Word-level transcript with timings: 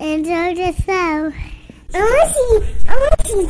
Enjoy 0.00 0.54
the 0.54 0.72
show. 0.86 1.32
I 1.92 2.00
want 2.00 2.28
to 2.28 2.34
see. 2.34 2.84
I 2.88 2.94
want 2.94 3.18
to 3.18 3.26
see 3.26 3.46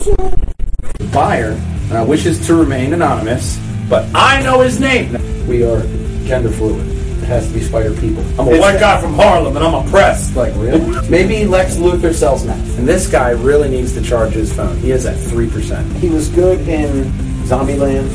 too. 0.97 1.11
buyer 1.13 1.53
uh, 1.93 2.05
wishes 2.07 2.47
to 2.47 2.55
remain 2.55 2.95
anonymous, 2.95 3.61
but 3.89 4.09
I 4.15 4.43
know 4.43 4.61
his 4.61 4.81
name. 4.81 5.13
We 5.47 5.63
are 5.65 5.83
gender 6.25 6.51
fluid. 6.51 6.87
It 6.87 7.25
has 7.25 7.49
to 7.49 7.55
be 7.55 7.61
Spider 7.61 7.93
People. 8.01 8.23
I'm 8.41 8.49
a 8.49 8.59
white 8.59 8.81
guy 8.81 8.99
from 9.01 9.13
Harlem, 9.15 9.57
and 9.57 9.65
I'm 9.65 9.75
oppressed. 9.87 10.37
Like 10.37 10.55
really? 10.55 11.09
Maybe 11.11 11.45
Lex 11.45 11.77
Luthor 11.77 12.15
sells 12.15 12.47
meth, 12.47 12.79
and 12.79 12.89
this 12.89 13.11
guy 13.11 13.31
really 13.31 13.69
needs 13.69 13.93
to 13.95 14.03
charge 14.03 14.33
his 14.33 14.51
phone. 14.55 14.79
He 14.79 14.91
is 14.91 15.05
at 15.05 15.19
three 15.19 15.51
percent. 15.51 15.93
He 15.97 16.09
was 16.09 16.29
good 16.31 16.67
in 16.67 17.05
Zombieland. 17.45 18.09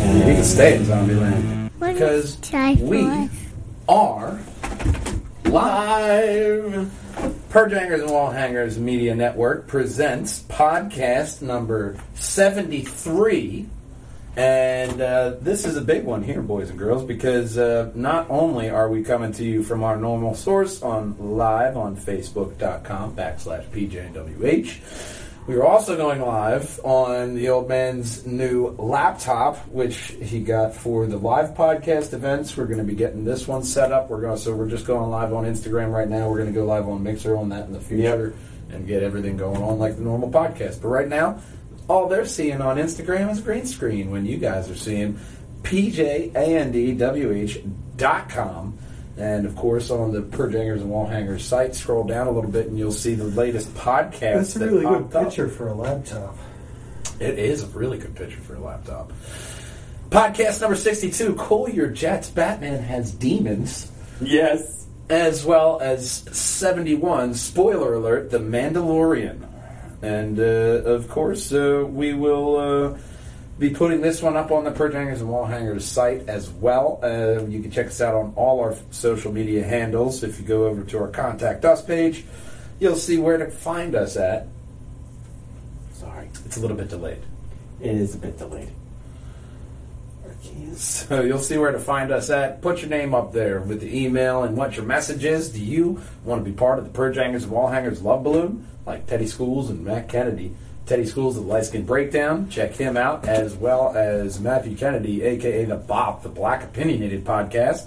And 0.00 0.28
He 0.28 0.34
can 0.34 0.44
stay 0.44 0.76
in 0.76 0.82
Zombieland 0.84 1.70
What 1.78 1.94
because 1.94 2.38
we 2.80 3.28
are 3.88 4.38
live. 5.46 6.90
Purge 7.50 7.72
Hangers 7.72 8.02
and 8.02 8.10
Wall 8.10 8.30
Hangers 8.30 8.78
Media 8.78 9.14
Network 9.14 9.66
presents 9.66 10.42
podcast 10.42 11.40
number 11.40 11.96
73. 12.12 13.66
And 14.36 15.00
uh, 15.00 15.36
this 15.40 15.64
is 15.64 15.78
a 15.78 15.80
big 15.80 16.04
one 16.04 16.22
here, 16.22 16.42
boys 16.42 16.68
and 16.68 16.78
girls, 16.78 17.04
because 17.04 17.56
uh, 17.56 17.90
not 17.94 18.28
only 18.28 18.68
are 18.68 18.90
we 18.90 19.02
coming 19.02 19.32
to 19.32 19.44
you 19.44 19.62
from 19.62 19.82
our 19.82 19.96
normal 19.96 20.34
source 20.34 20.82
on 20.82 21.16
live 21.18 21.78
on 21.78 21.96
facebook.com 21.96 23.16
backslash 23.16 23.64
PJWH, 23.70 25.27
we 25.48 25.56
are 25.56 25.64
also 25.64 25.96
going 25.96 26.20
live 26.20 26.78
on 26.84 27.34
the 27.34 27.48
old 27.48 27.70
man's 27.70 28.26
new 28.26 28.68
laptop, 28.78 29.56
which 29.68 30.14
he 30.20 30.40
got 30.40 30.74
for 30.74 31.06
the 31.06 31.16
live 31.16 31.54
podcast 31.54 32.12
events. 32.12 32.54
We're 32.54 32.66
going 32.66 32.80
to 32.80 32.84
be 32.84 32.94
getting 32.94 33.24
this 33.24 33.48
one 33.48 33.64
set 33.64 33.90
up. 33.90 34.10
We're 34.10 34.20
going 34.20 34.36
so 34.36 34.54
we're 34.54 34.68
just 34.68 34.84
going 34.86 35.08
live 35.08 35.32
on 35.32 35.44
Instagram 35.44 35.90
right 35.90 36.06
now. 36.06 36.28
We're 36.28 36.36
going 36.36 36.52
to 36.52 36.60
go 36.60 36.66
live 36.66 36.86
on 36.86 37.02
Mixer 37.02 37.34
on 37.34 37.48
that 37.48 37.64
in 37.64 37.72
the 37.72 37.80
future 37.80 38.34
and 38.68 38.86
get 38.86 39.02
everything 39.02 39.38
going 39.38 39.62
on 39.62 39.78
like 39.78 39.96
the 39.96 40.02
normal 40.02 40.30
podcast. 40.30 40.82
But 40.82 40.88
right 40.88 41.08
now, 41.08 41.40
all 41.88 42.08
they're 42.08 42.26
seeing 42.26 42.60
on 42.60 42.76
Instagram 42.76 43.30
is 43.30 43.40
green 43.40 43.64
screen 43.64 44.10
when 44.10 44.26
you 44.26 44.36
guys 44.36 44.68
are 44.68 44.76
seeing 44.76 45.18
pjandwh.com. 45.62 46.68
And 49.18 49.46
of 49.46 49.56
course, 49.56 49.90
on 49.90 50.12
the 50.12 50.22
Purge 50.22 50.54
Hangers 50.54 50.80
and 50.80 50.90
Wall 50.90 51.06
Hangers 51.06 51.44
site, 51.44 51.74
scroll 51.74 52.04
down 52.04 52.28
a 52.28 52.30
little 52.30 52.50
bit 52.50 52.68
and 52.68 52.78
you'll 52.78 52.92
see 52.92 53.14
the 53.14 53.24
latest 53.24 53.74
podcast. 53.74 54.20
That's 54.20 54.56
a 54.56 54.58
that 54.60 54.66
really 54.66 54.84
good 54.86 55.02
popped 55.10 55.14
up. 55.16 55.24
picture 55.24 55.48
for 55.48 55.68
a 55.68 55.74
laptop. 55.74 56.36
It 57.18 57.36
is 57.38 57.64
a 57.64 57.66
really 57.68 57.98
good 57.98 58.14
picture 58.14 58.40
for 58.40 58.54
a 58.54 58.60
laptop. 58.60 59.12
Podcast 60.10 60.60
number 60.60 60.76
62 60.76 61.34
Cool 61.34 61.68
Your 61.68 61.88
Jets. 61.88 62.30
Batman 62.30 62.80
has 62.82 63.10
demons. 63.10 63.90
Yes. 64.20 64.86
As 65.10 65.44
well 65.44 65.80
as 65.80 66.10
71, 66.10 67.34
spoiler 67.34 67.94
alert, 67.94 68.30
The 68.30 68.38
Mandalorian. 68.38 69.46
And 70.00 70.38
uh, 70.38 70.42
of 70.42 71.08
course, 71.08 71.52
uh, 71.52 71.84
we 71.88 72.14
will 72.14 72.56
uh, 72.94 72.98
be 73.58 73.70
putting 73.70 74.00
this 74.00 74.22
one 74.22 74.36
up 74.36 74.50
on 74.50 74.64
the 74.64 74.70
Purge 74.70 74.94
Hangers 74.94 75.20
and 75.20 75.30
Wall 75.30 75.44
Hangers 75.44 75.84
site 75.84 76.28
as 76.28 76.48
well. 76.48 77.00
Uh, 77.02 77.44
you 77.46 77.60
can 77.60 77.70
check 77.70 77.86
us 77.86 78.00
out 78.00 78.14
on 78.14 78.32
all 78.36 78.60
our 78.60 78.76
social 78.90 79.32
media 79.32 79.64
handles. 79.64 80.22
If 80.22 80.38
you 80.38 80.46
go 80.46 80.66
over 80.66 80.84
to 80.84 80.98
our 80.98 81.08
Contact 81.08 81.64
Us 81.64 81.82
page, 81.82 82.24
you'll 82.78 82.96
see 82.96 83.18
where 83.18 83.36
to 83.36 83.50
find 83.50 83.96
us 83.96 84.16
at. 84.16 84.46
Sorry. 85.92 86.28
It's 86.44 86.56
a 86.56 86.60
little 86.60 86.76
bit 86.76 86.88
delayed. 86.88 87.22
It 87.80 87.96
is 87.96 88.14
a 88.14 88.18
bit 88.18 88.38
delayed. 88.38 88.70
So 90.76 91.22
you'll 91.22 91.40
see 91.40 91.58
where 91.58 91.72
to 91.72 91.80
find 91.80 92.12
us 92.12 92.30
at. 92.30 92.62
Put 92.62 92.82
your 92.82 92.90
name 92.90 93.12
up 93.12 93.32
there 93.32 93.60
with 93.60 93.80
the 93.80 94.04
email 94.04 94.44
and 94.44 94.56
what 94.56 94.76
your 94.76 94.84
message 94.84 95.24
is. 95.24 95.48
Do 95.48 95.60
you 95.60 96.00
want 96.24 96.44
to 96.44 96.48
be 96.48 96.56
part 96.56 96.78
of 96.78 96.84
the 96.84 96.90
Purge 96.90 97.16
Hangers 97.16 97.42
and 97.42 97.52
Wall 97.52 97.66
Hangers 97.66 98.00
Love 98.02 98.22
Balloon? 98.22 98.64
Like 98.86 99.06
Teddy 99.06 99.26
Schools 99.26 99.70
and 99.70 99.84
Matt 99.84 100.08
Kennedy. 100.08 100.54
Teddy 100.88 101.04
Schools 101.04 101.36
of 101.36 101.44
the 101.44 101.48
Light 101.52 101.66
Skin 101.66 101.84
Breakdown. 101.84 102.48
Check 102.48 102.72
him 102.74 102.96
out, 102.96 103.26
as 103.28 103.54
well 103.54 103.94
as 103.94 104.40
Matthew 104.40 104.74
Kennedy, 104.76 105.22
aka 105.22 105.64
the 105.66 105.76
Bop, 105.76 106.22
the 106.22 106.28
Black 106.30 106.64
Opinionated 106.64 107.24
Podcast. 107.24 107.84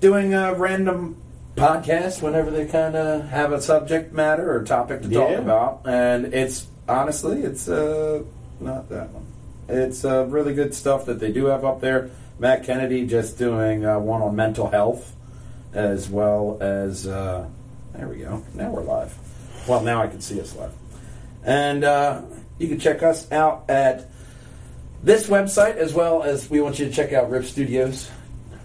Doing 0.00 0.34
a 0.34 0.54
random 0.54 1.16
podcast 1.56 2.22
whenever 2.22 2.52
they 2.52 2.66
kind 2.66 2.94
of 2.94 3.24
have 3.30 3.50
a 3.52 3.60
subject 3.60 4.12
matter 4.12 4.54
or 4.54 4.62
topic 4.64 5.02
to 5.02 5.08
talk 5.10 5.30
Yeah. 5.30 5.38
about. 5.38 5.80
And 5.84 6.32
it's 6.32 6.68
honestly, 6.88 7.42
it's 7.42 7.68
uh, 7.68 8.22
not 8.60 8.88
that 8.90 9.10
one. 9.10 9.26
It's 9.68 10.04
uh, 10.04 10.24
really 10.26 10.54
good 10.54 10.72
stuff 10.74 11.06
that 11.06 11.18
they 11.18 11.32
do 11.32 11.46
have 11.46 11.64
up 11.64 11.80
there. 11.80 12.10
Matt 12.38 12.62
Kennedy 12.62 13.04
just 13.08 13.36
doing 13.36 13.84
uh, 13.84 13.98
one 13.98 14.22
on 14.22 14.36
mental 14.36 14.70
health, 14.70 15.12
as 15.74 16.08
well 16.08 16.56
as 16.60 17.08
uh, 17.08 17.48
there 17.94 18.06
we 18.06 18.18
go. 18.18 18.44
Now 18.54 18.70
we're 18.70 18.82
live. 18.84 19.12
Well, 19.66 19.82
now 19.82 20.00
I 20.00 20.06
can 20.06 20.20
see 20.20 20.40
us 20.40 20.54
live, 20.54 20.72
and 21.48 21.82
uh, 21.82 22.20
you 22.58 22.68
can 22.68 22.78
check 22.78 23.02
us 23.02 23.32
out 23.32 23.64
at 23.70 24.10
this 25.02 25.28
website 25.28 25.76
as 25.76 25.94
well 25.94 26.22
as 26.22 26.50
we 26.50 26.60
want 26.60 26.78
you 26.78 26.84
to 26.84 26.92
check 26.92 27.14
out 27.14 27.30
Rip 27.30 27.46
Studios, 27.46 28.10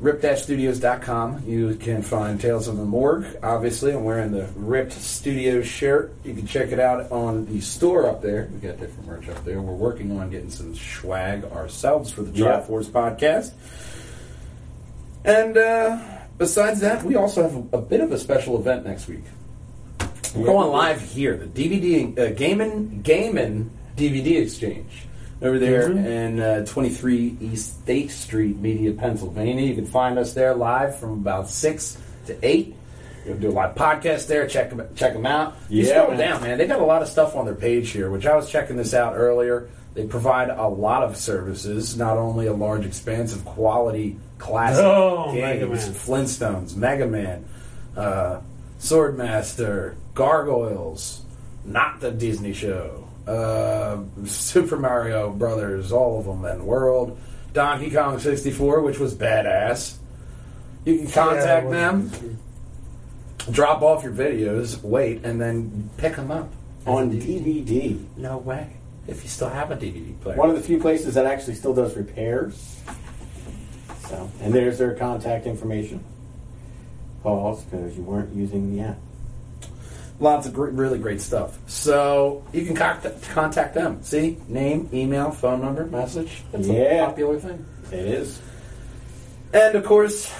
rip-studios.com. 0.02 1.44
You 1.48 1.76
can 1.76 2.02
find 2.02 2.42
Tales 2.42 2.68
of 2.68 2.76
the 2.76 2.84
Morgue. 2.84 3.26
Obviously, 3.42 3.94
I'm 3.94 4.04
wearing 4.04 4.34
the 4.34 4.48
Ripped 4.58 4.92
Studios 4.92 5.66
shirt. 5.66 6.14
You 6.26 6.34
can 6.34 6.46
check 6.46 6.74
it 6.74 6.80
out 6.80 7.10
on 7.10 7.46
the 7.46 7.62
store 7.62 8.10
up 8.10 8.22
there. 8.22 8.50
We 8.52 8.60
got 8.60 8.78
different 8.82 9.08
merch 9.08 9.30
up 9.30 9.46
there. 9.46 9.62
We're 9.62 9.72
working 9.72 10.20
on 10.20 10.30
getting 10.30 10.50
some 10.50 10.76
swag 10.76 11.46
ourselves 11.46 12.12
for 12.12 12.24
the. 12.24 12.38
Triforce 12.68 12.88
podcast. 12.88 13.54
And 15.24 15.56
uh, 15.56 16.00
besides 16.38 16.82
that, 16.82 17.04
we 17.04 17.16
also 17.16 17.44
have 17.44 17.74
a 17.74 17.82
bit 17.82 18.02
of 18.02 18.12
a 18.12 18.20
special 18.20 18.60
event 18.60 18.86
next 18.86 19.08
week. 19.08 19.24
We're 20.36 20.46
going 20.48 20.72
live 20.72 21.02
here, 21.02 21.38
the 21.38 21.46
DVD 21.46 22.18
uh, 22.18 22.32
Gamin 22.34 23.04
Gamin 23.04 23.70
DVD 23.96 24.42
Exchange 24.42 25.06
over 25.42 25.60
there 25.60 25.92
in 25.92 26.40
uh, 26.40 26.66
23 26.66 27.38
East 27.40 27.82
State 27.84 28.10
Street, 28.10 28.58
Media, 28.58 28.94
Pennsylvania. 28.94 29.64
You 29.66 29.76
can 29.76 29.86
find 29.86 30.18
us 30.18 30.34
there 30.34 30.56
live 30.56 30.98
from 30.98 31.12
about 31.12 31.50
six 31.50 31.98
to 32.26 32.36
eight. 32.42 32.76
We'll 33.26 33.38
do 33.38 33.50
a 33.50 33.52
live 33.52 33.76
podcast 33.76 34.28
there. 34.28 34.48
Check 34.48 34.72
them, 34.72 34.82
check 34.96 35.14
them 35.14 35.26
out. 35.26 35.56
You 35.70 35.84
Yeah, 35.86 36.02
scroll 36.02 36.10
man. 36.10 36.18
down, 36.18 36.42
man. 36.42 36.58
They 36.58 36.66
got 36.68 36.80
a 36.80 36.86
lot 36.86 37.02
of 37.04 37.08
stuff 37.08 37.36
on 37.36 37.46
their 37.46 37.56
page 37.56 37.92
here, 37.92 38.10
which 38.10 38.26
I 38.26 38.36
was 38.36 38.50
checking 38.50 38.76
this 38.76 38.94
out 38.94 39.14
earlier. 39.16 39.70
They 39.94 40.08
provide 40.08 40.50
a 40.50 40.68
lot 40.68 41.04
of 41.04 41.16
services, 41.16 41.96
not 41.96 42.18
only 42.18 42.48
a 42.48 42.54
large 42.54 42.86
expanse 42.86 43.36
of 43.36 43.46
quality 43.46 44.18
classic 44.40 44.84
Oh, 44.84 45.32
games, 45.32 45.70
Man. 45.70 45.94
Flintstones, 45.94 46.76
Mega 46.76 47.06
Man, 47.06 47.46
uh, 47.96 48.40
Swordmaster, 48.84 49.96
Gargoyles, 50.14 51.22
not 51.64 52.02
the 52.02 52.12
Disney 52.12 52.52
show, 52.52 53.08
uh, 53.26 54.00
Super 54.26 54.78
Mario 54.78 55.32
Brothers, 55.32 55.94
all 55.94 56.20
of 56.20 56.26
them, 56.26 56.44
and 56.44 56.64
World, 56.66 57.18
Donkey 57.54 57.90
Kong 57.92 58.20
64, 58.20 58.82
which 58.82 59.00
was 59.00 59.16
badass. 59.16 59.96
You 60.84 60.98
can 60.98 61.08
contact 61.08 61.68
Yeah, 61.68 61.72
them, 61.72 62.38
drop 63.50 63.82
off 63.84 64.04
your 64.04 64.12
videos, 64.12 64.82
wait, 64.82 65.24
and 65.24 65.40
then 65.40 65.90
pick 65.96 66.18
them 66.18 66.30
up 66.30 66.50
On 66.86 67.10
DVD. 67.10 68.06
No 68.18 68.38
way. 68.38 68.68
If 69.08 69.24
you 69.24 69.30
still 69.30 69.48
have 69.50 69.72
a 69.72 69.78
DVD 69.78 70.20
player. 70.20 70.36
One 70.36 70.50
of 70.50 70.58
the 70.58 70.62
few 70.62 70.78
places 70.80 71.14
that 71.14 71.26
actually 71.26 71.56
still 71.56 71.74
does 71.74 71.96
repairs. 71.96 72.82
So, 74.10 74.30
and 74.42 74.54
there's 74.54 74.78
their 74.78 74.94
contact 74.96 75.46
information. 75.48 76.04
Pause 77.24 77.64
because 77.64 77.98
you 77.98 78.04
weren't 78.04 78.34
using 78.36 78.76
the 78.76 78.84
app. 78.84 78.98
Lots 80.20 80.46
of 80.46 80.54
gr- 80.54 80.68
really 80.68 81.00
great 81.00 81.22
stuff. 81.22 81.58
So 81.68 82.44
you 82.54 82.66
can 82.66 82.76
contact, 82.76 83.24
contact 83.30 83.74
them. 83.74 84.04
See, 84.04 84.38
name, 84.48 84.90
email, 84.94 85.32
phone 85.32 85.62
number, 85.62 85.86
message. 85.86 86.44
That's 86.52 86.68
a 86.68 86.74
Yeah. 86.74 87.06
popular 87.06 87.40
thing. 87.40 87.66
It 87.92 88.06
is. 88.06 88.40
And 89.54 89.76
of 89.76 89.84
course, 89.86 90.32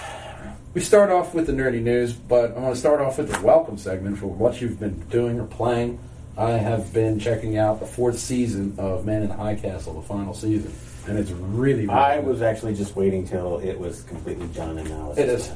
we 0.74 0.82
start 0.82 1.10
off 1.10 1.34
with 1.34 1.48
the 1.48 1.54
nerdy 1.54 1.82
news, 1.82 2.14
but 2.14 2.56
I 2.56 2.60
want 2.60 2.76
to 2.76 2.80
start 2.80 3.00
off 3.02 3.18
with 3.18 3.32
the 3.32 3.42
welcome 3.46 3.78
segment 3.78 4.18
for 4.18 4.28
what 4.28 4.62
you've 4.62 4.80
been 4.80 5.00
doing 5.10 5.40
or 5.40 5.46
playing. 5.46 6.00
I 6.38 6.52
have 6.52 6.92
been 6.94 7.20
checking 7.20 7.58
out 7.58 7.80
the 7.80 7.86
fourth 7.86 8.18
season 8.20 8.76
of 8.80 9.06
Man 9.06 9.22
in 9.22 9.30
the 9.30 9.36
High 9.36 9.56
Castle, 9.56 9.94
the 9.94 10.02
final 10.02 10.34
season, 10.34 10.74
and 11.08 11.18
it's 11.20 11.30
really. 11.32 11.86
really 11.86 11.90
I 11.94 12.18
good. 12.18 12.26
was 12.28 12.42
actually 12.42 12.74
just 12.74 12.96
waiting 12.96 13.28
till 13.28 13.60
it 13.60 13.80
was 13.80 14.02
completely 14.04 14.48
done, 14.48 14.80
and 14.80 14.90
now 14.90 15.10
it's 15.12 15.20
It 15.20 15.30
is. 15.30 15.52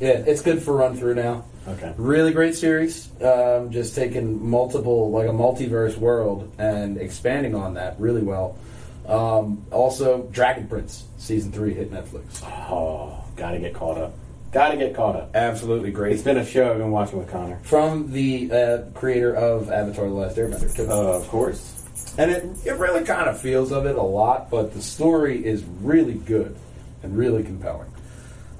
Yeah, 0.00 0.22
it's 0.26 0.42
good 0.42 0.62
for 0.62 0.74
run 0.76 0.96
through 0.96 1.14
now. 1.14 1.44
Okay. 1.66 1.94
Really 1.96 2.32
great 2.32 2.54
series. 2.54 3.08
Um, 3.22 3.70
just 3.70 3.94
taking 3.94 4.46
multiple, 4.48 5.10
like 5.10 5.26
a 5.28 5.32
multiverse 5.32 5.96
world 5.96 6.52
and 6.58 6.98
expanding 6.98 7.54
on 7.54 7.74
that 7.74 7.98
really 7.98 8.22
well. 8.22 8.58
Um, 9.06 9.64
also, 9.70 10.22
Dragon 10.32 10.66
Prince 10.68 11.04
season 11.18 11.52
three 11.52 11.72
hit 11.74 11.90
Netflix. 11.92 12.42
Oh, 12.70 13.24
gotta 13.36 13.58
get 13.58 13.74
caught 13.74 13.98
up. 13.98 14.14
Gotta 14.52 14.76
get 14.76 14.94
caught 14.94 15.16
up. 15.16 15.34
Absolutely 15.34 15.90
great. 15.90 16.12
It's 16.14 16.22
been 16.22 16.36
a 16.38 16.44
show 16.46 16.70
I've 16.72 16.78
been 16.78 16.90
watching 16.90 17.18
with 17.18 17.28
Connor. 17.30 17.58
from 17.64 18.12
the 18.12 18.50
uh, 18.52 18.78
creator 18.94 19.34
of 19.34 19.70
Avatar: 19.70 20.06
The 20.06 20.14
Last 20.14 20.36
Airbender, 20.36 20.74
too. 20.74 20.90
Uh, 20.90 20.94
of 21.18 21.26
course. 21.28 21.82
and 22.18 22.30
it 22.30 22.44
it 22.64 22.74
really 22.78 23.04
kind 23.04 23.28
of 23.28 23.40
feels 23.40 23.72
of 23.72 23.86
it 23.86 23.96
a 23.96 24.02
lot, 24.02 24.50
but 24.50 24.72
the 24.74 24.82
story 24.82 25.44
is 25.44 25.64
really 25.80 26.14
good 26.14 26.56
and 27.02 27.16
really 27.16 27.42
compelling. 27.42 27.90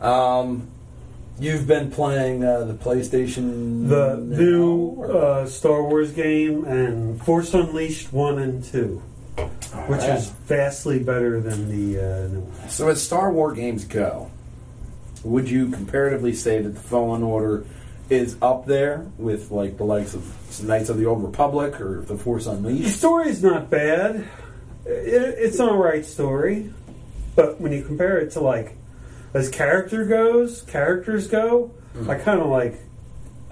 Um, 0.01 0.69
You've 1.39 1.67
been 1.67 1.91
playing 1.91 2.45
uh, 2.45 2.65
the 2.65 2.75
PlayStation. 2.75 3.89
The 3.89 4.17
now, 4.17 4.37
new 4.37 5.03
uh, 5.03 5.47
Star 5.47 5.83
Wars 5.83 6.13
game 6.13 6.65
and 6.65 7.21
Force 7.23 7.53
Unleashed 7.55 8.13
1 8.13 8.39
and 8.39 8.63
2, 8.65 9.03
which 9.37 9.43
Alright. 9.75 10.11
is 10.11 10.31
vastly 10.47 11.01
better 11.01 11.41
than 11.41 11.69
the 11.69 11.99
uh, 12.01 12.29
new 12.29 12.41
one. 12.41 12.69
So 12.69 12.89
as 12.89 13.03
Star 13.03 13.33
Wars 13.33 13.57
games 13.57 13.85
go, 13.85 14.31
would 15.25 15.51
you 15.51 15.71
comparatively 15.71 16.35
say 16.35 16.63
that 16.63 16.69
the 16.71 16.81
Fallen 16.81 17.23
Order 17.25 17.65
is 18.11 18.37
up 18.41 18.67
there 18.67 19.07
with 19.19 19.51
like 19.51 19.77
the 19.77 19.85
likes 19.85 20.15
of 20.15 20.63
Knights 20.63 20.89
of 20.89 20.99
the 20.99 21.07
Old 21.07 21.25
Republic 21.25 21.81
or 21.81 22.03
the 22.03 22.17
Force 22.17 22.47
Unleashed? 22.47 22.63
The 22.63 22.69
Unleashed? 22.69 22.97
story's 22.99 23.43
not 23.43 23.71
bad. 23.71 24.29
It, 24.87 25.35
it's 25.39 25.59
an 25.59 25.69
alright 25.69 26.05
story, 26.05 26.71
but 27.35 27.61
when 27.61 27.73
you 27.73 27.83
compare 27.83 28.19
it 28.19 28.31
to 28.33 28.41
like 28.41 28.77
as 29.35 29.49
character 29.51 30.05
goes, 30.05 30.63
characters 30.63 31.27
go, 31.29 31.71
Mm. 31.97 32.09
I 32.09 32.19
kind 32.19 32.41
of 32.41 32.49
like 32.49 32.75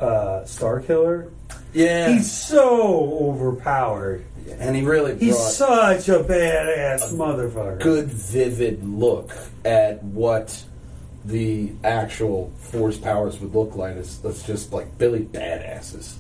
uh, 0.01 0.45
Star 0.47 0.81
Killer. 0.81 1.31
Yeah, 1.73 2.09
He's 2.09 2.31
so 2.31 3.19
overpowered. 3.21 4.25
and 4.59 4.75
he 4.75 4.83
really 4.83 5.17
He's 5.17 5.39
such 5.39 6.09
a 6.09 6.25
badass 6.25 7.13
motherfucker. 7.13 7.81
good, 7.81 8.09
vivid 8.09 8.85
look 8.85 9.31
at 9.65 10.03
what 10.03 10.61
the 11.25 11.71
actual 11.85 12.51
Force 12.59 12.99
powers 12.99 13.39
would 13.39 13.55
look 13.55 13.77
like. 13.77 13.95
It's, 13.95 14.19
it's 14.25 14.43
just 14.45 14.73
like 14.73 14.99
Billy 14.99 15.21
badasses. 15.21 16.15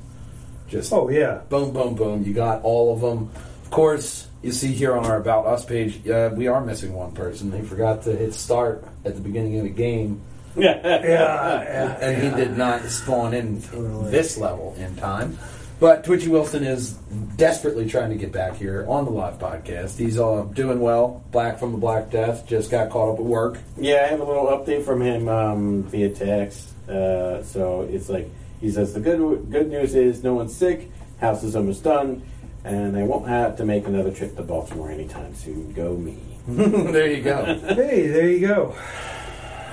Just 0.68 0.92
Oh 0.92 1.08
yeah. 1.08 1.40
boom, 1.48 1.72
boom, 1.72 1.96
boom. 1.96 2.22
You 2.22 2.32
got 2.34 2.62
all 2.62 2.94
of 2.94 3.00
them. 3.00 3.30
Of 3.64 3.70
course, 3.70 4.28
you 4.42 4.52
see 4.52 4.72
here 4.72 4.96
on 4.96 5.06
our 5.06 5.16
About 5.16 5.46
Us 5.46 5.64
page, 5.64 6.06
uh, 6.08 6.30
we 6.34 6.46
are 6.46 6.64
missing 6.64 6.92
one 6.94 7.10
person. 7.12 7.50
They 7.50 7.62
forgot 7.62 8.02
to 8.04 8.14
hit 8.14 8.32
start 8.34 8.84
at 9.04 9.14
the 9.14 9.20
beginning 9.20 9.56
of 9.58 9.64
the 9.64 9.70
game, 9.70 10.20
Yeah, 10.56 10.80
yeah. 10.84 11.98
and 12.00 12.22
he 12.22 12.30
did 12.44 12.56
not 12.56 12.82
spawn 12.84 13.34
in 13.34 13.62
Totally. 13.62 14.10
this 14.10 14.36
level 14.38 14.74
in 14.78 14.94
time. 14.96 15.38
But 15.80 16.04
Twitchy 16.04 16.28
Wilson 16.28 16.62
is 16.62 16.92
desperately 17.36 17.88
trying 17.88 18.10
to 18.10 18.16
get 18.16 18.30
back 18.30 18.54
here 18.54 18.84
on 18.88 19.04
the 19.04 19.10
live 19.10 19.40
podcast. 19.40 19.98
He's 19.98 20.16
uh, 20.16 20.42
doing 20.52 20.78
well. 20.78 21.24
Black 21.32 21.58
from 21.58 21.72
the 21.72 21.78
Black 21.78 22.08
Death 22.10 22.46
just 22.46 22.70
got 22.70 22.90
caught 22.90 23.14
up 23.14 23.18
at 23.18 23.24
work. 23.24 23.58
Yeah, 23.76 24.04
I 24.04 24.06
have 24.08 24.20
a 24.20 24.24
little 24.24 24.46
update 24.46 24.84
from 24.84 25.02
him 25.02 25.28
um, 25.28 25.82
via 25.84 26.10
text. 26.10 26.68
Uh, 26.88 27.42
so 27.42 27.82
it's 27.90 28.08
like 28.08 28.28
he 28.60 28.70
says 28.70 28.92
the 28.94 29.00
good 29.00 29.50
good 29.50 29.68
news 29.70 29.96
is 29.96 30.22
no 30.22 30.34
one's 30.34 30.54
sick, 30.54 30.88
house 31.20 31.42
is 31.42 31.56
almost 31.56 31.82
done, 31.82 32.22
and 32.64 32.96
I 32.96 33.02
won't 33.02 33.26
have 33.26 33.56
to 33.56 33.64
make 33.64 33.86
another 33.88 34.12
trip 34.12 34.36
to 34.36 34.42
Baltimore 34.42 34.90
anytime 34.90 35.34
soon. 35.34 35.72
Go 35.72 35.96
me. 35.96 36.16
there 36.48 37.10
you 37.12 37.22
go. 37.22 37.44
Hey, 37.44 38.08
there 38.08 38.28
you 38.28 38.46
go. 38.46 38.74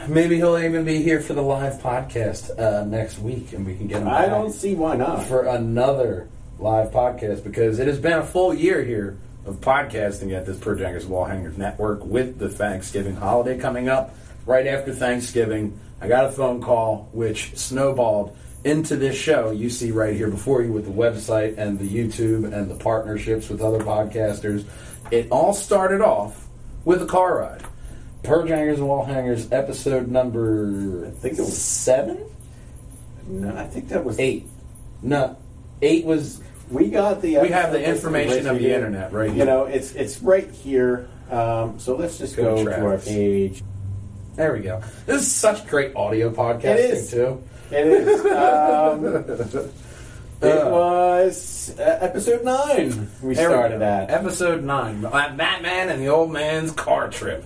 Maybe 0.07 0.37
he'll 0.37 0.57
even 0.57 0.85
be 0.85 1.01
here 1.01 1.19
for 1.19 1.33
the 1.33 1.41
live 1.41 1.81
podcast 1.81 2.59
uh, 2.59 2.85
next 2.85 3.17
week, 3.19 3.53
and 3.53 3.65
we 3.65 3.75
can 3.75 3.87
get 3.87 4.01
him. 4.01 4.07
I 4.07 4.21
back. 4.23 4.29
don't 4.29 4.51
see 4.51 4.75
why 4.75 4.95
not. 4.95 5.25
for 5.25 5.45
another 5.45 6.29
live 6.59 6.91
podcast 6.91 7.43
because 7.43 7.79
it 7.79 7.87
has 7.87 7.99
been 7.99 8.19
a 8.19 8.23
full 8.23 8.53
year 8.53 8.83
here 8.83 9.17
of 9.45 9.55
podcasting 9.61 10.31
at 10.35 10.45
this 10.45 10.57
Projangers 10.57 11.07
Wall 11.07 11.25
Hangers 11.25 11.57
Network 11.57 12.05
with 12.05 12.37
the 12.37 12.49
Thanksgiving 12.49 13.15
holiday 13.15 13.57
coming 13.57 13.89
up. 13.89 14.15
Right 14.45 14.67
after 14.67 14.93
Thanksgiving, 14.93 15.79
I 16.01 16.07
got 16.07 16.25
a 16.25 16.31
phone 16.31 16.61
call 16.61 17.09
which 17.13 17.57
snowballed 17.57 18.37
into 18.63 18.95
this 18.95 19.15
show 19.15 19.51
you 19.51 19.69
see 19.69 19.91
right 19.91 20.15
here 20.15 20.29
before 20.29 20.61
you 20.61 20.71
with 20.71 20.85
the 20.85 20.91
website 20.91 21.57
and 21.57 21.79
the 21.79 21.87
YouTube 21.87 22.53
and 22.53 22.69
the 22.69 22.75
partnerships 22.75 23.49
with 23.49 23.61
other 23.61 23.79
podcasters. 23.79 24.65
It 25.11 25.29
all 25.31 25.53
started 25.53 26.01
off 26.01 26.48
with 26.89 27.03
a 27.03 27.05
car 27.05 27.37
ride. 27.37 27.61
Purge 28.23 28.49
Hangers 28.49 28.79
and 28.79 28.87
Wall 28.87 29.05
Hangers 29.05 29.47
episode 29.51 30.07
number 30.07 31.05
I 31.05 31.11
think 31.11 31.35
it 31.37 31.41
was- 31.41 31.55
seven? 31.55 32.17
no, 33.27 33.55
I 33.55 33.65
think 33.67 33.89
that 33.89 34.03
was 34.03 34.19
Eight. 34.19 34.47
No. 35.03 35.37
Eight 35.83 36.03
was 36.03 36.41
We 36.71 36.89
got 36.89 37.21
the. 37.21 37.37
We 37.37 37.49
have 37.49 37.71
the 37.71 37.83
information 37.87 38.47
of 38.47 38.57
the 38.57 38.73
internet 38.73 39.13
right 39.13 39.29
You 39.29 39.35
here. 39.35 39.45
know, 39.45 39.65
it's 39.65 39.93
it's 39.93 40.19
right 40.23 40.49
here. 40.49 41.07
Um, 41.31 41.79
so 41.79 41.95
let's 41.95 42.17
just 42.17 42.35
Go 42.35 42.55
go, 42.55 42.65
to 42.65 42.83
our 42.83 42.97
page. 42.97 43.63
There 44.35 44.53
we 44.53 44.61
go. 44.61 44.81
This 45.05 45.21
is 45.21 45.31
such 45.31 45.67
great 45.67 45.95
audio 45.95 46.31
podcasting 46.31 46.63
It 46.65 46.79
is. 46.91 47.11
too. 47.11 47.41
It 47.71 47.85
is. 47.85 48.25
Um, 48.25 49.69
it 50.41 50.47
Uh. 50.57 50.69
was 50.69 51.75
uh, 51.79 51.97
episode 52.01 52.43
nine. 52.43 53.09
We 53.21 53.35
There 53.35 53.49
we 53.49 53.53
started 53.55 53.79
go. 53.79 53.85
at. 53.85 54.09
episode 54.09 54.63
nine. 54.63 55.03
Uh, 55.05 55.11
Batman 55.35 55.89
and 55.89 56.01
the 56.01 56.07
old 56.07 56.31
man's 56.31 56.71
car 56.71 57.09
trip. 57.09 57.45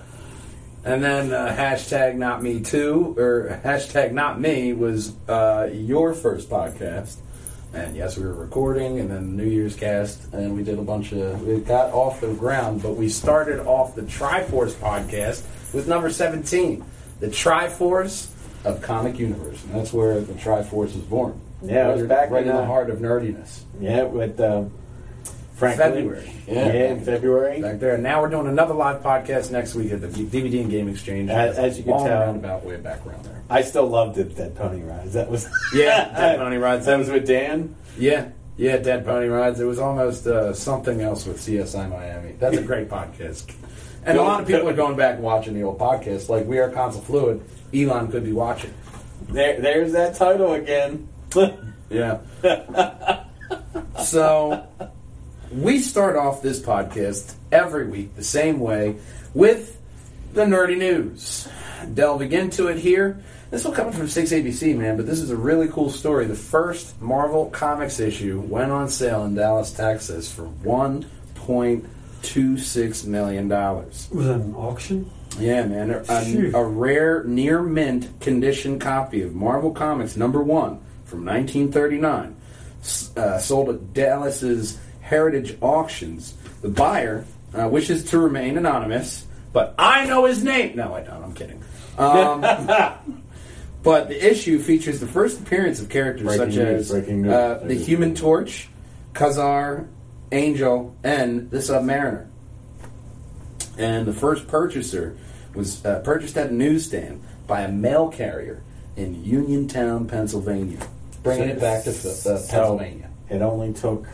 And 0.85 1.01
then 1.03 1.31
uh, 1.31 1.55
hashtag 1.57 2.15
not 2.15 2.43
me 2.43 2.59
too, 2.59 3.15
or 3.17 3.59
hashtag 3.63 4.11
not 4.11 4.39
me 4.41 4.73
was 4.73 5.13
uh, 5.29 5.69
your 5.71 6.13
first 6.13 6.49
podcast. 6.49 7.15
And 7.73 7.95
yes, 7.95 8.17
we 8.17 8.23
were 8.25 8.33
recording, 8.35 8.99
and 8.99 9.09
then 9.09 9.35
New 9.35 9.45
Year's 9.47 9.75
cast, 9.75 10.31
and 10.33 10.55
we 10.55 10.61
did 10.63 10.77
a 10.77 10.81
bunch 10.83 11.11
of. 11.13 11.41
We 11.41 11.57
got 11.61 11.91
off 11.93 12.21
the 12.21 12.33
ground, 12.33 12.83
but 12.83 12.97
we 12.97 13.09
started 13.09 13.61
off 13.65 13.95
the 13.95 14.03
Triforce 14.03 14.73
podcast 14.73 15.41
with 15.73 15.87
number 15.87 16.11
17, 16.11 16.83
the 17.19 17.27
Triforce 17.29 18.27
of 18.65 18.81
Comic 18.83 19.17
Universe. 19.17 19.63
And 19.63 19.73
that's 19.73 19.91
where 19.93 20.19
the 20.19 20.33
Triforce 20.33 20.93
was 20.93 20.97
born. 20.97 21.39
Yeah, 21.63 21.89
it 21.89 21.97
was 21.97 22.07
back 22.07 22.29
right 22.29 22.43
in, 22.43 22.49
in 22.49 22.55
the 22.55 22.61
uh, 22.61 22.65
heart 22.65 22.89
of 22.89 22.99
nerdiness. 22.99 23.61
Yeah, 23.79 24.03
with 24.03 24.39
um, 24.41 24.71
Franklin. 25.55 25.93
February. 25.93 26.31
Yeah, 26.47 26.53
Yeah. 26.67 26.91
in 26.91 27.01
February. 27.05 27.61
back 27.61 27.79
there. 27.79 27.97
Now 27.97 28.21
we're 28.21 28.29
doing 28.29 28.47
another 28.47 28.73
live 28.73 29.01
podcast 29.01 29.51
next 29.51 29.75
week 29.75 29.91
at 29.91 30.01
the 30.01 30.07
DVD 30.07 30.61
and 30.61 30.69
Game 30.69 30.89
Exchange. 30.89 31.29
As- 31.29 31.57
as 31.57 31.77
you 31.77 31.83
can 31.83 31.93
Long 31.93 32.05
tell. 32.07 32.19
roundabout 32.21 32.65
way 32.65 32.77
back 32.77 33.05
around 33.05 33.23
there. 33.25 33.41
I 33.49 33.61
still 33.61 33.87
loved 33.87 34.17
it. 34.17 34.35
That 34.35 34.55
pony 34.55 34.81
rides. 34.81 35.13
That 35.13 35.29
was 35.29 35.47
Yeah, 35.73 36.11
Dead 36.13 36.37
Pony 36.39 36.57
Rides. 36.57 36.85
That 36.85 36.97
was 36.97 37.09
with 37.09 37.27
Dan. 37.27 37.75
Yeah, 37.97 38.29
yeah, 38.57 38.77
Dead 38.77 39.05
Pony 39.05 39.27
Rides. 39.27 39.59
It 39.59 39.65
was 39.65 39.79
almost 39.79 40.25
uh, 40.27 40.53
something 40.53 41.01
else 41.01 41.25
with 41.25 41.39
CSI 41.39 41.89
Miami. 41.89 42.33
That's 42.39 42.57
a 42.57 42.61
great 42.71 42.89
podcast. 42.89 43.53
And 44.05 44.17
a 44.17 44.21
lot 44.21 44.41
of 44.41 44.47
people 44.47 44.67
are 44.67 44.73
going 44.73 44.97
back 44.97 45.15
and 45.15 45.23
watching 45.23 45.53
the 45.53 45.63
old 45.63 45.79
podcast. 45.79 46.27
Like 46.27 46.45
We 46.45 46.57
Are 46.57 46.69
Console 46.69 47.01
Fluid, 47.03 47.41
Elon 47.73 48.09
could 48.11 48.23
be 48.25 48.33
watching. 48.33 48.73
There, 49.29 49.61
there's 49.61 49.93
that 49.93 50.15
title 50.15 50.53
again. 50.53 51.07
Yeah. 51.89 52.19
so 54.03 54.65
we 55.51 55.79
start 55.79 56.15
off 56.15 56.41
this 56.41 56.59
podcast 56.59 57.35
every 57.51 57.87
week 57.87 58.15
the 58.15 58.23
same 58.23 58.59
way 58.59 58.95
with 59.35 59.79
the 60.33 60.45
nerdy 60.45 60.77
news. 60.77 61.47
Delving 61.93 62.31
into 62.31 62.67
it 62.67 62.79
here. 62.79 63.21
This 63.51 63.63
will 63.63 63.73
come 63.73 63.91
from 63.91 64.07
6ABC, 64.07 64.75
man, 64.75 64.97
but 64.97 65.05
this 65.05 65.19
is 65.19 65.29
a 65.29 65.35
really 65.35 65.67
cool 65.67 65.91
story. 65.91 66.25
The 66.25 66.33
first 66.33 66.99
Marvel 66.99 67.51
Comics 67.51 67.99
issue 67.99 68.39
went 68.39 68.71
on 68.71 68.89
sale 68.89 69.23
in 69.25 69.35
Dallas, 69.35 69.71
Texas 69.71 70.31
for 70.31 70.47
$1.26 70.63 73.05
million. 73.05 73.49
Was 73.49 74.07
that 74.09 74.39
an 74.39 74.55
auction? 74.55 75.11
Yeah, 75.37 75.65
man. 75.65 75.91
A, 75.91 76.03
a, 76.09 76.53
a 76.59 76.65
rare, 76.65 77.23
near 77.25 77.61
mint 77.61 78.19
condition 78.19 78.79
copy 78.79 79.21
of 79.21 79.35
Marvel 79.35 79.69
Comics 79.71 80.17
number 80.17 80.41
one 80.41 80.79
from 81.13 81.25
1939, 81.25 82.35
uh, 83.15 83.37
sold 83.37 83.69
at 83.69 83.93
Dallas's 83.93 84.79
Heritage 85.01 85.55
Auctions. 85.61 86.33
The 86.61 86.69
buyer 86.69 87.25
uh, 87.53 87.67
wishes 87.67 88.05
to 88.05 88.19
remain 88.19 88.57
anonymous, 88.57 89.27
but 89.51 89.75
I 89.77 90.07
know 90.07 90.25
his 90.25 90.43
name. 90.43 90.75
No, 90.75 90.95
I 90.95 91.01
don't. 91.01 91.23
I'm 91.23 91.33
kidding. 91.33 91.63
Um, 91.97 92.41
but 93.83 94.07
the 94.09 94.31
issue 94.31 94.57
features 94.57 94.99
the 94.99 95.07
first 95.07 95.39
appearance 95.39 95.79
of 95.79 95.89
characters 95.89 96.25
Breaking 96.25 96.51
such 96.51 96.55
news, 96.55 96.91
as 96.91 97.07
news. 97.07 97.31
uh, 97.31 97.61
the 97.63 97.75
Human 97.75 98.15
Torch, 98.15 98.69
Ka-Zar, 99.13 99.87
Angel, 100.31 100.95
and 101.03 101.51
the 101.51 101.59
Submariner 101.59 102.27
and 103.77 104.05
the 104.05 104.13
first 104.13 104.47
purchaser 104.47 105.15
was 105.53 105.85
uh, 105.85 105.99
purchased 105.99 106.37
at 106.37 106.49
a 106.49 106.53
newsstand 106.53 107.23
by 107.47 107.61
a 107.61 107.71
mail 107.71 108.09
carrier 108.09 108.63
in 108.95 109.23
Uniontown, 109.23 110.07
Pennsylvania, 110.07 110.79
bringing 111.23 111.49
it 111.49 111.59
back 111.59 111.83
to 111.85 111.89
uh, 111.89 111.93
Pennsylvania. 111.93 113.09
It 113.29 113.41
only 113.41 113.73
took 113.73 114.05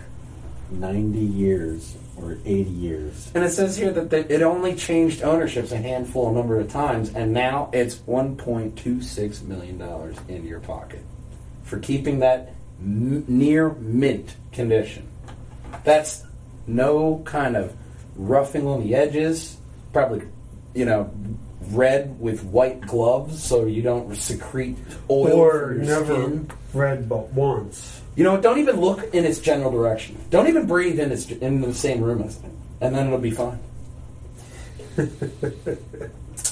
90 0.72 1.20
years 1.20 1.96
or 2.22 2.38
80 2.46 2.70
years. 2.70 3.32
And 3.34 3.44
it 3.44 3.50
says 3.50 3.78
here 3.78 3.92
that 3.92 4.10
they, 4.10 4.22
it 4.25 4.42
only 4.42 4.75
changed 4.75 5.24
ownerships 5.24 5.72
a 5.72 5.78
handful 5.78 6.28
of 6.30 6.36
number 6.36 6.60
of 6.60 6.72
times, 6.72 7.13
and 7.16 7.34
now 7.34 7.70
it's 7.74 7.96
1.26 7.96 9.44
million 9.44 9.78
dollars 9.78 10.16
in 10.28 10.46
your 10.46 10.60
pocket 10.60 11.04
for 11.63 11.80
keeping 11.80 12.20
that 12.20 12.54
m- 12.80 13.25
near 13.28 13.70
mint 13.72 14.36
condition. 14.51 15.08
That's 15.84 16.24
no 16.68 17.22
kind 17.25 17.56
of 17.56 17.75
roughing 18.16 18.68
on 18.68 18.84
the 18.84 18.96
edges. 18.96 19.58
Probably, 19.94 20.28
you 20.74 20.86
know, 20.86 21.12
red 21.72 22.20
with 22.20 22.44
white 22.44 22.82
gloves 22.82 23.44
so 23.44 23.66
you 23.66 23.82
don't 23.82 24.16
secrete 24.16 24.78
oil 25.10 25.34
or 25.34 25.68
from 25.70 25.76
your 25.78 25.86
never 25.86 26.06
skin. 26.16 26.52
read 26.74 27.08
but 27.10 27.30
once. 27.34 28.02
You 28.16 28.24
know, 28.24 28.40
don't 28.40 28.60
even 28.60 28.80
look 28.82 29.14
in 29.14 29.24
its 29.26 29.40
general 29.40 29.72
direction. 29.72 30.18
Don't 30.30 30.48
even 30.48 30.68
breathe 30.68 31.00
in 31.00 31.12
its 31.12 31.30
in 31.30 31.62
the 31.62 31.74
same 31.74 32.02
room 32.02 32.22
as 32.22 32.38
it, 32.38 32.44
and 32.82 32.94
then 32.96 33.08
it'll 33.08 33.20
be 33.20 33.32
fine. 33.32 33.60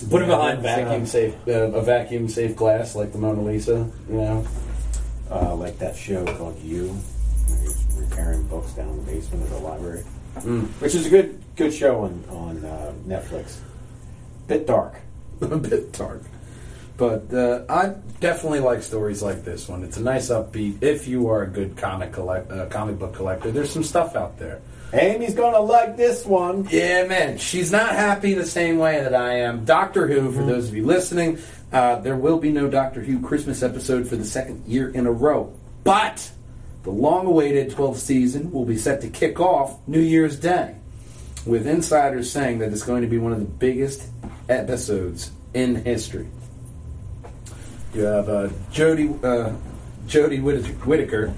Put 0.10 0.22
it 0.22 0.28
behind 0.28 0.64
Yeah, 0.64 0.76
vacuum 0.76 1.02
it's, 1.04 1.12
safe, 1.12 1.34
uh, 1.48 1.52
a 1.52 1.82
vacuum 1.82 2.30
safe 2.30 2.56
glass 2.56 2.96
like 2.96 3.12
the 3.12 3.18
Mona 3.18 3.42
Lisa. 3.42 3.90
You 4.10 4.16
know, 4.16 4.48
Uh, 5.30 5.56
like 5.56 5.78
that 5.80 5.96
show 5.96 6.24
called 6.38 6.58
You, 6.64 6.88
where 6.88 7.60
he's 7.60 7.86
repairing 7.98 8.44
books 8.48 8.72
down 8.74 8.90
in 8.90 9.06
the 9.06 9.12
basement 9.12 9.44
of 9.44 9.50
the 9.50 9.58
library, 9.58 10.04
Mm. 10.38 10.68
which 10.80 10.94
is 10.96 11.06
a 11.08 11.10
good 11.10 11.42
good 11.56 11.74
show 11.74 12.02
on 12.04 12.24
on 12.30 12.64
uh, 12.64 12.94
Netflix. 13.08 13.58
Bit 14.48 14.68
dark. 14.68 14.96
a 15.41 15.58
bit 15.58 15.94
dark. 15.94 16.22
But 16.98 17.32
uh, 17.32 17.63
I 17.70 17.94
definitely 18.20 18.60
like 18.60 18.82
stories 18.82 19.22
like 19.22 19.44
this 19.44 19.67
one. 19.70 19.84
It's 19.84 19.98
a 19.98 20.01
nice 20.01 20.29
upbeat. 20.29 20.82
If 20.82 21.08
you 21.08 21.29
are 21.29 21.44
a 21.44 21.48
good 21.48 21.77
comic 21.77 22.12
collect, 22.12 22.51
uh, 22.51 22.65
comic 22.67 22.98
book 22.98 23.13
collector, 23.13 23.51
there's 23.51 23.70
some 23.70 23.84
stuff 23.84 24.15
out 24.15 24.39
there. 24.39 24.62
Amy's 24.94 25.36
gonna 25.36 25.60
like 25.60 25.98
this 25.98 26.25
one. 26.25 26.67
Yeah, 26.72 27.06
man. 27.06 27.38
She's 27.38 27.72
not 27.72 27.89
happy 27.89 28.34
the 28.34 28.46
same 28.46 28.79
way 28.79 29.01
that 29.01 29.13
I 29.13 29.39
am. 29.39 29.65
Doctor 29.65 30.08
Who, 30.08 30.32
for 30.32 30.44
those 30.44 30.70
of 30.70 30.75
you 30.75 30.86
listening, 30.86 31.39
uh, 31.72 32.00
there 32.00 32.15
will 32.15 32.39
be 32.39 32.51
no 32.51 32.70
Doctor 32.70 33.01
Who 33.01 33.20
Christmas 33.20 33.62
episode 33.62 34.08
for 34.08 34.15
the 34.15 34.25
second 34.25 34.65
year 34.65 34.89
in 34.89 35.06
a 35.06 35.12
row. 35.12 35.53
But 35.84 36.32
the 36.84 36.91
long 36.91 37.27
awaited 37.27 37.72
12th 37.72 37.98
season 37.98 38.51
will 38.51 38.65
be 38.65 38.77
set 38.77 39.01
to 39.01 39.10
kick 39.10 39.39
off 39.41 39.77
New 39.88 40.00
Year's 40.00 40.39
Day, 40.39 40.75
with 41.46 41.67
insiders 41.67 42.32
saying 42.32 42.60
that 42.60 42.72
it's 42.72 42.84
going 42.84 43.01
to 43.01 43.10
be 43.10 43.17
one 43.17 43.34
of 43.34 43.39
the 43.39 43.46
biggest 43.46 44.03
episodes 44.50 45.32
in 45.54 45.75
history. 45.75 46.27
You 47.94 48.04
have 48.04 48.30
uh, 48.30 48.50
Jodie, 48.72 49.24
uh, 49.24 49.51
Whitt- 50.42 50.66
Whittaker, 50.86 51.34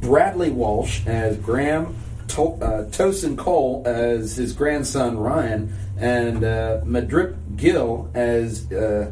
Bradley 0.00 0.50
Walsh 0.50 1.06
as 1.06 1.36
Graham, 1.38 1.96
to- 2.28 2.42
uh, 2.62 2.84
Tosin 2.90 3.36
Cole 3.36 3.82
as 3.86 4.36
his 4.36 4.52
grandson 4.52 5.18
Ryan, 5.18 5.72
and 5.98 6.44
uh, 6.44 6.80
Mandip 6.84 7.36
Gill 7.56 8.08
as 8.14 8.70
uh, 8.72 9.10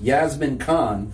Yasmin 0.00 0.58
Khan, 0.58 1.12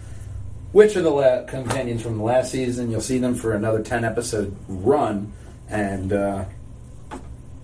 which 0.73 0.97
are 0.97 1.02
the 1.02 1.11
la- 1.11 1.45
companions 1.45 2.02
from 2.02 2.16
the 2.19 2.25
last 2.25 2.50
season. 2.50 2.90
You'll 2.90 3.00
see 3.00 3.19
them 3.19 3.35
for 3.35 3.52
another 3.52 3.83
10 3.83 4.04
episode 4.04 4.57
run, 4.66 5.33
and 5.69 6.12
uh, 6.12 6.45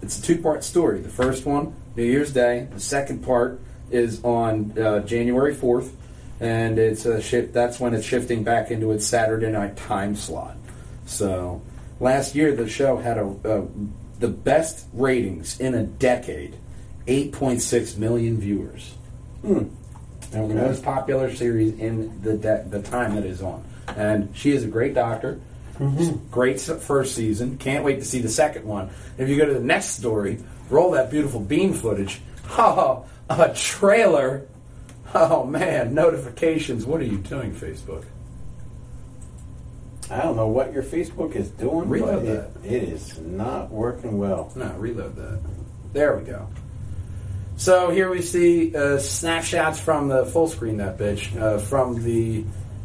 it's 0.02 0.18
a 0.18 0.22
two 0.22 0.38
part 0.40 0.62
story. 0.64 1.00
The 1.00 1.08
first 1.08 1.46
one, 1.46 1.74
New 1.96 2.04
Year's 2.04 2.32
Day, 2.32 2.68
the 2.72 2.80
second 2.80 3.24
part 3.24 3.60
is 3.90 4.22
on 4.24 4.78
uh, 4.78 5.00
January 5.00 5.54
4th. 5.54 5.90
And 6.40 6.78
it's 6.78 7.04
a 7.04 7.20
shift. 7.20 7.52
That's 7.52 7.78
when 7.78 7.92
it's 7.92 8.06
shifting 8.06 8.44
back 8.44 8.70
into 8.70 8.92
its 8.92 9.06
Saturday 9.06 9.50
night 9.50 9.76
time 9.76 10.16
slot. 10.16 10.56
So 11.04 11.60
last 11.98 12.34
year 12.34 12.56
the 12.56 12.66
show 12.66 12.96
had 12.96 13.18
a, 13.18 13.26
uh, 13.44 13.66
the 14.18 14.28
best 14.28 14.86
ratings 14.94 15.60
in 15.60 15.74
a 15.74 15.82
decade, 15.82 16.56
8.6 17.06 17.98
million 17.98 18.38
viewers. 18.38 18.94
Hmm. 19.42 19.64
And 20.32 20.50
the 20.50 20.54
most 20.54 20.82
popular 20.82 21.34
series 21.34 21.78
in 21.78 22.22
the 22.22 22.36
de- 22.36 22.64
the 22.68 22.80
time 22.82 23.16
that 23.16 23.24
is 23.26 23.42
on. 23.42 23.64
And 23.88 24.34
she 24.34 24.52
is 24.52 24.64
a 24.64 24.68
great 24.68 24.94
doctor. 24.94 25.40
Great 26.30 26.60
first 26.60 27.14
season. 27.14 27.58
Can't 27.58 27.84
wait 27.84 27.96
to 27.96 28.04
see 28.04 28.20
the 28.20 28.28
second 28.28 28.64
one. 28.64 28.90
If 29.18 29.28
you 29.28 29.36
go 29.36 29.46
to 29.46 29.54
the 29.54 29.60
next 29.60 29.96
story, 29.98 30.38
roll 30.70 30.92
that 30.92 31.10
beautiful 31.10 31.40
bean 31.40 31.74
footage. 31.74 32.20
Oh, 32.58 33.06
a 33.28 33.54
trailer. 33.54 34.48
Oh 35.14 35.44
man, 35.44 35.94
notifications. 35.94 36.84
What 36.84 37.00
are 37.00 37.04
you 37.04 37.18
doing, 37.18 37.54
Facebook? 37.54 38.04
I 40.10 40.22
don't 40.22 40.34
know 40.34 40.48
what 40.48 40.72
your 40.72 40.82
Facebook 40.82 41.36
is 41.36 41.48
doing, 41.50 41.88
Reload 41.88 42.26
but 42.26 42.64
it, 42.64 42.72
it 42.74 42.82
is 42.88 43.18
not 43.20 43.70
working 43.70 44.18
well. 44.18 44.50
No, 44.56 44.72
reload 44.72 45.14
that. 45.14 45.40
There 45.92 46.16
we 46.16 46.24
go. 46.24 46.48
So 47.56 47.90
here 47.90 48.10
we 48.10 48.20
see 48.20 48.74
uh, 48.74 48.98
snapshots 48.98 49.78
from 49.78 50.08
the 50.08 50.26
full 50.26 50.48
screen 50.48 50.78
that 50.78 50.98
bitch 50.98 51.40
uh, 51.40 51.58
from 51.58 52.02
the 52.02 52.44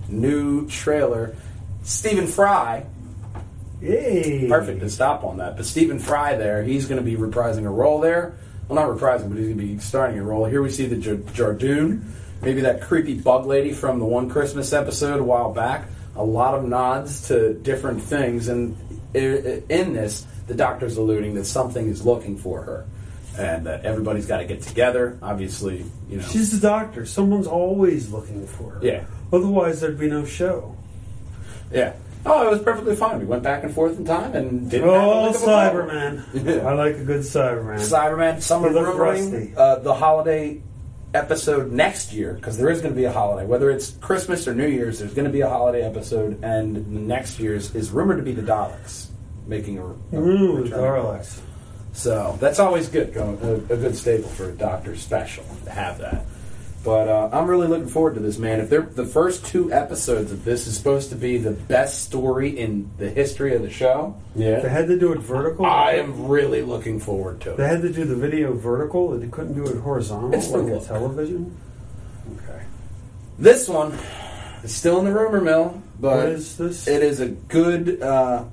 new 0.09 0.67
trailer. 0.67 1.35
Stephen 1.83 2.27
Fry, 2.27 2.85
Yay! 3.85 4.47
perfect 4.47 4.79
to 4.81 4.89
stop 4.89 5.23
on 5.23 5.37
that. 5.37 5.55
But 5.57 5.65
Stephen 5.65 5.99
Fry 5.99 6.35
there, 6.35 6.63
he's 6.63 6.85
going 6.85 7.03
to 7.03 7.05
be 7.05 7.15
reprising 7.17 7.65
a 7.65 7.69
role 7.69 7.99
there. 7.99 8.35
Well, 8.67 8.75
not 8.75 8.95
reprising, 8.97 9.29
but 9.29 9.37
he's 9.37 9.47
going 9.47 9.57
to 9.59 9.63
be 9.63 9.77
starting 9.79 10.17
a 10.19 10.23
role. 10.23 10.45
Here 10.45 10.61
we 10.61 10.69
see 10.71 10.87
the 10.87 10.95
J- 10.97 11.17
Judoon, 11.17 12.03
maybe 12.41 12.61
that 12.61 12.81
creepy 12.81 13.13
bug 13.13 13.45
lady 13.45 13.73
from 13.73 13.99
the 13.99 14.05
one 14.05 14.29
Christmas 14.29 14.73
episode 14.73 15.19
a 15.19 15.23
while 15.23 15.53
back. 15.53 15.87
A 16.15 16.23
lot 16.23 16.55
of 16.55 16.63
nods 16.63 17.27
to 17.27 17.53
different 17.53 18.01
things, 18.01 18.47
and 18.47 18.75
in 19.13 19.93
this, 19.93 20.25
the 20.47 20.53
doctor's 20.55 20.97
alluding 20.97 21.35
that 21.35 21.45
something 21.45 21.87
is 21.87 22.05
looking 22.05 22.37
for 22.37 22.61
her, 22.61 22.85
and 23.37 23.65
that 23.65 23.85
everybody's 23.85 24.25
got 24.25 24.37
to 24.37 24.45
get 24.45 24.61
together. 24.61 25.19
Obviously, 25.21 25.85
you 26.09 26.17
know. 26.17 26.23
She's 26.23 26.57
the 26.57 26.65
doctor. 26.65 27.05
Someone's 27.05 27.47
always 27.47 28.09
looking 28.11 28.47
for 28.47 28.71
her. 28.71 28.79
Yeah. 28.81 29.03
Otherwise, 29.33 29.81
there'd 29.81 29.99
be 29.99 30.09
no 30.09 30.23
show. 30.25 30.75
yeah. 31.71 31.93
Oh, 32.25 32.47
it 32.47 32.49
was 32.51 32.61
perfectly 32.61 32.95
fine. 32.95 33.19
We 33.19 33.25
went 33.25 33.43
back 33.43 33.63
and 33.63 33.73
forth 33.73 33.97
in 33.99 34.05
time 34.05 34.33
and 34.33 34.69
didn't 34.69 34.89
Oh, 34.89 35.23
look 35.27 35.35
up 35.35 35.41
a 35.43 35.45
bottle. 35.45 35.81
Cyberman. 35.83 36.63
I 36.65 36.73
like 36.73 36.95
a 36.95 37.03
good 37.03 37.21
Cyberman. 37.21 37.75
Cyberman. 37.79 38.41
Some 38.41 38.65
are 38.65 38.69
rumoring 38.69 39.55
uh, 39.55 39.75
the 39.79 39.93
holiday 39.93 40.61
episode 41.13 41.71
next 41.71 42.11
year 42.13 42.33
because 42.33 42.57
there 42.57 42.69
is 42.69 42.81
going 42.81 42.93
to 42.93 42.97
be 42.97 43.05
a 43.05 43.11
holiday, 43.11 43.45
whether 43.47 43.69
it's 43.69 43.91
Christmas 43.91 44.47
or 44.47 44.55
New 44.55 44.67
Year's. 44.67 44.99
There's 44.99 45.13
going 45.13 45.25
to 45.27 45.31
be 45.31 45.41
a 45.41 45.49
holiday 45.49 45.83
episode, 45.83 46.43
and 46.43 47.07
next 47.07 47.39
year's 47.39 47.73
is 47.75 47.91
rumored 47.91 48.17
to 48.17 48.23
be 48.23 48.33
the 48.33 48.41
Daleks 48.41 49.07
making 49.47 49.77
a, 49.77 49.85
a 49.85 50.19
Ooh, 50.19 50.63
return. 50.63 50.79
Daleks. 50.79 51.39
So 51.93 52.37
that's 52.41 52.59
always 52.59 52.89
good. 52.89 53.13
Going 53.13 53.37
a, 53.43 53.53
a 53.53 53.77
good 53.77 53.95
staple 53.95 54.27
for 54.29 54.49
a 54.49 54.51
Doctor 54.51 54.95
special 54.97 55.45
to 55.63 55.69
have 55.69 55.99
that. 55.99 56.25
But 56.85 57.07
uh, 57.09 57.29
I'm 57.33 57.47
really 57.47 57.67
looking 57.67 57.87
forward 57.87 58.13
to 58.13 58.19
this, 58.19 58.37
man. 58.37 58.59
If 58.59 58.69
they're 58.69 58.83
the 58.83 59.07
first 59.07 59.43
two 59.43 59.73
episodes 59.73 60.31
of 60.31 60.45
this 60.45 60.67
is 60.67 60.77
supposed 60.77 61.09
to 61.09 61.15
be 61.15 61.39
the 61.39 61.51
best 61.51 62.03
story 62.03 62.57
in 62.59 62.91
the 62.99 63.09
history 63.09 63.55
of 63.55 63.63
the 63.63 63.71
show, 63.71 64.15
yeah, 64.35 64.59
They 64.59 64.69
had 64.69 64.87
to 64.89 64.99
do 64.99 65.11
it 65.11 65.17
vertical. 65.19 65.65
I 65.65 65.93
am 65.93 66.27
really 66.27 66.61
looking 66.61 66.99
forward 66.99 67.41
to 67.41 67.53
it. 67.53 67.57
They 67.57 67.67
had 67.67 67.81
to 67.81 67.91
do 67.91 68.05
the 68.05 68.15
video 68.15 68.53
vertical. 68.53 69.17
They 69.17 69.27
couldn't 69.27 69.55
do 69.55 69.65
it 69.65 69.77
horizontal 69.81 70.35
It's 70.35 70.49
like 70.49 70.67
a 70.67 70.79
television. 70.79 71.57
Okay. 72.37 72.63
This 73.39 73.67
one 73.67 73.97
is 74.63 74.73
still 74.75 74.99
in 74.99 75.05
the 75.05 75.11
rumor 75.11 75.41
mill, 75.41 75.81
but 75.99 76.17
What 76.17 76.29
is 76.29 76.55
this? 76.55 76.87
it 76.87 77.01
is 77.01 77.19
a 77.19 77.29
good 77.29 77.99
uh, 77.99 78.45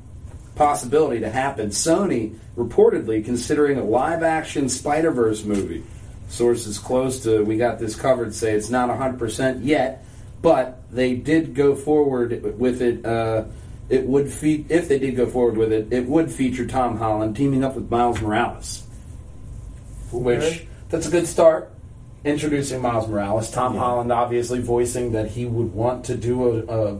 possibility 0.54 1.20
to 1.20 1.28
happen. 1.30 1.68
Sony 1.68 2.38
reportedly 2.56 3.22
considering 3.22 3.78
a 3.78 3.84
live 3.84 4.22
action 4.22 4.70
Spider 4.70 5.10
Verse 5.10 5.44
movie. 5.44 5.84
Sources 6.32 6.78
close 6.78 7.20
to 7.24 7.44
we 7.44 7.58
got 7.58 7.78
this 7.78 7.94
covered 7.94 8.34
say 8.34 8.52
it's 8.54 8.70
not 8.70 8.88
100% 8.88 9.60
yet, 9.62 10.02
but 10.40 10.80
they 10.90 11.14
did 11.14 11.54
go 11.54 11.74
forward 11.74 12.58
with 12.58 12.80
it. 12.80 13.04
Uh, 13.04 13.44
it 13.90 14.06
would 14.06 14.30
fe- 14.32 14.64
if 14.70 14.88
they 14.88 14.98
did 14.98 15.14
go 15.14 15.26
forward 15.26 15.58
with 15.58 15.72
it, 15.72 15.92
it 15.92 16.06
would 16.08 16.32
feature 16.32 16.66
Tom 16.66 16.96
Holland 16.96 17.36
teaming 17.36 17.62
up 17.62 17.74
with 17.74 17.90
Miles 17.90 18.18
Morales, 18.22 18.82
which 20.10 20.40
Okay. 20.42 20.68
that's 20.88 21.06
a 21.06 21.10
good 21.10 21.26
start. 21.26 21.68
Introducing 22.24 22.80
Miles 22.80 23.08
Morales, 23.08 23.50
Tom 23.50 23.74
Yeah. 23.74 23.80
Holland 23.80 24.12
obviously 24.12 24.60
voicing 24.60 25.10
that 25.12 25.32
he 25.32 25.44
would 25.44 25.74
want 25.74 26.04
to 26.04 26.14
do 26.14 26.64
a, 26.68 26.92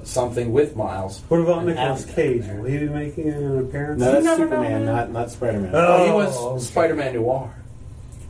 a 0.00 0.06
something 0.06 0.52
with 0.52 0.74
Miles. 0.74 1.20
What 1.28 1.42
about 1.42 1.58
And 1.58 1.66
Nicolas 1.68 2.06
Cage? 2.06 2.44
Will 2.46 2.64
he 2.64 2.78
be 2.78 2.88
making 2.88 3.28
an 3.28 3.58
appearance? 3.58 4.00
No, 4.00 4.12
that's 4.12 4.24
No, 4.24 4.36
no, 4.36 4.44
no, 4.44 4.50
Superman, 4.50 4.86
no. 4.86 4.92
not 4.96 5.12
not 5.12 5.30
Spider 5.30 5.60
Man. 5.60 5.70
Oh. 5.74 5.86
Oh, 5.86 6.06
he 6.06 6.12
was 6.12 6.36
okay. 6.36 6.64
Spider-Man 6.64 7.14
Noir 7.14 7.54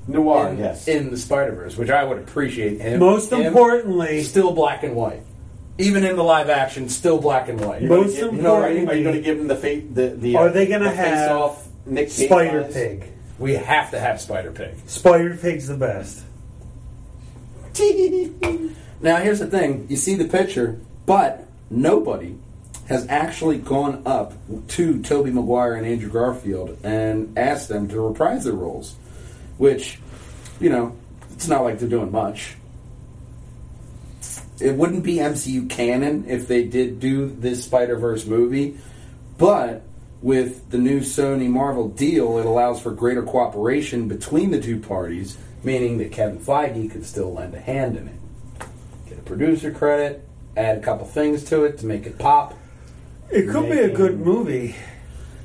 Noir, 0.06 0.48
in, 0.50 0.58
yes. 0.58 0.88
in 0.88 1.10
the 1.10 1.16
Spider-Verse, 1.16 1.76
which 1.76 1.90
I 1.90 2.04
would 2.04 2.18
appreciate 2.18 2.80
him. 2.80 3.00
Most 3.00 3.32
him 3.32 3.42
importantly, 3.42 4.22
still 4.22 4.52
black 4.52 4.82
and 4.82 4.96
white, 4.96 5.22
even 5.78 6.04
in 6.04 6.16
the 6.16 6.24
live 6.24 6.50
action, 6.50 6.88
still 6.88 7.20
black 7.20 7.48
and 7.48 7.60
white. 7.60 7.82
You're 7.82 7.90
gonna 7.90 8.02
most 8.02 8.16
give- 8.16 8.34
you 8.34 8.42
know, 8.42 8.56
are 8.56 8.70
you, 8.70 8.80
you 8.80 8.86
going 8.86 9.14
to 9.14 9.20
give 9.20 9.38
him 9.38 9.48
the 9.48 9.56
fa- 9.56 9.82
the 9.92 10.08
the? 10.08 10.36
Are 10.36 10.48
uh, 10.48 10.52
they 10.52 10.66
gonna 10.66 10.84
the 10.84 10.94
have 10.94 11.28
face-off 11.28 11.68
Nick 11.86 12.08
Cage 12.08 12.26
Spider 12.26 12.64
eyes? 12.64 12.72
Pig. 12.72 13.04
We 13.38 13.54
have 13.54 13.90
to 13.92 14.00
have 14.00 14.20
Spider 14.20 14.52
Pig. 14.52 14.74
Spider 14.86 15.36
Pig's 15.36 15.68
the 15.68 15.76
best. 15.76 16.24
Now, 19.02 19.16
here's 19.16 19.38
the 19.38 19.46
thing: 19.46 19.86
you 19.88 19.96
see 19.96 20.14
the 20.14 20.28
picture, 20.28 20.78
but 21.06 21.46
nobody 21.70 22.36
has 22.90 23.06
actually 23.08 23.56
gone 23.56 24.02
up 24.04 24.34
to 24.68 25.00
Tobey 25.02 25.30
Maguire 25.30 25.74
and 25.74 25.86
Andrew 25.86 26.10
Garfield 26.10 26.76
and 26.82 27.38
asked 27.38 27.68
them 27.68 27.88
to 27.88 28.00
reprise 28.00 28.44
their 28.44 28.52
roles, 28.52 28.96
which, 29.60 29.98
you 30.58 30.70
know, 30.70 30.96
it's 31.34 31.46
not 31.46 31.62
like 31.62 31.78
they're 31.78 31.86
doing 31.86 32.10
much. 32.10 32.56
It 34.58 34.74
wouldn't 34.74 35.04
be 35.04 35.16
MCU 35.16 35.68
canon 35.68 36.24
if 36.28 36.48
they 36.48 36.64
did 36.64 36.98
do 36.98 37.28
this 37.28 37.62
Spider 37.62 37.96
Verse 37.98 38.24
movie, 38.24 38.78
but 39.36 39.82
with 40.22 40.70
the 40.70 40.78
new 40.78 41.00
Sony 41.00 41.46
Marvel 41.46 41.88
deal, 41.88 42.38
it 42.38 42.46
allows 42.46 42.80
for 42.80 42.90
greater 42.92 43.22
cooperation 43.22 44.08
between 44.08 44.50
the 44.50 44.62
two 44.62 44.80
parties, 44.80 45.36
meaning 45.62 45.98
that 45.98 46.10
Kevin 46.10 46.38
Feige 46.38 46.90
could 46.90 47.04
still 47.04 47.34
lend 47.34 47.54
a 47.54 47.60
hand 47.60 47.98
in 47.98 48.08
it. 48.08 48.18
Get 49.10 49.18
a 49.18 49.22
producer 49.22 49.70
credit, 49.70 50.26
add 50.56 50.78
a 50.78 50.80
couple 50.80 51.06
things 51.06 51.44
to 51.44 51.64
it 51.64 51.76
to 51.80 51.86
make 51.86 52.06
it 52.06 52.18
pop. 52.18 52.56
It 53.28 53.50
could 53.50 53.70
be 53.70 53.78
a 53.78 53.94
good 53.94 54.20
movie. 54.20 54.74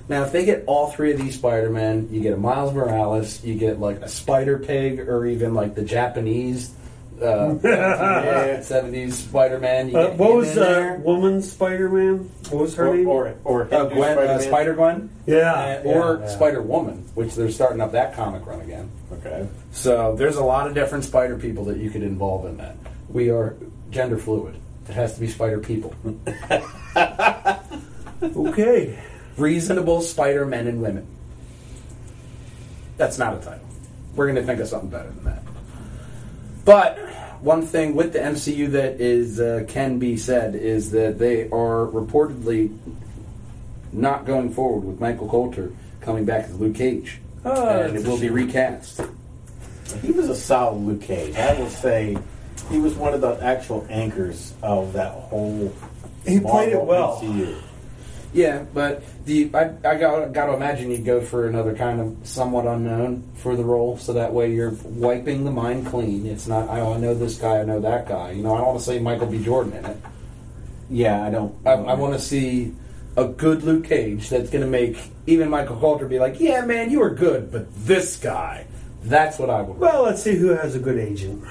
Now, 0.08 0.24
if 0.24 0.32
they 0.32 0.46
get 0.46 0.64
all 0.68 0.88
three 0.92 1.12
of 1.14 1.18
these 1.20 1.36
Spider-Men, 1.36 2.10
you 2.12 2.22
get 2.22 2.34
a 2.34 2.38
Miles 2.38 2.74
Morales, 2.74 3.44
you 3.44 3.56
get 3.56 3.80
like 3.80 4.02
a 4.02 4.08
Spider 4.08 4.60
Pig, 4.60 5.00
or 5.00 5.26
even 5.26 5.54
like 5.56 5.74
the 5.74 5.82
Japanese 5.84 6.72
uh, 7.22 7.56
70s 7.64 9.14
Spider-Man. 9.14 9.90
You 9.90 9.98
Uh, 9.98 10.08
get 10.10 10.18
what 10.20 10.36
was 10.36 10.56
in 10.58 10.62
uh, 10.64 11.00
woman 11.02 11.42
Spider 11.42 11.90
Man? 11.90 12.30
What 12.50 12.62
was 12.62 12.76
her 12.76 12.88
or, 12.90 12.96
name? 12.96 13.08
or, 13.08 13.36
or 13.46 13.62
Uh, 13.74 13.86
Gwen, 13.86 14.18
uh, 14.18 14.38
Spider-Man. 14.38 14.42
Spider 14.42 14.74
Gwen, 14.76 15.10
yeah, 15.26 15.54
Uh, 15.54 15.88
or 15.90 16.16
yeah, 16.16 16.20
yeah. 16.20 16.28
Spider 16.28 16.62
Woman, 16.62 17.06
which 17.16 17.34
they're 17.36 17.50
starting 17.50 17.82
up 17.82 17.94
that 17.94 18.14
comic 18.14 18.46
run 18.46 18.62
again. 18.62 18.92
Okay. 19.14 19.48
So 19.72 20.16
there's 20.16 20.36
a 20.36 20.44
lot 20.44 20.68
of 20.68 20.74
different 20.76 21.04
Spider 21.06 21.38
people 21.38 21.64
that 21.66 21.78
you 21.78 21.90
could 21.90 22.04
involve 22.04 22.46
in 22.46 22.58
that. 22.58 22.76
We 23.10 23.30
are 23.32 23.56
gender 23.92 24.18
fluid. 24.18 24.56
It 24.88 24.94
has 24.94 25.16
to 25.16 25.20
be 25.20 25.28
Spider 25.28 25.60
people. 25.60 25.96
Okay. 28.24 28.98
Reasonable 29.38 30.02
Spider 30.02 30.46
men 30.46 30.68
and 30.68 30.82
women. 30.82 31.08
That's 32.98 33.18
not 33.18 33.34
a 33.36 33.40
title. 33.40 33.68
We're 34.16 34.26
going 34.28 34.38
to 34.38 34.44
think 34.44 34.60
of 34.62 34.68
something 34.68 34.90
better 34.90 35.10
than 35.10 35.24
that. 35.26 35.44
But 36.64 36.98
one 37.42 37.64
thing 37.64 37.96
with 37.96 38.14
the 38.14 38.20
MCU 38.20 38.72
that 38.72 39.02
is 39.02 39.40
uh, 39.40 39.66
can 39.68 40.00
be 40.00 40.18
said 40.18 40.56
is 40.56 40.92
that 40.92 41.20
they 41.20 41.44
are 41.50 41.86
reportedly 41.88 42.76
not 43.92 44.26
going 44.26 44.52
forward 44.54 44.86
with 44.86 45.00
Michael 45.00 45.28
Colter 45.28 45.72
coming 46.02 46.26
back 46.26 46.46
as 46.46 46.60
Luke 46.60 46.76
Cage, 46.76 47.20
Oh, 47.44 47.68
and 47.80 47.96
it 47.96 48.06
will 48.06 48.20
be 48.20 48.30
recast. 48.30 49.02
He 50.02 50.12
was 50.12 50.30
a 50.30 50.36
solid 50.36 50.78
Luke 50.82 51.02
Cage. 51.02 51.36
I 51.36 51.54
will 51.60 51.70
say 51.70 52.18
he 52.70 52.80
was 52.80 52.96
one 52.96 53.14
of 53.14 53.22
the 53.22 53.34
actual 53.44 53.86
anchors 53.90 54.54
of 54.64 54.94
that 54.94 55.12
whole. 55.12 55.74
He 56.26 56.40
played 56.40 56.74
it 56.74 56.82
well. 56.82 57.20
MCU. 57.22 57.56
Yeah, 58.36 58.66
but 58.74 59.02
the 59.26 59.50
I, 59.54 59.70
I 59.90 59.96
got 59.96 60.34
got 60.34 60.48
to 60.48 60.56
imagine 60.56 60.92
you'd 60.92 61.06
go 61.06 61.22
for 61.22 61.48
another 61.48 61.74
kind 61.74 62.02
of 62.02 62.18
somewhat 62.28 62.68
unknown 62.68 63.24
for 63.36 63.56
the 63.56 63.64
role, 63.64 63.98
so 63.98 64.12
that 64.12 64.34
way 64.34 64.54
you're 64.54 64.76
wiping 64.84 65.46
the 65.46 65.52
mind 65.52 65.88
clean. 65.88 66.26
It's 66.26 66.46
not 66.46 66.70
I, 66.70 66.82
oh, 66.82 66.96
I 66.96 66.98
know 66.98 67.14
this 67.14 67.38
guy, 67.38 67.62
I 67.62 67.64
know 67.64 67.80
that 67.80 68.10
guy. 68.10 68.32
You 68.32 68.44
know, 68.44 68.54
I 68.54 68.58
don't 68.58 68.68
want 68.68 68.80
to 68.80 68.86
say 68.86 69.00
Michael 69.00 69.28
B. 69.28 69.42
Jordan 69.42 69.72
in 69.72 69.86
it. 69.86 69.98
Yeah, 70.90 71.26
I 71.26 71.30
don't. 71.30 71.56
I, 71.66 71.72
I 71.72 71.94
want 71.94 72.12
to 72.14 72.20
see 72.20 72.74
a 73.16 73.24
good 73.24 73.64
Luke 73.64 73.86
Cage 73.86 74.30
that's 74.30 74.50
going 74.50 74.66
to 74.66 74.70
make 74.70 74.98
even 75.28 75.50
Michael 75.50 75.78
Colter 75.78 76.06
be 76.06 76.20
like, 76.20 76.38
"Yeah, 76.38 76.66
man, 76.66 76.92
you 76.92 77.00
were 77.00 77.12
good, 77.12 77.54
but 77.54 77.74
this 77.86 78.18
guy, 78.18 78.68
that's 79.04 79.40
what 79.40 79.50
I 79.50 79.62
would." 79.62 79.78
Well, 79.78 80.04
let's 80.04 80.22
see 80.22 80.36
who 80.36 80.50
has 80.50 80.76
a 80.76 80.80
good 80.80 81.00
agent. 81.00 81.42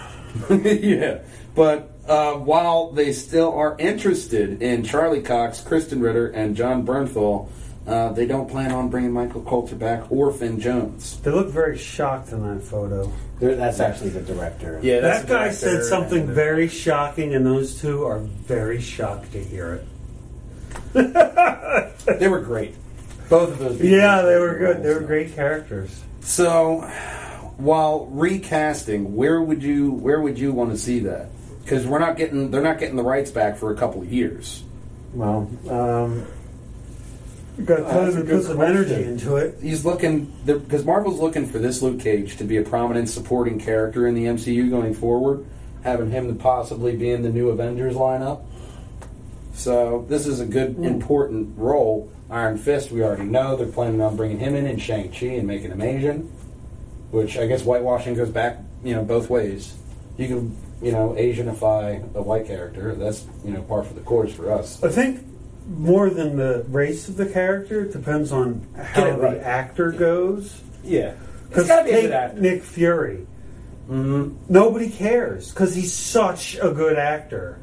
yeah, 0.51 1.23
but 1.55 1.94
uh, 2.09 2.35
while 2.35 2.91
they 2.93 3.13
still 3.13 3.53
are 3.55 3.77
interested 3.79 4.63
in 4.63 4.85
Charlie 4.85 5.23
Cox, 5.23 5.61
Krysten 5.61 6.03
Ritter, 6.03 6.29
and 6.29 6.55
Jon 6.57 6.85
Bernthal, 6.87 7.49
uh, 7.87 8.11
they 8.13 8.27
don't 8.27 8.49
plan 8.49 8.73
on 8.73 8.89
bringing 8.89 9.13
Michael 9.13 9.43
Colter 9.43 9.75
back 9.77 10.11
or 10.11 10.33
Finn 10.33 10.59
Jones. 10.61 11.19
They 11.21 11.31
look 11.31 11.49
very 11.49 11.77
shocked 11.79 12.33
in 12.33 12.43
that 12.43 12.63
photo. 12.65 13.13
There- 13.41 13.57
That's 13.57 13.81
actually 13.81 14.11
the 14.11 14.21
director. 14.23 14.81
Yeah, 14.83 15.01
that's 15.01 15.21
that 15.23 15.29
guy 15.29 15.39
director 15.45 15.57
said 15.57 15.85
something 15.85 16.27
very 16.27 16.69
shocking, 16.69 17.35
and 17.35 17.45
those 17.45 17.81
two 17.81 18.05
are 18.05 18.19
very 18.21 18.81
shocked 18.81 19.33
to 19.33 19.43
hear 19.43 19.75
it. 19.75 19.87
They 22.19 22.29
were 22.29 22.41
great. 22.41 22.75
Both 23.31 23.53
of 23.53 23.59
those. 23.59 23.73
people 23.79 23.89
Yeah, 23.97 24.21
they 24.23 24.39
were 24.39 24.59
good. 24.59 24.83
They 24.83 24.89
were 24.91 24.95
roles. 24.97 25.07
great 25.07 25.35
characters. 25.35 26.05
So, 26.21 26.81
while 27.57 28.07
recasting, 28.07 29.17
where 29.17 29.41
would 29.41 29.63
you 29.63 29.91
where 29.93 30.21
would 30.21 30.39
you 30.39 30.53
want 30.53 30.71
to 30.73 30.77
see 30.77 31.01
that? 31.01 31.29
Because 31.65 31.87
we're 31.87 31.99
not 31.99 32.17
getting 32.17 32.51
they're 32.51 32.63
not 32.63 32.79
getting 32.79 32.97
the 32.97 33.03
rights 33.03 33.31
back 33.31 33.57
for 33.57 33.73
a 33.73 33.77
couple 33.77 34.03
of 34.03 34.13
years. 34.13 34.63
Well, 35.15 35.51
um, 35.69 36.27
You 37.57 37.65
got 37.65 37.77
to 37.77 38.25
put 38.27 38.45
some 38.45 38.61
energy 38.61 39.05
into 39.05 39.37
it. 39.37 39.59
He's 39.63 39.85
looking 39.85 40.27
because 40.45 40.85
Marvel's 40.85 41.21
looking 41.21 41.47
for 41.47 41.59
this 41.59 41.81
Luke 41.83 42.01
Cage 42.01 42.37
to 42.37 42.45
be 42.45 42.59
a 42.59 42.63
prominent 42.63 43.09
supporting 43.09 43.59
character 43.59 44.07
in 44.07 44.15
the 44.15 44.25
MCU 44.25 44.69
going 44.69 44.93
forward, 44.93 45.47
having 45.83 46.11
him 46.11 46.29
to 46.29 46.35
possibly 46.35 46.97
be 46.97 47.11
in 47.11 47.23
the 47.23 47.31
new 47.31 47.49
Avengers 47.49 47.95
lineup. 47.95 48.45
So 49.55 50.05
this 50.09 50.27
is 50.27 50.41
a 50.41 50.47
good 50.47 50.79
important 50.79 51.57
role. 51.57 52.11
Iron 52.29 52.59
Fist, 52.59 52.91
we 52.91 53.03
already 53.03 53.25
know 53.25 53.57
they're 53.57 53.67
planning 53.67 54.01
on 54.01 54.17
bringing 54.17 54.39
him 54.39 54.57
in 54.57 54.67
and 54.67 54.83
Shang 54.83 55.13
Chi 55.13 55.27
and 55.27 55.47
making 55.47 55.71
him 55.71 55.81
Asian, 55.81 56.23
which 57.11 57.39
I 57.39 57.47
guess 57.47 57.63
whitewashing 57.63 58.15
goes 58.15 58.31
back 58.31 58.59
you 58.85 58.95
know 58.95 59.03
both 59.03 59.31
ways. 59.31 59.75
You 60.17 60.29
can 60.29 60.57
you 60.83 60.93
know 60.93 61.11
Asianify 61.19 62.15
a 62.15 62.23
white 62.23 62.47
character. 62.47 62.95
That's 62.95 63.27
you 63.45 63.53
know 63.53 63.63
par 63.63 63.83
for 63.83 63.95
the 63.95 64.01
course 64.03 64.33
for 64.33 64.53
us. 64.53 64.83
I 64.83 64.89
think 64.89 65.25
more 65.69 66.11
than 66.11 66.37
the 66.37 66.65
race 66.69 67.09
of 67.09 67.17
the 67.17 67.27
character, 67.27 67.83
it 67.83 67.93
depends 67.93 68.33
on 68.33 68.67
how 68.77 69.05
Get 69.05 69.07
it 69.15 69.19
right. 69.19 69.35
the 69.39 69.47
actor 69.47 69.93
goes. 69.93 70.61
Yeah, 70.83 71.15
Because 71.49 71.67
got 71.69 71.87
a 71.87 71.91
take 71.91 72.03
good 72.03 72.13
actor. 72.13 72.41
Nick 72.41 72.63
Fury. 72.63 73.27
hmm 73.87 74.35
Nobody 74.49 74.91
cares 74.91 75.51
because 75.51 75.75
he's 75.75 75.93
such 75.95 76.57
a 76.61 76.71
good 76.71 76.99
actor. 76.99 77.61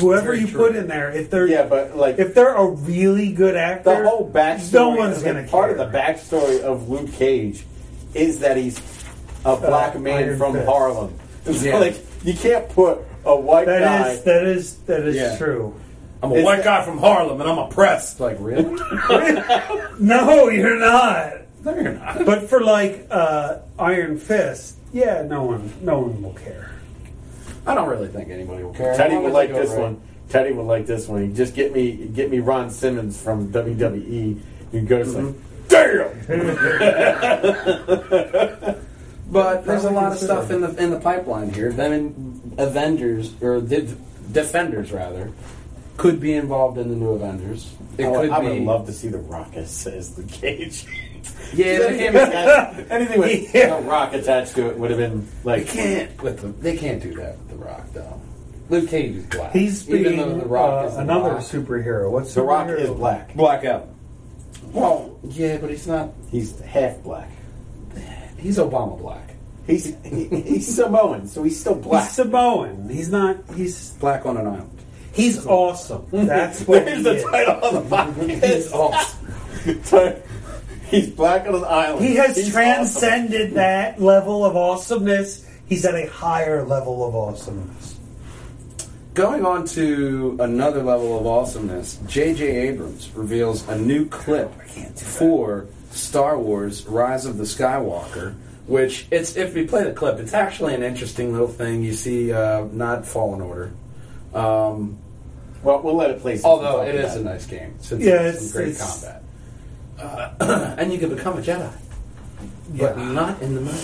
Whoever 0.00 0.34
you 0.34 0.48
true. 0.48 0.66
put 0.66 0.74
in 0.76 0.88
there, 0.88 1.12
if 1.12 1.30
they're 1.30 1.46
yeah, 1.46 1.66
but 1.66 1.96
like 1.96 2.18
if 2.18 2.34
they're 2.34 2.56
a 2.56 2.66
really 2.66 3.32
good 3.32 3.54
actor, 3.54 4.02
the 4.02 4.08
whole 4.08 4.28
backstory. 4.28 4.72
no 4.72 4.88
one's 4.90 5.22
gonna 5.22 5.46
part 5.46 5.70
care. 5.76 5.78
of 5.84 5.92
the 5.92 5.96
backstory 5.96 6.60
of 6.62 6.88
Luke 6.88 7.12
Cage 7.12 7.64
is 8.14 8.40
that 8.40 8.56
he's 8.56 8.80
a 9.44 9.54
black 9.56 9.96
man 10.00 10.14
Uh, 10.14 10.26
Iron 10.26 10.38
from 10.38 10.52
Fist. 10.54 10.66
Harlem. 10.66 11.14
It's 11.46 11.62
Yeah. 11.64 11.78
like 11.84 11.96
you 12.24 12.34
can't 12.34 12.68
put 12.70 12.98
a 13.24 13.34
white 13.36 13.66
That 13.66 13.80
guy. 13.80 14.10
is 14.10 14.22
that 14.24 14.44
is 14.46 14.76
that 14.86 15.02
is 15.02 15.16
Yeah. 15.16 15.36
true. 15.38 15.74
I'm 16.22 16.30
a 16.32 16.34
It's 16.36 16.44
white 16.44 16.58
the- 16.58 16.62
guy 16.64 16.82
from 16.84 16.98
Harlem 16.98 17.40
and 17.40 17.48
I'm 17.50 17.58
oppressed. 17.58 18.20
Like 18.20 18.36
really? 18.40 18.62
No, 20.00 20.48
you're 20.48 20.78
not. 20.78 21.32
no, 21.64 21.74
you're 21.74 21.92
not. 21.94 22.24
But 22.24 22.48
for 22.48 22.60
like 22.62 23.06
uh, 23.10 23.58
Iron 23.78 24.18
Fist, 24.18 24.76
yeah, 24.92 25.22
no 25.22 25.42
one, 25.44 25.72
no 25.82 26.00
one 26.00 26.22
will 26.22 26.32
care. 26.34 26.70
I 27.66 27.74
don't 27.74 27.88
really 27.88 28.08
think 28.08 28.28
anybody 28.30 28.62
will 28.62 28.74
care. 28.74 28.94
Teddy 28.96 29.16
would 29.16 29.32
like 29.32 29.50
this 29.50 29.70
right. 29.70 29.80
one. 29.80 30.00
Teddy 30.28 30.52
would 30.52 30.66
like 30.66 30.86
this 30.86 31.06
one. 31.08 31.34
Just 31.34 31.54
get 31.54 31.72
me, 31.72 31.92
get 32.08 32.30
me 32.30 32.40
Ron 32.40 32.68
Simmons 32.70 33.20
from 33.20 33.50
WWE. 33.52 34.38
You 34.72 34.80
go 34.82 35.00
like, 35.02 35.34
damn. 35.68 36.10
But 39.34 39.66
there's 39.66 39.84
a 39.84 39.88
Probably 39.88 40.02
lot 40.04 40.12
of 40.12 40.18
stuff 40.18 40.50
in 40.52 40.60
the 40.60 40.74
in 40.82 40.90
the 40.90 41.00
pipeline 41.00 41.52
here. 41.52 41.72
Them 41.72 41.92
in 41.92 42.52
Avengers 42.56 43.34
or 43.42 43.60
Div- 43.60 43.98
Defenders 44.32 44.92
rather 44.92 45.32
could 45.96 46.20
be 46.20 46.34
involved 46.34 46.78
in 46.78 46.88
the 46.88 46.94
new 46.94 47.10
Avengers. 47.10 47.74
It 47.98 48.04
I 48.04 48.08
would, 48.10 48.20
could 48.20 48.30
I 48.30 48.40
be. 48.40 48.46
would 48.50 48.62
love 48.62 48.86
to 48.86 48.92
see 48.92 49.08
the 49.08 49.18
Rock 49.18 49.54
as, 49.54 49.86
as 49.88 50.14
the 50.14 50.22
cage. 50.22 50.86
yeah, 51.52 51.78
they 51.78 51.98
can't. 51.98 52.90
Anything 52.92 53.18
with 53.20 53.54
Yeah. 53.54 53.76
a 53.78 53.80
rock 53.82 54.12
attached 54.14 54.54
to 54.54 54.68
it 54.70 54.78
would 54.78 54.90
have 54.90 54.98
been 55.00 55.26
like 55.42 55.66
They 55.66 55.78
like. 55.78 56.08
can't 56.08 56.22
with 56.22 56.40
the, 56.40 56.48
They 56.48 56.76
can't 56.76 57.02
do 57.02 57.14
that 57.14 57.36
with 57.38 57.48
the 57.50 57.56
Rock 57.56 57.86
though. 57.92 58.20
Luke 58.70 58.88
Cage 58.88 59.16
is 59.16 59.26
black. 59.26 59.52
He's 59.52 59.88
even 59.90 60.02
being 60.04 60.16
though 60.18 60.38
the 60.38 60.46
Rock 60.46 60.84
uh, 60.84 60.88
is 60.88 60.96
another 60.96 61.30
Rock. 61.34 61.42
superhero. 61.42 62.08
What's 62.10 62.34
The 62.34 62.42
Rock 62.42 62.68
superhero? 62.68 62.78
is 62.78 62.90
black. 62.90 63.34
Black 63.34 63.64
Adam. 63.64 63.88
Well, 64.72 65.18
yeah, 65.24 65.58
but 65.58 65.70
he's 65.70 65.86
not. 65.88 66.12
He's 66.30 66.58
half 66.60 67.02
black. 67.02 67.28
He's 68.44 68.58
Obama 68.58 68.98
black. 69.00 69.36
He's 69.66 69.96
he, 70.04 70.26
he's 70.28 70.74
Samoan, 70.76 71.26
so 71.26 71.42
he's 71.42 71.58
still 71.58 71.76
black. 71.76 72.04
He's 72.04 72.12
Samoan. 72.12 72.90
He's 72.90 73.10
not. 73.10 73.38
He's 73.56 73.92
Black 73.94 74.26
on 74.26 74.36
an 74.36 74.46
island. 74.46 74.78
he's 75.14 75.46
awesome. 75.46 76.04
That's 76.12 76.60
what 76.68 76.84
There's 76.84 76.98
he 76.98 77.02
the 77.04 77.14
is. 77.16 77.24
title 77.24 77.54
of 77.64 77.88
the 77.88 78.26
He's 78.26 78.70
podcast. 78.70 78.74
awesome. 78.74 80.22
he's 80.90 81.08
black 81.08 81.46
on 81.46 81.54
an 81.54 81.64
island. 81.64 82.04
He 82.04 82.16
has 82.16 82.36
He's 82.36 82.52
transcended 82.52 83.54
that 83.54 83.98
level 83.98 84.44
of 84.44 84.54
awesomeness. 84.56 85.48
He's 85.64 85.86
at 85.86 85.94
a 85.94 86.06
higher 86.10 86.66
level 86.66 87.08
of 87.08 87.16
awesomeness. 87.16 87.98
Going 89.14 89.46
on 89.46 89.64
to 89.68 90.36
another 90.40 90.82
level 90.82 91.18
of 91.18 91.26
awesomeness, 91.26 91.98
J.J. 92.06 92.44
Abrams 92.68 93.10
reveals 93.14 93.66
a 93.68 93.78
new 93.78 94.06
clip 94.06 94.52
oh, 94.58 94.82
for 94.96 95.66
Star 95.96 96.38
Wars: 96.38 96.86
Rise 96.86 97.26
of 97.26 97.38
the 97.38 97.44
Skywalker. 97.44 98.34
Which 98.66 99.06
it's 99.10 99.36
if 99.36 99.52
we 99.54 99.66
play 99.66 99.84
the 99.84 99.92
clip, 99.92 100.18
it's 100.18 100.32
actually 100.32 100.74
an 100.74 100.82
interesting 100.82 101.32
little 101.32 101.48
thing. 101.48 101.82
You 101.82 101.92
see, 101.92 102.32
uh, 102.32 102.64
not 102.72 103.04
Fallen 103.06 103.40
Order, 103.42 103.72
um. 104.34 104.98
Well, 105.62 105.80
we'll 105.82 105.96
let 105.96 106.10
it 106.10 106.20
play. 106.20 106.34
since 106.36 106.44
although 106.44 106.82
we 106.82 106.88
it 106.88 107.04
a 107.04 107.20
nice 107.22 107.46
game. 107.46 107.74
Since 107.80 108.02
Yeah, 108.04 108.22
it's, 108.22 108.36
it's- 108.36 108.50
some 108.50 108.56
great 108.60 108.68
it's- 108.70 109.00
combat, 109.98 110.36
uh, 110.40 110.74
and 110.78 110.92
you 110.92 110.98
can 110.98 111.08
become 111.14 111.38
a 111.38 111.42
Jedi, 111.42 111.70
but 112.78 112.96
Yeah. 112.98 113.12
not 113.12 113.40
in 113.42 113.54
the 113.54 113.60
movie. 113.62 113.78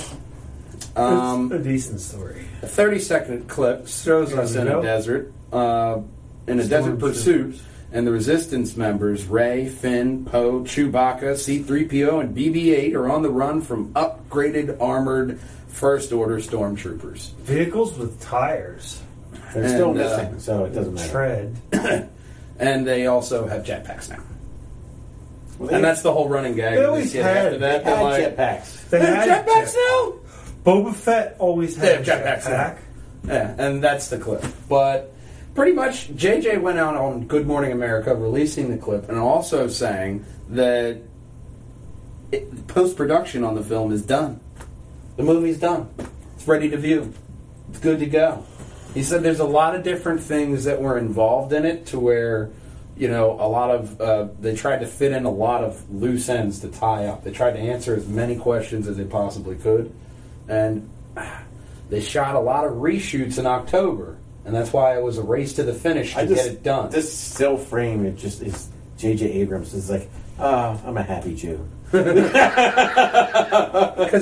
it's 0.73 0.89
Um, 0.97 1.53
a 1.53 1.59
decent 1.59 2.01
story. 2.01 2.45
A 2.63 2.67
30 2.67 2.99
second 3.01 3.49
clip 3.49 3.87
shows 3.87 4.33
us 4.35 4.55
in 4.55 4.67
go. 4.67 4.81
a 4.81 4.83
desert, 4.83 5.33
uh, 5.53 5.99
in 6.47 6.59
a 6.61 6.65
desert 6.65 6.99
pursuit, 6.99 7.59
and 7.93 8.07
the 8.07 8.13
Resistance 8.13 8.77
members 8.77 9.27
Rey, 9.27 9.69
Finn, 9.69 10.25
Poe, 10.25 10.61
Chewbacca, 10.61 11.35
C3PO, 11.35 12.21
and 12.21 12.37
BB 12.37 12.73
8 12.77 12.95
are 12.95 13.11
on 13.11 13.23
the 13.23 13.31
run 13.31 13.61
from 13.63 13.93
upgraded 13.95 14.81
armored 14.81 15.41
First 15.69 16.13
Order 16.13 16.39
stormtroopers. 16.39 17.33
Vehicles 17.39 17.97
with 17.99 18.21
tires, 18.21 19.01
They're 19.55 19.69
still 19.69 19.91
And, 19.91 20.01
uh, 20.01 20.17
missing, 20.17 20.39
so 20.41 20.65
it 20.65 20.71
doesn't 20.75 20.95
matter. 20.95 21.11
tread. 21.73 22.09
And 22.61 22.87
they 22.87 23.07
also 23.07 23.47
have 23.47 23.65
jetpacks 23.65 24.11
now. 24.11 24.19
Well, 25.59 25.71
they- 25.71 25.77
and 25.77 25.85
that's 25.85 26.03
the 26.03 26.13
whole 26.13 26.29
running 26.29 26.55
gag. 26.55 26.77
They 26.77 26.85
always 26.85 27.11
had- 27.15 27.25
after 27.47 27.59
that. 27.59 27.85
They 27.85 27.91
had 27.91 28.03
like, 28.03 28.37
jetpacks. 28.37 28.89
They 28.91 28.99
"They 28.99 29.07
have 29.07 29.17
had 29.17 29.47
jetpacks 29.47 29.65
jetpacks. 29.65 29.75
now. 29.75 30.13
Boba 30.67 30.95
Fett 30.95 31.37
always 31.39 31.77
They 31.79 31.87
had 31.97 32.07
have 32.07 32.21
jetpacks 32.23 32.43
jetpack. 32.45 32.77
Yeah, 33.27 33.55
and 33.57 33.83
that's 33.83 34.09
the 34.09 34.19
clip. 34.19 34.45
But 34.69 35.10
pretty 35.55 35.73
much, 35.73 36.09
JJ 36.15 36.61
went 36.61 36.79
out 36.79 36.97
on 36.97 37.27
Good 37.27 37.47
Morning 37.47 37.73
America 37.73 38.15
releasing 38.15 38.71
the 38.71 38.77
clip 38.77 39.09
and 39.09 39.19
also 39.19 39.69
saying 39.69 40.25
that 40.51 41.01
post 42.69 42.97
production 42.97 43.45
on 43.45 43.55
the 43.55 43.63
film 43.63 43.93
is 43.93 44.03
done. 44.05 44.41
The 45.17 45.23
movie's 45.23 45.59
done. 45.59 45.89
It's 46.37 46.47
ready 46.47 46.71
to 46.71 46.77
view. 46.77 47.13
It's 47.69 47.81
good 47.81 47.99
to 47.99 48.07
go. 48.07 48.45
He 48.95 49.03
said 49.03 49.23
there's 49.23 49.41
a 49.41 49.45
lot 49.45 49.77
of 49.77 49.83
different 49.83 50.21
things 50.21 50.65
that 50.65 50.81
were 50.81 50.99
involved 50.99 51.53
in 51.53 51.65
it 51.65 51.87
to 51.87 52.01
where, 52.01 52.51
you 52.97 53.09
know, 53.09 53.33
a 53.33 53.47
lot 53.47 53.71
of, 53.71 54.01
uh, 54.01 54.29
they 54.41 54.57
tried 54.57 54.81
to 54.81 54.87
fit 54.87 55.13
in 55.13 55.25
a 55.25 55.31
lot 55.31 55.63
of 55.63 55.91
loose 55.91 56.29
ends 56.29 56.61
to 56.61 56.69
tie 56.69 57.07
up. 57.07 57.23
They 57.23 57.31
tried 57.31 57.53
to 57.53 57.59
answer 57.59 57.95
as 57.95 58.09
many 58.09 58.37
questions 58.37 58.89
as 58.89 58.97
they 58.97 59.05
possibly 59.05 59.57
could. 59.57 59.93
And 60.49 60.89
they 61.89 62.01
shot 62.01 62.35
a 62.35 62.41
lot 62.41 62.65
of 62.65 62.75
reshoots 62.75 63.39
in 63.39 63.47
October. 63.47 64.17
And 64.45 64.55
that's 64.55 64.73
why 64.73 64.97
it 64.97 65.03
was 65.03 65.19
a 65.19 65.23
race 65.23 65.53
to 65.55 65.63
the 65.63 65.75
finish 65.75 66.15
to 66.15 66.21
I 66.21 66.27
just 66.27 66.45
get 66.45 66.53
it 66.53 66.63
done. 66.63 66.91
This 66.91 67.13
still 67.13 67.57
frame, 67.57 68.07
it 68.07 68.17
just 68.17 68.43
is. 68.43 68.69
J.J. 68.97 69.31
Abrams 69.33 69.73
is 69.73 69.91
like, 69.91 70.09
ah, 70.39 70.79
I'm 70.85 70.97
a 70.97 71.03
happy 71.03 71.35
Jew. 71.35 71.67
Because 71.93 72.31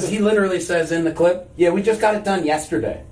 he 0.08 0.18
literally 0.18 0.60
says 0.60 0.90
in 0.90 1.04
the 1.04 1.12
clip, 1.12 1.50
"Yeah, 1.56 1.70
we 1.70 1.82
just 1.82 2.00
got 2.00 2.14
it 2.14 2.24
done 2.24 2.44
yesterday, 2.44 3.04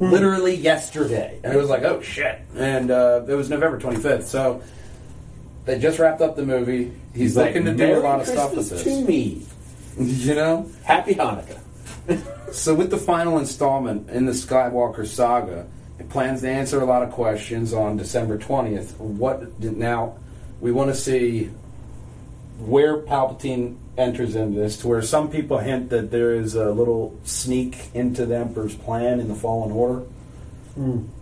literally 0.00 0.56
yesterday," 0.56 1.38
and 1.44 1.54
it 1.54 1.56
was 1.56 1.70
like, 1.70 1.84
"Oh 1.84 2.02
shit!" 2.02 2.40
And 2.56 2.90
uh, 2.90 3.22
it 3.26 3.34
was 3.34 3.50
November 3.50 3.78
25th, 3.78 4.24
so 4.24 4.62
they 5.64 5.78
just 5.78 5.98
wrapped 5.98 6.20
up 6.20 6.36
the 6.36 6.44
movie. 6.44 6.92
He's, 7.14 7.36
like, 7.36 7.54
looking 7.54 7.64
to 7.66 7.74
do 7.74 7.96
a 7.96 8.00
lot 8.00 8.20
of 8.20 8.26
stuff 8.26 8.54
with 8.54 8.70
this, 8.70 8.82
to 8.82 9.04
me. 9.04 9.42
you 9.98 10.34
know. 10.34 10.68
Happy 10.82 11.14
Hanukkah. 11.14 11.60
So 12.52 12.74
with 12.74 12.90
the 12.90 12.98
final 12.98 13.38
installment 13.38 14.10
in 14.10 14.26
the 14.26 14.32
Skywalker 14.32 15.06
saga, 15.06 15.66
it 15.98 16.08
plans 16.08 16.40
to 16.42 16.48
answer 16.48 16.80
a 16.80 16.84
lot 16.84 17.02
of 17.02 17.10
questions 17.12 17.72
on 17.72 17.96
December 17.96 18.38
20th. 18.38 18.96
What 18.98 19.60
now? 19.60 20.16
We 20.60 20.72
want 20.72 20.90
to 20.90 20.96
see 20.96 21.50
where 22.58 22.98
Palpatine 22.98 23.76
enters 23.98 24.34
into 24.36 24.58
this, 24.58 24.78
to 24.78 24.88
where 24.88 25.02
some 25.02 25.30
people 25.30 25.58
hint 25.58 25.90
that 25.90 26.10
there 26.10 26.34
is 26.34 26.54
a 26.54 26.70
little 26.72 27.16
sneak 27.24 27.76
into 27.94 28.26
the 28.26 28.36
Emperor's 28.36 28.74
plan 28.74 29.20
in 29.20 29.28
the 29.28 29.34
Fallen 29.34 29.70
Order, 29.72 30.02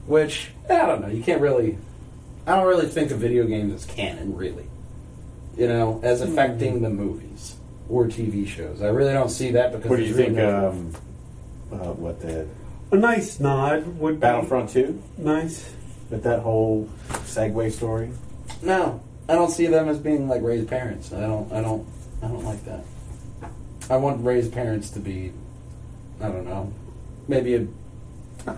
which 0.06 0.50
I 0.70 0.87
don't 0.87 1.00
know. 1.02 1.08
You 1.08 1.22
can't 1.22 1.40
really. 1.40 1.78
I 2.46 2.56
don't 2.56 2.66
really 2.66 2.87
think 2.88 3.11
of 3.12 3.18
video 3.18 3.44
games 3.46 3.72
as 3.74 3.85
canon, 3.85 4.37
really. 4.37 4.66
You 5.56 5.68
know, 5.68 6.00
as 6.02 6.22
affecting 6.22 6.82
the 6.82 6.88
movies 6.90 7.56
or 7.88 8.06
TV 8.06 8.46
shows. 8.48 8.80
I 8.82 8.88
really 8.88 9.12
don't 9.12 9.28
see 9.28 9.50
that 9.52 9.72
because 9.72 9.90
What 9.90 9.96
do 9.96 10.02
you 10.04 10.14
really 10.14 10.24
think? 10.26 10.37
no- 10.38 10.68
Um, 10.70 10.92
uh, 11.72 11.76
what 11.92 12.20
the 12.20 12.46
A 12.92 12.96
nice 12.96 13.40
nod 13.40 13.98
would 13.98 14.16
be 14.16 14.20
Battlefront 14.20 14.68
Two 14.68 15.02
nice. 15.16 15.72
with 16.11 16.22
that 16.24 16.40
whole 16.40 16.90
Segway 17.24 17.72
story? 17.72 18.11
No, 18.61 19.00
I 19.31 19.35
don't 19.35 19.50
see 19.50 19.66
them 19.66 19.88
as 19.88 19.98
being 19.98 20.28
like 20.28 20.42
raised 20.42 20.68
parents. 20.68 21.11
I 21.11 21.20
don't. 21.20 21.50
I 21.50 21.62
don't. 21.62 21.87
I 22.22 22.28
don't 22.28 22.44
like 22.44 22.62
that. 22.66 22.85
I 23.88 23.96
want 23.96 24.22
raised 24.24 24.52
parents 24.52 24.90
to 24.90 25.00
be. 25.00 25.33
I 26.20 26.28
don't 26.28 26.44
know. 26.44 26.70
Maybe 27.28 27.55
a 27.55 27.66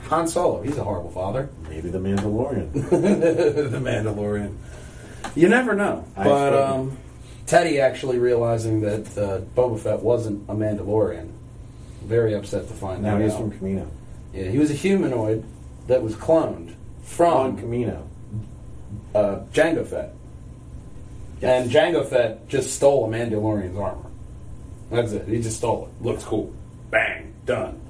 Han 0.09 0.27
Solo. 0.27 0.62
He's 0.62 0.79
a 0.79 0.85
horrible 0.85 1.12
father. 1.12 1.49
Maybe 1.68 1.88
the 1.90 1.99
Mandalorian. 1.99 2.73
the 2.90 3.79
Mandalorian. 3.79 4.57
You 5.37 5.49
never 5.49 5.75
know. 5.75 6.05
I've 6.16 6.25
but 6.25 6.49
spoken. 6.51 6.81
um, 6.81 6.99
Teddy 7.47 7.81
actually 7.81 8.18
realizing 8.18 8.81
that 8.81 9.07
uh, 9.16 9.40
Boba 9.55 9.79
Fett 9.79 10.01
wasn't 10.01 10.49
a 10.51 10.55
Mandalorian. 10.55 11.31
Very 12.03 12.35
upset 12.35 12.66
to 12.66 12.75
find 12.75 13.03
now 13.03 13.16
that 13.16 13.25
he's 13.25 13.33
out. 13.33 13.38
from 13.38 13.53
Kamino. 13.53 13.88
Yeah, 14.35 14.51
he 14.51 14.59
was 14.59 14.70
a 14.70 14.75
humanoid 14.75 15.44
that 15.87 16.03
was 16.03 16.14
cloned 16.16 16.75
On 16.75 16.77
from 17.05 17.57
Kamino. 17.57 18.03
uh, 19.14 19.40
Jango 19.53 19.87
Fett. 19.87 20.12
And 21.40 21.70
Jango 21.70 22.05
Fett 22.05 22.49
just 22.49 22.75
stole 22.75 23.05
a 23.05 23.09
Mandalorian's 23.16 23.79
armor. 23.79 24.11
That's 24.90 25.12
it. 25.12 25.29
He 25.29 25.40
just 25.40 25.59
stole 25.59 25.87
it. 25.87 26.05
Looks 26.05 26.25
cool. 26.25 26.53
Bang. 26.90 27.33
Done. 27.47 27.81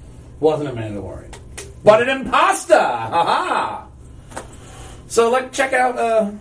Wasn't 0.40 0.68
a 0.68 0.72
Mandalorian. 0.72 1.34
But 1.82 2.02
an 2.02 2.20
imposter! 2.20 2.74
Ha 2.78 3.08
ha! 3.24 3.86
So, 5.06 5.30
like, 5.30 5.52
check 5.52 5.72
out 5.72 5.96
uh, 5.96 6.32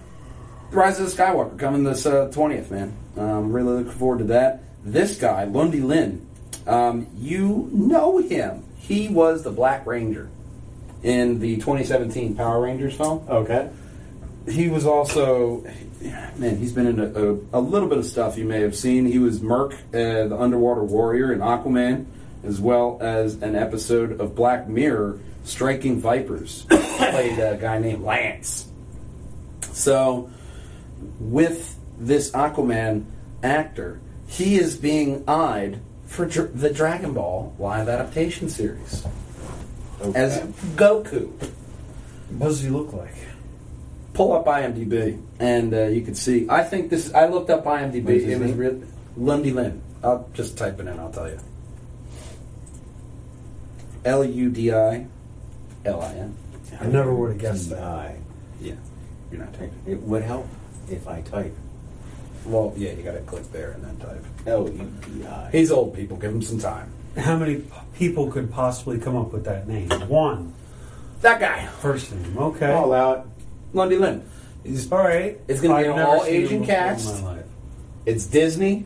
Rise 0.71 0.99
of 0.99 1.09
the 1.09 1.15
Skywalker 1.23 1.57
coming 1.59 1.83
this 1.83 2.05
uh, 2.05 2.29
20th, 2.33 2.71
man. 2.71 2.93
Um, 3.17 3.51
really 3.53 3.77
looking 3.83 3.91
forward 3.91 4.19
to 4.19 4.25
that. 4.25 4.63
This 4.83 5.17
guy, 5.19 5.43
Ludi 5.45 5.81
Lin, 5.81 6.25
um, 6.65 7.07
you 7.15 7.69
know 7.71 8.17
him. 8.17 8.62
He 8.83 9.07
was 9.07 9.43
the 9.43 9.51
Black 9.51 9.85
Ranger 9.85 10.29
in 11.03 11.39
the 11.39 11.55
2017 11.55 12.35
Power 12.35 12.61
Rangers 12.61 12.95
film. 12.95 13.25
Okay. 13.29 13.69
he 14.45 14.67
was 14.67 14.85
also 14.85 15.63
man 16.35 16.57
he's 16.57 16.73
been 16.73 16.87
in 16.87 16.99
a, 16.99 17.05
a, 17.05 17.59
a 17.59 17.61
little 17.61 17.87
bit 17.87 17.97
of 17.97 18.05
stuff 18.05 18.37
you 18.37 18.43
may 18.43 18.59
have 18.59 18.75
seen. 18.75 19.05
He 19.05 19.19
was 19.19 19.41
Murk 19.41 19.73
uh, 19.73 20.27
the 20.27 20.37
underwater 20.37 20.83
warrior 20.83 21.31
in 21.31 21.39
aquaman 21.39 22.05
as 22.43 22.59
well 22.59 22.97
as 22.99 23.35
an 23.35 23.55
episode 23.55 24.19
of 24.19 24.35
black 24.35 24.67
mirror 24.67 25.17
striking 25.45 26.01
vipers 26.01 26.63
played 26.69 27.39
a 27.39 27.57
guy 27.59 27.79
named 27.79 28.03
lance. 28.03 28.67
So 29.71 30.29
with 31.21 31.79
this 31.97 32.31
aquaman 32.31 33.05
actor 33.41 34.01
he 34.27 34.55
is 34.55 34.75
being 34.75 35.23
eyed 35.25 35.79
for 36.13 36.27
dr- 36.27 36.57
the 36.59 36.69
dragon 36.69 37.13
ball 37.13 37.55
live 37.57 37.89
adaptation 37.89 38.47
series 38.47 39.03
okay. 39.99 40.19
as 40.19 40.39
goku 40.75 41.27
What 42.37 42.49
does 42.49 42.61
he 42.61 42.69
look 42.69 42.93
like? 42.93 43.15
pull 44.13 44.33
up 44.33 44.45
IMDb 44.45 45.19
and 45.39 45.73
uh, 45.73 45.87
you 45.87 46.01
can 46.01 46.13
see. 46.15 46.47
I 46.49 46.63
think 46.63 46.89
this. 46.89 47.11
I 47.13 47.25
looked 47.25 47.49
up 47.49 47.65
IMDb. 47.65 48.03
What's 48.03 48.23
It 48.25 48.39
was 48.39 48.51
real. 48.53 48.83
Ludi 49.17 49.51
Lin. 49.51 49.81
I'll 50.03 50.29
just 50.33 50.55
type 50.57 50.79
it 50.79 50.87
in. 50.87 50.99
I'll 50.99 51.11
tell 51.11 51.27
you. 51.27 51.39
L 54.05 54.23
U 54.23 54.49
D 54.49 54.71
I 54.71 55.07
L 55.85 56.01
I 56.01 56.13
N. 56.13 56.37
I 56.79 56.85
never 56.85 57.13
would 57.13 57.31
have 57.31 57.41
guessed 57.41 57.69
that. 57.71 57.83
I. 57.83 58.17
Yeah, 58.61 58.75
you're 59.31 59.41
not 59.41 59.53
typing. 59.53 59.81
It 59.87 60.01
would 60.01 60.21
help 60.21 60.47
if 60.89 61.07
I 61.07 61.21
type 61.21 61.55
Well, 62.45 62.73
yeah, 62.75 62.91
you 62.91 63.03
got 63.03 63.13
to 63.13 63.19
click 63.21 63.51
there 63.51 63.71
and 63.71 63.83
then 63.83 63.97
type. 63.97 64.23
L 64.45 64.69
U 64.69 64.91
P 65.01 65.25
I. 65.25 65.49
He's 65.51 65.71
old. 65.71 65.95
People 65.95 66.17
give 66.17 66.31
him 66.31 66.41
some 66.41 66.59
time. 66.59 66.91
How 67.17 67.37
many 67.37 67.57
p- 67.57 67.69
people 67.95 68.31
could 68.31 68.51
possibly 68.51 68.97
come 68.99 69.15
up 69.15 69.31
with 69.31 69.45
that 69.45 69.67
name? 69.67 69.89
One 70.09 70.53
That 71.21 71.39
guy, 71.39 71.67
first 71.67 72.11
name. 72.13 72.37
Okay. 72.37 72.65
I'll 72.71 72.85
allow 72.85 73.13
it. 73.13 73.21
Ludi 73.73 73.97
Lin. 73.97 74.23
He's 74.63 74.91
All 74.91 74.99
right. 74.99 75.39
It's 75.47 75.61
gonna 75.61 75.75
be 75.75 75.85
I've 75.85 75.91
an 75.91 75.95
never 75.97 76.09
all 76.09 76.23
seen 76.23 76.33
him 76.33 76.43
Asian 76.45 76.59
before 76.61 76.75
in 76.75 76.79
cast. 76.81 77.23
my 77.23 77.33
life. 77.35 77.45
It's 78.05 78.25
Disney. 78.25 78.85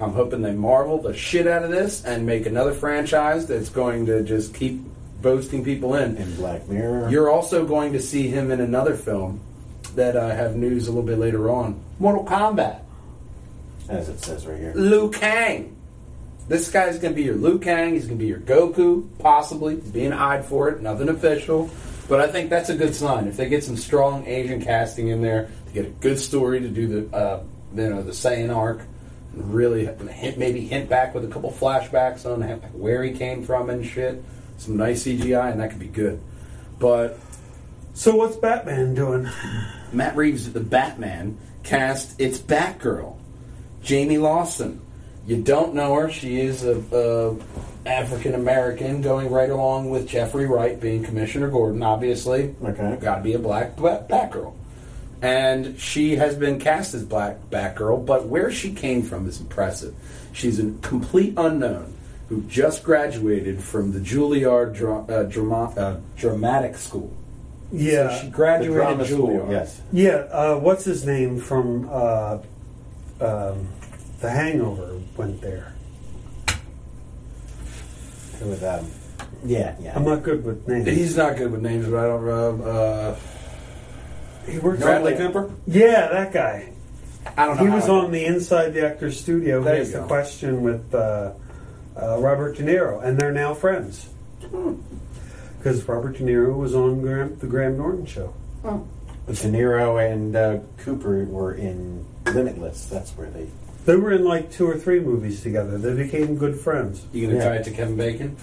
I'm 0.00 0.12
hoping 0.12 0.42
they 0.42 0.52
marvel 0.52 1.00
the 1.00 1.14
shit 1.14 1.46
out 1.46 1.62
of 1.64 1.70
this 1.70 2.04
and 2.04 2.26
make 2.26 2.46
another 2.46 2.72
franchise 2.72 3.46
that's 3.46 3.68
going 3.68 4.06
to 4.06 4.22
just 4.24 4.52
keep 4.54 4.80
boasting 5.20 5.64
people 5.64 5.94
in. 5.94 6.16
In 6.16 6.34
Black 6.36 6.68
Mirror. 6.68 7.08
You're 7.10 7.30
also 7.30 7.64
going 7.64 7.92
to 7.92 8.00
see 8.00 8.26
him 8.26 8.50
in 8.50 8.60
another 8.60 8.94
film 8.96 9.40
that 9.94 10.16
I 10.16 10.34
have 10.34 10.56
news 10.56 10.88
a 10.88 10.90
little 10.90 11.06
bit 11.06 11.18
later 11.18 11.50
on. 11.50 11.80
Mortal 12.00 12.24
Kombat. 12.24 12.80
As 13.92 14.08
it 14.08 14.22
says 14.22 14.46
right 14.46 14.58
here. 14.58 14.72
Liu 14.74 15.10
Kang. 15.10 15.76
This 16.48 16.70
guy's 16.70 16.98
going 16.98 17.14
to 17.14 17.16
be 17.16 17.22
your 17.22 17.36
Liu 17.36 17.58
Kang. 17.58 17.94
He's 17.94 18.06
going 18.06 18.18
to 18.18 18.22
be 18.22 18.28
your 18.28 18.40
Goku, 18.40 19.08
possibly. 19.18 19.76
He's 19.76 19.90
being 19.90 20.12
eyed 20.12 20.44
for 20.44 20.68
it. 20.68 20.82
Nothing 20.82 21.08
official. 21.08 21.70
But 22.08 22.20
I 22.20 22.26
think 22.26 22.50
that's 22.50 22.68
a 22.68 22.74
good 22.74 22.94
sign. 22.94 23.28
If 23.28 23.36
they 23.36 23.48
get 23.48 23.62
some 23.64 23.76
strong 23.76 24.26
Asian 24.26 24.60
casting 24.60 25.08
in 25.08 25.22
there, 25.22 25.48
to 25.66 25.72
get 25.72 25.86
a 25.86 25.90
good 25.90 26.18
story 26.18 26.60
to 26.60 26.68
do 26.68 26.88
the, 26.88 27.16
uh, 27.16 27.42
you 27.74 27.88
know, 27.88 28.02
the 28.02 28.10
Saiyan 28.10 28.54
arc, 28.54 28.80
and 29.32 29.54
really 29.54 29.86
hint, 29.86 30.36
maybe 30.36 30.66
hint 30.66 30.88
back 30.88 31.14
with 31.14 31.24
a 31.24 31.28
couple 31.28 31.50
flashbacks 31.50 32.26
on 32.26 32.42
where 32.72 33.02
he 33.02 33.12
came 33.12 33.44
from 33.44 33.70
and 33.70 33.86
shit. 33.86 34.22
Some 34.58 34.76
nice 34.76 35.04
CGI, 35.04 35.52
and 35.52 35.60
that 35.60 35.70
could 35.70 35.78
be 35.78 35.86
good. 35.86 36.20
But 36.78 37.18
So 37.94 38.16
what's 38.16 38.36
Batman 38.36 38.94
doing? 38.94 39.28
Matt 39.92 40.16
Reeves, 40.16 40.52
the 40.52 40.60
Batman, 40.60 41.38
cast 41.62 42.20
its 42.20 42.38
Batgirl, 42.38 43.16
Jamie 43.82 44.18
Lawson. 44.18 44.80
You 45.26 45.40
don't 45.42 45.74
know 45.74 45.94
her; 45.94 46.10
she 46.10 46.40
is 46.40 46.64
a, 46.64 46.82
a 46.92 47.88
African 47.88 48.34
American, 48.34 49.02
going 49.02 49.30
right 49.30 49.50
along 49.50 49.90
with 49.90 50.08
Jeffrey 50.08 50.46
Wright 50.46 50.80
being 50.80 51.04
Commissioner 51.04 51.48
Gordon. 51.48 51.82
Obviously, 51.82 52.54
Okay. 52.64 52.96
got 53.00 53.16
to 53.16 53.22
be 53.22 53.34
a 53.34 53.38
black 53.38 53.76
Bat- 53.80 54.08
Batgirl, 54.08 54.52
and 55.20 55.78
she 55.78 56.16
has 56.16 56.34
been 56.36 56.58
cast 56.58 56.94
as 56.94 57.04
Black 57.04 57.36
Batgirl. 57.50 58.04
But 58.04 58.26
where 58.26 58.50
she 58.50 58.72
came 58.72 59.02
from 59.02 59.28
is 59.28 59.40
impressive. 59.40 59.94
She's 60.32 60.58
a 60.58 60.72
complete 60.82 61.34
unknown 61.36 61.94
who 62.28 62.42
just 62.42 62.82
graduated 62.82 63.62
from 63.62 63.92
the 63.92 64.00
Juilliard 64.00 64.74
dra- 64.74 65.04
uh, 65.04 65.22
drama- 65.24 65.72
uh, 65.76 65.96
Dramatic 66.16 66.76
School. 66.76 67.12
Yeah. 67.70 68.18
she 68.18 68.26
The 68.26 68.32
graduated 68.32 68.74
drama 68.74 69.06
school. 69.06 69.28
Juilliard. 69.28 69.50
Yes. 69.50 69.80
Yeah, 69.92 70.10
uh, 70.32 70.56
what's 70.58 70.84
his 70.84 71.06
name 71.06 71.38
from 71.38 71.88
uh, 71.92 72.38
um, 73.22 73.68
The 74.20 74.30
Hangover 74.30 75.00
went 75.16 75.40
there. 75.40 75.74
With 78.40 78.62
um, 78.64 78.90
yeah, 79.44 79.76
yeah. 79.80 79.94
I'm 79.94 80.04
not 80.04 80.22
good 80.22 80.44
with 80.44 80.66
names. 80.66 80.86
He's 80.86 81.16
not 81.16 81.36
good 81.36 81.52
with 81.52 81.62
names, 81.62 81.86
but 81.86 81.98
I 81.98 82.06
don't. 82.08 82.28
Uh, 82.28 82.68
uh, 82.68 83.16
he 84.46 84.58
works. 84.58 84.80
Bradley 84.80 85.12
No. 85.14 85.28
Cooper. 85.28 85.54
Yeah, 85.66 86.08
that 86.08 86.32
guy. 86.32 86.72
I 87.36 87.46
don't 87.46 87.56
know. 87.56 87.64
He 87.64 87.70
was 87.70 87.88
on 87.88 88.10
the 88.10 88.24
Inside 88.24 88.70
the 88.70 88.86
Actors 88.86 89.20
Studio. 89.20 89.62
There 89.62 89.76
He 89.76 89.80
asked 89.82 89.92
the 89.92 90.06
question 90.06 90.62
with 90.62 90.92
uh, 90.94 91.32
uh, 92.00 92.18
Robert 92.18 92.56
De 92.56 92.62
Niro, 92.62 93.02
and 93.04 93.16
they're 93.18 93.32
now 93.32 93.54
friends. 93.54 94.08
Hmm. 94.50 94.74
Because 95.58 95.86
Robert 95.86 96.16
De 96.18 96.24
Niro 96.24 96.56
was 96.56 96.74
on 96.74 97.00
Graham, 97.00 97.38
the 97.38 97.46
Graham 97.46 97.76
Norton 97.76 98.06
show. 98.06 98.34
Oh. 98.64 98.86
But 99.26 99.36
De 99.36 99.48
Niro 99.48 100.04
and 100.04 100.34
uh, 100.34 100.58
Cooper 100.78 101.24
were 101.26 101.54
in 101.54 102.04
Limitless. 102.26 102.86
That's 102.86 103.10
where 103.12 103.30
they. 103.30 103.46
They 103.84 103.96
were 103.96 104.12
in 104.12 104.24
like 104.24 104.52
two 104.52 104.68
or 104.68 104.76
three 104.78 105.00
movies 105.00 105.42
together. 105.42 105.76
They 105.76 105.94
became 106.04 106.36
good 106.36 106.58
friends. 106.58 107.04
You 107.12 107.26
gonna 107.26 107.38
Yeah. 107.38 107.48
tie 107.48 107.56
it 107.56 107.64
to 107.64 107.70
Kevin 107.72 107.96
Bacon? 107.96 108.36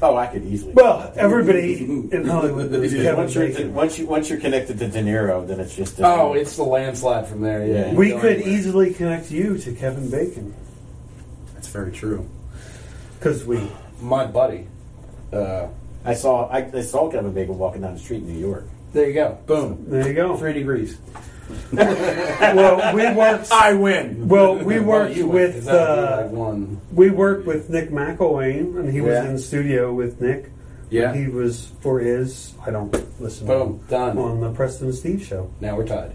Oh, 0.00 0.16
I 0.16 0.26
could 0.26 0.42
easily. 0.44 0.72
Well, 0.72 1.12
everybody 1.14 1.74
in 2.10 2.24
Hollywood 2.26 2.70
knows 2.72 2.92
Kevin 2.92 3.16
once, 3.16 3.34
you're, 3.34 3.46
Bacon. 3.48 3.74
once 3.74 3.98
you 3.98 4.06
once 4.06 4.30
you're 4.30 4.40
connected 4.40 4.78
to 4.78 4.88
De 4.88 5.02
Niro, 5.02 5.46
then 5.46 5.60
it's 5.60 5.76
just. 5.76 6.00
a- 6.00 6.06
Oh, 6.06 6.32
it's 6.32 6.56
the 6.56 6.64
landslide 6.64 7.28
from 7.28 7.42
there. 7.42 7.64
Yeah, 7.66 7.86
Yeah. 7.88 7.94
We 7.94 8.08
Go 8.10 8.20
could 8.20 8.32
anywhere. 8.36 8.48
easily 8.52 8.94
connect 8.94 9.30
you 9.30 9.58
to 9.58 9.72
Kevin 9.74 10.10
Bacon 10.10 10.54
That's 11.54 11.68
very 11.68 11.92
true. 11.92 12.26
because 13.18 13.44
we. 13.44 13.60
My 14.00 14.26
buddy. 14.26 14.66
Uh, 15.32 15.68
I 16.04 16.14
saw 16.14 16.48
I, 16.48 16.68
I 16.74 16.80
saw 16.82 17.08
Kevin 17.10 17.32
Bacon 17.32 17.56
walking 17.58 17.82
down 17.82 17.94
the 17.94 18.00
street 18.00 18.22
in 18.22 18.32
New 18.32 18.40
York. 18.40 18.64
there 18.92 19.06
you 19.06 19.14
go. 19.14 19.38
Boom. 19.46 19.84
There 19.88 20.08
you 20.08 20.14
go. 20.14 20.36
Three 20.36 20.52
degrees. 20.54 20.96
Well, 21.72 22.94
we 22.94 23.12
worked. 23.14 23.50
I 23.52 23.72
win. 23.74 24.28
Well, 24.28 24.56
we 24.56 24.78
worked 24.80 25.16
you 25.16 25.26
win, 25.28 25.52
'cause 25.52 25.64
with, 25.64 25.68
uh. 25.68 26.28
We 26.92 27.10
worked 27.10 27.46
with 27.46 27.70
Nick 27.70 27.90
McIlwain, 27.90 28.78
and 28.78 28.90
he 28.92 29.00
was 29.00 29.12
Yeah. 29.14 29.28
in 29.30 29.38
studio 29.38 29.92
with 29.92 30.20
Nick. 30.20 30.50
Yeah. 30.90 31.14
He 31.14 31.26
was 31.28 31.68
for 31.80 32.00
his. 32.00 32.52
I 32.66 32.70
don't 32.70 32.92
listen. 33.20 33.46
Boom. 33.46 33.80
Done. 33.88 34.18
on 34.18 34.40
the 34.40 34.50
Preston 34.50 34.88
and 34.88 34.94
Steve 34.96 35.24
show. 35.24 35.48
Now 35.60 35.76
we're 35.76 35.86
tied. 35.86 36.12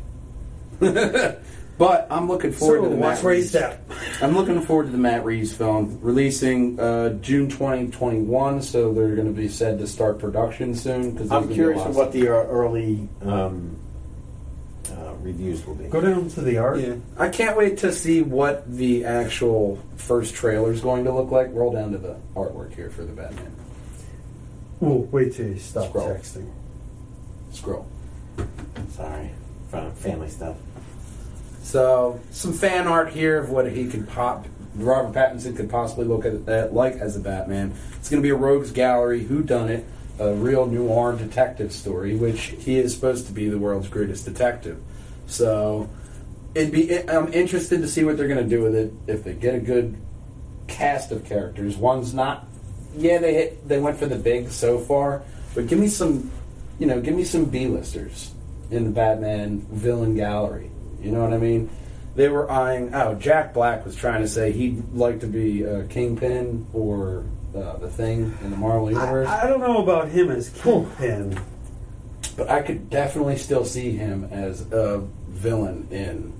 but 1.78 2.08
I'm 2.12 2.28
looking 2.28 2.52
forward 2.52 2.78
So 2.78 2.84
to 2.84 2.90
the 2.90 2.96
watch 2.96 3.16
Matt 3.16 3.24
where 3.24 3.34
you 3.34 3.40
Reeves. 3.40 3.50
step. 3.50 3.92
I'm 4.22 4.36
looking 4.36 4.62
forward 4.62 4.86
to 4.86 4.92
the 4.92 4.98
Matt 5.00 5.26
Reeves 5.26 5.54
film 5.54 5.98
releasing 6.02 6.80
uh, 6.80 7.10
June 7.22 7.50
2021. 7.50 8.62
So 8.62 8.94
they're 8.94 9.16
going 9.16 9.28
to 9.28 9.34
be 9.34 9.48
said 9.48 9.80
to 9.80 9.88
start 9.88 10.20
production 10.20 10.76
soon. 10.76 11.12
Because 11.12 11.32
I'm 11.32 11.52
curious 11.52 11.84
of 11.84 11.96
what 11.96 12.12
the 12.12 12.28
uh, 12.28 12.34
early 12.34 13.08
um, 13.24 13.78
reviews 15.22 15.66
will 15.66 15.76
be. 15.76 15.86
Go 15.86 16.02
down 16.02 16.30
to 16.30 16.42
the 16.42 16.58
art. 16.58 16.80
Yeah, 16.80 16.96
I 17.18 17.30
can't 17.30 17.58
wait 17.58 17.78
to 17.80 17.92
see 17.92 18.22
what 18.22 18.70
the 18.72 19.06
actual 19.06 19.82
first 19.96 20.36
trailer 20.36 20.72
is 20.72 20.82
going 20.82 21.04
to 21.06 21.12
look 21.12 21.32
like. 21.32 21.50
Roll 21.52 21.74
down 21.74 21.92
to 21.92 21.98
the 21.98 22.18
artwork 22.36 22.74
here 22.76 22.90
for 22.90 23.04
the 23.04 23.14
Batman. 23.14 23.56
Well, 24.80 25.00
wait 25.12 25.34
till 25.34 25.48
you 25.48 25.60
stop 25.60 25.90
Scroll. 25.90 26.08
texting. 26.10 26.50
Scroll. 27.52 27.88
Sorry, 28.92 29.32
family 29.96 30.30
stuff. 30.30 30.58
So 31.64 32.20
some 32.32 32.54
fan 32.54 32.88
art 32.88 33.10
here 33.10 33.38
of 33.38 33.50
what 33.50 33.70
he 33.72 33.88
could 33.88 34.08
pop. 34.08 34.46
Robert 34.76 35.14
Pattinson 35.14 35.56
could 35.56 35.70
possibly 35.70 36.06
look 36.06 36.24
at 36.24 36.46
that 36.46 36.74
like 36.74 36.94
as 36.94 37.18
a 37.18 37.20
Batman. 37.20 37.74
It's 37.98 38.10
going 38.10 38.22
to 38.22 38.26
be 38.26 38.30
a 38.30 38.36
rogues 38.36 38.72
gallery, 38.72 39.24
who 39.24 39.42
done 39.42 39.70
it, 39.70 39.86
a 40.20 40.34
real 40.34 40.66
noir 40.66 41.14
detective 41.14 41.74
story, 41.74 42.16
which 42.16 42.56
he 42.60 42.78
is 42.78 42.94
supposed 42.94 43.26
to 43.28 43.34
be 43.34 43.50
the 43.50 43.58
world's 43.58 43.90
greatest 43.90 44.26
detective. 44.26 44.80
So 45.28 45.90
it'd 46.56 46.72
be. 46.72 46.98
I'm 47.08 47.32
interested 47.34 47.82
to 47.82 47.88
see 47.88 48.04
what 48.04 48.18
they're 48.18 48.28
going 48.28 48.44
to 48.44 48.50
do 48.50 48.64
with 48.64 48.76
it. 48.76 48.94
If 49.06 49.24
they 49.24 49.34
get 49.34 49.56
a 49.56 49.60
good 49.60 49.96
cast 50.68 51.12
of 51.12 51.26
characters, 51.26 51.78
one's 51.78 52.14
not. 52.14 52.48
Yeah, 52.96 53.20
they 53.20 53.34
hit, 53.34 53.68
they 53.68 53.80
went 53.80 53.98
for 53.98 54.08
the 54.08 54.16
big 54.16 54.50
so 54.50 54.80
far, 54.80 55.22
but 55.54 55.68
give 55.68 55.78
me 55.78 55.88
some, 55.88 56.32
you 56.80 56.88
know, 56.88 57.00
give 57.00 57.16
me 57.16 57.26
some 57.26 57.46
B-listers 57.46 58.32
in 58.72 58.86
the 58.86 58.90
Batman 58.90 59.60
villain 59.70 60.16
gallery. 60.16 60.72
You 61.00 61.12
know 61.12 61.22
what 61.22 61.32
I 61.32 61.38
mean? 61.38 61.70
They 62.16 62.30
were 62.30 62.50
eyeing. 62.50 62.96
Oh, 62.96 63.14
Jack 63.14 63.54
Black 63.54 63.86
was 63.86 63.96
trying 63.96 64.22
to 64.22 64.28
say 64.28 64.52
he'd 64.52 64.94
like 64.94 65.20
to 65.20 65.28
be 65.28 65.68
uh, 65.68 65.86
Kingpin 65.90 66.66
or 66.74 67.26
uh, 67.56 67.78
the 67.78 67.90
Thing 67.90 68.38
in 68.44 68.52
the 68.52 68.58
Marvel 68.58 68.92
universe, 68.92 69.28
I, 69.28 69.44
I 69.44 69.48
don't 69.48 69.60
know 69.60 69.82
about 69.82 70.10
him 70.10 70.32
as 70.32 70.50
Kingpin. 70.50 71.40
but 72.36 72.50
I 72.50 72.62
could 72.62 72.90
definitely 72.90 73.38
still 73.38 73.66
see 73.66 73.92
him 73.92 74.26
as 74.32 74.62
a 74.72 75.06
villain 75.38 75.88
in 75.92 76.34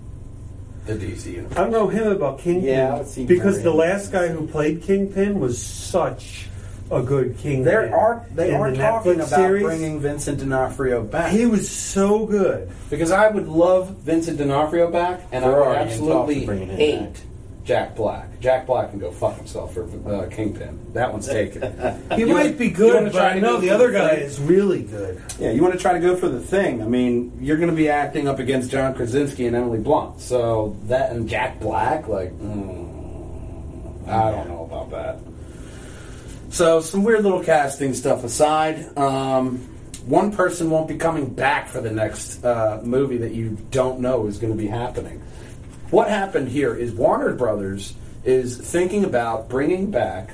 the 0.86 0.94
DC 0.94 1.34
universe. 1.34 1.58
I 1.58 1.62
don't 1.62 1.72
know 1.72 1.88
him 1.88 2.08
about 2.08 2.40
Kingpin. 2.40 2.70
Yeah, 2.70 2.94
I 2.94 2.98
would 3.00 3.08
see 3.08 3.26
because 3.26 3.62
the 3.62 3.74
last 3.74 4.12
guy 4.12 4.28
who 4.30 4.48
played 4.48 4.82
Kingpin 4.84 5.40
was 5.40 5.62
such 5.62 6.48
a 6.90 7.02
good 7.02 7.38
Kingpin. 7.38 7.66
There 7.66 7.96
are 7.96 8.26
they 8.34 8.54
are 8.54 8.72
the 8.72 8.78
talking 8.78 9.14
Netflix 9.14 9.16
about 9.16 9.30
series, 9.30 9.64
bringing 9.64 10.00
Vincent 10.00 10.40
D'Onofrio 10.40 11.04
back. 11.04 11.32
He 11.32 11.46
was 11.46 11.70
so 11.70 12.26
good. 12.26 12.72
Because 12.90 13.12
I 13.12 13.28
would 13.30 13.48
love 13.48 13.90
Vincent 13.98 14.38
D'Onofrio 14.38 14.90
back, 14.90 15.22
and 15.32 15.44
I 15.44 15.48
They're 15.48 15.58
would 15.58 15.68
already 15.68 15.92
in 15.92 16.00
talks 16.00 16.02
absolutely 16.02 16.40
of 16.40 16.46
bringing 16.46 16.70
him 16.70 16.78
hate 16.78 17.14
back. 17.14 17.22
Jack 17.68 17.98
Black. 17.98 18.40
Jack 18.40 18.66
Black 18.66 18.92
can 18.92 18.98
go 19.00 19.12
fuck 19.12 19.36
himself 19.36 19.74
for 19.74 19.84
uh, 20.10 20.28
Kingpin. 20.30 20.80
That 20.94 21.12
one's 21.12 21.28
taken. 21.28 21.62
He 22.16 22.22
You 22.22 22.28
might 22.28 22.34
wanna- 22.46 22.52
be 22.54 22.70
good, 22.70 22.94
wanna 22.96 23.06
but 23.12 23.18
try 23.18 23.30
I 23.32 23.40
know 23.40 23.60
the 23.60 23.70
other 23.72 23.92
guy 23.92 24.16
thing? 24.16 24.24
is 24.26 24.40
really 24.40 24.84
good. 24.84 25.22
yeah, 25.38 25.52
you 25.52 25.62
want 25.62 25.74
to 25.74 25.80
try 25.80 25.92
to 25.92 26.00
go 26.00 26.16
for 26.16 26.30
the 26.30 26.40
thing. 26.40 26.82
I 26.82 26.86
mean, 26.86 27.38
you're 27.42 27.58
going 27.58 27.70
to 27.70 27.76
be 27.76 27.90
acting 27.90 28.26
up 28.30 28.40
against 28.40 28.72
John 28.72 28.94
Krasinski 28.96 29.48
and 29.48 29.56
Emily 29.56 29.80
Blunt. 29.80 30.22
So 30.22 30.78
that 30.86 31.12
and 31.12 31.28
Jack 31.28 31.60
Black, 31.60 32.08
like, 32.08 32.32
mm, 32.40 34.08
I 34.08 34.32
don't 34.32 34.48
know 34.48 34.64
about 34.64 34.90
that. 34.92 35.20
So 36.50 36.80
some 36.80 37.04
weird 37.04 37.24
little 37.24 37.44
casting 37.44 37.94
stuff 37.94 38.24
aside. 38.24 38.98
Um, 38.98 39.58
one 40.06 40.32
person 40.32 40.70
won't 40.70 40.88
be 40.88 40.96
coming 40.96 41.30
back 41.34 41.68
for 41.68 41.82
the 41.82 41.92
next 41.92 42.46
uh, 42.46 42.80
movie 42.82 43.18
that 43.18 43.34
you 43.34 43.58
don't 43.72 44.00
know 44.00 44.28
is 44.28 44.38
going 44.38 44.54
to 44.54 44.58
be 44.58 44.68
happening. 44.68 45.22
What 45.90 46.10
happened 46.10 46.50
here 46.50 46.76
is 46.76 46.92
Warner 46.92 47.34
Brothers 47.34 47.94
is 48.26 48.58
thinking 48.58 49.06
about 49.06 49.48
bringing 49.48 49.90
back 49.90 50.32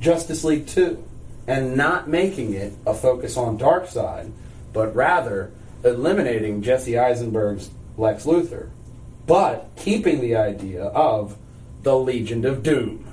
Justice 0.00 0.42
League 0.42 0.66
2 0.66 1.02
and 1.46 1.76
not 1.76 2.08
making 2.08 2.54
it 2.54 2.72
a 2.84 2.92
focus 2.92 3.36
on 3.36 3.56
Darkseid, 3.56 4.32
but 4.72 4.92
rather 4.96 5.52
eliminating 5.84 6.60
Jesse 6.62 6.98
Eisenberg's 6.98 7.70
Lex 7.96 8.24
Luthor, 8.24 8.70
but 9.28 9.70
keeping 9.76 10.20
the 10.20 10.34
idea 10.34 10.86
of 10.86 11.36
the 11.82 11.96
Legion 11.96 12.44
of 12.44 12.64
Doom. 12.64 13.06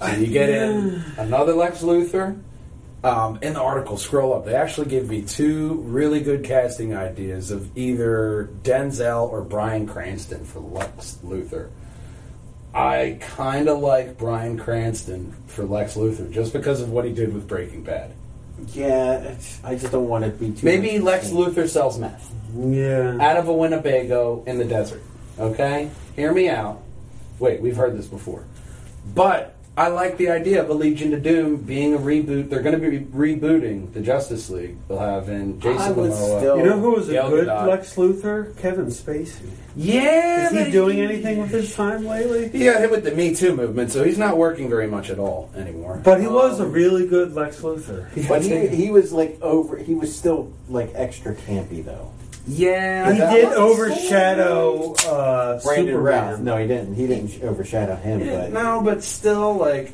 So 0.00 0.08
you 0.08 0.26
get 0.26 0.50
in 0.50 1.02
another 1.16 1.54
Lex 1.54 1.80
Luthor. 1.82 2.38
Um, 3.04 3.38
in 3.42 3.52
the 3.54 3.60
article, 3.60 3.96
scroll 3.96 4.34
up. 4.34 4.44
They 4.44 4.54
actually 4.56 4.88
gave 4.88 5.08
me 5.08 5.22
two 5.22 5.74
really 5.82 6.20
good 6.20 6.42
casting 6.44 6.96
ideas 6.96 7.52
of 7.52 7.76
either 7.78 8.50
Denzel 8.62 9.30
or 9.30 9.42
Bryan 9.42 9.86
Cranston 9.86 10.44
for 10.44 10.58
Lex 10.60 11.18
Luthor. 11.24 11.68
I 12.74 13.18
kind 13.20 13.68
of 13.68 13.78
like 13.78 14.18
Bryan 14.18 14.58
Cranston 14.58 15.32
for 15.46 15.64
Lex 15.64 15.94
Luthor 15.94 16.30
just 16.32 16.52
because 16.52 16.80
of 16.80 16.90
what 16.90 17.04
he 17.04 17.12
did 17.12 17.32
with 17.32 17.46
Breaking 17.46 17.82
Bad. 17.82 18.12
Yeah, 18.72 19.36
I 19.62 19.76
just 19.76 19.92
don't 19.92 20.08
want 20.08 20.24
it 20.24 20.32
to 20.32 20.36
be 20.36 20.50
too. 20.50 20.66
Maybe 20.66 20.98
Lex. 20.98 21.30
Luthor 21.30 21.68
sells 21.68 21.98
meth 21.98 22.32
Yeah. 22.56 23.16
out 23.20 23.36
of 23.36 23.46
a 23.46 23.52
Winnebago 23.52 24.42
in 24.46 24.58
the 24.58 24.64
desert. 24.64 25.02
Okay? 25.38 25.88
Hear 26.16 26.32
me 26.32 26.48
out. 26.48 26.82
Wait, 27.38 27.60
we've 27.60 27.76
heard 27.76 27.96
this 27.96 28.06
before. 28.06 28.42
But 29.14 29.54
I 29.78 29.86
like 29.86 30.16
the 30.16 30.28
idea 30.30 30.60
of 30.60 30.68
a 30.70 30.74
Legion 30.74 31.14
of 31.14 31.22
Doom 31.22 31.58
being 31.58 31.94
a 31.94 31.98
reboot. 31.98 32.50
They're 32.50 32.62
going 32.62 32.80
to 32.80 32.90
be 32.90 32.98
rebooting 32.98 33.92
the 33.92 34.00
Justice 34.00 34.50
League. 34.50 34.76
They'll 34.88 34.98
have 34.98 35.28
in 35.28 35.60
Jason 35.60 35.94
Momoa. 35.94 36.38
still- 36.40 36.58
You 36.58 36.64
know 36.64 36.80
who 36.80 36.90
was 36.96 37.08
a 37.08 37.12
Gal 37.12 37.30
good 37.30 37.46
Gadot. 37.46 37.68
Lex 37.68 37.94
Luthor? 37.94 38.56
Kevin 38.56 38.86
Spacey. 38.86 39.50
Yeah, 39.76 40.46
Is 40.46 40.50
he 40.50 40.64
but 40.64 40.72
doing 40.72 41.00
anything 41.00 41.38
with 41.40 41.50
his 41.50 41.72
time 41.76 42.04
lately? 42.04 42.48
He 42.48 42.64
got 42.64 42.80
hit 42.80 42.90
with 42.90 43.04
the 43.04 43.12
Me 43.12 43.32
Too 43.36 43.54
movement, 43.54 43.92
so 43.92 44.02
he's 44.02 44.18
not 44.18 44.36
working 44.36 44.68
very 44.68 44.88
much 44.88 45.10
at 45.10 45.20
all 45.20 45.48
anymore. 45.54 46.00
But 46.02 46.20
he 46.20 46.26
was 46.26 46.58
a 46.58 46.64
Um, 46.64 46.72
really 46.72 47.06
good 47.06 47.34
Lex 47.36 47.60
Luthor. 47.60 48.06
But 48.28 48.42
he, 48.42 48.66
he 48.66 48.90
was 48.90 49.12
like 49.12 49.38
over. 49.40 49.76
He 49.76 49.94
was 49.94 50.12
still 50.12 50.52
like 50.68 50.90
extra 50.96 51.36
campy 51.36 51.84
though. 51.84 52.10
Yeah, 52.48 53.12
He 53.12 53.18
did 53.18 53.52
overshadow 53.52 54.94
uh, 55.06 55.60
Brandon 55.62 55.94
Superman. 55.94 56.02
Routh. 56.02 56.40
No, 56.40 56.56
he 56.56 56.66
didn't. 56.66 56.94
He 56.94 57.06
didn't 57.06 57.42
overshadow 57.42 57.96
him. 57.96 58.20
Yeah, 58.20 58.40
but 58.42 58.52
no, 58.52 58.82
but 58.82 59.02
still, 59.02 59.54
like 59.54 59.92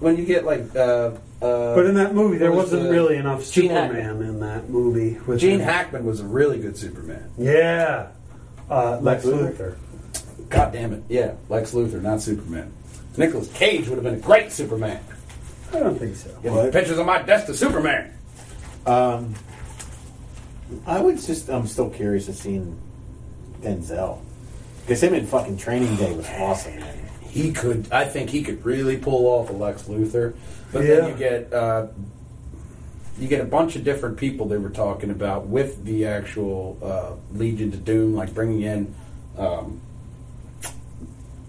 when 0.00 0.16
you 0.16 0.24
get 0.24 0.44
like 0.44 0.74
uh, 0.74 1.12
uh, 1.40 1.74
But 1.74 1.86
in 1.86 1.94
that 1.94 2.14
movie, 2.14 2.38
there 2.38 2.50
was 2.50 2.64
wasn't 2.64 2.84
the- 2.84 2.90
really 2.90 3.16
enough 3.16 3.40
Gene 3.52 3.68
Superman 3.70 4.22
in 4.22 4.40
that 4.40 4.68
movie. 4.68 5.18
With 5.26 5.38
Gene 5.40 5.60
him. 5.60 5.66
Hackman 5.66 6.04
was 6.04 6.20
a 6.20 6.24
really 6.26 6.58
good 6.58 6.76
Superman. 6.76 7.30
Yeah. 7.38 8.08
Uh, 8.68 8.98
Lex 9.00 9.24
Lex 9.24 9.26
Luthor. 9.26 9.56
Luthor. 9.56 10.48
God 10.48 10.72
damn 10.72 10.92
it, 10.92 11.02
yeah, 11.08 11.32
Lex 11.48 11.72
Luthor, 11.72 12.02
not 12.02 12.20
Superman. 12.20 12.72
Nicolas 13.16 13.50
Cage 13.52 13.88
would 13.88 13.94
have 13.96 14.04
been 14.04 14.14
a 14.14 14.18
great 14.18 14.50
Superman. 14.52 15.00
I 15.72 15.78
don't 15.78 15.98
think 15.98 16.16
so. 16.16 16.30
Give 16.42 16.52
me 16.52 16.58
What? 16.58 16.72
pictures 16.72 16.98
on 16.98 17.06
my 17.06 17.22
desk 17.22 17.46
to 17.46 17.54
Superman. 17.54 18.12
um, 18.86 19.34
I 20.86 21.00
was 21.00 21.26
just. 21.26 21.48
I'm 21.48 21.66
still 21.66 21.90
curious 21.90 22.26
to 22.26 22.32
seeing 22.32 22.78
Denzel. 23.60 24.18
Because 24.82 25.02
him 25.02 25.14
in 25.14 25.26
fucking 25.26 25.56
Training 25.58 25.94
Day 25.96 26.12
was 26.14 26.28
awesome, 26.28 26.76
man. 26.80 26.98
he 27.22 27.52
could. 27.52 27.90
I 27.92 28.04
think 28.04 28.30
he 28.30 28.42
could 28.42 28.64
really 28.64 28.96
pull 28.96 29.26
off 29.26 29.48
a 29.50 29.52
Lex 29.52 29.84
Luthor. 29.84 30.34
But 30.72 30.84
Yeah. 30.84 30.94
then 30.96 31.10
you 31.10 31.16
get 31.16 31.52
uh, 31.52 31.86
you 33.18 33.28
get 33.28 33.40
a 33.40 33.44
bunch 33.44 33.76
of 33.76 33.84
different 33.84 34.16
people 34.16 34.46
they 34.48 34.56
were 34.58 34.70
talking 34.70 35.10
about 35.10 35.46
with 35.46 35.84
the 35.84 36.06
actual 36.06 36.78
uh, 36.82 37.36
Legion 37.36 37.70
to 37.70 37.76
Doom, 37.76 38.14
like 38.14 38.34
bringing 38.34 38.62
in 38.62 38.94
um, 39.38 39.80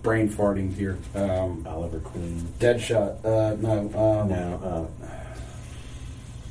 brain 0.03 0.29
farting 0.29 0.73
here. 0.75 0.97
Um, 1.15 1.65
Oliver 1.67 1.99
Queen. 1.99 2.41
Deadshot. 2.59 3.23
Uh, 3.25 3.55
no. 3.55 3.79
Um, 4.21 4.29
No, 4.29 4.89
uh, 5.01 5.09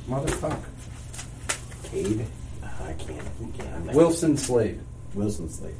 Motherfucker. 0.09 0.59
Cade. 1.85 2.25
I 2.83 2.93
can't. 2.93 3.21
I 3.21 3.57
can't. 3.57 3.73
I'm 3.89 3.95
Wilson 3.95 4.37
Slade. 4.37 4.79
Wilson 5.13 5.49
Slade. 5.49 5.75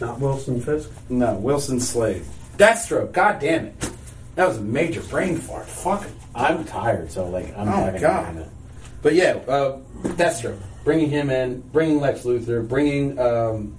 Not 0.00 0.20
Wilson 0.20 0.60
Fisk. 0.60 0.90
No, 1.08 1.34
Wilson 1.34 1.80
Slade. 1.80 2.22
Deathstroke. 2.58 3.12
God 3.12 3.40
damn 3.40 3.66
it. 3.66 3.90
That 4.34 4.46
was 4.48 4.58
a 4.58 4.62
major 4.62 5.00
brain 5.02 5.36
fart. 5.38 5.66
Fucking. 5.66 6.12
I'm 6.34 6.64
tired, 6.64 7.10
so 7.10 7.26
like 7.28 7.56
I'm 7.56 7.68
Oh, 7.68 7.72
having 7.72 8.00
God. 8.00 8.36
a 8.36 8.48
But 9.02 9.14
yeah, 9.14 9.38
uh, 9.48 9.78
Deathstroke. 10.02 10.58
Bringing 10.84 11.10
him 11.10 11.30
in, 11.30 11.60
bringing 11.72 11.98
Lex 12.00 12.20
Luthor, 12.22 12.66
bringing 12.68 13.18
um, 13.18 13.76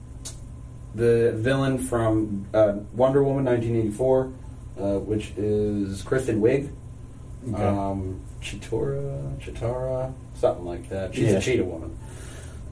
the 0.96 1.34
villain 1.38 1.78
from 1.78 2.46
uh, 2.54 2.74
Wonder 2.94 3.24
Woman 3.24 3.46
1984, 3.46 4.26
uh, 4.80 5.00
which 5.00 5.32
is 5.38 6.02
Kristen 6.02 6.42
Wiig. 6.42 6.70
Okay. 7.54 7.64
Um, 7.64 8.20
Chitora, 8.42 9.38
Chitara, 9.40 10.12
something 10.34 10.66
like 10.66 10.90
that. 10.90 11.14
She's 11.16 11.32
Yeah. 11.32 11.38
a 11.38 11.42
cheetah 11.42 11.64
woman. 11.64 11.98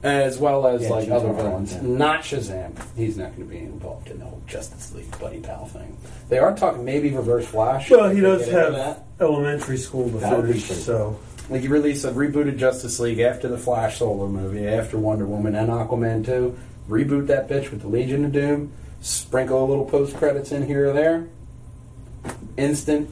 As 0.06 0.38
well 0.38 0.66
as 0.66 0.82
Yeah, 0.82 0.88
like 0.90 1.08
other 1.10 1.28
Chitara, 1.28 1.36
villains. 1.36 1.72
yeah. 1.74 1.80
Not 1.82 2.20
Shazam. 2.22 2.72
He's 2.96 3.16
not 3.16 3.36
going 3.36 3.48
to 3.48 3.54
be 3.54 3.58
involved 3.60 4.08
in 4.10 4.18
the 4.20 4.24
whole 4.24 4.42
Justice 4.46 4.92
League 4.94 5.18
buddy 5.18 5.40
pal 5.40 5.66
thing. 5.66 5.96
They 6.28 6.38
are 6.38 6.54
talking 6.56 6.84
maybe 6.84 7.10
Reverse 7.10 7.46
Flash. 7.46 7.90
Well, 7.90 8.08
he 8.10 8.20
does 8.20 8.46
have 8.48 8.72
that. 8.74 9.04
elementary 9.20 9.76
school 9.78 10.10
to 10.10 10.18
That 10.18 10.36
would 10.36 10.46
finish, 10.46 10.64
so 10.84 11.18
Like 11.50 11.62
you 11.62 11.70
release 11.70 12.04
a 12.04 12.12
rebooted 12.12 12.56
Justice 12.58 12.98
League 13.00 13.18
after 13.20 13.48
the 13.48 13.58
Flash 13.58 13.98
solo 13.98 14.26
movie, 14.28 14.66
after 14.66 14.98
Wonder 14.98 15.26
Woman 15.26 15.54
and 15.54 15.68
Aquaman 15.70 16.24
2. 16.24 16.56
Reboot 16.88 17.26
that 17.28 17.48
bitch 17.48 17.70
with 17.72 17.80
the 17.82 17.88
Legion 17.88 18.24
of 18.24 18.32
Doom. 18.32 18.70
Sprinkle 19.00 19.64
a 19.64 19.66
little 19.66 19.84
post 19.84 20.16
credits 20.16 20.52
in 20.52 20.66
here 20.66 20.90
or 20.90 20.92
there. 20.92 21.26
Instant 22.56 23.10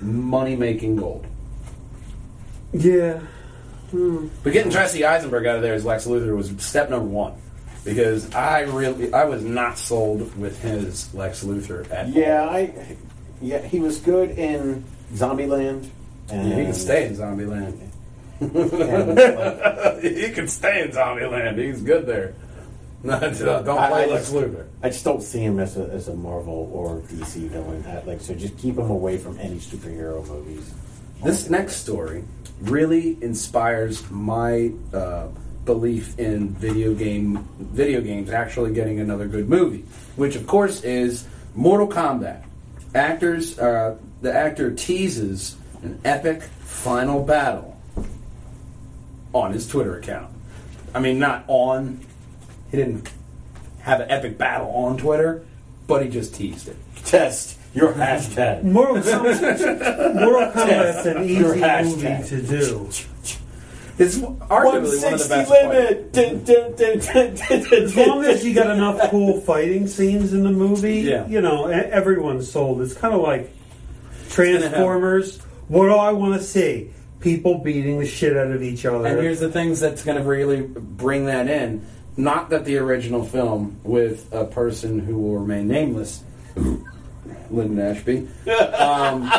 money 0.00 0.56
making 0.56 0.96
gold. 0.96 1.26
yeah. 2.72 3.20
But 4.42 4.52
getting 4.52 4.70
Jesse 4.70 5.04
Eisenberg 5.04 5.46
out 5.46 5.56
of 5.56 5.62
there 5.62 5.74
as 5.74 5.84
Lex 5.84 6.06
Luthor 6.06 6.36
was 6.36 6.52
step 6.58 6.90
number 6.90 7.06
one. 7.08 7.34
Because 7.84 8.34
I 8.34 8.60
really, 8.62 9.12
I 9.14 9.24
was 9.26 9.44
not 9.44 9.78
sold 9.78 10.36
with 10.36 10.60
his 10.60 11.12
Lex 11.14 11.44
Luthor 11.44 11.88
at 11.92 12.08
Yeah, 12.08 12.42
all. 12.42 12.48
I. 12.50 12.96
Yeah, 13.40 13.58
he 13.62 13.78
was 13.80 13.98
good 13.98 14.30
in 14.30 14.82
Zombieland. 15.14 15.88
And 16.30 16.48
Yeah, 16.48 16.56
he 16.56 16.64
can 16.64 16.74
stay 16.74 17.06
in 17.06 17.14
Zombieland. 17.16 17.78
and, 18.40 19.14
like, 19.16 20.02
he 20.02 20.30
can 20.30 20.48
stay 20.48 20.82
in 20.82 20.90
Zombieland. 20.90 21.58
He's 21.58 21.80
good 21.82 22.06
there. 22.06 22.34
No, 23.04 23.20
don't 23.20 23.68
I- 23.78 23.88
play 23.88 24.02
I 24.04 24.06
Lex 24.06 24.32
just- 24.32 24.34
Luthor. 24.34 24.66
I 24.82 24.88
just 24.88 25.04
don't 25.04 25.22
see 25.22 25.38
him 25.40 25.60
as 25.60 25.76
a, 25.76 25.84
as 25.90 26.08
a 26.08 26.14
Marvel 26.14 26.70
or 26.72 26.96
DC 27.02 27.48
villain. 27.50 27.84
Uh, 27.84 28.02
Like, 28.04 28.20
so 28.20 28.34
just 28.34 28.56
keep 28.58 28.76
him 28.76 28.90
away 28.90 29.16
from 29.16 29.38
any 29.38 29.56
superhero 29.56 30.26
movies. 30.26 30.68
This 31.22 31.48
next 31.50 31.76
story 31.76 32.24
really 32.60 33.22
inspires 33.22 34.08
my 34.10 34.72
uh, 34.92 35.28
belief 35.64 36.18
in 36.18 36.50
video 36.50 36.94
game 36.94 37.48
video 37.58 38.00
games 38.00 38.30
actually 38.30 38.72
getting 38.72 39.00
another 39.00 39.26
good 39.26 39.48
movie, 39.48 39.84
which 40.16 40.36
of 40.36 40.46
course 40.46 40.82
is 40.82 41.26
Mortal 41.54 41.88
Kombat. 41.88 42.44
Actors, 42.94 43.58
uh, 43.58 43.96
the 44.22 44.32
actor 44.32 44.72
teases 44.72 45.56
an 45.82 46.00
epic 46.04 46.42
final 46.42 47.22
battle 47.22 47.76
on 49.32 49.52
his 49.52 49.66
Twitter 49.66 49.98
account. 49.98 50.30
I 50.94 51.00
mean, 51.00 51.18
not 51.18 51.44
on. 51.48 52.00
He 52.70 52.76
didn't 52.76 53.10
have 53.80 54.00
an 54.00 54.10
epic 54.10 54.38
battle 54.38 54.70
on 54.70 54.96
Twitter, 54.96 55.44
but 55.86 56.02
he 56.02 56.08
just 56.08 56.34
teased 56.34 56.68
it. 56.68 56.76
Test 57.04 57.55
your 57.76 57.92
hashtag. 57.92 58.62
Mortal 58.64 58.96
Kombat, 58.96 60.14
Mortal 60.20 60.50
Kombat's 60.52 61.06
an 61.06 61.28
Your 61.28 61.54
easy 61.54 61.60
hashtag. 61.60 61.84
movie 62.20 62.28
to 62.28 62.42
do. 62.42 62.88
It's 63.98 64.18
arguably 64.18 65.02
one 65.02 65.14
of 65.14 65.22
the 65.22 65.28
160 65.28 65.28
best. 65.28 65.50
limit. 65.50 66.12
Dun, 66.12 66.44
dun, 66.44 66.74
dun, 66.76 66.98
dun, 66.98 67.34
dun, 67.34 67.62
dun, 67.70 67.82
As 67.82 67.96
long 67.96 68.24
as 68.24 68.44
you 68.44 68.52
got 68.54 68.68
enough 68.70 69.10
cool 69.10 69.40
fighting 69.40 69.86
scenes 69.86 70.32
in 70.34 70.42
the 70.44 70.50
movie, 70.50 71.00
Yeah. 71.00 71.26
you 71.28 71.40
know, 71.40 71.70
e- 71.70 71.72
everyone's 71.72 72.50
sold. 72.50 72.82
It's 72.82 72.92
kind 72.94 73.14
of 73.14 73.20
like 73.22 73.50
Transformers. 74.28 75.38
What 75.68 75.86
do 75.86 75.94
I 75.94 76.12
want 76.12 76.34
to 76.40 76.42
see? 76.46 76.90
People 77.20 77.58
beating 77.58 77.98
the 77.98 78.06
shit 78.06 78.36
out 78.36 78.50
of 78.52 78.62
each 78.62 78.84
other. 78.84 79.06
And 79.06 79.18
here's 79.20 79.40
the 79.40 79.50
things 79.50 79.80
that's 79.80 80.04
going 80.04 80.18
to 80.18 80.22
really 80.24 80.60
bring 80.62 81.26
that 81.26 81.48
in. 81.48 81.84
Not 82.18 82.50
that 82.50 82.64
the 82.66 82.76
original 82.78 83.24
film 83.24 83.78
with 83.82 84.32
a 84.32 84.44
person 84.44 84.98
who 85.00 85.18
will 85.18 85.38
remain 85.38 85.68
nameless, 85.68 86.22
Linden 87.50 87.78
Ashby. 87.78 88.28
Um, 88.46 89.30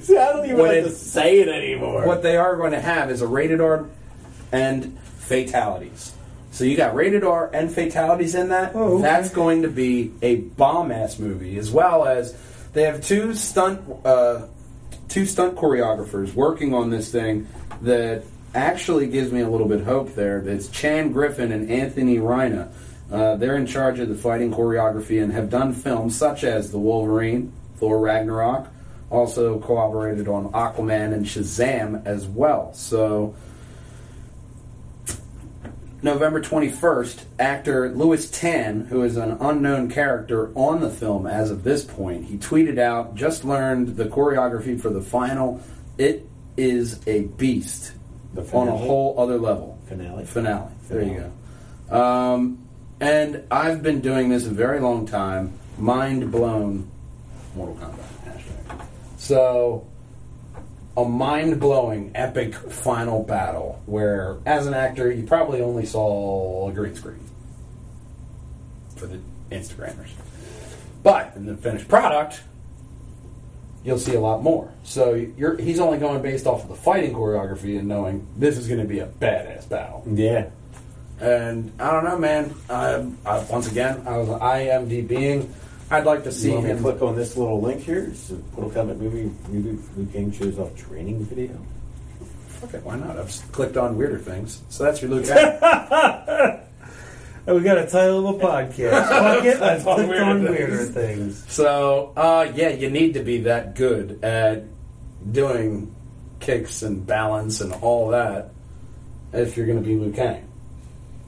See, 0.00 0.16
I 0.16 0.32
don't 0.32 0.44
even 0.46 0.58
What 0.58 0.74
have 0.74 0.84
it- 0.86 0.88
to 0.88 0.94
say 0.94 1.40
it 1.40 1.48
anymore. 1.48 2.06
what 2.06 2.22
they 2.22 2.36
are 2.36 2.56
going 2.56 2.72
to 2.72 2.80
have 2.80 3.10
is 3.10 3.20
a 3.20 3.26
rated 3.26 3.60
R 3.60 3.86
and 4.52 4.98
fatalities. 5.18 6.12
So 6.52 6.64
you 6.64 6.76
got 6.76 6.94
rated 6.94 7.24
R 7.24 7.50
and 7.52 7.72
fatalities 7.72 8.34
in 8.34 8.50
that. 8.50 8.72
Oh, 8.74 8.94
okay. 8.94 9.02
That's 9.02 9.30
going 9.30 9.62
to 9.62 9.68
be 9.68 10.12
a 10.22 10.36
bomb 10.36 10.90
ass 10.92 11.18
movie, 11.18 11.58
as 11.58 11.70
well 11.70 12.04
as 12.06 12.36
they 12.74 12.82
have 12.84 13.02
two 13.04 13.34
stunt 13.34 13.80
uh, 14.04 14.46
two 15.08 15.26
stunt 15.26 15.56
choreographers 15.56 16.34
working 16.34 16.74
on 16.74 16.90
this 16.90 17.10
thing 17.10 17.46
that 17.82 18.24
actually 18.54 19.06
gives 19.08 19.32
me 19.32 19.40
a 19.40 19.48
little 19.48 19.66
bit 19.68 19.80
of 19.80 19.86
hope 19.86 20.14
there. 20.14 20.40
That's 20.42 20.68
Chan 20.68 21.12
Griffin 21.12 21.52
and 21.52 21.70
Anthony 21.70 22.18
Reina. 22.18 22.70
Uh, 23.12 23.36
they're 23.36 23.56
in 23.56 23.66
charge 23.66 23.98
of 23.98 24.08
the 24.08 24.14
fighting 24.14 24.50
choreography 24.50 25.22
and 25.22 25.32
have 25.32 25.50
done 25.50 25.74
films 25.74 26.16
such 26.16 26.44
as 26.44 26.72
The 26.72 26.78
Wolverine, 26.78 27.52
Thor 27.76 28.00
Ragnarok, 28.00 28.68
also 29.10 29.58
collaborated 29.58 30.28
on 30.28 30.50
Aquaman 30.52 31.12
and 31.12 31.26
Shazam 31.26 32.06
as 32.06 32.26
well. 32.26 32.72
So, 32.72 33.34
November 36.00 36.40
21st, 36.40 37.24
actor 37.38 37.90
Lewis 37.90 38.30
Tan, 38.30 38.86
who 38.86 39.02
is 39.02 39.18
an 39.18 39.36
unknown 39.40 39.90
character 39.90 40.50
on 40.54 40.80
the 40.80 40.90
film 40.90 41.26
as 41.26 41.50
of 41.50 41.64
this 41.64 41.84
point, 41.84 42.24
he 42.24 42.38
tweeted 42.38 42.78
out, 42.78 43.14
just 43.14 43.44
learned 43.44 43.96
the 43.96 44.06
choreography 44.06 44.80
for 44.80 44.88
the 44.88 45.02
final. 45.02 45.60
It 45.98 46.26
is 46.56 47.06
a 47.06 47.24
beast 47.24 47.92
on 48.54 48.68
a 48.68 48.76
whole 48.76 49.14
other 49.18 49.38
level. 49.38 49.78
Finale? 49.86 50.24
Finale. 50.24 50.72
There 50.88 51.02
you 51.02 51.30
go. 51.90 51.96
Um, 51.96 52.61
and 53.02 53.42
I've 53.50 53.82
been 53.82 54.00
doing 54.00 54.28
this 54.28 54.46
a 54.46 54.50
very 54.50 54.78
long 54.78 55.06
time. 55.06 55.58
Mind 55.76 56.30
blown. 56.30 56.88
Mortal 57.56 57.74
Kombat 57.74 57.98
hashtag. 58.24 58.86
So, 59.18 59.88
a 60.96 61.04
mind 61.04 61.58
blowing, 61.58 62.12
epic 62.14 62.54
final 62.54 63.24
battle 63.24 63.82
where, 63.86 64.38
as 64.46 64.68
an 64.68 64.74
actor, 64.74 65.10
you 65.10 65.24
probably 65.24 65.60
only 65.60 65.84
saw 65.84 66.68
a 66.70 66.72
green 66.72 66.94
screen 66.94 67.18
for 68.94 69.06
the 69.06 69.18
Instagrammers. 69.50 70.10
But 71.02 71.32
in 71.34 71.46
the 71.46 71.56
finished 71.56 71.88
product, 71.88 72.40
you'll 73.82 73.98
see 73.98 74.14
a 74.14 74.20
lot 74.20 74.44
more. 74.44 74.72
So 74.84 75.14
he's 75.58 75.80
only 75.80 75.98
going 75.98 76.22
based 76.22 76.46
off 76.46 76.62
of 76.62 76.68
the 76.68 76.76
fighting 76.76 77.14
choreography 77.14 77.80
and 77.80 77.88
knowing 77.88 78.28
this 78.36 78.56
is 78.56 78.68
going 78.68 78.80
to 78.80 78.86
be 78.86 79.00
a 79.00 79.06
badass 79.06 79.68
battle. 79.68 80.04
Yeah. 80.06 80.50
And 81.22 81.72
I 81.80 81.92
don't 81.92 82.04
know, 82.04 82.18
man. 82.18 82.52
I, 82.68 83.06
I, 83.24 83.44
once 83.44 83.70
again, 83.70 84.02
I 84.08 84.18
was 84.18 84.28
an 84.28 84.40
IMDBing. 84.40 85.48
I'd 85.90 86.04
like 86.04 86.24
to 86.24 86.32
see 86.32 86.48
You 86.48 86.54
want 86.54 86.64
me 86.64 86.70
to 86.70 86.76
him. 86.78 86.82
click 86.82 87.00
on 87.02 87.14
this 87.14 87.36
little 87.36 87.60
link 87.60 87.82
here? 87.82 88.08
It's 88.10 88.30
a 88.30 88.34
Mortal 88.56 88.70
Kombat 88.70 88.98
movie. 88.98 89.30
Movie 89.48 90.12
Kang 90.12 90.32
shows 90.32 90.58
off 90.58 90.74
training 90.74 91.24
video. 91.26 91.56
Okay, 92.64 92.78
why 92.78 92.96
not? 92.96 93.18
I've 93.18 93.30
clicked 93.52 93.76
on 93.76 93.96
weirder 93.96 94.18
things. 94.18 94.62
So 94.68 94.82
that's 94.84 95.00
your 95.00 95.10
Luke. 95.10 95.26
We 97.44 97.60
got 97.60 97.76
a 97.76 97.86
title 97.88 98.28
of 98.28 98.36
a 98.36 98.38
podcast. 98.38 99.08
Fuck 99.08 99.44
it, 99.44 99.60
I've 99.60 99.82
clicked 99.82 100.08
weirder 100.08 100.24
on 100.24 100.42
weirder 100.44 100.84
things. 100.84 101.44
so, 101.48 102.12
uh, 102.16 102.50
yeah, 102.54 102.68
you 102.68 102.88
need 102.88 103.14
to 103.14 103.22
be 103.24 103.38
that 103.42 103.74
good 103.74 104.22
at 104.22 104.62
doing 105.32 105.92
kicks 106.38 106.82
and 106.82 107.04
balance 107.04 107.60
and 107.60 107.72
all 107.72 108.10
that 108.10 108.52
if 109.32 109.56
you're 109.56 109.66
going 109.66 109.82
to 109.82 109.84
be 109.84 109.96
Liu 109.96 110.12
Kang. 110.12 110.51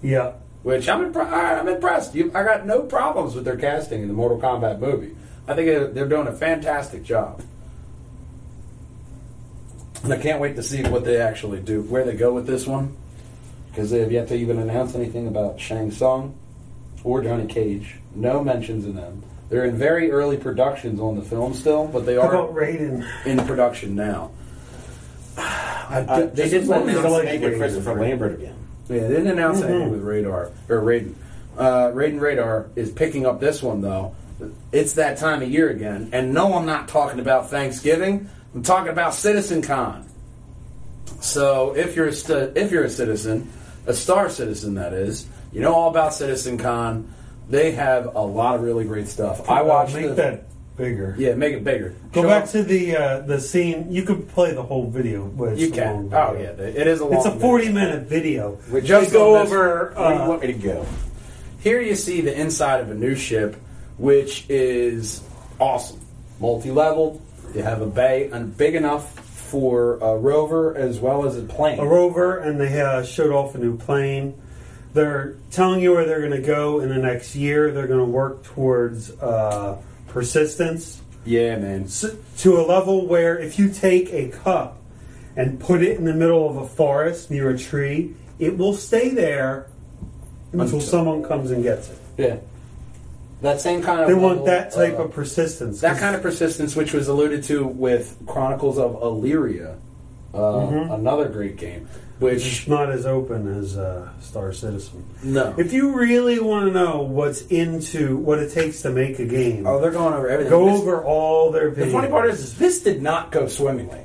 Yeah. 0.05 0.33
Which 0.63 0.89
I'm, 0.89 1.13
impre- 1.13 1.27
I- 1.27 1.59
I'm 1.59 1.67
impressed. 1.69 2.15
You, 2.15 2.31
I 2.35 2.45
got 2.45 2.67
no 2.67 2.83
problems 2.83 3.35
with 3.35 3.45
their 3.45 3.57
casting 3.57 4.03
in 4.03 4.09
the 4.09 4.15
Mortal 4.15 4.39
Kombat 4.39 4.79
movie. 4.79 5.17
I 5.49 5.55
think 5.55 5.67
they're- 5.67 5.89
they're 5.89 6.09
doing 6.09 6.27
a 6.29 6.33
fantastic 6.33 7.03
job. 7.03 7.43
And 10.03 10.13
I 10.13 10.19
can't 10.19 10.41
wait 10.41 10.57
to 10.57 10.63
see 10.63 10.83
what 10.83 11.05
they 11.05 11.19
actually 11.21 11.61
do, 11.61 11.81
where 11.83 12.05
they 12.05 12.15
go 12.15 12.33
with 12.33 12.47
this 12.47 12.67
one, 12.67 12.95
because 13.71 13.91
they 13.91 14.01
have 14.01 14.13
yet 14.13 14.29
to 14.29 14.35
even 14.37 14.59
announce 14.59 14.95
anything 14.95 15.27
about 15.27 15.59
Shang 15.59 15.91
Tsung 15.91 16.35
or 17.03 17.23
Johnny 17.23 17.47
Cage. 17.47 17.97
No 18.15 18.45
mentions 18.45 18.85
in 18.85 18.95
them. 18.97 19.23
They're 19.49 19.65
in 19.65 19.77
very 19.77 20.11
early 20.11 20.37
productions 20.37 21.01
on 21.01 21.17
the 21.17 21.23
film 21.23 21.55
still, 21.55 21.87
but 21.87 22.05
they 22.07 22.15
How 22.17 22.23
are 22.23 22.35
about 22.35 22.55
Raiden? 22.55 23.07
in 23.27 23.39
production 23.47 23.95
now. 23.95 24.31
I, 25.37 26.05
Uh, 26.09 26.27
they 26.27 26.43
just 26.43 26.51
didn't 26.53 26.69
let 26.69 26.87
me 26.87 26.93
announce 26.93 27.11
like 27.11 27.25
make 27.25 27.41
Raiden. 27.41 27.53
it 27.53 27.59
Christopher 27.59 27.95
Lambert 27.95 28.35
again. 28.35 28.55
Yeah, 28.89 29.01
they 29.03 29.09
didn't 29.09 29.28
announce 29.28 29.61
Mhm. 29.61 29.68
anything 29.68 29.91
with 29.91 30.03
Radar 30.03 30.51
or 30.68 30.80
Raiden. 30.82 31.14
Uh, 31.57 31.89
Raiden 31.93 32.20
Radar 32.20 32.66
is 32.76 32.91
picking 32.91 33.24
up 33.26 33.41
this 33.41 33.62
one 33.62 33.80
though. 33.80 34.12
It's 34.72 34.95
that 34.95 35.16
time 35.18 35.43
of 35.43 35.49
year 35.51 35.70
again, 35.70 36.09
and 36.12 36.35
no, 36.35 36.55
I'm 36.55 36.66
not 36.66 36.89
talking 36.89 37.20
about 37.20 37.51
Thanksgiving. 37.51 38.28
I'm 38.55 38.62
talking 38.62 38.91
about 38.91 39.14
Citizen 39.14 39.62
Con. 39.62 40.05
So 41.20 41.74
if 41.76 41.97
you're 41.97 42.09
a 42.09 42.12
stu- 42.12 42.53
if 42.55 42.70
you're 42.70 42.85
a 42.85 42.91
citizen, 42.91 43.49
a 43.87 43.95
star 43.95 44.28
citizen 44.28 44.74
that 44.74 44.93
is, 44.93 45.26
you 45.53 45.61
know 45.61 45.72
all 45.72 45.91
about 45.91 46.12
Citizen 46.14 46.59
Con. 46.59 47.09
They 47.49 47.72
have 47.72 48.14
a 48.16 48.20
lot 48.22 48.57
of 48.57 48.62
really 48.62 48.85
great 48.85 49.09
stuff. 49.09 49.49
I 49.49 49.62
watched 49.62 49.95
Make 49.95 50.09
the, 50.09 50.14
that 50.14 50.43
bigger. 50.77 51.14
Yeah, 51.18 51.35
make 51.35 51.55
it 51.55 51.64
bigger. 51.64 51.95
Go 52.12 52.22
Show 52.22 52.29
back 52.29 52.43
off- 52.45 52.53
to 52.53 52.62
the 52.62 52.97
uh, 52.97 53.20
the 53.20 53.41
scene. 53.41 53.91
You 53.91 54.03
could 54.03 54.29
play 54.29 54.53
the 54.55 54.62
whole 54.62 54.91
video. 54.91 55.27
But 55.27 55.53
it's 55.53 55.61
you 55.62 55.68
a 55.68 55.70
can. 55.72 56.11
long 56.11 56.14
Oh 56.14 56.33
yeah, 56.35 56.51
it 56.51 56.87
is 56.87 57.01
a 57.01 57.05
long. 57.05 57.14
It's 57.14 57.27
a 57.27 57.39
40 57.39 57.70
minute 57.72 58.03
video. 58.09 58.53
Which 58.70 58.85
Just 58.85 59.12
go 59.12 59.37
over, 59.37 59.93
Where 59.97 60.09
do 60.11 60.14
you 60.14 60.20
uh, 60.22 60.29
want 60.29 60.41
me 60.43 60.47
to 60.49 60.53
go? 60.59 60.87
Here 61.61 61.81
you 61.81 61.95
see 61.95 62.20
the 62.20 62.39
inside 62.39 62.81
of 62.81 62.91
a 62.91 62.95
new 62.95 63.14
ship, 63.14 63.57
which 63.97 64.45
is 64.51 65.22
awesome. 65.59 66.01
multi 66.41 66.70
level. 66.70 67.22
You 67.55 67.62
have 67.62 67.81
a 67.83 67.87
bay 67.87 68.29
and 68.33 68.57
big 68.57 68.75
enough 68.75 69.18
for 69.20 69.99
a 69.99 70.16
rover 70.16 70.77
as 70.77 70.99
well 70.99 71.25
as 71.25 71.39
a 71.39 71.43
plane. 71.43 71.79
A 71.79 71.87
rover, 71.87 72.39
and 72.39 72.61
they 72.61 72.81
uh, 72.81 73.05
showed 73.05 73.31
off 73.33 73.55
a 73.55 73.59
new 73.59 73.77
plane. 73.79 74.35
They're 74.93 75.37
telling 75.51 75.81
you 75.81 75.93
where 75.93 76.05
they're 76.05 76.20
going 76.20 76.41
to 76.41 76.47
go 76.47 76.81
in 76.81 76.89
the 76.89 76.99
next 76.99 77.35
year. 77.35 77.70
They're 77.72 77.87
going 77.87 78.01
to 78.01 78.05
work 78.05 78.45
towards 78.45 79.11
uh, 79.11 79.81
persistence 80.15 81.03
yeah, 81.27 81.57
man. 81.57 81.89
to 82.39 82.57
a 82.57 82.62
level 82.62 83.07
where 83.07 83.37
if 83.37 83.59
you 83.59 83.69
take 83.69 84.11
a 84.12 84.29
cup 84.29 84.81
and 85.37 85.59
put 85.59 85.83
it 85.83 85.99
in 85.99 86.05
the 86.05 86.15
middle 86.15 86.49
of 86.49 86.57
a 86.57 86.67
forest 86.67 87.31
near 87.31 87.51
a 87.51 87.59
tree, 87.59 88.15
it 88.39 88.57
will 88.57 88.75
stay 88.75 89.11
there 89.11 89.67
until 90.53 90.67
Until- 90.67 90.81
someone 90.81 91.23
comes 91.25 91.51
and 91.51 91.62
gets 91.62 91.91
it. 91.91 91.99
Yeah. 92.17 92.37
That 93.43 93.61
same 93.61 93.83
kind 93.83 94.01
of. 94.01 94.07
They 94.07 94.15
level, 94.15 94.37
want 94.37 94.47
that 94.47 94.73
type 94.73 94.99
uh, 94.99 95.05
of 95.05 95.12
persistence. 95.12 95.81
That 95.81 95.99
kind 95.99 96.15
of 96.17 96.23
persistence, 96.23 96.77
which 96.77 96.95
was 96.95 97.09
alluded 97.09 97.43
to 97.45 97.67
with 97.67 98.17
Chronicles 98.27 98.79
of 98.79 98.93
Elyria, 99.03 99.77
uh, 100.35 100.39
Mhm. 100.39 100.95
another 100.95 101.28
great 101.28 101.57
game. 101.57 101.87
It's 102.20 102.45
Which 102.45 102.68
not 102.68 102.91
as 102.91 103.07
open 103.07 103.59
as 103.59 103.76
uh, 103.76 104.09
Star 104.20 104.53
Citizen. 104.53 105.05
no, 105.24 105.53
If 105.59 105.72
you 105.72 105.93
really 105.95 106.39
want 106.39 106.66
to 106.66 106.72
know 106.72 107.03
what's 107.03 107.43
into 107.47 108.16
what 108.16 108.39
it 108.39 108.53
takes 108.53 108.82
to 108.82 108.91
make 108.91 109.18
a 109.18 109.24
game, 109.24 109.66
oh, 109.66 109.80
they're 109.80 109.91
going 109.91 110.14
over 110.14 110.28
everything. 110.28 110.51
go 110.51 110.66
This- 110.66 110.80
over 110.80 111.03
all 111.03 111.51
their 111.51 111.70
videos. 111.70 111.76
The 111.87 111.91
funny 111.91 112.09
part 112.09 112.30
is, 112.30 112.41
is 112.41 112.55
this 112.59 112.80
did 112.82 113.03
not 113.03 113.30
go 113.32 113.47
swimmingly. 113.49 113.99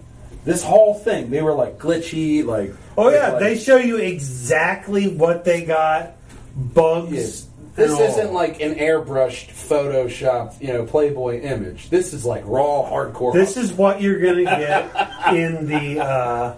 This 0.44 0.64
whole 0.64 0.96
thing, 0.96 1.30
they 1.30 1.42
were 1.42 1.54
like 1.54 1.78
glitchy, 1.78 2.44
like 2.46 2.74
oh 2.98 3.10
yeah, 3.10 3.32
like- 3.34 3.40
they 3.42 3.56
show 3.58 3.78
you 3.78 3.98
exactly 3.98 5.08
what 5.08 5.44
they 5.46 5.62
got, 5.64 6.14
bugs. 6.56 7.12
Yes. 7.14 7.46
This 7.80 7.92
all. 7.92 8.02
isn't 8.02 8.34
like 8.34 8.62
an 8.62 8.76
airbrushed, 8.76 9.50
photoshopped, 9.50 10.62
you 10.62 10.68
know, 10.74 10.86
Playboy 10.86 11.42
image. 11.42 11.90
This 11.90 12.14
is 12.14 12.26
like 12.26 12.44
raw, 12.46 12.90
hardcore. 12.90 13.34
This 13.34 13.58
is 13.58 13.74
what 13.74 14.02
you're 14.02 14.20
gonna 14.20 14.44
get 14.46 15.34
in 15.34 15.68
the. 15.68 16.04
Uh, 16.04 16.56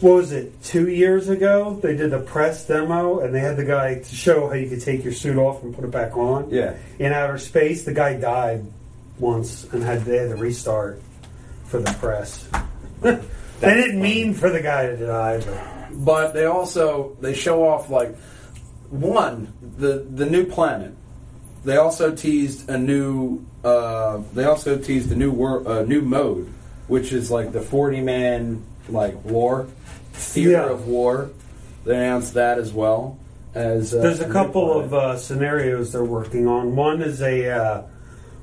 what 0.00 0.14
was 0.14 0.30
it? 0.32 0.62
Two 0.62 0.88
years 0.88 1.28
ago, 1.28 1.78
they 1.82 1.96
did 1.96 2.12
a 2.12 2.20
press 2.20 2.64
demo, 2.66 3.18
and 3.18 3.34
they 3.34 3.40
had 3.40 3.56
the 3.56 3.64
guy 3.64 3.96
to 3.96 4.14
show 4.14 4.46
how 4.46 4.54
you 4.54 4.68
could 4.68 4.80
take 4.80 5.02
your 5.02 5.12
suit 5.12 5.36
off 5.36 5.62
and 5.64 5.74
put 5.74 5.84
it 5.84 5.90
back 5.90 6.16
on. 6.16 6.50
yeah. 6.50 6.76
In 7.00 7.12
outer 7.12 7.38
space, 7.38 7.84
the 7.84 7.92
guy 7.92 8.14
died 8.14 8.64
once 9.18 9.64
and 9.72 9.82
had 9.82 10.04
they 10.04 10.18
had 10.18 10.28
to 10.28 10.36
restart 10.36 11.02
for 11.64 11.80
the 11.80 11.92
press. 11.94 12.48
they 13.00 13.18
didn't 13.74 14.00
mean 14.00 14.34
for 14.34 14.50
the 14.50 14.62
guy 14.62 14.86
to 14.86 14.96
die, 14.96 15.38
but 15.40 16.04
But 16.04 16.32
they 16.32 16.44
also 16.44 17.16
they 17.20 17.34
show 17.34 17.66
off 17.66 17.90
like 17.90 18.16
one 18.90 19.52
the 19.78 20.06
the 20.14 20.26
new 20.26 20.44
planet. 20.46 20.92
They 21.64 21.76
also 21.76 22.14
teased 22.14 22.68
a 22.70 22.78
new. 22.78 23.44
Uh, 23.64 24.22
they 24.32 24.44
also 24.44 24.78
teased 24.78 25.10
a 25.12 25.16
new 25.16 25.30
wor- 25.30 25.66
uh, 25.68 25.82
new 25.82 26.00
mode, 26.00 26.52
which 26.86 27.12
is 27.12 27.30
like 27.30 27.52
the 27.52 27.60
forty 27.60 28.00
man 28.00 28.62
like 28.88 29.22
war 29.24 29.66
theater 30.12 30.50
Yeah. 30.50 30.70
of 30.70 30.86
war. 30.86 31.30
They 31.84 31.96
announced 31.96 32.34
that 32.34 32.58
as 32.58 32.72
well. 32.72 33.18
As 33.54 33.94
uh, 33.94 34.00
There's 34.02 34.20
a 34.20 34.28
couple 34.30 34.78
of 34.78 34.92
uh, 34.94 35.16
scenarios 35.16 35.92
they're 35.92 36.04
working 36.04 36.46
on. 36.46 36.76
One 36.76 37.02
is 37.02 37.20
a 37.22 37.50
uh, 37.50 37.82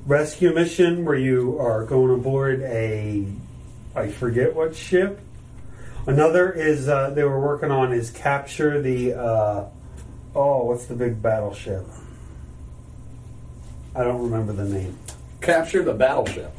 rescue 0.06 0.54
mission 0.54 1.06
where 1.06 1.16
you 1.18 1.60
are 1.60 1.86
going 1.86 2.14
aboard 2.14 2.62
a, 2.62 3.26
I 3.96 4.10
forget 4.10 4.56
what 4.56 4.76
ship. 4.76 5.20
Another 6.08 6.52
is 6.52 6.90
uh, 6.90 7.12
they 7.12 7.24
were 7.24 7.40
working 7.40 7.72
on 7.72 7.94
is 7.94 8.12
capture 8.12 8.82
the, 8.82 9.14
uh, 9.14 9.66
oh, 10.36 10.66
what's 10.66 10.86
the 10.86 10.96
big 10.96 11.22
battleship? 11.22 11.86
I 13.96 14.04
don't 14.04 14.22
remember 14.22 14.52
the 14.52 14.66
name. 14.66 14.98
capture 15.42 15.84
the 15.84 15.94
battleship. 15.94 16.52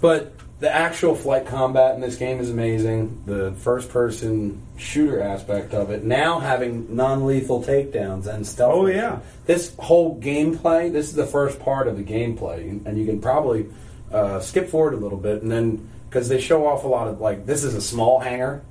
But 0.00 0.34
the 0.60 0.72
actual 0.72 1.16
flight 1.16 1.46
combat 1.46 1.96
in 1.96 2.00
this 2.00 2.16
game 2.16 2.38
is 2.38 2.48
amazing. 2.48 3.24
The 3.26 3.52
first 3.58 3.88
person 3.88 4.62
shooter 4.76 5.20
aspect 5.20 5.74
of 5.74 5.90
it, 5.90 6.04
now 6.04 6.38
having 6.38 6.94
non 6.94 7.26
lethal 7.26 7.62
takedowns 7.64 8.28
and 8.28 8.46
stealth. 8.46 8.74
Oh, 8.74 8.82
mission. 8.84 9.00
yeah. 9.00 9.18
This 9.46 9.74
whole 9.80 10.20
gameplay, 10.20 10.92
this 10.92 11.08
is 11.08 11.14
the 11.14 11.26
first 11.26 11.58
part 11.58 11.88
of 11.88 11.96
the 11.96 12.04
gameplay, 12.04 12.84
and 12.86 12.96
you 12.96 13.04
can 13.04 13.20
probably 13.20 13.66
uh, 14.12 14.38
skip 14.38 14.68
forward 14.68 14.94
a 14.94 14.98
little 14.98 15.18
bit 15.18 15.42
and 15.42 15.50
then, 15.50 15.88
because 16.08 16.28
they 16.28 16.40
show 16.40 16.64
off 16.66 16.84
a 16.84 16.88
lot 16.88 17.08
of, 17.08 17.20
like, 17.20 17.44
this 17.44 17.64
is 17.64 17.74
a 17.74 17.80
small 17.80 18.20
hangar. 18.20 18.62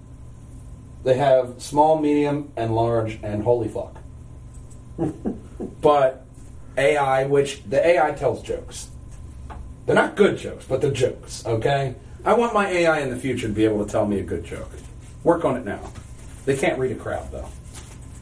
They 1.04 1.16
have 1.16 1.62
small, 1.62 1.99
medium, 1.99 2.52
and 2.56 2.76
large, 2.76 3.20
and 3.24 3.43
holy 3.43 3.68
fuck. 3.68 3.97
but 5.82 6.26
AI, 6.78 7.26
which 7.26 7.64
the 7.64 7.86
AI 7.86 8.12
tells 8.12 8.43
jokes. 8.43 8.89
They're 9.86 9.95
not 9.95 10.16
good 10.16 10.38
jokes, 10.38 10.66
but 10.66 10.82
they're 10.82 10.91
jokes, 10.91 11.45
okay? 11.45 11.95
I 12.24 12.34
want 12.34 12.54
my 12.54 12.68
AI 12.68 12.99
in 12.99 13.10
the 13.10 13.18
future 13.18 13.47
to 13.47 13.54
be 13.54 13.66
able 13.66 13.84
to 13.84 13.91
tell 13.91 14.06
me 14.06 14.20
a 14.20 14.24
good 14.24 14.43
joke. 14.43 14.70
Work 15.24 15.43
on 15.43 15.58
it 15.58 15.66
now. 15.66 15.91
They 16.45 16.56
can't 16.56 16.78
read 16.78 16.91
a 16.91 16.95
crowd, 16.95 17.32
though. 17.32 17.49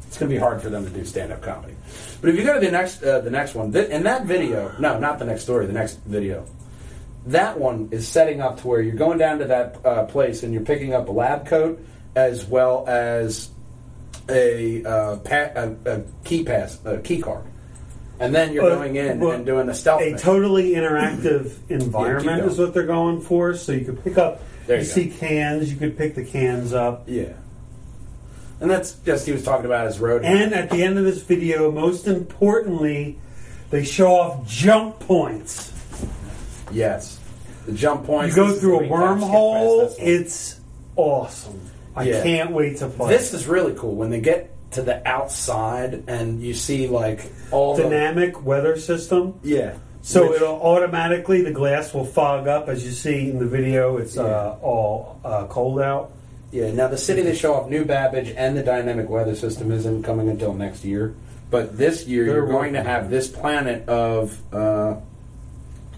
It's 0.08 0.18
going 0.18 0.30
to 0.30 0.36
be 0.36 0.40
hard 0.40 0.62
for 0.62 0.70
them 0.70 0.86
to 0.86 0.90
do 0.90 1.04
stand-up 1.06 1.42
comedy. 1.42 1.76
But 2.22 2.30
if 2.30 2.38
you 2.38 2.44
go 2.44 2.54
to 2.54 2.60
the 2.60 2.72
next, 2.72 3.04
uh, 3.04 3.20
the 3.20 3.30
next 3.30 3.56
one, 3.56 3.72
th- 3.72 3.90
in 3.90 4.04
that 4.04 4.26
video, 4.26 4.74
no, 4.80 5.00
not 5.00 5.20
the 5.20 5.26
next 5.26 5.44
story, 5.44 5.66
the 5.66 5.74
next 5.74 6.00
video, 6.06 6.46
that 7.28 7.60
one 7.60 7.90
is 7.92 8.08
setting 8.08 8.42
up 8.42 8.62
to 8.62 8.68
where 8.68 8.82
you're 8.82 8.96
going 8.96 9.18
down 9.18 9.40
to 9.40 9.46
that 9.46 9.86
uh, 9.86 10.06
place 10.06 10.44
and 10.44 10.54
you're 10.54 10.64
picking 10.64 10.94
up 10.94 11.10
a 11.10 11.12
lab 11.12 11.46
coat 11.46 11.80
as 12.20 12.46
well 12.46 12.86
as 12.88 13.50
a, 14.30 14.84
uh, 14.84 15.16
pa- 15.18 15.52
a, 15.56 15.76
a 15.86 16.04
key 16.24 16.44
pass, 16.44 16.80
a 16.86 16.98
key 17.00 17.22
card. 17.22 17.46
And 18.20 18.36
then 18.36 18.52
you're 18.52 18.70
going 18.70 18.98
in 18.98 19.22
and 19.24 19.46
doing 19.46 19.70
a 19.70 19.74
stealth. 19.74 20.02
A 20.02 20.12
mission. 20.12 20.18
totally 20.20 20.72
interactive 20.72 21.54
environment 21.70 22.40
going. 22.40 22.52
is 22.52 22.60
what 22.60 22.74
they're 22.74 22.86
going 22.86 23.22
for. 23.22 23.56
So 23.56 23.72
you 23.72 23.86
could 23.86 24.04
pick 24.04 24.18
up, 24.18 24.42
There 24.68 24.76
you 24.78 24.84
you 24.84 24.88
go. 24.90 24.94
see 24.94 25.10
cans, 25.10 25.72
you 25.72 25.78
could 25.78 25.98
pick 25.98 26.16
the 26.16 26.26
cans 26.26 26.74
up. 26.74 27.04
Yeah. 27.08 27.34
And 28.60 28.70
that's 28.70 28.92
just 29.06 29.26
he 29.26 29.32
was 29.32 29.44
talking 29.46 29.66
about 29.66 29.86
his 29.88 30.00
road. 30.00 30.26
And 30.26 30.54
at 30.54 30.70
the 30.70 30.84
end 30.84 30.98
of 31.00 31.06
this 31.06 31.22
video, 31.22 31.72
most 31.72 32.08
importantly, 32.08 33.18
they 33.70 33.86
show 33.86 34.12
off 34.12 34.46
jump 34.46 35.00
points. 35.00 35.72
yes, 36.74 37.22
the 37.66 37.72
jump 37.72 38.06
points. 38.06 38.36
You 38.36 38.42
go 38.44 38.48
this 38.48 38.56
is 38.56 38.62
through 38.62 38.80
the 38.80 38.86
a 38.86 38.90
wormhole. 38.90 39.88
this 39.88 39.98
one. 39.98 40.08
It's 40.10 40.60
awesome. 40.98 41.62
I 41.96 42.04
Yeah. 42.04 42.24
can't 42.24 42.52
wait 42.52 42.78
to 42.78 42.88
play. 42.88 43.12
This 43.12 43.34
is 43.34 43.48
really 43.48 43.74
cool 43.76 43.96
when 43.96 44.10
they 44.10 44.20
get 44.22 44.52
to 44.72 44.82
the 44.82 45.06
outside 45.08 46.04
and 46.08 46.42
you 46.42 46.54
see 46.54 46.88
like 46.88 47.22
all 47.52 47.76
the 47.76 47.84
dynamic 47.84 48.46
weather 48.46 48.78
system. 48.78 49.34
yeah. 49.44 49.74
So 50.02 50.30
Which- 50.30 50.38
it'll 50.42 50.62
automatically 50.62 51.42
the 51.44 51.52
glass 51.52 51.94
will 51.94 52.06
fog 52.06 52.48
up 52.48 52.70
as 52.70 52.86
you 52.86 52.92
see 52.92 53.30
in 53.30 53.38
the 53.40 53.46
video. 53.46 53.98
It's 53.98 54.16
Yeah. 54.16 54.24
uh, 54.24 54.56
all 54.62 55.18
uh, 55.26 55.46
cold 55.48 55.82
out. 55.82 56.12
yeah. 56.52 56.72
Now 56.72 56.88
the 56.88 56.98
city 56.98 57.22
they 57.22 57.36
show 57.36 57.54
off 57.56 57.70
New 57.70 57.84
Babbage 57.84 58.34
and 58.38 58.56
the 58.58 58.64
dynamic 58.64 59.10
weather 59.10 59.36
system 59.36 59.72
isn't 59.72 60.04
coming 60.04 60.30
until 60.30 60.54
next 60.54 60.86
year, 60.86 61.14
but 61.52 61.78
this 61.78 62.08
year 62.08 62.26
They're 62.26 62.36
you're 62.36 62.48
going 62.48 62.74
to 62.74 62.82
have 62.84 63.10
this 63.10 63.28
planet 63.28 63.90
of 63.90 64.38
uh, 64.54 64.96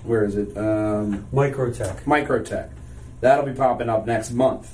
where 0.03 0.23
is 0.25 0.35
it? 0.35 0.57
Um, 0.57 1.25
Microtech. 1.33 2.03
Microtech. 2.05 2.69
That'll 3.19 3.45
be 3.45 3.53
popping 3.53 3.87
up 3.89 4.07
next 4.07 4.31
month, 4.31 4.67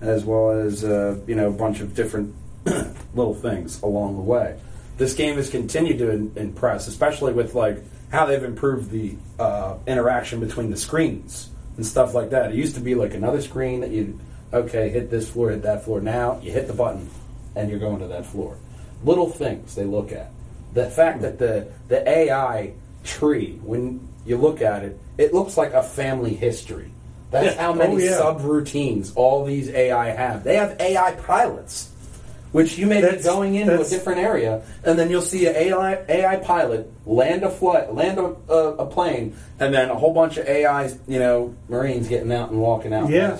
as 0.00 0.24
well 0.24 0.50
as 0.50 0.84
uh, 0.84 1.18
you 1.26 1.34
know 1.34 1.48
a 1.48 1.52
bunch 1.52 1.80
of 1.80 1.94
different 1.94 2.34
little 3.14 3.34
things 3.34 3.80
along 3.82 4.16
the 4.16 4.22
way. 4.22 4.58
This 4.98 5.14
game 5.14 5.36
has 5.36 5.50
continued 5.50 5.98
to 5.98 6.10
in- 6.10 6.32
impress, 6.36 6.86
especially 6.88 7.32
with 7.32 7.54
like 7.54 7.82
how 8.10 8.26
they've 8.26 8.42
improved 8.42 8.90
the 8.90 9.16
uh, 9.38 9.76
interaction 9.86 10.40
between 10.40 10.70
the 10.70 10.76
screens 10.76 11.50
and 11.76 11.84
stuff 11.84 12.14
like 12.14 12.30
that. 12.30 12.50
It 12.52 12.56
used 12.56 12.74
to 12.76 12.80
be 12.80 12.94
like 12.94 13.14
another 13.14 13.40
screen 13.42 13.80
that 13.80 13.90
you 13.90 14.18
okay 14.52 14.88
hit 14.88 15.10
this 15.10 15.28
floor, 15.28 15.50
hit 15.50 15.62
that 15.62 15.84
floor. 15.84 16.00
Now 16.00 16.40
you 16.42 16.52
hit 16.52 16.66
the 16.66 16.72
button 16.72 17.10
and 17.54 17.68
you're 17.70 17.78
going 17.80 18.00
to 18.00 18.06
that 18.08 18.26
floor. 18.26 18.56
Little 19.04 19.28
things 19.30 19.74
they 19.74 19.84
look 19.84 20.12
at. 20.12 20.30
the 20.72 20.88
fact 20.90 21.22
that 21.22 21.38
the 21.38 21.68
the 21.88 22.06
AI 22.08 22.72
tree, 23.04 23.58
when 23.62 24.06
you 24.24 24.36
look 24.36 24.60
at 24.62 24.82
it, 24.82 24.98
it 25.18 25.32
looks 25.32 25.56
like 25.56 25.72
a 25.72 25.82
family 25.82 26.34
history. 26.34 26.90
That's 27.30 27.56
how 27.56 27.72
many 27.72 27.94
Oh, 27.94 27.98
yeah. 27.98 28.18
subroutines 28.20 29.12
all 29.16 29.44
these 29.44 29.68
AI 29.70 30.10
have. 30.10 30.44
They 30.44 30.56
have 30.56 30.80
AI 30.80 31.12
pilots, 31.12 31.90
which 32.52 32.78
you 32.78 32.86
may 32.86 33.00
be 33.16 33.22
going 33.22 33.56
into 33.56 33.80
a 33.80 33.84
different 33.84 34.20
area, 34.20 34.62
and 34.84 34.98
then 34.98 35.10
you'll 35.10 35.22
see 35.22 35.46
an 35.46 35.56
AI, 35.56 35.98
AI 36.08 36.36
pilot 36.36 36.90
land 37.04 37.42
a 37.42 37.50
flight, 37.50 37.92
land 37.94 38.18
a, 38.18 38.34
a, 38.52 38.74
a 38.76 38.86
plane, 38.86 39.36
and 39.58 39.74
then 39.74 39.90
a 39.90 39.94
whole 39.94 40.14
bunch 40.14 40.36
of 40.36 40.46
AI, 40.46 40.86
you 41.08 41.18
know, 41.18 41.54
Marines 41.68 42.08
getting 42.08 42.32
out 42.32 42.50
and 42.50 42.60
walking 42.60 42.92
out. 42.94 43.10
Yeah. 43.10 43.38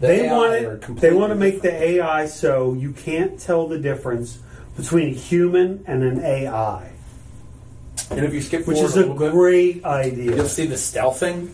The 0.00 0.06
They 0.08 0.26
AI 0.28 0.32
want 0.36 0.52
it. 0.54 0.96
They 1.00 1.12
want 1.12 1.30
to 1.30 1.36
make 1.36 1.62
the. 1.62 1.72
AI 1.72 2.26
so 2.26 2.74
you 2.74 2.90
can't 2.92 3.38
tell 3.38 3.68
the 3.68 3.78
difference 3.78 4.38
between 4.76 5.08
a 5.08 5.16
human 5.16 5.84
and 5.86 6.02
an 6.02 6.20
AI, 6.24 6.90
And 8.10 8.24
if 8.24 8.32
you 8.34 8.40
skip 8.42 8.66
which 8.66 8.78
is 8.78 8.96
a 8.96 9.00
a 9.00 9.00
little 9.02 9.14
bit, 9.16 9.30
great 9.32 9.84
idea. 9.84 10.34
You'll 10.36 10.48
see 10.48 10.66
the 10.66 10.74
stealthing 10.76 11.50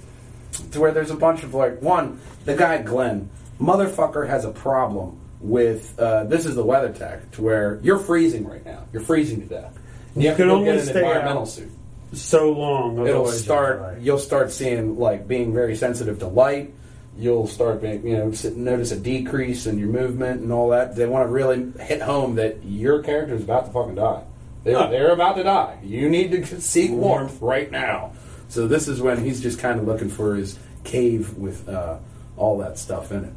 to 0.73 0.81
where 0.81 0.93
there's 0.93 1.11
a 1.11 1.17
bunch 1.17 1.43
of 1.43 1.55
like 1.55 1.81
one, 1.83 2.21
the 2.45 2.55
guy 2.57 2.83
Glenn, 2.83 3.31
motherfucker 3.61 4.29
has 4.29 4.45
a 4.45 4.51
problem 4.51 5.19
with 5.41 5.99
uh, 5.99 6.25
this 6.25 6.47
is 6.47 6.55
the 6.55 6.65
weather 6.65 6.93
tech 6.93 7.31
to 7.33 7.43
where 7.43 7.79
you're 7.83 7.99
freezing 7.99 8.47
right 8.47 8.65
now. 8.65 8.85
You're 8.93 9.03
freezing 9.03 9.41
to 9.43 9.47
death. 9.47 9.79
You, 10.17 10.23
You 10.23 10.29
have 10.29 10.37
to 10.39 10.43
can 10.45 10.51
only 10.51 10.65
get 10.67 10.77
an 10.81 10.85
stay 10.87 10.99
environmental 11.01 11.43
out. 11.43 11.49
suit. 11.49 11.71
so 12.13 12.53
long. 12.53 13.07
It'll 13.07 13.27
start. 13.29 14.01
You'll 14.01 14.19
start 14.19 14.51
seeing 14.51 14.99
like 14.99 15.29
being 15.29 15.53
very 15.55 15.77
sensitive 15.77 16.19
to 16.21 16.27
light. 16.29 16.75
You'll 17.17 17.49
start 17.49 17.83
being, 17.83 18.07
you 18.07 18.17
know, 18.17 18.33
notice 18.55 18.93
a 18.93 18.97
decrease 18.99 19.67
in 19.67 19.77
your 19.79 19.89
movement 19.89 20.41
and 20.41 20.53
all 20.53 20.69
that. 20.71 20.95
They 20.95 21.05
want 21.07 21.27
to 21.27 21.33
really 21.33 21.73
hit 21.81 22.01
home 22.01 22.37
that 22.37 22.63
your 22.65 23.03
character 23.03 23.35
is 23.35 23.43
about 23.43 23.67
to 23.67 23.73
fucking 23.73 23.97
die. 23.97 24.23
They're, 24.63 24.77
Huh. 24.79 24.87
they're 24.89 25.13
about 25.13 25.35
to 25.37 25.43
die. 25.43 25.79
You 25.83 26.09
need 26.09 26.31
to 26.31 26.61
seek 26.61 26.91
warmth 26.93 27.41
right 27.41 27.71
now. 27.73 28.13
So 28.49 28.67
this 28.67 28.89
is 28.89 29.01
when 29.03 29.23
he's 29.23 29.41
just 29.41 29.59
kind 29.59 29.79
of 29.79 29.87
looking 29.87 30.09
for 30.09 30.35
his 30.35 30.59
cave 30.85 31.37
with 31.37 31.69
uh, 31.69 31.99
all 32.37 32.59
that 32.59 32.79
stuff 32.79 33.13
in 33.13 33.25
it. 33.25 33.33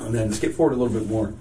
And 0.00 0.14
then 0.14 0.32
skip 0.32 0.52
forward 0.54 0.74
a 0.74 0.76
little 0.76 0.96
bit 0.98 1.08
more. 1.08 1.34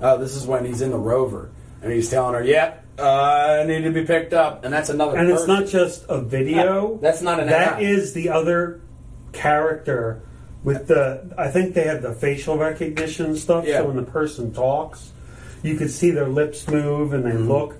Uh, 0.00 0.16
this 0.16 0.34
is 0.34 0.46
when 0.46 0.64
he's 0.64 0.80
in 0.80 0.90
the 0.90 0.98
rover 0.98 1.50
and 1.82 1.92
he's 1.92 2.10
telling 2.10 2.34
her, 2.34 2.42
"Yep, 2.42 2.84
uh, 2.98 3.58
I 3.62 3.64
need 3.66 3.82
to 3.82 3.90
be 3.90 4.04
picked 4.04 4.32
up," 4.32 4.64
and 4.64 4.72
that's 4.72 4.88
another. 4.88 5.16
and 5.18 5.30
it's 5.30 5.46
not 5.46 5.66
just 5.66 6.04
a 6.08 6.20
video. 6.20 6.98
That's 7.00 7.22
not 7.22 7.40
an 7.40 7.46
That 7.48 7.78
AI. 7.78 7.80
is 7.80 8.12
the 8.12 8.30
other 8.30 8.80
character 9.32 10.20
with 10.62 10.88
the. 10.88 11.32
I 11.38 11.48
think 11.50 11.74
they 11.74 11.84
have 11.84 12.02
the 12.02 12.12
facial 12.12 12.58
recognition 12.58 13.36
stuff. 13.36 13.66
Yeah. 13.66 13.78
So 13.78 13.86
when 13.88 13.96
the 13.96 14.02
person 14.02 14.52
talks, 14.52 15.12
you 15.62 15.76
can 15.76 15.88
see 15.88 16.10
their 16.10 16.28
lips 16.28 16.66
move 16.68 17.12
and 17.12 17.24
they 17.24 17.30
Mm-hmm. 17.30 17.48
look. 17.50 17.76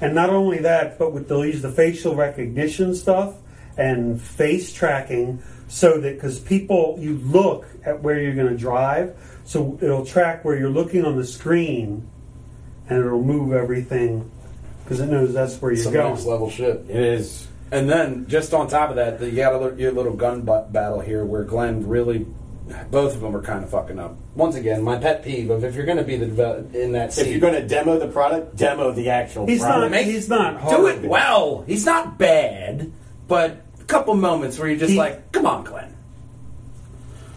And 0.00 0.14
not 0.14 0.30
only 0.30 0.58
that, 0.58 0.98
but 0.98 1.12
with 1.12 1.28
they'll 1.28 1.44
use 1.44 1.62
the 1.62 1.72
facial 1.72 2.14
recognition 2.14 2.94
stuff 2.94 3.34
and 3.76 4.20
face 4.20 4.72
tracking, 4.72 5.42
so 5.68 6.00
that 6.00 6.14
because 6.14 6.38
people 6.38 6.96
you 6.98 7.18
look 7.18 7.66
at 7.84 8.02
where 8.02 8.20
you're 8.20 8.34
going 8.34 8.48
to 8.48 8.56
drive, 8.56 9.16
so 9.44 9.78
it'll 9.80 10.04
track 10.04 10.44
where 10.44 10.58
you're 10.58 10.70
looking 10.70 11.04
on 11.04 11.16
the 11.16 11.26
screen, 11.26 12.08
and 12.88 12.98
it'll 13.04 13.22
move 13.22 13.52
everything 13.52 14.30
because 14.84 15.00
it 15.00 15.06
knows 15.06 15.34
that's 15.34 15.60
where 15.60 15.72
you're 15.72 15.84
some 15.84 15.92
going. 15.92 16.14
next 16.14 16.24
level 16.24 16.50
shit. 16.50 16.86
It 16.88 16.96
is. 16.96 17.46
And 17.70 17.88
then 17.90 18.26
just 18.28 18.54
on 18.54 18.68
top 18.68 18.90
of 18.90 18.96
that, 18.96 19.20
you 19.20 19.32
got 19.32 19.54
a 19.54 19.76
your 19.76 19.92
little 19.92 20.14
gun 20.14 20.42
butt 20.42 20.72
battle 20.72 21.00
here 21.00 21.24
where 21.24 21.44
Glenn 21.44 21.86
really, 21.86 22.26
both 22.90 23.14
of 23.14 23.20
them 23.20 23.34
are 23.36 23.42
kind 23.42 23.62
of 23.64 23.70
fucking 23.70 23.98
up. 23.98 24.16
Once 24.34 24.54
again, 24.56 24.82
my 24.82 24.96
pet 24.96 25.22
peeve 25.24 25.50
of 25.50 25.64
if 25.64 25.74
you're 25.74 25.84
going 25.86 25.98
to 25.98 26.04
be 26.04 26.16
the 26.16 26.26
devel- 26.26 26.74
in 26.74 26.92
that 26.92 27.16
If 27.18 27.28
you're 27.28 27.40
going 27.40 27.54
to 27.54 27.66
demo 27.66 27.98
the 27.98 28.08
product, 28.08 28.56
demo 28.56 28.92
the 28.92 29.10
actual 29.10 29.46
He's 29.46 29.60
product. 29.60 29.80
not. 29.82 29.90
Make- 29.90 30.06
he's 30.06 30.28
not 30.28 30.56
hard. 30.60 30.76
do 30.76 30.86
it 30.86 31.02
well. 31.02 31.64
He's 31.66 31.84
not 31.86 32.18
bad, 32.18 32.90
but 33.26 33.56
a 33.80 33.84
couple 33.84 34.14
moments 34.14 34.58
where 34.58 34.68
you're 34.68 34.78
just 34.78 34.92
He- 34.92 34.98
like, 34.98 35.32
come 35.32 35.46
on, 35.46 35.64
Glenn. 35.64 35.94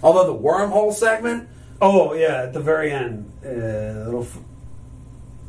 Although 0.04 0.28
the 0.34 0.40
wormhole 0.40 0.94
segment, 0.94 1.48
Oh 1.84 2.14
yeah, 2.14 2.44
at 2.44 2.54
the 2.54 2.60
very 2.60 2.92
end, 2.92 3.32
uh, 3.44 3.50
little. 4.06 4.22
f- 4.22 4.38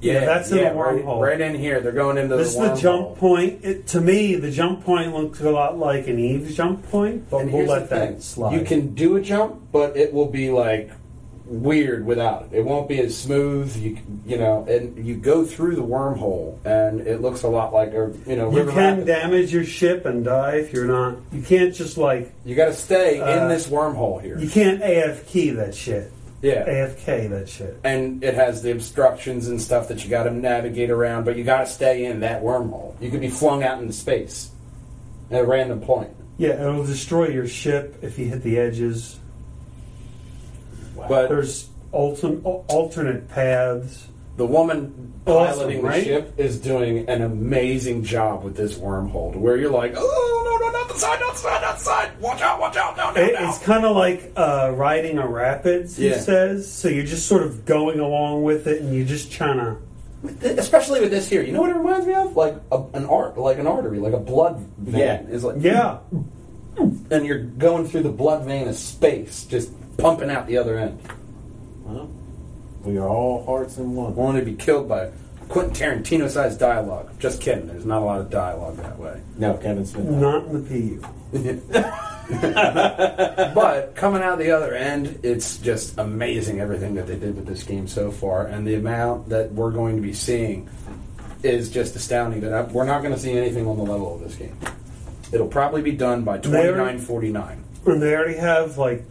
Yeah, 0.02 0.24
that's 0.24 0.50
in 0.50 0.58
the 0.58 0.64
wormhole. 0.64 1.20
right 1.20 1.40
in 1.40 1.54
here. 1.54 1.80
They're 1.80 1.92
going 1.92 2.18
into 2.18 2.36
This 2.36 2.48
is 2.48 2.54
the 2.56 2.62
the 2.62 2.68
wormhole. 2.70 2.80
jump 2.80 3.16
point. 3.18 3.64
It, 3.64 3.86
to 3.88 4.00
me, 4.00 4.34
the 4.34 4.50
jump 4.50 4.84
point 4.84 5.14
looks 5.14 5.40
a 5.40 5.50
lot 5.50 5.78
like 5.78 6.08
an 6.08 6.18
Eve 6.18 6.52
jump 6.54 6.88
point, 6.90 7.30
but 7.30 7.38
And 7.42 7.52
we'll 7.52 7.66
let 7.66 7.88
the 7.88 7.96
thing. 7.96 8.14
that 8.16 8.22
slide. 8.22 8.54
You 8.58 8.64
can 8.64 8.94
do 8.94 9.16
a 9.16 9.20
jump, 9.20 9.60
but 9.70 9.96
it 9.96 10.12
will 10.12 10.26
be 10.28 10.50
like 10.50 10.90
weird 11.46 12.06
without 12.06 12.44
it. 12.50 12.58
It 12.58 12.64
won't 12.64 12.88
be 12.88 12.98
as 13.00 13.16
smooth. 13.16 13.76
You 13.76 13.98
you 14.26 14.38
know, 14.38 14.64
and 14.68 15.04
you 15.06 15.16
go 15.16 15.44
through 15.44 15.76
the 15.76 15.82
wormhole, 15.84 16.56
and 16.64 17.00
it 17.06 17.20
looks 17.20 17.42
a 17.42 17.48
lot 17.48 17.72
like 17.72 17.92
a 17.92 18.12
you 18.26 18.36
know 18.36 18.50
You 18.50 18.64
can 18.66 18.76
rapid. 18.76 19.06
damage 19.06 19.52
your 19.52 19.64
ship 19.64 20.04
and 20.06 20.24
die 20.24 20.56
if 20.56 20.72
you're 20.72 20.86
not. 20.86 21.16
You 21.32 21.42
can't 21.42 21.74
just 21.74 21.96
like 21.98 22.32
You 22.44 22.54
got 22.54 22.66
to 22.66 22.74
stay 22.74 23.16
in 23.16 23.22
Uh, 23.22 23.48
this 23.48 23.68
wormhole 23.68 24.20
here. 24.22 24.38
you 24.38 24.48
can't 24.48 24.80
AFK 24.82 25.54
that 25.56 25.74
shit. 25.74 26.10
Yeah. 26.42 26.64
AFK 26.66 27.30
that 27.30 27.48
shit. 27.48 27.78
and 27.84 28.22
it 28.22 28.34
has 28.34 28.62
the 28.62 28.72
obstructions 28.72 29.48
and 29.48 29.60
stuff 29.60 29.88
that 29.88 30.04
you 30.04 30.10
got 30.10 30.24
to 30.24 30.30
navigate 30.30 30.90
around, 30.90 31.24
but 31.24 31.36
you 31.36 31.44
got 31.44 31.60
to 31.60 31.66
stay 31.66 32.04
in 32.04 32.20
that 32.20 32.42
wormhole. 32.42 33.00
You 33.00 33.10
could 33.10 33.20
be 33.20 33.28
flung 33.30 33.62
out 33.62 33.80
into 33.80 33.92
space 33.92 34.50
at 35.30 35.40
a 35.40 35.44
random 35.46 35.80
point. 35.80 36.10
Yeah, 36.38 36.60
it'll 36.60 36.84
destroy 36.84 37.28
your 37.28 37.46
ship 37.46 37.98
if 38.02 38.18
you 38.18 38.26
hit 38.26 38.42
the 38.42 38.58
edges. 38.58 39.18
But 40.96 41.28
There's 41.28 41.68
altern- 41.92 42.42
alternate 42.68 43.28
paths. 43.28 44.08
the 44.36 44.46
woman 44.46 45.12
Awesome, 45.26 45.58
piloting 45.58 45.82
the 45.86 46.02
ship 46.02 46.34
is 46.38 46.58
doing 46.58 47.08
an 47.08 47.22
amazing 47.22 48.02
job 48.04 48.42
with 48.42 48.56
this 48.56 48.74
wormhole, 48.76 49.32
to 49.34 49.38
where 49.38 49.56
you're 49.56 49.70
like, 49.70 49.94
oh 49.96 50.51
no, 51.00 51.06
outside, 51.08 51.20
outside! 51.20 51.20
the 51.20 51.20
side, 51.20 51.20
not 51.20 51.32
the 51.34 51.38
side, 51.38 51.62
not 51.62 51.78
the 51.78 51.84
side. 51.84 52.20
Watch 52.20 52.40
out, 52.42 52.60
watch 52.60 52.76
out, 52.76 52.96
no, 52.96 53.10
no, 53.12 53.20
It, 53.20 53.34
no. 53.40 53.48
it's 53.48 53.58
kind 53.58 53.84
of 53.84 53.96
like 53.96 54.32
uh, 54.36 54.72
riding 54.74 55.18
a 55.18 55.26
rapids, 55.26 55.96
he 55.96 56.08
Yeah. 56.10 56.18
says. 56.20 56.70
So 56.72 56.88
you're 56.88 57.04
just 57.04 57.26
sort 57.26 57.42
of 57.42 57.64
going 57.64 58.00
along 58.00 58.42
with 58.42 58.66
it, 58.66 58.82
and 58.82 58.94
you're 58.94 59.06
just 59.06 59.30
trying 59.32 59.58
to. 59.58 59.76
Especially 60.58 61.00
with 61.00 61.10
this 61.10 61.28
here, 61.28 61.42
you 61.42 61.52
know 61.52 61.60
what 61.62 61.70
it 61.70 61.76
reminds 61.76 62.06
me 62.06 62.14
of? 62.14 62.36
Like 62.36 62.54
a, 62.70 62.80
an 62.94 63.06
art, 63.06 63.36
like 63.36 63.58
an 63.58 63.66
artery, 63.66 63.98
like 63.98 64.12
a 64.12 64.18
blood 64.20 64.58
vein. 64.78 65.00
Yeah. 65.00 65.20
Is 65.22 65.42
like 65.42 65.56
Yeah, 65.58 65.98
and 67.10 67.26
you're 67.26 67.40
going 67.42 67.86
through 67.88 68.04
the 68.04 68.12
blood 68.12 68.44
vein 68.44 68.68
of 68.68 68.76
space, 68.76 69.44
just 69.46 69.72
pumping 69.96 70.30
out 70.30 70.46
the 70.46 70.58
other 70.58 70.78
end. 70.78 71.00
Well, 71.84 72.08
we 72.84 72.98
are 72.98 73.08
all 73.08 73.44
hearts 73.44 73.78
in 73.78 73.94
one. 73.96 74.14
Wanting 74.14 74.44
to 74.44 74.50
be 74.50 74.56
killed 74.56 74.88
by 74.88 75.10
Quentin 75.52 75.74
Tarantino 75.74 76.30
sized 76.30 76.58
dialogue. 76.58 77.10
Just 77.18 77.42
kidding. 77.42 77.66
There's 77.66 77.84
not 77.84 78.00
a 78.00 78.04
lot 78.04 78.20
of 78.20 78.30
dialogue 78.30 78.78
that 78.78 78.98
way. 78.98 79.20
No, 79.36 79.54
Kevin 79.58 79.84
Smith. 79.84 80.06
not 80.06 80.46
in 80.46 80.64
the 80.64 81.00
PU. 81.32 81.62
but 83.54 83.94
coming 83.94 84.22
out 84.22 84.38
the 84.38 84.50
other 84.50 84.74
end, 84.74 85.20
it's 85.22 85.58
just 85.58 85.98
amazing 85.98 86.60
everything 86.60 86.94
that 86.94 87.06
they 87.06 87.16
did 87.18 87.36
with 87.36 87.46
this 87.46 87.64
game 87.64 87.86
so 87.86 88.10
far, 88.10 88.46
and 88.46 88.66
the 88.66 88.76
amount 88.76 89.28
that 89.28 89.52
we're 89.52 89.70
going 89.70 89.96
to 89.96 90.02
be 90.02 90.14
seeing 90.14 90.70
is 91.42 91.68
just 91.70 91.96
astounding. 91.96 92.40
That 92.40 92.54
I, 92.54 92.62
we're 92.62 92.86
not 92.86 93.02
going 93.02 93.12
to 93.14 93.20
see 93.20 93.32
anything 93.32 93.66
on 93.66 93.76
the 93.76 93.84
level 93.84 94.14
of 94.14 94.20
this 94.22 94.36
game. 94.36 94.56
It'll 95.32 95.48
probably 95.48 95.82
be 95.82 95.92
done 95.92 96.22
by 96.24 96.38
twenty 96.38 96.72
nine 96.72 96.98
forty 96.98 97.30
nine. 97.30 97.62
And 97.84 98.00
they 98.00 98.14
already 98.14 98.38
have 98.38 98.78
like, 98.78 99.04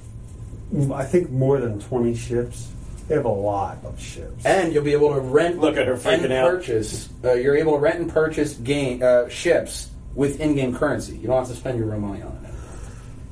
I 0.91 1.03
think 1.03 1.29
more 1.29 1.59
than 1.59 1.79
twenty 1.79 2.15
ships. 2.15 2.71
They 3.11 3.17
have 3.17 3.25
a 3.25 3.27
lot 3.27 3.79
of 3.83 3.99
ships. 4.01 4.45
And 4.45 4.71
you'll 4.71 4.85
be 4.85 4.93
able 4.93 5.13
to 5.13 5.19
rent, 5.19 5.59
Look 5.59 5.75
at 5.75 5.85
her 5.85 5.95
freaking 5.95 6.23
and 6.23 6.31
out. 6.31 6.49
purchase. 6.49 7.09
Uh, 7.21 7.33
you're 7.33 7.57
able 7.57 7.73
to 7.73 7.79
rent 7.79 7.99
and 7.99 8.09
purchase 8.09 8.53
game 8.53 9.03
uh, 9.03 9.27
ships 9.27 9.89
with 10.15 10.39
in-game 10.39 10.73
currency. 10.73 11.17
You 11.17 11.27
don't 11.27 11.37
have 11.39 11.49
to 11.49 11.55
spend 11.55 11.77
your 11.77 11.87
real 11.87 11.99
money 11.99 12.21
on 12.21 12.31
it. 12.45 12.53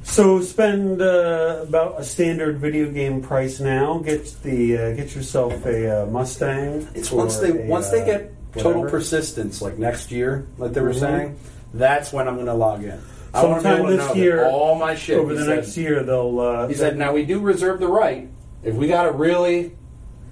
So 0.03 0.41
spend 0.41 1.01
uh, 1.01 1.63
about 1.65 1.97
a 1.97 2.03
standard 2.03 2.57
video 2.59 2.91
game 2.91 3.21
price 3.21 3.61
now. 3.61 3.99
Get 3.99 4.36
the 4.43 4.77
uh, 4.77 4.91
get 4.95 5.15
yourself 5.15 5.65
a 5.65 6.03
uh, 6.03 6.05
Mustang. 6.07 6.86
It's 6.93 7.09
once 7.09 7.38
they 7.38 7.51
a, 7.63 7.65
once 7.67 7.88
they 7.89 8.01
uh, 8.01 8.05
get 8.05 8.34
total 8.57 8.84
persistence, 8.84 9.61
like 9.61 9.77
next 9.77 10.11
year, 10.11 10.45
like 10.57 10.73
they 10.73 10.82
were 10.82 10.89
Mhm. 10.89 10.99
saying, 10.99 11.39
that's 11.73 12.11
when 12.11 12.27
I'm 12.27 12.34
going 12.36 12.47
to 12.47 12.53
log 12.53 12.84
in. 12.84 12.99
I 13.34 13.45
want 13.45 13.61
to 13.63 13.69
be 13.69 13.75
Sometime 13.75 13.86
this 13.91 13.97
know 13.99 14.07
that 14.13 14.17
year, 14.17 14.45
all 14.45 14.75
my 14.75 14.95
shit. 14.95 15.17
over 15.19 15.34
the 15.36 15.45
said, 15.45 15.55
next 15.55 15.77
year 15.77 16.03
they'll. 16.03 16.38
Uh, 16.38 16.67
He 16.67 16.73
said, 16.73 16.97
"Now 16.97 17.13
we 17.13 17.23
do 17.23 17.39
reserve 17.39 17.80
the 17.80 17.88
right. 17.88 18.27
If 18.64 18.76
we 18.76 18.88
got 18.88 19.03
to 19.03 19.12
really 19.12 19.72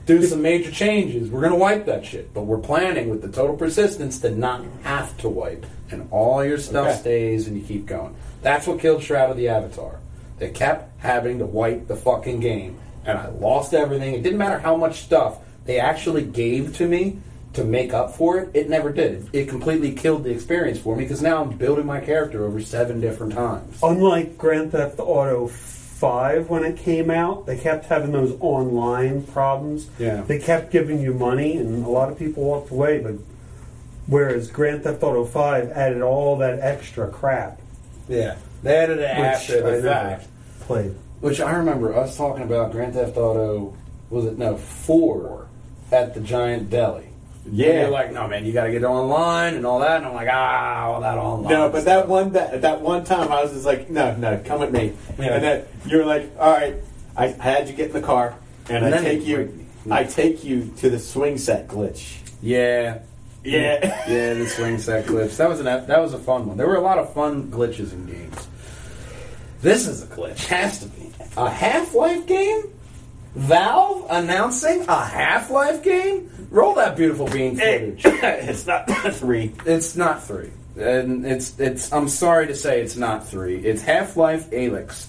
do 0.05 0.23
some 0.25 0.41
major 0.41 0.71
changes, 0.71 1.29
we're 1.29 1.41
going 1.41 1.53
to 1.53 1.57
wipe 1.59 1.85
that 1.85 2.05
shit. 2.05 2.33
But 2.33 2.43
we're 2.43 2.57
planning 2.59 3.09
with 3.09 3.21
the 3.21 3.29
total 3.29 3.55
persistence 3.55 4.19
to 4.19 4.31
not 4.31 4.63
have 4.83 5.17
to 5.19 5.29
wipe, 5.29 5.65
and 5.91 6.07
all 6.11 6.43
your 6.43 6.57
stuff 6.57 6.87
Okay. 6.87 6.97
stays, 6.97 7.47
and 7.47 7.57
you 7.57 7.63
keep 7.63 7.85
going. 7.85 8.15
That's 8.41 8.67
what 8.67 8.79
killed 8.79 9.03
Shroud 9.03 9.31
of 9.31 9.37
the 9.37 9.49
Avatar. 9.49 9.99
They 10.39 10.49
kept 10.49 10.91
having 11.01 11.39
to 11.39 11.45
wipe 11.45 11.87
the 11.87 11.95
fucking 11.95 12.39
game, 12.39 12.77
and 13.05 13.17
I 13.17 13.29
lost 13.29 13.73
everything. 13.73 14.13
It 14.13 14.23
didn't 14.23 14.37
matter 14.37 14.59
how 14.59 14.75
much 14.77 15.01
stuff 15.01 15.39
they 15.65 15.79
actually 15.79 16.23
gave 16.23 16.75
to 16.77 16.87
me." 16.87 17.19
To 17.53 17.63
make 17.63 17.91
up 17.91 18.13
for 18.15 18.37
it, 18.37 18.49
it 18.53 18.69
never 18.69 18.91
did. 18.91 19.29
It 19.33 19.49
completely 19.49 19.91
killed 19.93 20.25
the 20.25 20.29
experience 20.29 20.77
for 20.77 20.95
me 20.95 21.05
because 21.05 21.23
now 21.23 21.41
I'm 21.41 21.57
building 21.57 21.87
my 21.87 21.99
character 21.99 22.45
over 22.45 22.61
seven 22.61 23.01
different 23.01 23.33
times. 23.33 23.79
unlike 23.81 24.37
Grand 24.37 24.73
Theft 24.73 24.99
Auto 24.99 25.47
5 25.99 26.49
when 26.49 26.63
it 26.63 26.77
came 26.77 27.09
out, 27.09 27.45
they 27.45 27.57
kept 27.57 27.85
having 27.85 28.11
those 28.11 28.37
online 28.39 29.23
problems. 29.23 29.89
Yeah. 29.97 30.21
They 30.21 30.37
kept 30.39 30.71
giving 30.71 30.99
you 31.01 31.13
money, 31.13 31.57
and 31.57 31.83
a 31.85 31.89
lot 31.89 32.11
of 32.11 32.19
people 32.19 32.43
walked 32.43 32.71
away. 32.71 32.99
But 32.99 33.15
whereas 34.05 34.49
Grand 34.51 34.83
Theft 34.83 35.01
Auto 35.03 35.25
5 35.25 35.71
added 35.71 36.01
all 36.01 36.37
that 36.37 36.59
extra 36.59 37.07
crap, 37.09 37.59
Yeah, 38.07 38.35
they 38.63 38.75
added 38.77 38.99
it 38.99 39.05
after 39.09 39.61
the 39.81 39.81
fact. 39.81 40.27
played. 40.61 40.95
Which 41.19 41.41
I 41.41 41.55
remember 41.55 41.95
us 41.95 42.15
talking 42.15 42.43
about 42.43 42.71
Grand 42.71 42.93
Theft 42.93 43.17
Auto. 43.17 43.75
Was 44.09 44.25
it 44.25 44.37
no 44.37 44.55
four 44.55 45.47
at 45.91 46.13
the 46.13 46.19
Giant 46.19 46.69
Deli? 46.69 47.06
Yeah. 47.51 47.67
And 47.67 47.79
you're 47.81 47.89
like, 47.89 48.11
no 48.11 48.27
man, 48.27 48.45
you 48.45 48.51
got 48.53 48.65
to 48.65 48.71
get 48.71 48.83
online 48.83 49.55
and 49.55 49.65
all 49.65 49.79
that. 49.79 49.97
And 49.97 50.05
I'm 50.05 50.13
like, 50.13 50.29
ah, 50.31 50.85
all 50.87 51.01
that 51.01 51.17
online. 51.17 51.51
No, 51.53 51.69
but 51.69 51.85
that 51.85 52.07
one 52.07 52.31
that 52.33 52.61
that 52.61 52.81
one 52.81 53.03
time 53.03 53.31
I 53.31 53.41
was 53.43 53.51
just 53.53 53.65
like, 53.65 53.89
no, 53.89 54.15
no, 54.15 54.41
come 54.45 54.59
with 54.61 54.71
me. 54.71 54.93
Yeah. 55.17 55.35
And 55.35 55.43
then 55.43 55.65
you 55.85 55.97
were 55.97 56.05
like, 56.05 56.31
all 56.39 56.51
right, 56.51 56.75
I 57.15 57.27
had 57.27 57.67
you 57.69 57.75
get 57.75 57.87
in 57.87 57.93
the 57.93 58.01
car, 58.01 58.35
and, 58.69 58.85
And 58.85 58.93
I 58.95 59.01
take 59.01 59.25
you- 59.25 59.37
you, 59.37 59.65
I 59.89 60.03
take 60.03 60.43
you 60.43 60.71
to 60.77 60.89
the 60.89 60.99
swing 60.99 61.37
set 61.37 61.67
glitch. 61.67 62.17
Yeah. 62.41 62.99
Yeah. 63.43 64.03
yeah, 64.09 64.33
the 64.33 64.45
swing 64.47 64.77
set 64.77 65.05
glitch. 65.05 65.37
That 65.37 65.47
was 65.47 65.59
an 65.61 65.65
that 65.65 66.01
was 66.01 66.13
a 66.13 66.19
fun 66.19 66.47
one. 66.47 66.57
There 66.57 66.67
were 66.67 66.75
a 66.75 66.81
lot 66.81 66.97
of 66.97 67.13
fun 67.13 67.49
glitches 67.49 67.93
in 67.93 68.05
games. 68.05 68.47
This 69.61 69.87
is 69.87 70.03
a 70.03 70.07
glitch. 70.07 70.45
Has 70.47 70.79
to 70.79 70.87
be 70.87 71.09
a 71.37 71.49
Half 71.49 71.95
Life 71.95 72.27
game. 72.27 72.63
Valve 73.35 74.07
announcing 74.09 74.81
a 74.87 75.05
Half 75.05 75.49
Life 75.49 75.81
game. 75.83 76.29
Roll 76.49 76.75
that 76.75 76.95
beautiful 76.95 77.27
bean 77.27 77.55
footage. 77.57 78.01
it's 78.05 78.65
not 78.65 78.87
three. 79.13 79.53
It's 79.65 79.95
not 79.95 80.23
three, 80.23 80.51
and 80.77 81.25
it's 81.25 81.59
it's. 81.59 81.91
I'm 81.91 82.07
sorry 82.07 82.47
to 82.47 82.55
say, 82.55 82.81
it's 82.81 82.95
not 82.95 83.27
three. 83.27 83.57
It's 83.57 83.81
Half 83.81 84.15
Life 84.17 84.49
Alyx. 84.51 85.07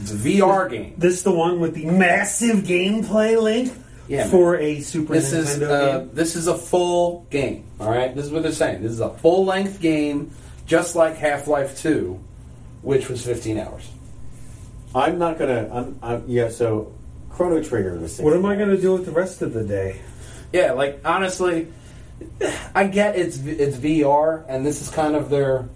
It's 0.00 0.12
a 0.12 0.16
VR 0.16 0.70
game. 0.70 0.94
This 0.96 1.14
is 1.14 1.22
the 1.22 1.32
one 1.32 1.60
with 1.60 1.74
the 1.74 1.84
massive 1.84 2.60
gameplay 2.64 3.40
link 3.40 3.74
Yeah, 4.08 4.26
for 4.28 4.56
a 4.56 4.80
Super 4.80 5.12
This 5.12 5.32
Nintendo 5.34 5.36
is 5.36 5.62
uh, 5.62 5.98
game. 5.98 6.10
this 6.14 6.36
is 6.36 6.46
a 6.46 6.56
full 6.56 7.26
game. 7.30 7.64
All 7.78 7.90
right, 7.90 8.14
this 8.14 8.24
is 8.24 8.30
what 8.32 8.42
they're 8.42 8.52
saying. 8.52 8.82
This 8.82 8.92
is 8.92 9.00
a 9.00 9.10
full 9.10 9.44
length 9.44 9.80
game, 9.80 10.30
just 10.66 10.96
like 10.96 11.16
Half 11.16 11.46
Life 11.48 11.78
Two, 11.82 12.18
which 12.80 13.10
was 13.10 13.22
15 13.24 13.58
hours. 13.58 13.90
I'm 14.94 15.18
not 15.18 15.38
gonna. 15.38 15.68
I'm, 15.70 15.98
I'm 16.02 16.24
yeah. 16.26 16.48
So 16.48 16.94
Chrono 17.30 17.62
Trigger 17.62 17.98
was. 17.98 18.18
What 18.18 18.32
am 18.34 18.46
I 18.46 18.56
going 18.56 18.70
to 18.70 18.80
do 18.80 18.92
with 18.94 19.04
the 19.04 19.12
rest 19.12 19.42
of 19.42 19.52
the 19.52 19.64
day? 19.64 20.00
Yeah, 20.52 20.72
like 20.72 21.00
honestly, 21.04 21.68
I 22.74 22.86
get 22.86 23.16
it's 23.16 23.38
it's 23.38 23.76
VR, 23.76 24.44
and 24.48 24.64
this 24.64 24.82
is 24.82 24.88
kind 24.90 25.14
of 25.16 25.30
their 25.30 25.68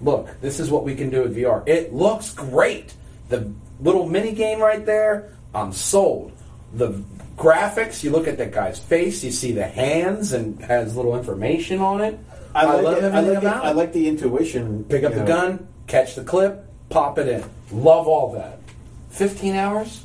look. 0.00 0.40
This 0.40 0.60
is 0.60 0.70
what 0.70 0.84
we 0.84 0.94
can 0.94 1.10
do 1.10 1.22
with 1.22 1.36
VR. 1.36 1.66
It 1.66 1.92
looks 1.92 2.32
great. 2.32 2.94
The 3.28 3.52
little 3.80 4.08
mini 4.08 4.32
game 4.32 4.60
right 4.60 4.84
there, 4.84 5.32
I'm 5.54 5.72
sold. 5.72 6.32
The 6.74 7.02
graphics, 7.36 8.02
you 8.02 8.10
look 8.10 8.26
at 8.26 8.38
that 8.38 8.52
guy's 8.52 8.78
face, 8.78 9.22
you 9.22 9.30
see 9.30 9.52
the 9.52 9.66
hands, 9.66 10.32
and 10.32 10.60
has 10.62 10.96
little 10.96 11.16
information 11.16 11.80
on 11.80 12.00
it. 12.00 12.18
I 12.54 12.64
like 12.64 12.84
love 12.84 12.98
it. 12.98 13.04
I 13.04 13.06
everything 13.06 13.28
like, 13.28 13.42
it. 13.42 13.46
about 13.46 13.64
I 13.64 13.72
like 13.72 13.92
the 13.92 14.08
intuition. 14.08 14.84
Pick 14.84 15.04
up 15.04 15.12
you 15.12 15.18
the 15.18 15.24
know. 15.24 15.28
gun, 15.28 15.68
catch 15.86 16.14
the 16.14 16.24
clip, 16.24 16.64
pop 16.88 17.18
it 17.18 17.28
in. 17.28 17.44
Love 17.70 18.08
all 18.08 18.32
that. 18.32 18.60
15 19.10 19.54
hours? 19.54 20.02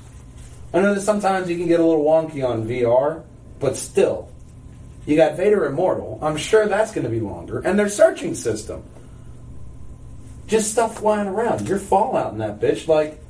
I 0.74 0.82
know 0.82 0.94
that 0.94 1.02
sometimes 1.02 1.50
you 1.50 1.58
can 1.58 1.68
get 1.68 1.80
a 1.80 1.86
little 1.86 2.04
wonky 2.04 2.48
on 2.48 2.66
VR, 2.66 3.24
but 3.62 3.78
still. 3.78 4.30
You 5.06 5.16
got 5.16 5.38
Vader 5.38 5.66
Immortal. 5.66 6.20
I'm 6.22 6.38
sure 6.38 6.68
that's 6.68 6.92
going 6.92 7.06
to 7.06 7.10
be 7.10 7.22
longer. 7.22 7.60
And 7.60 7.80
their 7.80 7.90
searching 7.90 8.36
system. 8.36 8.84
Just 10.48 10.72
stuff 10.72 10.98
flying 10.98 11.28
around. 11.28 11.68
You're 11.68 11.80
Fallout 11.80 12.34
in 12.34 12.40
that 12.40 12.60
bitch, 12.60 12.88
like 12.88 13.22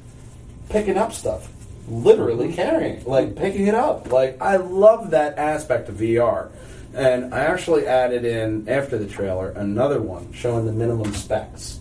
picking 0.70 0.98
up 0.98 1.14
stuff. 1.14 1.50
Literally 1.88 2.54
carrying 2.54 3.04
like 3.06 3.36
picking 3.36 3.68
it 3.68 3.76
up. 3.76 4.12
Like, 4.12 4.42
I 4.42 4.56
love 4.56 5.12
that 5.12 5.38
aspect 5.38 5.90
of 5.90 5.96
VR. 5.96 6.50
And 6.94 7.34
I 7.34 7.40
actually 7.40 7.88
added 7.88 8.26
in, 8.26 8.68
after 8.68 8.98
the 8.98 9.08
trailer, 9.08 9.52
another 9.52 10.02
one 10.02 10.34
showing 10.34 10.66
the 10.66 10.72
minimum 10.72 11.14
specs. 11.14 11.80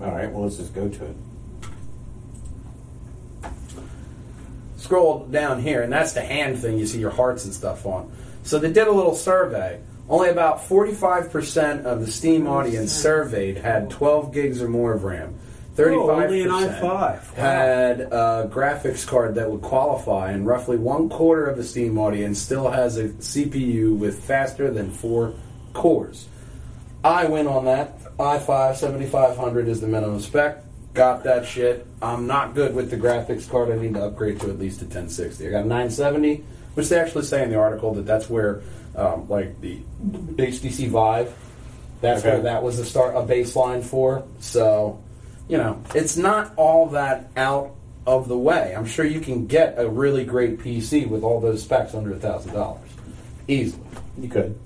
All 0.00 0.12
right. 0.12 0.30
Well, 0.30 0.44
let's 0.44 0.56
just 0.56 0.74
go 0.74 0.88
to 0.88 1.04
it. 1.04 1.16
Scroll 4.82 5.26
down 5.26 5.60
here, 5.62 5.82
and 5.82 5.92
that's 5.92 6.12
the 6.12 6.20
hand 6.22 6.58
thing 6.58 6.76
you 6.76 6.86
see 6.86 6.98
your 6.98 7.10
hearts 7.10 7.44
and 7.44 7.54
stuff 7.54 7.86
on. 7.86 8.10
So 8.42 8.58
they 8.58 8.72
did 8.72 8.88
a 8.88 8.92
little 8.92 9.14
survey. 9.14 9.80
Only 10.08 10.30
about 10.30 10.68
45% 10.68 11.84
of 11.84 12.00
the 12.00 12.10
Steam 12.10 12.48
audience 12.48 12.92
surveyed 12.92 13.58
had 13.58 13.88
12 13.90 14.34
gigs 14.34 14.60
or 14.60 14.68
more 14.68 14.92
of 14.92 15.04
RAM. 15.04 15.38
35% 15.76 15.92
Oh, 15.96 16.10
only 16.10 16.42
an 16.42 16.48
i5. 16.50 16.82
Wow. 16.82 17.20
had 17.34 18.00
a 18.00 18.50
graphics 18.52 19.06
card 19.06 19.36
that 19.36 19.48
would 19.50 19.62
qualify, 19.62 20.32
and 20.32 20.46
roughly 20.46 20.76
one 20.76 21.08
quarter 21.08 21.46
of 21.46 21.56
the 21.56 21.64
Steam 21.64 21.96
audience 21.96 22.38
still 22.40 22.68
has 22.70 22.98
a 22.98 23.08
CPU 23.08 23.96
with 23.96 24.22
faster 24.24 24.70
than 24.70 24.90
four 24.90 25.34
cores. 25.72 26.26
I 27.04 27.26
win 27.26 27.46
on 27.46 27.64
that. 27.66 28.00
i5 28.18 28.76
7500 28.76 29.68
is 29.68 29.80
the 29.80 29.86
minimum 29.86 30.20
spec. 30.20 30.62
Got 30.94 31.24
that 31.24 31.46
shit. 31.46 31.86
I'm 32.02 32.26
not 32.26 32.54
good 32.54 32.74
with 32.74 32.90
the 32.90 32.96
graphics 32.98 33.48
card. 33.48 33.70
I 33.70 33.76
need 33.76 33.94
to 33.94 34.04
upgrade 34.04 34.40
to 34.40 34.50
at 34.50 34.58
least 34.58 34.82
a 34.82 34.84
1060. 34.84 35.46
I 35.48 35.50
got 35.50 35.64
a 35.64 35.68
970, 35.68 36.44
which 36.74 36.88
they 36.90 36.98
actually 36.98 37.24
say 37.24 37.42
in 37.42 37.50
the 37.50 37.56
article 37.56 37.94
that 37.94 38.04
that's 38.04 38.28
where, 38.28 38.60
um, 38.94 39.26
like 39.28 39.58
the 39.62 39.78
HTC 40.36 40.88
Vive, 40.88 41.32
that's 42.02 42.20
Okay. 42.20 42.30
where 42.34 42.42
that 42.42 42.62
was 42.62 42.78
a 42.78 42.84
start 42.84 43.14
a 43.16 43.20
baseline 43.22 43.82
for. 43.82 44.24
So, 44.40 44.98
you 45.48 45.56
know, 45.56 45.78
it's 45.94 46.18
not 46.18 46.52
all 46.56 46.88
that 46.88 47.30
out 47.38 47.70
of 48.06 48.28
the 48.28 48.36
way. 48.36 48.74
I'm 48.76 48.84
sure 48.84 49.06
you 49.06 49.20
can 49.20 49.46
get 49.46 49.76
a 49.78 49.88
really 49.88 50.24
great 50.26 50.58
PC 50.58 51.06
with 51.08 51.22
all 51.22 51.40
those 51.40 51.62
specs 51.62 51.94
under 51.94 52.12
a 52.12 52.16
thousand 52.18 52.52
dollars, 52.52 52.80
easily 53.48 53.80
You 54.18 54.28
could. 54.28 54.58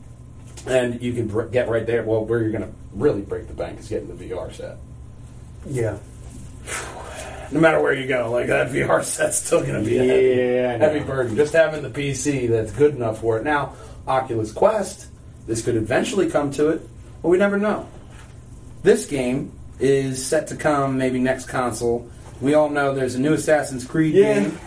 and 0.66 1.00
you 1.00 1.12
can 1.12 1.28
br- 1.28 1.42
get 1.42 1.68
right 1.68 1.86
there. 1.86 2.02
Well, 2.02 2.24
where 2.24 2.40
you're 2.40 2.50
going 2.50 2.64
to 2.64 2.72
really 2.94 3.20
break 3.20 3.46
the 3.46 3.54
bank 3.54 3.78
is 3.78 3.86
getting 3.88 4.08
the 4.08 4.24
VR 4.24 4.50
set. 4.52 4.78
Yeah. 5.68 5.98
No 7.52 7.60
matter 7.60 7.80
where 7.80 7.92
you 7.94 8.08
go, 8.08 8.30
like 8.30 8.48
that 8.48 8.68
VR 8.70 9.04
set's 9.04 9.36
still 9.36 9.60
going 9.62 9.82
to 9.84 9.88
be 9.88 9.98
a 9.98 10.04
heavy, 10.04 10.26
Yeah, 10.56 10.72
I 10.74 10.76
know. 10.78 10.88
heavy 10.90 11.04
burden. 11.04 11.36
Just 11.36 11.52
having 11.52 11.82
the 11.82 11.90
PC 11.90 12.48
that's 12.48 12.72
good 12.72 12.94
enough 12.96 13.20
for 13.20 13.38
it. 13.38 13.44
Now, 13.44 13.74
Oculus 14.08 14.52
Quest, 14.52 15.06
this 15.46 15.62
could 15.62 15.76
eventually 15.76 16.28
come 16.28 16.50
to 16.52 16.70
it, 16.70 16.82
but 17.22 17.28
we 17.28 17.38
never 17.38 17.56
know. 17.56 17.88
This 18.82 19.06
game 19.06 19.52
is 19.78 20.24
set 20.26 20.48
to 20.48 20.56
come 20.56 20.98
maybe 20.98 21.20
next 21.20 21.46
console. 21.46 22.10
We 22.40 22.54
all 22.54 22.68
know 22.68 22.94
there's 22.94 23.14
a 23.14 23.20
new 23.20 23.34
Assassin's 23.34 23.84
Creed 23.86 24.14
Yeah. 24.14 24.40
game. 24.40 24.58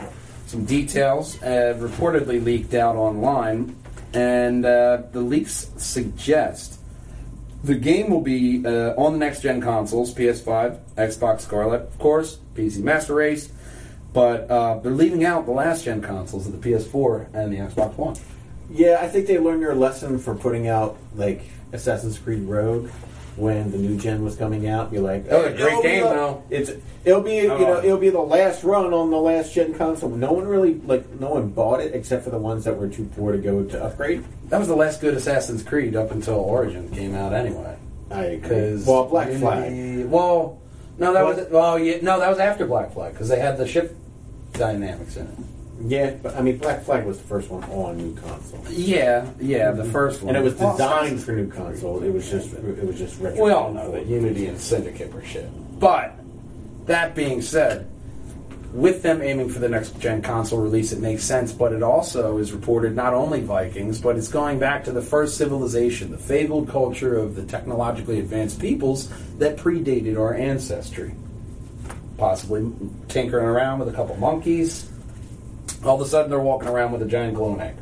Some 0.48 0.64
details 0.66 1.42
uh, 1.44 1.78
reportedly 1.80 2.44
leaked 2.44 2.74
out 2.74 2.96
online, 2.96 3.76
and 4.14 4.66
uh, 4.66 5.04
the 5.12 5.20
leaks 5.22 5.70
suggest 5.78 6.79
the 7.64 7.76
game 7.76 8.10
will 8.10 8.22
be 8.22 8.66
uh, 8.66 8.94
on 8.96 9.14
the 9.14 9.20
next 9.20 9.42
gen 9.42 9.62
consoles 9.62 10.14
PS5, 10.14 10.80
Xbox 10.96 11.42
Scarlett, 11.42 11.82
of 11.82 12.00
course, 12.00 12.40
PC 12.56 12.82
Master 12.82 13.16
Race, 13.16 13.52
but 14.14 14.50
uh, 14.50 14.80
they're 14.80 14.92
leaving 14.92 15.26
out 15.26 15.46
the 15.46 15.52
last 15.52 15.86
gen 15.86 16.02
consoles 16.02 16.48
of 16.48 16.60
the 16.60 16.70
PS4 16.70 17.34
and 17.34 17.52
the 17.52 17.58
Xbox 17.58 17.96
One. 17.96 18.16
Yeah, 18.72 19.00
I 19.02 19.08
think 19.08 19.28
they 19.28 19.40
learned 19.40 19.62
their 19.62 19.76
lesson 19.76 20.20
for 20.20 20.36
putting 20.36 20.68
out 20.68 20.98
like 21.16 21.42
Assassin's 21.74 22.18
Creed 22.18 22.44
Rogue 22.44 22.90
when 23.40 23.72
the 23.72 23.78
new 23.78 23.98
gen 23.98 24.24
was 24.24 24.36
coming 24.36 24.68
out. 24.68 24.92
Be 24.92 25.00
like, 25.00 25.26
oh, 25.32 25.44
great 25.56 25.82
game, 25.82 26.04
the- 26.04 26.10
though. 26.10 26.44
It's 26.50 26.72
it'll 27.06 27.22
be 27.22 27.36
you 27.38 27.52
Oh. 27.52 27.58
know 27.58 27.78
it'll 27.84 27.98
be 27.98 28.10
the 28.10 28.20
last 28.20 28.64
run 28.64 28.94
on 28.94 29.10
the 29.10 29.18
last 29.20 29.54
gen 29.54 29.74
console. 29.74 30.10
No 30.10 30.34
one 30.34 30.48
really 30.48 30.76
like 30.86 31.08
no 31.20 31.30
one 31.32 31.50
bought 31.50 31.80
it 31.80 31.94
except 31.96 32.24
for 32.24 32.30
the 32.30 32.38
ones 32.38 32.66
that 32.66 32.78
were 32.78 32.88
too 32.88 33.10
poor 33.16 33.32
to 33.32 33.38
go 33.38 33.64
to 33.64 33.84
upgrade. 33.84 34.24
That 34.50 34.60
was 34.60 34.68
the 34.68 34.76
last 34.76 35.02
good 35.02 35.14
Assassin's 35.14 35.64
Creed 35.64 35.96
up 35.96 36.12
until 36.12 36.36
Origin 36.36 36.90
came 36.90 37.16
out, 37.16 37.34
anyway. 37.34 37.76
I 38.12 38.24
agree. 38.26 38.38
Because 38.50 38.86
Well, 38.86 39.06
Black 39.06 39.30
Flag. 39.34 40.06
Well, 40.10 40.58
no, 40.98 41.14
that 41.14 41.24
What? 41.24 41.36
was 41.38 41.48
well, 41.50 41.80
yeah, 41.80 41.98
no, 42.02 42.20
that 42.20 42.30
was 42.30 42.40
after 42.40 42.66
Black 42.66 42.92
Flag 42.94 43.14
because 43.14 43.30
they 43.30 43.40
had 43.40 43.58
the 43.58 43.68
ship 43.68 43.96
dynamics 44.54 45.16
in 45.16 45.24
it. 45.28 45.30
Yeah, 45.82 46.12
but 46.22 46.36
I 46.36 46.42
mean 46.42 46.58
Black 46.58 46.84
Flag 46.84 47.06
was 47.06 47.18
the 47.18 47.28
first 47.28 47.50
one 47.50 47.64
on 47.66 47.98
new 47.98 48.16
console, 48.16 48.64
Yeah, 48.70 49.30
yeah, 49.40 49.72
the 49.72 49.84
mm-hmm. 49.84 49.92
first 49.92 50.22
one, 50.22 50.36
and 50.36 50.38
it 50.38 50.44
was 50.44 50.54
designed 50.54 51.24
for 51.24 51.32
new 51.32 51.50
console. 51.50 52.04
It 52.04 52.12
was 52.12 52.30
just 52.30 52.54
it 52.54 52.86
was 52.86 52.98
just 52.98 53.20
retro. 53.20 53.46
We 53.46 53.52
all 53.52 53.72
know 53.72 53.92
that 53.92 54.06
Unity 54.06 54.48
and 54.48 54.60
Syndicate 54.60 55.14
were 55.14 55.24
shit. 55.24 55.50
But 55.80 56.16
that 56.86 57.16
being 57.16 57.42
said, 57.42 57.90
with 58.74 59.02
them 59.02 59.22
aiming 59.22 59.50
for 59.50 59.60
the 59.60 59.70
next 59.70 60.00
gen 60.00 60.22
console 60.22 60.60
release, 60.60 60.92
it 60.92 61.00
makes 61.00 61.24
sense. 61.24 61.52
But 61.52 61.74
it 61.74 61.82
also 61.82 62.38
is 62.38 62.52
reported 62.52 62.96
not 62.96 63.14
only 63.14 63.42
Vikings, 63.42 64.02
but 64.02 64.18
it's 64.18 64.28
going 64.28 64.60
back 64.60 64.84
to 64.84 64.92
the 64.92 65.02
first 65.02 65.38
civilization, 65.38 66.12
the 66.12 66.18
fabled 66.18 66.70
culture 66.70 67.18
of 67.18 67.36
the 67.36 67.46
technologically 67.46 68.20
advanced 68.20 68.60
peoples 68.60 69.10
that 69.38 69.58
predated 69.58 70.18
our 70.18 70.34
ancestry. 70.34 71.16
Possibly 72.18 72.70
tinkering 73.08 73.46
around 73.46 73.80
with 73.80 73.88
a 73.88 73.94
couple 73.94 74.18
monkeys. 74.18 74.90
All 75.86 76.00
of 76.00 76.06
a 76.06 76.10
sudden, 76.10 76.30
they're 76.30 76.40
walking 76.40 76.68
around 76.68 76.92
with 76.92 77.02
a 77.02 77.06
giant 77.06 77.36
glowing 77.36 77.62
egg. 77.62 77.76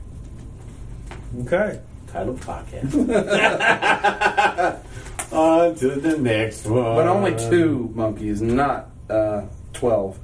Okay. 1.46 1.80
title 2.08 2.36
podcast. 2.36 2.94
On 5.32 5.76
to 5.76 5.90
the 5.90 6.18
next 6.18 6.66
one. 6.66 6.96
But 6.96 7.08
only 7.08 7.36
two 7.50 7.92
monkeys, 7.94 8.42
not 8.42 8.90
uh, 9.10 9.44
12. 9.74 10.18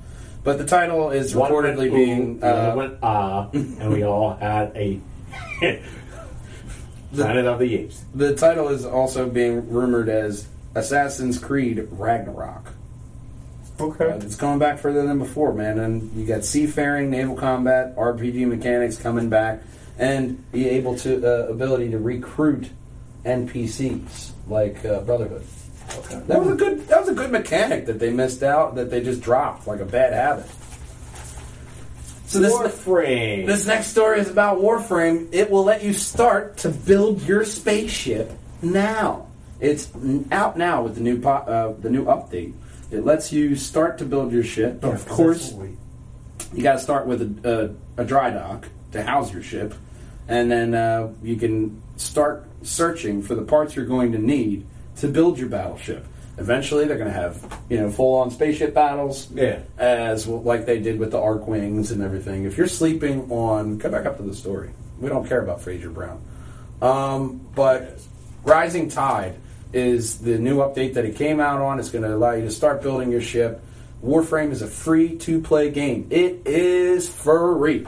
But 0.44 0.58
the 0.58 0.66
title 0.66 1.12
is 1.12 1.36
One 1.36 1.52
reportedly 1.52 1.78
went 1.78 1.94
being 1.94 2.44
other 2.44 2.72
uh, 2.72 2.76
went 2.76 2.98
ah, 3.02 3.50
and 3.54 3.94
we 3.94 4.04
all 4.04 4.36
had 4.36 4.76
a 4.76 5.00
Planet 7.14 7.46
of 7.46 7.60
the 7.60 7.76
Apes. 7.76 8.04
the 8.16 8.36
title 8.36 8.70
is 8.70 8.86
also 8.86 9.30
being 9.30 9.70
rumored 9.70 10.10
as 10.10 10.48
Assassin's 10.76 11.38
Creed 11.38 11.88
Ragnarok. 11.92 12.72
Okay. 13.80 14.06
Uh, 14.06 14.16
it's 14.18 14.36
going 14.36 14.60
back 14.60 14.80
further 14.80 15.06
than 15.06 15.20
before, 15.20 15.54
man. 15.54 15.80
And 15.80 16.14
you 16.16 16.26
got 16.26 16.44
seafaring, 16.46 17.10
naval 17.10 17.36
combat, 17.36 17.96
RPG 17.96 18.48
mechanics 18.48 18.98
coming 18.98 19.30
back, 19.30 19.62
and 19.98 20.52
be 20.52 20.70
able 20.70 20.98
to 21.00 21.26
uh, 21.26 21.48
ability 21.48 21.90
to 21.92 21.98
recruit 21.98 22.70
NPCs 23.26 24.32
like 24.48 24.84
uh, 24.86 25.02
Brotherhood. 25.02 25.46
Okay. 25.98 26.22
That 26.28 26.40
was 26.40 26.50
a 26.50 26.56
good. 26.56 26.88
That 26.88 27.02
was 27.02 27.10
a 27.10 27.14
good 27.14 27.32
mechanic 27.32 27.86
that 27.88 28.00
they 28.00 28.12
missed 28.12 28.44
out. 28.44 28.76
That 28.76 28.90
they 28.90 29.02
just 29.02 29.22
dropped 29.22 29.68
like 29.68 29.80
a 29.80 29.86
bad 29.86 30.14
habit. 30.14 30.46
So 32.28 32.40
this 32.40 32.54
Warframe. 32.54 33.46
this 33.46 33.68
next 33.68 33.88
story 33.88 34.20
is 34.20 34.30
about 34.30 34.58
Warframe. 34.60 35.30
It 35.32 35.52
will 35.52 35.64
let 35.64 35.84
you 35.84 35.94
start 35.94 36.58
to 36.58 36.70
build 36.70 37.22
your 37.22 37.46
spaceship 37.46 38.32
now. 38.62 39.28
It's 39.60 39.90
out 40.32 40.58
now 40.58 40.82
with 40.82 40.96
the 40.96 41.02
new 41.02 41.20
po- 41.22 41.30
uh, 41.30 41.74
the 41.80 41.92
new 41.92 42.06
update. 42.06 42.54
It 42.94 43.04
lets 43.06 43.32
you 43.34 43.56
start 43.56 43.98
to 43.98 44.06
build 44.06 44.32
your 44.32 44.44
ship. 44.44 44.82
But 44.82 44.94
of 44.94 45.08
course, 45.08 45.54
you 46.54 46.62
got 46.62 46.74
to 46.74 46.80
start 46.80 47.08
with 47.08 47.22
a, 47.44 47.76
a, 47.98 48.02
a 48.04 48.06
dry 48.06 48.30
dock 48.30 48.68
to 48.92 49.02
house 49.02 49.34
your 49.34 49.42
ship, 49.42 49.74
and 50.28 50.52
then 50.52 50.76
uh, 50.76 51.12
you 51.24 51.36
can 51.36 51.82
start 51.98 52.46
searching 52.62 53.22
for 53.24 53.34
the 53.34 53.42
parts 53.42 53.76
you're 53.76 53.86
going 53.88 54.12
to 54.12 54.20
need 54.20 54.68
to 54.98 55.08
build 55.08 55.40
your 55.40 55.50
battleship. 55.50 56.06
Eventually, 56.38 56.86
they're 56.86 56.98
going 56.98 57.12
to 57.12 57.20
have 57.20 57.60
you 57.70 57.78
know 57.78 57.90
full 57.90 58.16
on 58.18 58.30
spaceship 58.30 58.74
battles, 58.76 59.30
Yeah. 59.32 59.60
as 59.80 60.28
like 60.28 60.68
they 60.68 60.80
did 60.80 61.00
with 61.00 61.12
the 61.12 61.20
Archwings 61.20 61.92
and 61.92 62.04
everything. 62.04 62.44
If 62.46 62.58
you're 62.58 62.68
sleeping 62.68 63.32
on, 63.32 63.80
come 63.80 63.92
back 63.92 64.06
up 64.06 64.18
to 64.18 64.24
the 64.24 64.36
story. 64.36 64.70
We 65.00 65.10
don't 65.10 65.28
care 65.28 65.42
about 65.42 65.62
Fraser 65.62 65.90
Brown, 65.90 66.22
um, 66.82 67.42
but 67.56 68.00
Rising 68.44 68.88
Tide 68.90 69.36
is 69.74 70.20
the 70.20 70.38
new 70.38 70.58
update 70.58 70.94
that 70.94 71.06
it 71.06 71.16
came 71.16 71.40
out 71.40 71.62
on. 71.62 71.80
It's 71.80 71.90
going 71.90 72.04
to 72.04 72.16
allow 72.16 72.32
you 72.34 72.44
to 72.44 72.52
start 72.52 72.82
building 72.82 73.12
your 73.12 73.22
ship. 73.22 73.62
Warframe 74.04 74.52
is 74.52 74.62
a 74.62 74.68
free 74.68 75.18
to 75.20 75.42
play 75.42 75.72
game. 75.72 76.08
It 76.10 76.46
is 76.46 77.08
free, 77.10 77.88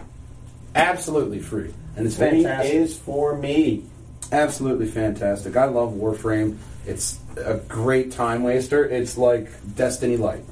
absolutely 0.74 1.40
free, 1.40 1.74
and 1.96 2.06
it's 2.08 2.18
Free 2.18 2.44
fantastic. 2.44 2.74
is 2.74 2.98
for 2.98 3.38
me. 3.38 3.84
Absolutely 4.32 4.88
fantastic. 4.88 5.56
I 5.56 5.66
love 5.66 5.94
Warframe. 5.94 6.58
It's 6.88 7.20
a 7.38 7.56
great 7.56 8.12
time 8.12 8.44
waster. 8.44 8.86
It's 8.86 9.18
like 9.18 9.50
Destiny 9.76 10.18
Light. 10.18 10.44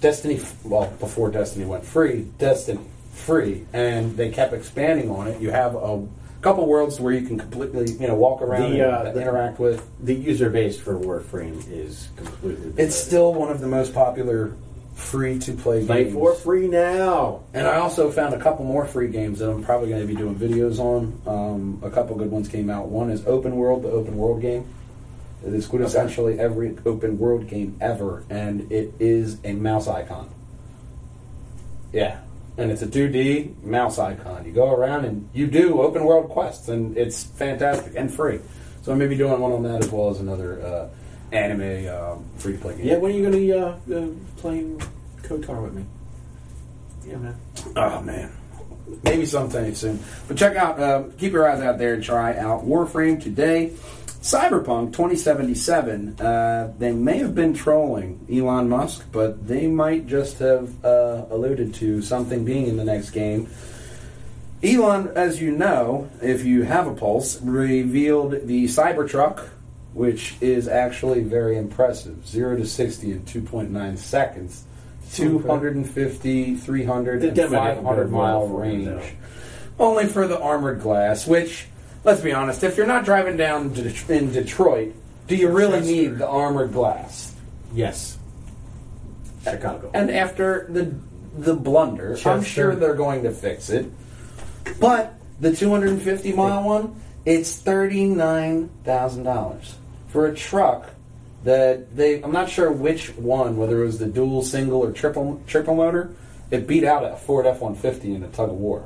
Destiny, 0.00 0.40
well, 0.64 0.90
before 0.98 1.30
Destiny 1.30 1.64
went 1.64 1.84
free, 1.84 2.22
Destiny 2.38 2.80
free, 3.12 3.66
and 3.72 4.16
they 4.16 4.30
kept 4.30 4.52
expanding 4.52 5.10
on 5.10 5.26
it. 5.26 5.40
You 5.40 5.50
have 5.50 5.74
a 5.74 6.06
couple 6.40 6.66
worlds 6.66 7.00
where 7.00 7.12
you 7.12 7.26
can 7.26 7.38
completely, 7.38 7.90
you 7.92 8.06
know, 8.06 8.14
walk 8.14 8.42
around 8.42 8.70
The, 8.72 8.84
and 8.84 9.08
uh, 9.08 9.12
the- 9.12 9.20
interact 9.22 9.58
with. 9.58 9.88
The 10.04 10.14
user 10.14 10.50
base 10.50 10.78
for 10.78 10.98
Warframe 10.98 11.68
is 11.70 12.08
completely. 12.16 12.72
It's 12.82 12.94
still 12.94 13.34
one 13.34 13.50
of 13.50 13.60
the 13.60 13.66
most 13.66 13.92
popular 13.94 14.54
free 14.94 15.38
to 15.38 15.52
play 15.52 15.84
play 15.86 16.04
games. 16.04 16.14
for 16.14 16.34
free 16.34 16.66
now. 16.66 17.40
And 17.54 17.66
I 17.68 17.76
also 17.76 18.10
found 18.10 18.34
a 18.34 18.38
couple 18.40 18.64
more 18.64 18.84
free 18.84 19.08
games 19.08 19.38
that 19.38 19.48
I'm 19.50 19.62
probably 19.62 19.88
going 19.90 20.00
to 20.00 20.06
be 20.08 20.16
doing 20.16 20.34
videos 20.34 20.78
on. 20.80 21.20
Um, 21.26 21.80
a 21.84 21.90
couple 21.90 22.16
good 22.16 22.30
ones 22.30 22.48
came 22.48 22.68
out. 22.68 22.88
One 22.88 23.10
is 23.10 23.24
Open 23.26 23.54
World, 23.56 23.82
the 23.84 23.90
open 23.90 24.16
world 24.16 24.40
game. 24.42 24.66
It 25.46 25.54
is 25.54 25.68
quintessentially 25.68 26.38
every 26.38 26.76
open 26.84 27.16
world 27.16 27.46
game 27.46 27.76
ever, 27.80 28.24
and 28.28 28.72
it 28.72 28.92
is 28.98 29.38
a 29.44 29.52
mouse 29.52 29.86
icon. 29.86 30.28
Yeah, 31.92 32.18
and 32.58 32.72
it's 32.72 32.82
a 32.82 32.86
2D 32.86 33.62
mouse 33.62 33.98
icon. 33.98 34.44
You 34.44 34.52
go 34.52 34.74
around 34.74 35.04
and 35.04 35.28
you 35.32 35.46
do 35.46 35.80
open 35.80 36.04
world 36.04 36.28
quests, 36.28 36.68
and 36.68 36.98
it's 36.98 37.22
fantastic 37.22 37.94
and 37.96 38.12
free. 38.12 38.40
So 38.82 38.92
I 38.92 38.96
may 38.96 39.06
be 39.06 39.16
doing 39.16 39.40
one 39.40 39.52
on 39.52 39.62
that 39.62 39.84
as 39.84 39.90
well 39.90 40.10
as 40.10 40.20
another 40.20 40.60
uh, 40.60 40.88
anime 41.32 41.88
um, 41.88 42.24
free 42.36 42.54
to 42.54 42.58
play 42.58 42.76
game. 42.76 42.86
Yeah, 42.86 42.96
when 42.96 43.12
are 43.12 43.14
you 43.14 43.22
going 43.22 43.46
to 43.46 43.58
uh, 43.58 43.98
uh, 43.98 44.08
playing 44.38 44.82
KOTOR 45.22 45.62
with 45.62 45.74
me? 45.74 45.84
Yeah, 47.06 47.16
man. 47.16 47.36
Oh 47.76 48.02
man, 48.02 48.32
maybe 49.04 49.24
sometime 49.24 49.74
soon. 49.74 50.00
But 50.26 50.36
check 50.36 50.56
out, 50.56 50.80
uh, 50.80 51.04
keep 51.16 51.32
your 51.32 51.48
eyes 51.48 51.62
out 51.62 51.78
there 51.78 51.94
and 51.94 52.02
try 52.02 52.36
out 52.36 52.66
Warframe 52.66 53.22
today. 53.22 53.72
Cyberpunk 54.20 54.92
2077. 54.92 56.20
Uh, 56.20 56.72
they 56.78 56.92
may 56.92 57.18
have 57.18 57.34
been 57.34 57.54
trolling 57.54 58.26
Elon 58.30 58.68
Musk, 58.68 59.06
but 59.12 59.46
they 59.46 59.66
might 59.66 60.06
just 60.06 60.38
have 60.38 60.84
uh, 60.84 61.26
alluded 61.30 61.74
to 61.74 62.02
something 62.02 62.44
being 62.44 62.66
in 62.66 62.76
the 62.76 62.84
next 62.84 63.10
game. 63.10 63.48
Elon, 64.62 65.12
as 65.14 65.40
you 65.40 65.52
know, 65.52 66.10
if 66.20 66.44
you 66.44 66.62
have 66.62 66.88
a 66.88 66.94
pulse, 66.94 67.40
revealed 67.42 68.46
the 68.48 68.64
Cybertruck, 68.64 69.48
which 69.92 70.34
is 70.40 70.66
actually 70.66 71.22
very 71.22 71.56
impressive. 71.56 72.26
0 72.26 72.56
to 72.56 72.66
60 72.66 73.12
in 73.12 73.22
2.9 73.22 73.98
seconds. 73.98 74.64
250, 75.14 76.54
300, 76.56 77.22
and 77.22 77.36
definitely 77.36 77.66
have 77.66 77.78
a 77.78 77.82
500 77.82 78.10
mile 78.10 78.20
model 78.20 78.48
for 78.48 78.64
it, 78.64 78.68
range. 78.68 79.14
Only 79.78 80.06
for 80.06 80.26
the 80.26 80.38
armored 80.38 80.80
glass, 80.80 81.26
which, 81.26 81.66
let's 82.04 82.20
be 82.20 82.32
honest, 82.32 82.62
if 82.62 82.76
you're 82.76 82.86
not 82.86 83.04
driving 83.04 83.36
down 83.36 83.72
Det- 83.72 84.08
in 84.10 84.32
Detroit, 84.32 84.94
do 85.26 85.36
you 85.36 85.48
really 85.50 85.78
Chester. 85.80 85.92
need 85.92 86.18
the 86.18 86.26
armored 86.28 86.72
glass? 86.72 87.34
Yes. 87.74 88.16
Chicago. 89.44 89.90
And 89.94 90.10
after 90.10 90.66
the 90.70 90.94
the 91.38 91.54
blunder, 91.54 92.10
I'm 92.12 92.16
Chester. 92.16 92.44
sure 92.44 92.74
they're 92.74 92.94
going 92.94 93.22
to 93.22 93.30
fix 93.30 93.70
it. 93.70 93.86
But 94.80 95.14
the 95.40 95.54
250 95.54 96.32
mile 96.32 96.64
one, 96.64 97.00
it's 97.24 97.56
thirty 97.56 98.06
nine 98.06 98.70
thousand 98.84 99.22
dollars 99.24 99.74
for 100.08 100.26
a 100.26 100.34
truck 100.34 100.90
that 101.44 101.94
they. 101.96 102.22
I'm 102.22 102.32
not 102.32 102.48
sure 102.50 102.70
which 102.72 103.14
one, 103.16 103.56
whether 103.56 103.82
it 103.82 103.86
was 103.86 103.98
the 103.98 104.06
dual, 104.06 104.42
single, 104.42 104.82
or 104.84 104.92
triple 104.92 105.40
triple 105.46 105.74
motor. 105.76 106.10
It 106.50 106.66
beat 106.66 106.84
out 106.84 107.04
a 107.04 107.14
Ford 107.16 107.46
F 107.46 107.60
one 107.60 107.74
fifty 107.74 108.14
in 108.14 108.22
a 108.24 108.28
tug 108.28 108.48
of 108.50 108.56
war. 108.56 108.84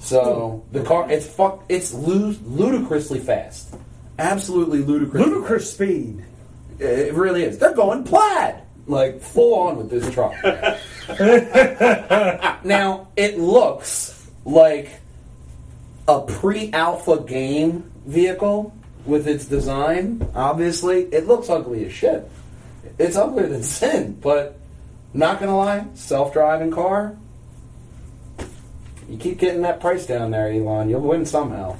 So 0.00 0.64
the 0.72 0.82
car, 0.82 1.10
it's 1.10 1.26
fuck, 1.26 1.64
it's 1.68 1.92
ludicrously 1.92 3.20
fast, 3.20 3.74
absolutely 4.18 4.80
ludicrous. 4.80 5.26
Ludicrous 5.26 5.72
speed. 5.72 6.24
It 6.78 7.14
really 7.14 7.44
is. 7.44 7.58
They're 7.58 7.74
going 7.74 8.04
plaid, 8.04 8.62
like 8.86 9.20
full 9.20 9.54
on 9.54 9.76
with 9.76 9.90
this 9.90 10.10
truck. 10.12 10.32
now 12.64 13.08
it 13.16 13.38
looks 13.38 14.30
like 14.44 14.88
a 16.08 16.22
pre-alpha 16.22 17.20
game 17.20 17.90
vehicle 18.06 18.74
with 19.04 19.28
its 19.28 19.44
design. 19.44 20.26
Obviously, 20.34 21.02
it 21.12 21.26
looks 21.26 21.50
ugly 21.50 21.84
as 21.84 21.92
shit. 21.92 22.28
It's 22.98 23.16
uglier 23.16 23.46
than 23.46 23.62
sin, 23.62 24.18
but 24.20 24.58
not 25.12 25.40
gonna 25.40 25.56
lie, 25.56 25.86
self-driving 25.94 26.70
car. 26.70 27.16
You 29.10 29.18
keep 29.18 29.38
getting 29.38 29.62
that 29.62 29.80
price 29.80 30.06
down 30.06 30.30
there, 30.30 30.52
Elon. 30.52 30.88
You'll 30.88 31.00
win 31.00 31.26
somehow. 31.26 31.76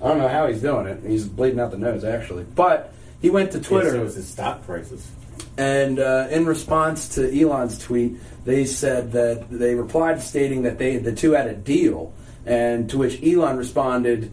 I 0.00 0.06
don't 0.06 0.18
know 0.18 0.28
how 0.28 0.46
he's 0.46 0.62
doing 0.62 0.86
it. 0.86 1.02
He's 1.04 1.26
bleeding 1.26 1.58
out 1.58 1.72
the 1.72 1.78
nose, 1.78 2.04
actually. 2.04 2.44
But 2.44 2.94
he 3.20 3.28
went 3.28 3.50
to 3.52 3.60
Twitter. 3.60 3.90
Twitter 3.90 4.04
was 4.04 4.14
his 4.14 4.28
stock 4.28 4.64
prices. 4.64 5.10
And 5.58 5.98
uh, 5.98 6.28
in 6.30 6.46
response 6.46 7.08
to 7.16 7.40
Elon's 7.40 7.76
tweet, 7.76 8.18
they 8.44 8.64
said 8.64 9.12
that 9.12 9.50
they 9.50 9.74
replied 9.74 10.22
stating 10.22 10.62
that 10.62 10.78
they 10.78 10.96
the 10.96 11.12
two 11.12 11.32
had 11.32 11.48
a 11.48 11.54
deal, 11.54 12.14
and 12.46 12.88
to 12.90 12.98
which 12.98 13.20
Elon 13.22 13.56
responded, 13.56 14.30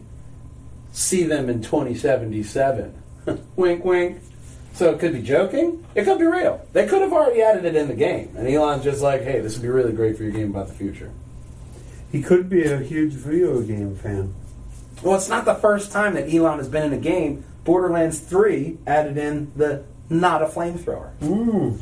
"See 0.92 1.24
them 1.24 1.50
in 1.50 1.60
2077." 1.60 2.94
wink, 3.56 3.84
wink. 3.84 4.20
So 4.74 4.92
it 4.92 5.00
could 5.00 5.12
be 5.12 5.22
joking. 5.22 5.84
It 5.96 6.04
could 6.04 6.18
be 6.18 6.26
real. 6.26 6.64
They 6.72 6.86
could 6.86 7.02
have 7.02 7.12
already 7.12 7.42
added 7.42 7.64
it 7.64 7.74
in 7.74 7.88
the 7.88 7.94
game, 7.94 8.32
and 8.36 8.46
Elon's 8.46 8.84
just 8.84 9.02
like, 9.02 9.22
"Hey, 9.22 9.40
this 9.40 9.54
would 9.54 9.62
be 9.62 9.68
really 9.68 9.92
great 9.92 10.16
for 10.16 10.22
your 10.22 10.32
game 10.32 10.50
about 10.50 10.68
the 10.68 10.74
future." 10.74 11.10
He 12.10 12.22
could 12.22 12.48
be 12.48 12.64
a 12.64 12.78
huge 12.78 13.12
video 13.12 13.60
game 13.60 13.94
fan. 13.96 14.34
Well, 15.02 15.16
it's 15.16 15.28
not 15.28 15.44
the 15.44 15.54
first 15.54 15.92
time 15.92 16.14
that 16.14 16.32
Elon 16.32 16.58
has 16.58 16.68
been 16.68 16.84
in 16.84 16.92
a 16.92 17.00
game. 17.00 17.44
Borderlands 17.64 18.18
3 18.18 18.78
added 18.86 19.18
in 19.18 19.52
the 19.56 19.84
not 20.08 20.42
a 20.42 20.46
flamethrower. 20.46 21.16
Mm. 21.18 21.80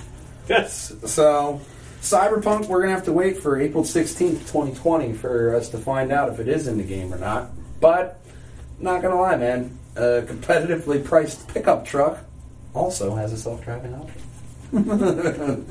Yes. 0.48 0.94
So, 1.06 1.60
Cyberpunk, 2.00 2.66
we're 2.66 2.78
going 2.78 2.88
to 2.88 2.94
have 2.94 3.04
to 3.04 3.12
wait 3.12 3.38
for 3.38 3.60
April 3.60 3.84
16th, 3.84 4.40
2020 4.40 5.12
for 5.12 5.54
us 5.54 5.68
to 5.70 5.78
find 5.78 6.12
out 6.12 6.32
if 6.32 6.40
it 6.40 6.48
is 6.48 6.66
in 6.66 6.78
the 6.78 6.84
game 6.84 7.14
or 7.14 7.18
not. 7.18 7.50
But, 7.80 8.20
not 8.80 9.02
going 9.02 9.14
to 9.14 9.20
lie, 9.20 9.36
man, 9.36 9.78
a 9.94 10.22
competitively 10.22 11.04
priced 11.04 11.48
pickup 11.48 11.86
truck 11.86 12.18
also 12.74 13.14
has 13.14 13.32
a 13.32 13.36
self 13.36 13.64
driving 13.64 13.94
option. 13.94 14.22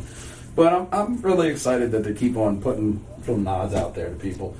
but 0.55 0.73
I'm, 0.73 0.87
I'm 0.91 1.21
really 1.21 1.49
excited 1.49 1.91
that 1.91 2.03
they 2.03 2.13
keep 2.13 2.37
on 2.37 2.61
putting 2.61 3.05
little 3.27 3.41
nods 3.43 3.73
out 3.73 3.95
there 3.95 4.09
to 4.09 4.15
people. 4.15 4.55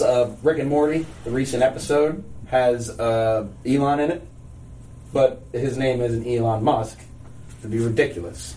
Uh, 0.00 0.30
Rick 0.42 0.58
and 0.58 0.68
Morty, 0.68 1.06
the 1.24 1.30
recent 1.30 1.62
episode, 1.62 2.24
has 2.46 2.90
uh, 2.98 3.46
Elon 3.64 4.00
in 4.00 4.10
it, 4.10 4.26
but 5.12 5.42
his 5.52 5.76
name 5.76 6.00
isn't 6.00 6.26
Elon 6.26 6.62
Musk. 6.64 6.98
It'd 7.60 7.70
be 7.70 7.78
ridiculous. 7.78 8.56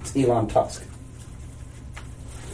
It's 0.00 0.16
Elon 0.16 0.48
Tusk. 0.48 0.82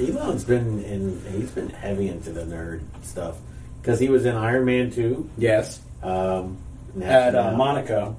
Elon's 0.01 0.45
been 0.45 0.83
in. 0.85 1.23
He's 1.33 1.51
been 1.51 1.71
heavy 1.71 2.09
into 2.09 2.31
the 2.31 2.43
nerd 2.43 2.83
stuff 3.03 3.39
because 3.81 3.99
he 3.99 4.09
was 4.09 4.27
in 4.27 4.35
Iron 4.37 4.65
Man 4.65 4.91
two. 4.91 5.29
Yes. 5.39 5.81
Um, 6.03 6.59
At 7.01 7.35
uh, 7.35 7.53
Monaco. 7.57 8.17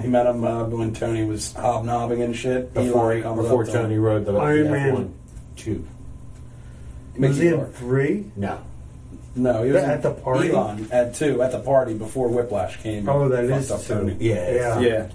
He 0.00 0.08
met 0.08 0.26
him 0.26 0.44
uh, 0.44 0.64
when 0.64 0.94
Tony 0.94 1.24
was 1.24 1.52
hobnobbing 1.52 2.22
and 2.22 2.34
shit. 2.34 2.72
before 2.72 3.12
Elon 3.12 3.22
comes 3.22 3.42
before 3.42 3.62
up 3.62 3.68
to 3.70 3.76
him. 3.76 3.82
Tony 3.84 3.98
rode 3.98 4.24
the 4.24 4.34
Iron 4.34 4.64
the 4.64 4.70
Man. 4.70 4.96
F1 4.96 5.12
two. 5.56 5.86
Was 7.18 7.36
he 7.38 7.48
in 7.48 7.64
three? 7.66 8.26
No, 8.36 8.58
No, 9.36 9.62
he 9.62 9.72
was 9.72 9.82
At 9.82 9.96
in- 9.96 10.02
the 10.02 10.10
party? 10.12 10.50
Elon 10.50 10.88
at 10.90 11.14
two 11.14 11.42
at 11.42 11.52
the 11.52 11.60
party 11.60 11.94
before 11.94 12.28
Whiplash 12.28 12.76
came. 12.82 13.08
Oh, 13.08 13.28
that 13.28 13.44
and 13.44 13.54
is 13.54 13.68
fucked 13.68 13.80
up 13.82 13.86
two. 13.86 13.94
Tony. 13.94 14.16
Yeah, 14.20 14.50
Yeah. 14.52 14.80
Yeah, 14.80 15.06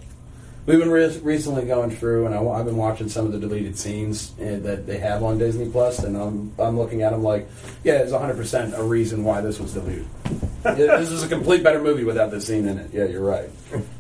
we've 0.66 0.80
been 0.80 0.90
re- 0.92 1.20
recently 1.22 1.66
going 1.66 1.92
through, 1.92 2.26
and 2.28 2.34
I, 2.36 2.58
have 2.58 2.66
been 2.66 2.78
watching 2.78 3.10
some 3.10 3.26
of 3.26 3.32
the 3.34 3.40
deleted 3.40 3.78
scenes 3.78 4.32
uh, 4.40 4.58
that 4.64 4.86
they 4.88 4.98
have 5.00 5.22
on 5.24 5.38
Disney 5.38 5.70
Plus, 5.70 6.00
and 6.00 6.16
I'm 6.18 6.52
I'm 6.60 6.78
looking 6.78 7.02
at 7.02 7.12
them 7.12 7.24
like, 7.24 7.48
yeah, 7.84 7.98
there's 8.00 8.12
100 8.12 8.36
percent 8.38 8.74
a 8.78 8.84
reason 8.84 9.24
why 9.24 9.42
this 9.42 9.60
was 9.60 9.74
deleted. 9.74 10.06
Yeah, 10.66 10.98
this 10.98 11.12
is 11.12 11.22
a 11.22 11.28
complete 11.28 11.62
better 11.64 11.80
movie 11.80 12.04
without 12.04 12.32
this 12.32 12.48
scene 12.48 12.68
in 12.68 12.80
it. 12.80 12.90
Yeah, 12.92 13.06
you're 13.06 13.22
right. 13.22 13.48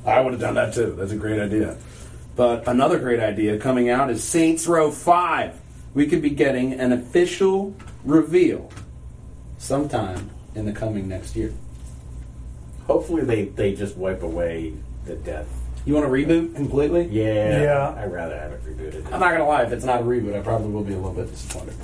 I 0.03 0.19
would 0.19 0.33
have 0.33 0.41
done 0.41 0.55
that 0.55 0.73
too. 0.73 0.95
That's 0.97 1.11
a 1.11 1.15
great 1.15 1.39
idea. 1.39 1.77
But 2.35 2.67
another 2.67 2.97
great 2.97 3.19
idea 3.19 3.59
coming 3.59 3.89
out 3.91 4.09
is 4.09 4.23
Saints 4.23 4.65
Row 4.65 4.89
5. 4.89 5.53
We 5.95 6.05
could 6.07 6.21
be 6.21 6.29
getting 6.29 6.73
an 6.73 6.91
official 6.91 7.73
reveal 8.03 8.69
sometime 9.57 10.29
in 10.53 10.65
the 10.65 10.71
coming 10.73 11.07
next 11.07 11.35
year. 11.35 11.51
hopefully 12.85 13.23
they 13.23 13.45
they 13.45 13.73
just 13.73 13.97
wipe 13.97 14.21
away 14.21 14.73
the 15.05 15.15
death. 15.15 15.47
You 15.85 15.93
want 15.95 16.05
to 16.05 16.11
reboot 16.11 16.55
completely? 16.55 17.05
Yeah, 17.07 17.61
Yeah. 17.61 17.95
I'd 17.97 18.11
rather 18.11 18.37
have 18.37 18.51
it 18.51 18.63
rebooted. 18.65 19.05
I'm 19.11 19.19
not 19.19 19.31
gonna 19.31 19.47
lie, 19.47 19.63
if 19.63 19.71
it's 19.71 19.85
not 19.85 20.01
a 20.01 20.03
reboot, 20.03 20.35
I 20.37 20.41
probably 20.41 20.69
will 20.69 20.83
be 20.83 20.93
a 20.93 20.97
little 20.97 21.13
bit 21.13 21.29
disappointed. 21.31 21.75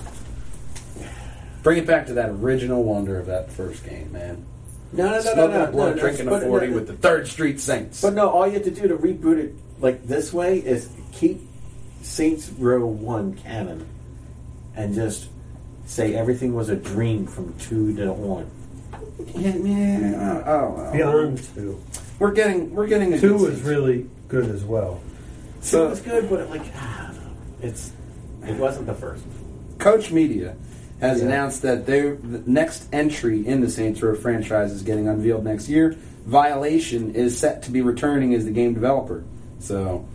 Bring 1.64 1.78
it 1.78 1.86
back 1.88 2.08
to 2.08 2.14
that 2.16 2.30
original 2.30 2.84
wonder 2.84 3.18
of 3.20 3.28
that 3.28 3.52
first 3.52 3.84
game, 3.88 4.12
man. 4.12 4.44
No, 4.94 5.06
no, 5.06 5.12
no, 5.12 5.16
no, 5.16 5.22
Smoking 5.22 5.52
no, 5.58 5.64
a 5.64 5.72
blunt, 5.72 5.96
no, 5.96 6.02
drinking 6.02 6.26
but- 6.26 6.44
a 6.44 6.46
forty 6.48 6.68
no, 6.68 6.74
with 6.76 6.88
the 6.88 6.94
Third 6.94 7.28
Street 7.28 7.60
Saints. 7.60 8.02
But 8.02 8.14
no, 8.14 8.30
all 8.30 8.46
you 8.48 8.54
have 8.54 8.64
to 8.64 8.72
do 8.72 8.88
to 8.90 8.98
reboot 8.98 9.38
it 9.38 9.56
like 9.80 10.06
this 10.06 10.34
way 10.34 10.58
is 10.58 10.90
keep 11.14 11.40
Saints 12.02 12.50
Row 12.50 12.86
One 12.86 13.34
canon, 13.36 13.86
and 14.76 14.94
just 14.94 15.30
say 15.86 16.16
everything 16.16 16.54
was 16.54 16.70
a 16.70 16.76
dream 16.76 17.28
from 17.28 17.54
two 17.60 17.96
to 17.98 18.12
one. 18.14 18.50
yeah, 19.36 19.56
yeah, 19.56 20.14
oh, 20.16 20.44
oh, 20.46 20.52
oh. 20.52 20.74
well. 20.78 20.92
Beyond 20.94 21.44
two. 21.56 21.80
We're 22.20 22.32
getting, 22.32 22.74
we're 22.74 22.88
getting 22.88 23.14
a 23.14 23.20
Two 23.20 23.30
good 23.38 23.42
was 23.42 23.54
season. 23.58 23.70
really 23.70 24.10
good 24.28 24.46
as 24.52 24.64
well. 24.64 25.02
So 25.62 25.88
it 25.88 25.90
was 25.92 26.02
good, 26.02 26.30
but 26.30 26.50
like 26.50 26.76
I 26.76 27.14
it's 27.62 27.92
it 28.48 28.56
wasn't 28.58 28.88
the 28.88 28.94
first. 28.96 29.24
Koch 29.80 30.12
Media 30.12 30.56
has 31.00 31.20
Yeah. 31.20 31.26
announced 31.26 31.62
that 31.64 31.86
their 31.86 32.16
the 32.16 32.42
next 32.46 32.88
entry 32.94 33.46
in 33.46 33.62
the 33.62 33.70
Saints 33.70 34.02
Row 34.02 34.16
franchise 34.16 34.72
is 34.72 34.82
getting 34.84 35.08
unveiled 35.08 35.44
next 35.44 35.68
year. 35.70 35.96
Volition 36.26 37.14
is 37.16 37.38
set 37.38 37.64
to 37.64 37.72
be 37.72 37.82
returning 37.82 38.34
as 38.36 38.46
the 38.46 38.52
game 38.52 38.74
developer. 38.76 39.24
So, 39.60 40.06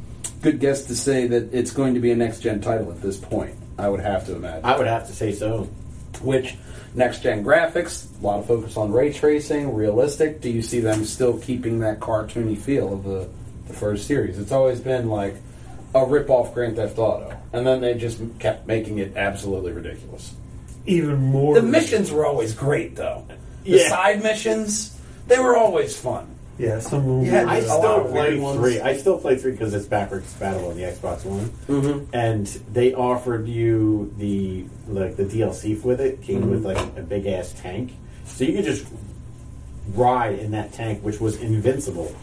good 0.42 0.60
guess 0.60 0.84
to 0.86 0.94
say 0.96 1.26
that 1.26 1.52
it's 1.52 1.72
going 1.72 1.94
to 1.94 2.00
be 2.00 2.10
a 2.12 2.16
next 2.16 2.40
gen 2.40 2.60
title 2.60 2.90
at 2.92 3.02
this 3.02 3.16
point. 3.16 3.54
I 3.78 3.88
would 3.88 4.00
have 4.00 4.26
to 4.26 4.36
imagine. 4.36 4.64
I 4.64 4.76
would 4.76 4.86
have 4.86 5.06
to 5.08 5.12
say 5.12 5.32
so. 5.32 5.68
Which 6.22 6.56
next 6.94 7.22
gen 7.22 7.44
graphics, 7.44 8.06
a 8.20 8.24
lot 8.26 8.38
of 8.38 8.46
focus 8.46 8.76
on 8.76 8.92
ray 8.92 9.12
tracing, 9.12 9.74
realistic. 9.74 10.40
Do 10.40 10.50
you 10.50 10.62
see 10.62 10.80
them 10.80 11.04
still 11.04 11.38
keeping 11.38 11.80
that 11.80 12.00
cartoony 12.00 12.56
feel 12.56 12.92
of 12.94 13.04
the, 13.04 13.28
the 13.68 13.74
first 13.74 14.06
series? 14.06 14.38
It's 14.38 14.52
always 14.52 14.80
been 14.80 15.10
like 15.10 15.34
a 15.94 16.04
rip 16.06 16.30
off 16.30 16.54
Grand 16.54 16.76
Theft 16.76 16.98
Auto, 16.98 17.36
and 17.52 17.66
then 17.66 17.80
they 17.80 17.94
just 17.94 18.18
kept 18.38 18.66
making 18.66 18.98
it 18.98 19.16
absolutely 19.16 19.72
ridiculous. 19.72 20.34
Even 20.86 21.16
more. 21.16 21.54
The 21.54 21.62
missions 21.62 22.10
were 22.10 22.24
always 22.24 22.54
great, 22.54 22.96
though. 22.96 23.26
The 23.64 23.70
Yeah. 23.78 23.88
side 23.88 24.22
missions, 24.22 24.96
they 25.26 25.38
were 25.38 25.56
always 25.56 25.96
fun. 25.98 26.28
Yeah, 26.58 26.80
some 26.80 27.00
of 27.00 27.04
them. 27.06 27.24
Yeah, 27.24 27.44
were- 27.44 27.50
I 27.50 27.56
a 27.58 27.66
lot 27.66 27.78
still 27.78 27.96
of 28.06 28.12
weird 28.12 28.26
play 28.26 28.38
ones. 28.40 28.60
three. 28.60 28.80
I 28.80 28.96
still 28.96 29.18
play 29.18 29.36
three 29.36 29.52
because 29.52 29.74
it's 29.74 29.86
backwards 29.86 30.30
compatible 30.32 30.70
on 30.70 30.76
the 30.76 30.84
Xbox 30.84 31.24
One. 31.24 31.50
Mm-hmm. 31.68 32.04
And 32.14 32.46
they 32.72 32.94
offered 32.94 33.46
you 33.46 34.14
the 34.18 34.64
like 34.88 35.16
the 35.16 35.24
DLC 35.24 35.82
with 35.82 36.00
it 36.00 36.22
came 36.22 36.50
with 36.50 36.64
like 36.64 36.78
a 36.96 37.02
big 37.02 37.26
ass 37.26 37.52
tank, 37.60 37.92
so 38.24 38.44
you 38.44 38.54
could 38.54 38.64
just 38.64 38.86
ride 39.94 40.38
in 40.38 40.50
that 40.52 40.72
tank, 40.72 41.02
which 41.02 41.20
was 41.20 41.36
invincible, 41.40 42.14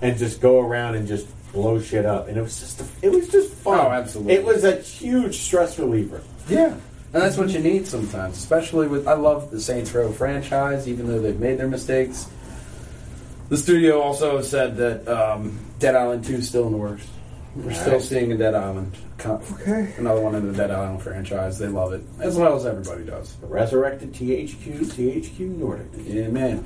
and 0.00 0.16
just 0.16 0.40
go 0.40 0.60
around 0.60 0.94
and 0.94 1.06
just 1.06 1.26
blow 1.52 1.80
shit 1.80 2.06
up. 2.06 2.28
And 2.28 2.36
it 2.36 2.42
was 2.42 2.58
just 2.58 2.82
it 3.02 3.10
was 3.10 3.28
just 3.28 3.52
fun. 3.52 3.78
Oh, 3.78 3.90
absolutely. 3.90 4.34
It 4.34 4.44
was 4.44 4.64
a 4.64 4.76
huge 4.76 5.36
stress 5.38 5.78
reliever. 5.78 6.22
Yeah. 6.48 6.74
And 7.12 7.22
that's 7.22 7.36
what 7.36 7.48
you 7.50 7.60
need 7.60 7.86
sometimes, 7.86 8.36
especially 8.36 8.88
with. 8.88 9.06
I 9.06 9.14
love 9.14 9.50
the 9.50 9.60
Saints 9.60 9.92
Row 9.94 10.10
franchise, 10.12 10.88
even 10.88 11.06
though 11.06 11.20
they've 11.20 11.38
made 11.38 11.58
their 11.58 11.68
mistakes. 11.68 12.28
The 13.48 13.56
studio 13.56 14.00
also 14.00 14.42
said 14.42 14.76
that 14.78 15.06
um, 15.08 15.58
Dead 15.78 15.94
Island 15.94 16.24
2 16.24 16.34
is 16.34 16.48
still 16.48 16.66
in 16.66 16.72
the 16.72 16.78
works. 16.78 17.06
We're 17.54 17.72
still 17.72 18.00
seeing 18.00 18.32
a 18.32 18.36
Dead 18.36 18.54
Island. 18.54 18.96
Okay. 19.24 19.94
Another 19.96 20.20
one 20.20 20.34
in 20.34 20.46
the 20.46 20.52
Dead 20.52 20.70
Island 20.70 21.02
franchise. 21.02 21.58
They 21.58 21.68
love 21.68 21.94
it, 21.94 22.02
as 22.20 22.36
well 22.36 22.54
as 22.54 22.66
everybody 22.66 23.04
does. 23.04 23.34
Resurrected 23.40 24.12
THQ, 24.12 24.80
THQ 24.80 25.40
Nordic. 25.56 25.86
Yeah, 26.04 26.28
man. 26.28 26.64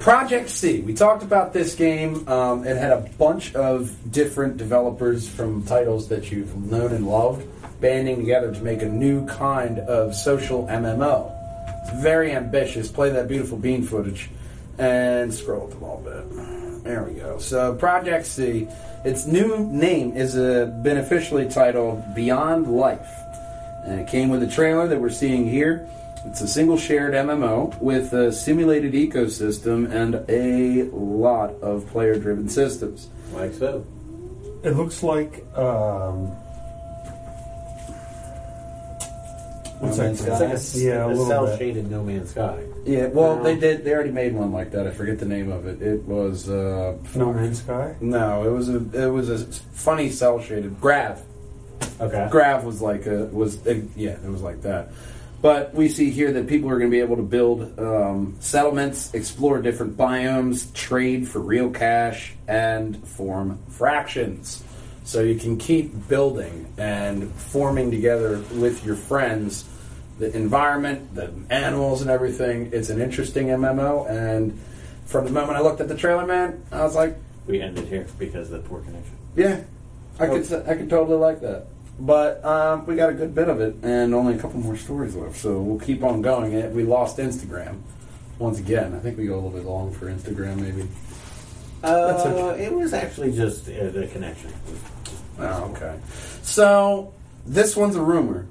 Project 0.00 0.50
C. 0.50 0.82
We 0.82 0.92
talked 0.92 1.22
about 1.22 1.54
this 1.54 1.74
game. 1.74 2.28
Um, 2.28 2.66
it 2.66 2.76
had 2.76 2.92
a 2.92 3.08
bunch 3.18 3.54
of 3.54 3.90
different 4.12 4.58
developers 4.58 5.26
from 5.26 5.64
titles 5.64 6.08
that 6.08 6.30
you've 6.30 6.54
known 6.70 6.92
and 6.92 7.06
loved 7.06 7.48
banding 7.80 8.16
together 8.16 8.52
to 8.52 8.60
make 8.62 8.82
a 8.82 8.88
new 8.88 9.26
kind 9.26 9.78
of 9.80 10.14
social 10.14 10.66
MMO. 10.66 11.32
It's 11.82 12.02
very 12.02 12.32
ambitious. 12.32 12.90
Play 12.90 13.10
that 13.10 13.28
beautiful 13.28 13.56
bean 13.58 13.82
footage 13.82 14.28
and 14.78 15.32
scroll 15.32 15.64
up 15.64 15.80
a 15.80 15.84
little 15.84 16.02
bit. 16.04 16.84
There 16.84 17.02
we 17.02 17.14
go. 17.18 17.38
So, 17.38 17.74
Project 17.74 18.26
C. 18.26 18.68
Its 19.04 19.26
new 19.26 19.58
name 19.70 20.16
is 20.16 20.36
uh, 20.36 20.66
been 20.82 20.98
officially 20.98 21.48
titled 21.48 22.02
Beyond 22.14 22.66
Life. 22.68 23.08
And 23.84 24.00
it 24.00 24.08
came 24.08 24.28
with 24.28 24.42
a 24.42 24.48
trailer 24.48 24.88
that 24.88 25.00
we're 25.00 25.10
seeing 25.10 25.48
here. 25.48 25.88
It's 26.26 26.40
a 26.40 26.48
single 26.48 26.76
shared 26.76 27.14
MMO 27.14 27.80
with 27.80 28.12
a 28.12 28.32
simulated 28.32 28.94
ecosystem 28.94 29.90
and 29.92 30.24
a 30.28 30.90
lot 30.94 31.50
of 31.62 31.86
player 31.88 32.18
driven 32.18 32.48
systems. 32.48 33.08
Like 33.32 33.54
so. 33.54 33.86
It 34.64 34.70
looks 34.70 35.02
like. 35.02 35.44
Um, 35.56 36.32
what's 39.80 39.96
No 39.98 40.02
that? 40.02 40.08
Man's 40.08 40.20
It's 40.20 40.28
like 40.40 40.50
a, 40.50 40.52
s- 40.52 40.80
Yeah, 40.80 41.04
a 41.04 41.06
a 41.06 41.08
little 41.08 41.26
cell 41.26 41.46
bit. 41.46 41.58
shaded 41.58 41.90
No 41.90 42.02
Man's 42.02 42.30
Sky. 42.30 42.58
Yeah, 42.84 43.06
well, 43.08 43.36
No. 43.36 43.42
they 43.42 43.56
did. 43.56 43.84
They 43.84 43.92
already 43.94 44.10
made 44.12 44.34
one 44.34 44.52
like 44.52 44.70
that. 44.72 44.86
I 44.86 44.90
forget 44.90 45.18
the 45.18 45.26
name 45.26 45.50
of 45.50 45.66
it. 45.66 45.82
It 45.82 46.02
was 46.04 46.48
uh, 46.48 46.96
No 47.14 47.32
Man's 47.32 47.60
Sky. 47.62 47.94
no, 48.00 48.44
it 48.44 48.50
was 48.52 48.68
a 48.68 48.76
it 49.04 49.08
was 49.10 49.28
a 49.30 49.38
funny 49.72 50.10
cell 50.10 50.40
shaded 50.40 50.80
Grav. 50.80 51.20
Okay. 52.00 52.28
Grav 52.30 52.64
was 52.64 52.80
like 52.80 53.06
a 53.06 53.24
was 53.26 53.64
a, 53.66 53.82
yeah, 53.96 54.12
it 54.12 54.28
was 54.30 54.42
like 54.42 54.62
that. 54.62 54.90
But 55.42 55.74
we 55.74 55.88
see 55.88 56.10
here 56.10 56.32
that 56.32 56.46
people 56.46 56.70
are 56.70 56.78
going 56.78 56.90
to 56.90 56.94
be 56.94 57.00
able 57.02 57.16
to 57.16 57.22
build 57.22 57.78
um, 57.78 58.36
settlements, 58.40 59.12
explore 59.14 59.60
different 59.60 59.96
biomes, 59.96 60.72
trade 60.72 61.28
for 61.28 61.40
real 61.40 61.70
cash, 61.70 62.34
and 62.48 62.96
form 63.06 63.58
fractions. 63.68 64.64
So 65.06 65.22
you 65.22 65.36
can 65.36 65.56
keep 65.56 66.08
building 66.08 66.66
and 66.76 67.30
forming 67.32 67.92
together 67.92 68.38
with 68.54 68.84
your 68.84 68.96
friends 68.96 69.64
the 70.18 70.34
environment, 70.36 71.14
the 71.14 71.32
animals, 71.48 72.00
and 72.02 72.10
everything. 72.10 72.70
It's 72.72 72.88
an 72.90 73.00
interesting 73.00 73.46
MMO, 73.48 74.10
and 74.10 74.58
from 75.04 75.26
the 75.26 75.30
moment 75.30 75.58
I 75.58 75.60
looked 75.60 75.80
at 75.80 75.88
the 75.88 75.94
trailer, 75.96 76.26
man, 76.26 76.64
I 76.72 76.82
was 76.82 76.96
like, 76.96 77.16
We 77.46 77.60
ended 77.60 77.86
here 77.86 78.06
because 78.18 78.50
of 78.50 78.62
the 78.62 78.68
poor 78.68 78.80
connection. 78.80 79.14
yeah, 79.36 79.62
I 80.18 80.26
could 80.26 80.52
I 80.68 80.74
could 80.74 80.90
totally 80.90 81.18
like 81.18 81.40
that. 81.42 81.66
But 82.00 82.44
um, 82.44 82.84
we 82.86 82.96
got 82.96 83.10
a 83.10 83.14
good 83.14 83.32
bit 83.34 83.48
of 83.48 83.60
it, 83.60 83.76
and 83.82 84.12
only 84.14 84.34
a 84.34 84.38
couple 84.38 84.58
more 84.58 84.76
stories 84.76 85.14
left, 85.14 85.36
so 85.36 85.60
we'll 85.60 85.78
keep 85.80 86.02
on 86.02 86.20
going. 86.20 86.52
Eh, 86.54 86.68
We 86.68 86.82
lost 86.82 87.18
Instagram 87.18 87.78
once 88.40 88.58
again. 88.58 88.92
I 88.94 88.98
think 88.98 89.16
we 89.18 89.26
go 89.26 89.34
a 89.34 89.36
little 89.36 89.50
bit 89.50 89.64
long 89.64 89.92
for 89.92 90.06
Instagram, 90.10 90.56
maybe. 90.60 90.88
That's 91.86 92.24
Uh, 92.26 92.56
it 92.58 92.72
was 92.72 92.92
actually 92.92 93.32
just 93.32 93.68
uh, 93.68 93.90
the 93.90 94.06
connection. 94.12 94.52
Oh, 95.38 95.70
okay. 95.74 95.98
So 96.42 97.12
this 97.46 97.76
one's 97.76 97.96
a 97.96 98.02
rumor, 98.02 98.46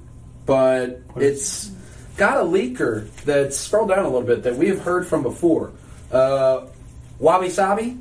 but 0.45 1.01
it's 1.17 1.71
got 2.17 2.37
a 2.37 2.43
leaker 2.43 3.09
that 3.25 3.53
scroll 3.53 3.87
down 3.87 3.99
a 3.99 4.09
little 4.09 4.21
bit 4.21 4.43
that 4.43 4.55
we 4.55 4.67
have 4.69 4.81
heard 4.81 5.05
from 5.07 5.23
before. 5.23 5.71
Uh, 6.11 6.65
Wabi 7.19 7.49
Sabi. 7.49 7.97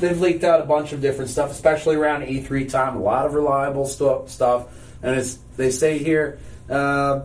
They've 0.00 0.20
leaked 0.20 0.42
out 0.42 0.60
a 0.60 0.64
bunch 0.64 0.92
of 0.92 1.00
different 1.00 1.30
stuff, 1.30 1.52
especially 1.52 1.94
around 1.94 2.22
E3 2.22 2.68
time. 2.68 2.96
A 2.96 3.00
lot 3.00 3.24
of 3.24 3.34
reliable 3.34 3.86
stu- 3.86 4.24
stuff, 4.26 4.66
and 5.02 5.14
it's 5.16 5.38
they 5.56 5.70
say 5.70 5.98
here. 5.98 6.38
Uh, 6.68 7.20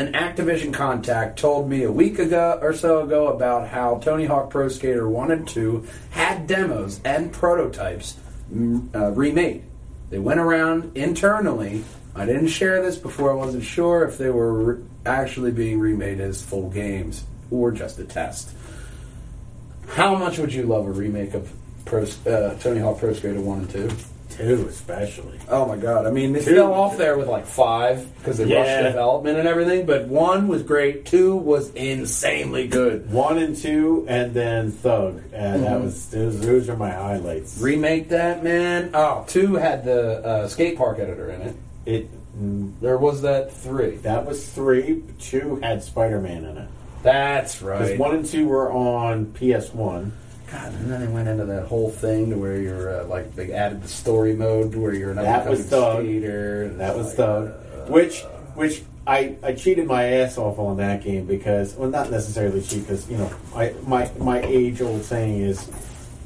an 0.00 0.14
Activision 0.14 0.72
contact 0.72 1.38
told 1.38 1.68
me 1.68 1.82
a 1.82 1.92
week 1.92 2.18
ago 2.18 2.58
or 2.62 2.72
so 2.72 3.02
ago 3.02 3.28
about 3.28 3.68
how 3.68 3.98
Tony 3.98 4.24
Hawk 4.24 4.48
Pro 4.48 4.68
Skater 4.68 5.06
1 5.06 5.30
and 5.30 5.46
2 5.46 5.86
had 6.08 6.46
demos 6.46 7.02
and 7.04 7.30
prototypes 7.30 8.16
mm, 8.50 8.94
uh, 8.94 9.10
remade. 9.10 9.62
they 10.08 10.18
went 10.18 10.40
around 10.40 10.96
internally. 10.96 11.84
I 12.14 12.24
didn't 12.24 12.48
share 12.48 12.82
this 12.82 12.96
before. 12.96 13.30
I 13.30 13.34
wasn't 13.34 13.62
sure 13.62 14.04
if 14.04 14.16
they 14.16 14.30
were 14.30 14.52
re- 14.52 14.84
actually 15.04 15.50
being 15.50 15.78
remade 15.78 16.18
as 16.18 16.42
full 16.42 16.70
games 16.70 17.24
or 17.50 17.70
just 17.70 17.98
a 17.98 18.04
test. 18.04 18.54
How 19.88 20.14
much 20.14 20.38
would 20.38 20.54
you 20.54 20.62
love 20.62 20.86
a 20.86 20.92
remake 20.92 21.34
of 21.34 21.52
Pro, 21.84 22.04
uh, 22.26 22.54
Tony 22.54 22.80
Hawk 22.80 23.00
Pro 23.00 23.12
Skater 23.12 23.42
1 23.42 23.58
and 23.58 23.70
2? 23.70 23.90
Two, 24.40 24.66
especially. 24.68 25.38
Oh 25.48 25.66
my 25.66 25.76
god! 25.76 26.06
I 26.06 26.10
mean, 26.10 26.32
they 26.32 26.42
Two. 26.44 26.54
fell 26.56 26.72
off 26.72 26.96
there 26.96 27.18
with 27.18 27.28
like 27.28 27.46
five 27.46 28.06
because 28.18 28.38
they 28.38 28.44
rushed 28.44 28.82
development 28.84 29.38
and 29.38 29.46
everything. 29.46 29.86
But 29.86 30.08
one 30.08 30.48
was 30.48 30.62
great. 30.62 31.04
Two 31.06 31.36
was 31.36 31.70
insanely 31.74 32.66
good. 32.66 33.10
One 33.12 33.38
and 33.38 33.54
two, 33.56 34.04
and 34.08 34.32
then 34.32 34.70
Thug. 34.72 35.22
And 35.32 35.64
that 35.64 35.78
Mhm. 35.78 35.84
was 35.84 36.06
those, 36.10 36.40
those 36.40 36.68
are 36.68 36.76
my 36.76 36.90
highlights. 36.90 37.60
Remake 37.60 38.08
that, 38.10 38.42
man. 38.42 38.90
Oh, 38.94 39.24
two 39.28 39.54
had 39.56 39.84
the 39.84 40.24
uh, 40.24 40.48
skate 40.48 40.76
park 40.78 40.98
editor 40.98 41.30
in 41.30 41.42
it. 41.42 41.56
It 41.86 42.08
mm, 42.40 42.72
There 42.80 42.96
was 42.98 43.22
that 43.22 43.52
three. 43.52 43.96
that 43.98 44.26
was 44.26 44.46
three. 44.46 45.02
Two 45.18 45.56
had 45.62 45.82
Spider 45.82 46.20
Man 46.20 46.44
in 46.44 46.56
it. 46.56 46.68
That's 47.02 47.62
right. 47.62 47.78
Because 47.78 47.90
right. 47.90 47.98
one 48.00 48.14
and 48.16 48.26
two 48.26 48.46
were 48.46 48.70
on 48.72 49.32
PS 49.32 49.72
One. 49.74 50.12
God, 50.52 50.72
and 50.74 50.90
then 50.90 51.00
they 51.00 51.06
went 51.08 51.28
into 51.28 51.44
that 51.46 51.66
whole 51.66 51.90
thing 51.90 52.30
to 52.30 52.36
where 52.36 52.56
you're 52.60 53.00
uh, 53.02 53.04
like 53.06 53.34
they 53.36 53.52
added 53.52 53.82
the 53.82 53.88
story 53.88 54.34
mode 54.34 54.72
to 54.72 54.80
where 54.80 54.94
you're 54.94 55.10
an 55.10 55.16
That 55.16 55.48
was 55.48 55.64
Thug. 55.66 56.04
skater. 56.04 56.64
and 56.64 56.80
That 56.80 56.96
was 56.96 57.06
like, 57.08 57.16
Thug. 57.16 57.48
uh, 57.48 57.92
Which 57.92 58.22
which 58.54 58.82
I, 59.06 59.36
I 59.42 59.52
cheated 59.54 59.86
my 59.86 60.04
ass 60.04 60.38
off 60.38 60.58
on 60.58 60.76
that 60.78 61.02
game 61.02 61.24
because 61.26 61.74
well 61.76 61.88
not 61.88 62.10
necessarily 62.10 62.60
cheat 62.62 62.82
because 62.82 63.08
you 63.10 63.16
know 63.16 63.30
I 63.54 63.74
my 63.86 64.10
my 64.18 64.40
age 64.42 64.82
old 64.82 65.02
saying 65.04 65.40
is 65.40 65.68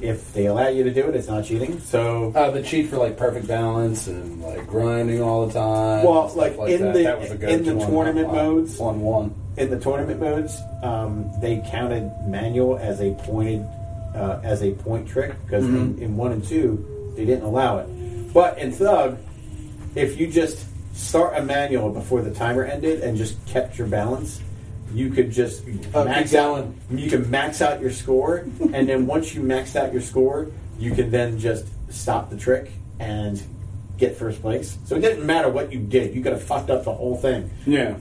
if 0.00 0.32
they 0.34 0.46
allow 0.46 0.68
you 0.68 0.82
to 0.84 0.92
do 0.92 1.02
it 1.08 1.14
it's 1.14 1.28
not 1.28 1.44
cheating 1.44 1.78
so 1.80 2.32
Uh, 2.34 2.50
the 2.50 2.62
cheat 2.62 2.88
for 2.90 2.96
like 2.96 3.16
perfect 3.16 3.46
balance 3.46 4.06
and 4.08 4.42
like 4.42 4.66
grinding 4.66 5.22
all 5.22 5.46
the 5.46 5.52
time. 5.52 6.04
Well, 6.04 6.28
stuff 6.28 6.58
like, 6.58 6.70
in 6.70 6.82
that. 6.82 6.94
the- 6.94 7.02
that 7.04 7.20
was 7.20 7.30
a 7.30 7.48
in 7.48 7.64
the 7.64 7.74
tournament 7.86 8.26
on- 8.28 8.34
modes- 8.34 8.80
on 8.80 9.00
one. 9.00 9.34
in 9.56 9.70
the 9.70 9.78
tournament 9.78 10.18
modes, 10.20 10.58
um, 10.82 11.30
they 11.40 11.62
counted 11.70 12.10
manual 12.26 12.76
as 12.78 13.00
a 13.00 13.12
pointed 13.14 13.64
uh, 14.14 14.40
as 14.42 14.62
a 14.62 14.72
point 14.72 15.08
trick 15.08 15.32
because 15.44 15.64
in, 15.64 15.94
Mhm. 15.96 16.00
in 16.00 16.16
one 16.16 16.32
and 16.32 16.44
two 16.44 16.84
they 17.16 17.24
didn't 17.24 17.44
allow 17.44 17.78
it. 17.78 17.88
But 18.32 18.58
in 18.58 18.72
Thug, 18.72 19.18
if 19.94 20.18
you 20.18 20.26
just 20.26 20.64
start 20.94 21.36
a 21.36 21.42
manual 21.42 21.90
before 21.90 22.22
the 22.22 22.30
timer 22.30 22.64
ended 22.64 23.00
and 23.00 23.16
just 23.16 23.44
kept 23.46 23.78
your 23.78 23.86
balance, 23.88 24.40
you 24.92 25.10
could 25.10 25.30
just 25.32 25.62
Oh, 25.94 26.04
max 26.04 26.34
out. 26.34 26.66
You 26.90 27.10
can 27.10 27.28
max 27.30 27.60
out 27.62 27.80
your 27.80 27.90
score, 27.90 28.44
and 28.72 28.88
then 28.88 29.06
once 29.06 29.34
you 29.34 29.40
maxed 29.42 29.74
out 29.76 29.92
your 29.92 30.02
score, 30.02 30.48
you 30.78 30.92
can 30.92 31.10
then 31.10 31.38
just 31.38 31.66
stop 31.90 32.30
the 32.30 32.36
trick 32.36 32.70
and 33.00 33.40
get 33.98 34.16
first 34.16 34.40
place. 34.40 34.76
So 34.86 34.96
it 34.96 35.00
didn't 35.00 35.24
matter 35.26 35.48
what 35.48 35.72
you 35.72 35.78
did; 35.80 36.14
you 36.14 36.22
could 36.22 36.32
have 36.32 36.42
fucked 36.42 36.70
up 36.70 36.84
the 36.84 36.92
whole 36.92 37.16
thing 37.16 37.50
Yeah. 37.66 37.94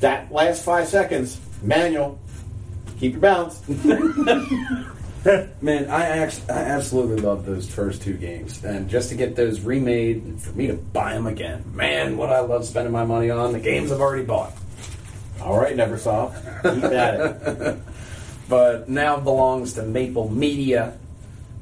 that 0.00 0.30
last 0.32 0.62
five 0.64 0.88
seconds, 0.88 1.38
manual, 1.62 2.18
keep 2.98 3.12
your 3.12 3.20
balance. 3.20 3.60
Man, 5.60 5.90
I 5.90 6.04
actually, 6.06 6.50
I 6.50 6.62
absolutely 6.62 7.20
love 7.22 7.44
those 7.44 7.68
first 7.68 8.02
two 8.02 8.14
games, 8.14 8.64
and 8.64 8.88
just 8.88 9.10
to 9.10 9.14
get 9.14 9.36
those 9.36 9.60
remade 9.60 10.22
and 10.22 10.40
for 10.40 10.52
me 10.52 10.68
to 10.68 10.74
buy 10.74 11.14
them 11.14 11.26
again, 11.26 11.64
man, 11.74 12.16
what 12.16 12.30
I 12.30 12.40
love 12.40 12.64
spending 12.64 12.92
my 12.92 13.04
money 13.04 13.30
on 13.30 13.52
the 13.52 13.60
games 13.60 13.92
I've 13.92 14.00
already 14.00 14.24
bought. 14.24 14.52
All 15.42 15.58
right, 15.58 15.76
Neversoft, 15.76 16.62
keep 16.62 16.84
at 16.84 17.20
it. 17.20 17.78
But 18.48 18.88
now 18.88 19.20
belongs 19.20 19.74
to 19.74 19.82
Maple 19.82 20.30
Media, 20.30 20.96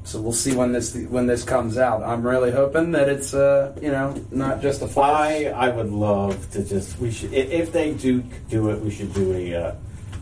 so 0.05 0.21
we'll 0.21 0.31
see 0.31 0.55
when 0.55 0.71
this 0.71 0.95
when 0.95 1.27
this 1.27 1.43
comes 1.43 1.77
out. 1.77 2.01
I'm 2.01 2.25
really 2.25 2.51
hoping 2.51 2.93
that 2.93 3.09
it's 3.09 3.33
uh 3.33 3.77
you 3.81 3.91
know 3.91 4.15
not 4.31 4.61
just 4.61 4.81
a 4.81 4.87
flash. 4.87 5.45
I 5.45 5.45
I 5.47 5.69
would 5.69 5.91
love 5.91 6.49
to 6.51 6.63
just 6.63 6.97
we 6.99 7.11
should 7.11 7.33
if 7.33 7.73
they 7.73 7.93
do 7.93 8.23
do 8.49 8.69
it, 8.69 8.79
we 8.79 8.89
should 8.89 9.13
do 9.13 9.33
a 9.33 9.53
uh, 9.53 9.75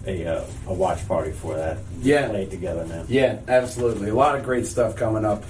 a 0.07 0.25
uh, 0.27 0.45
a 0.67 0.73
watch 0.73 1.07
party 1.07 1.31
for 1.31 1.55
that. 1.55 1.77
Yeah. 2.01 2.27
play 2.29 2.43
it 2.43 2.51
together, 2.51 2.85
man. 2.85 3.05
Yeah, 3.07 3.39
absolutely. 3.47 4.09
A 4.09 4.15
lot 4.15 4.35
of 4.35 4.43
great 4.43 4.67
stuff 4.67 4.95
coming 4.95 5.25
up. 5.25 5.43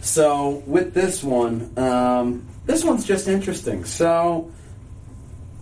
So 0.00 0.62
with 0.66 0.94
this 0.94 1.22
one, 1.22 1.72
um, 1.76 2.46
this 2.66 2.84
one's 2.84 3.04
just 3.04 3.28
interesting. 3.28 3.84
So 3.84 4.50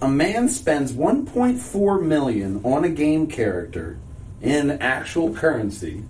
a 0.03 0.09
man 0.09 0.49
spends 0.49 0.93
1.4 0.93 2.03
million 2.03 2.61
on 2.65 2.85
a 2.85 2.89
game 2.89 3.27
character 3.29 3.99
in 4.43 4.71
actual 4.83 5.33
currency, 5.35 6.05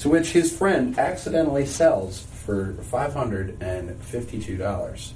to 0.00 0.08
which 0.08 0.32
his 0.32 0.56
friend 0.56 0.98
accidentally 0.98 1.64
sells 1.66 2.20
for 2.44 2.74
552 2.90 4.56
dollars. 4.56 5.14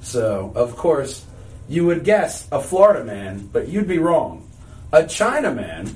So 0.00 0.52
of 0.54 0.76
course, 0.76 1.24
you 1.68 1.84
would 1.86 2.02
guess 2.04 2.48
a 2.50 2.60
Florida 2.60 3.04
man, 3.04 3.48
but 3.52 3.68
you'd 3.68 3.86
be 3.88 3.98
wrong. 3.98 4.47
A 4.92 5.06
China 5.06 5.52
man 5.54 5.88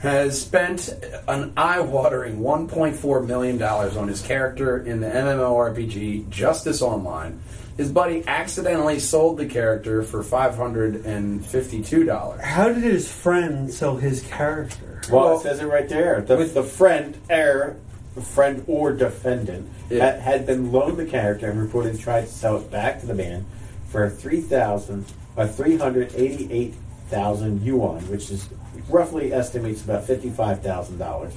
has 0.00 0.40
spent 0.40 0.88
an 1.26 1.52
eye-watering 1.56 2.38
1.4 2.40 3.26
million 3.26 3.56
dollars 3.56 3.96
on 3.96 4.08
his 4.08 4.20
character 4.20 4.78
in 4.84 5.00
the 5.00 5.06
MMORPG 5.06 6.28
Justice 6.28 6.82
Online. 6.82 7.40
His 7.78 7.90
buddy 7.90 8.22
accidentally 8.26 8.98
sold 8.98 9.38
the 9.38 9.46
character 9.46 10.02
for 10.02 10.22
five 10.22 10.54
hundred 10.54 11.04
and 11.06 11.44
fifty-two 11.44 12.04
dollars. 12.04 12.42
How 12.42 12.68
did 12.68 12.82
his 12.82 13.10
friend 13.10 13.72
sell 13.72 13.96
his 13.96 14.22
character? 14.22 15.00
Well, 15.10 15.24
Well, 15.24 15.38
it 15.38 15.42
says 15.42 15.60
it 15.60 15.66
right 15.66 15.88
there. 15.88 16.20
The, 16.22 16.36
with- 16.36 16.54
the 16.54 16.62
friend, 16.62 17.16
heir, 17.30 17.76
friend 18.22 18.64
or 18.66 18.92
defendant 18.92 19.68
Yeah. 19.90 20.06
had, 20.12 20.20
had 20.20 20.46
been 20.46 20.72
loaned 20.72 20.96
the 20.98 21.04
character 21.06 21.50
and 21.50 21.70
reportedly 21.70 22.00
tried 22.00 22.22
to 22.22 22.26
sell 22.32 22.56
it 22.58 22.70
back 22.70 23.00
to 23.00 23.06
the 23.06 23.14
man 23.14 23.44
for 23.88 24.08
three 24.10 24.40
thousand, 24.42 25.06
uh, 25.38 25.46
three 25.46 25.76
hundred 25.78 26.12
eighty-eight 26.14 26.74
thousand 27.08 27.62
yuan, 27.62 28.00
which 28.10 28.30
is 28.30 28.48
roughly 28.88 29.32
estimates 29.32 29.84
about 29.84 30.04
fifty-five 30.04 30.62
thousand 30.62 30.98
dollars. 30.98 31.34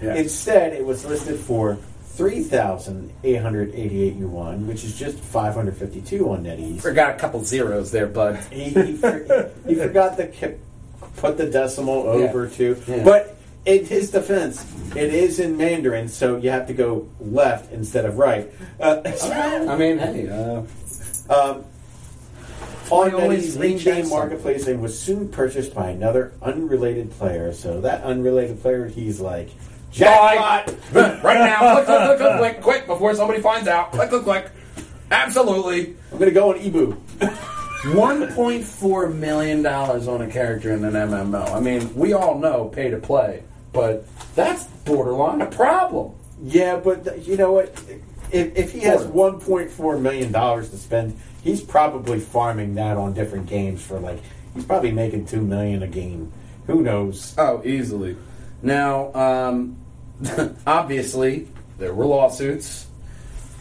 Yeah. 0.00 0.14
Instead, 0.14 0.72
it 0.72 0.84
was 0.84 1.04
listed 1.04 1.38
for 1.38 1.78
three 2.04 2.42
thousand 2.42 3.12
eight 3.24 3.40
hundred 3.40 3.74
eighty-eight 3.74 4.16
yuan, 4.16 4.66
which 4.66 4.84
is 4.84 4.98
just 4.98 5.18
five 5.18 5.54
hundred 5.54 5.76
fifty-two 5.76 6.28
on 6.30 6.44
NetEase. 6.44 6.80
Forgot 6.80 7.14
a 7.14 7.18
couple 7.18 7.42
zeros 7.44 7.90
there, 7.90 8.06
bud. 8.06 8.36
He, 8.50 8.70
he, 8.70 8.96
for, 8.96 9.50
he 9.66 9.74
forgot 9.74 10.16
to 10.16 10.58
put 11.16 11.36
the 11.36 11.48
decimal 11.48 12.02
over 12.02 12.48
to. 12.48 12.82
Yeah. 12.86 13.04
But 13.04 13.36
in 13.64 13.84
his 13.86 14.10
defense, 14.10 14.64
it 14.96 15.14
is 15.14 15.38
in 15.38 15.56
Mandarin, 15.56 16.08
so 16.08 16.36
you 16.36 16.50
have 16.50 16.66
to 16.66 16.74
go 16.74 17.08
left 17.20 17.72
instead 17.72 18.04
of 18.04 18.18
right. 18.18 18.50
Uh, 18.80 19.02
I 19.06 19.76
mean, 19.76 19.98
hey, 19.98 20.28
uh, 20.28 20.62
um, 21.32 21.64
always 22.92 23.56
in-game 23.56 24.08
marketplace 24.08 24.66
and 24.66 24.80
was 24.80 24.98
soon 24.98 25.28
purchased 25.28 25.74
by 25.74 25.90
another 25.90 26.32
unrelated 26.42 27.10
player. 27.12 27.52
So 27.52 27.80
that 27.80 28.02
unrelated 28.04 28.60
player, 28.60 28.86
he's 28.86 29.20
like, 29.20 29.50
jackpot! 29.90 30.74
right 30.92 31.38
now, 31.38 31.74
click, 31.74 31.86
click, 31.86 32.06
click, 32.06 32.18
click, 32.18 32.38
click, 32.38 32.60
quick 32.62 32.86
before 32.86 33.14
somebody 33.14 33.40
finds 33.40 33.68
out. 33.68 33.92
Click, 33.92 34.08
click, 34.10 34.24
click. 34.24 34.50
Absolutely. 35.10 35.96
I'm 36.10 36.18
gonna 36.18 36.30
go 36.30 36.50
on 36.50 36.58
Ebu. 36.58 36.96
$1.4 37.82 39.14
million 39.14 39.66
on 39.66 40.22
a 40.22 40.30
character 40.30 40.70
in 40.70 40.84
an 40.84 40.92
MMO. 40.94 41.52
I 41.52 41.58
mean, 41.58 41.92
we 41.96 42.12
all 42.12 42.38
know 42.38 42.66
pay 42.66 42.90
to 42.90 42.98
play, 42.98 43.42
but 43.72 44.06
that's 44.36 44.64
borderline 44.84 45.40
a 45.40 45.46
problem. 45.46 46.14
Yeah, 46.44 46.76
but 46.76 47.04
th- 47.04 47.26
you 47.26 47.36
know 47.36 47.52
what? 47.52 47.68
If, 48.30 48.56
if 48.56 48.72
he 48.72 48.80
has 48.80 49.02
1.4 49.02 50.00
million 50.00 50.30
dollars 50.30 50.70
to 50.70 50.78
spend, 50.78 51.18
he's 51.42 51.60
probably 51.60 52.20
farming 52.20 52.76
that 52.76 52.96
on 52.96 53.12
different 53.12 53.46
games 53.46 53.84
for 53.84 53.98
like 53.98 54.20
he's 54.54 54.64
probably 54.64 54.92
making 54.92 55.26
two 55.26 55.42
million 55.42 55.82
a 55.82 55.88
game. 55.88 56.32
Who 56.66 56.82
knows? 56.82 57.34
Oh, 57.36 57.60
easily. 57.64 58.16
Now, 58.62 59.12
um, 59.14 59.76
obviously, 60.66 61.48
there 61.78 61.92
were 61.92 62.06
lawsuits. 62.06 62.86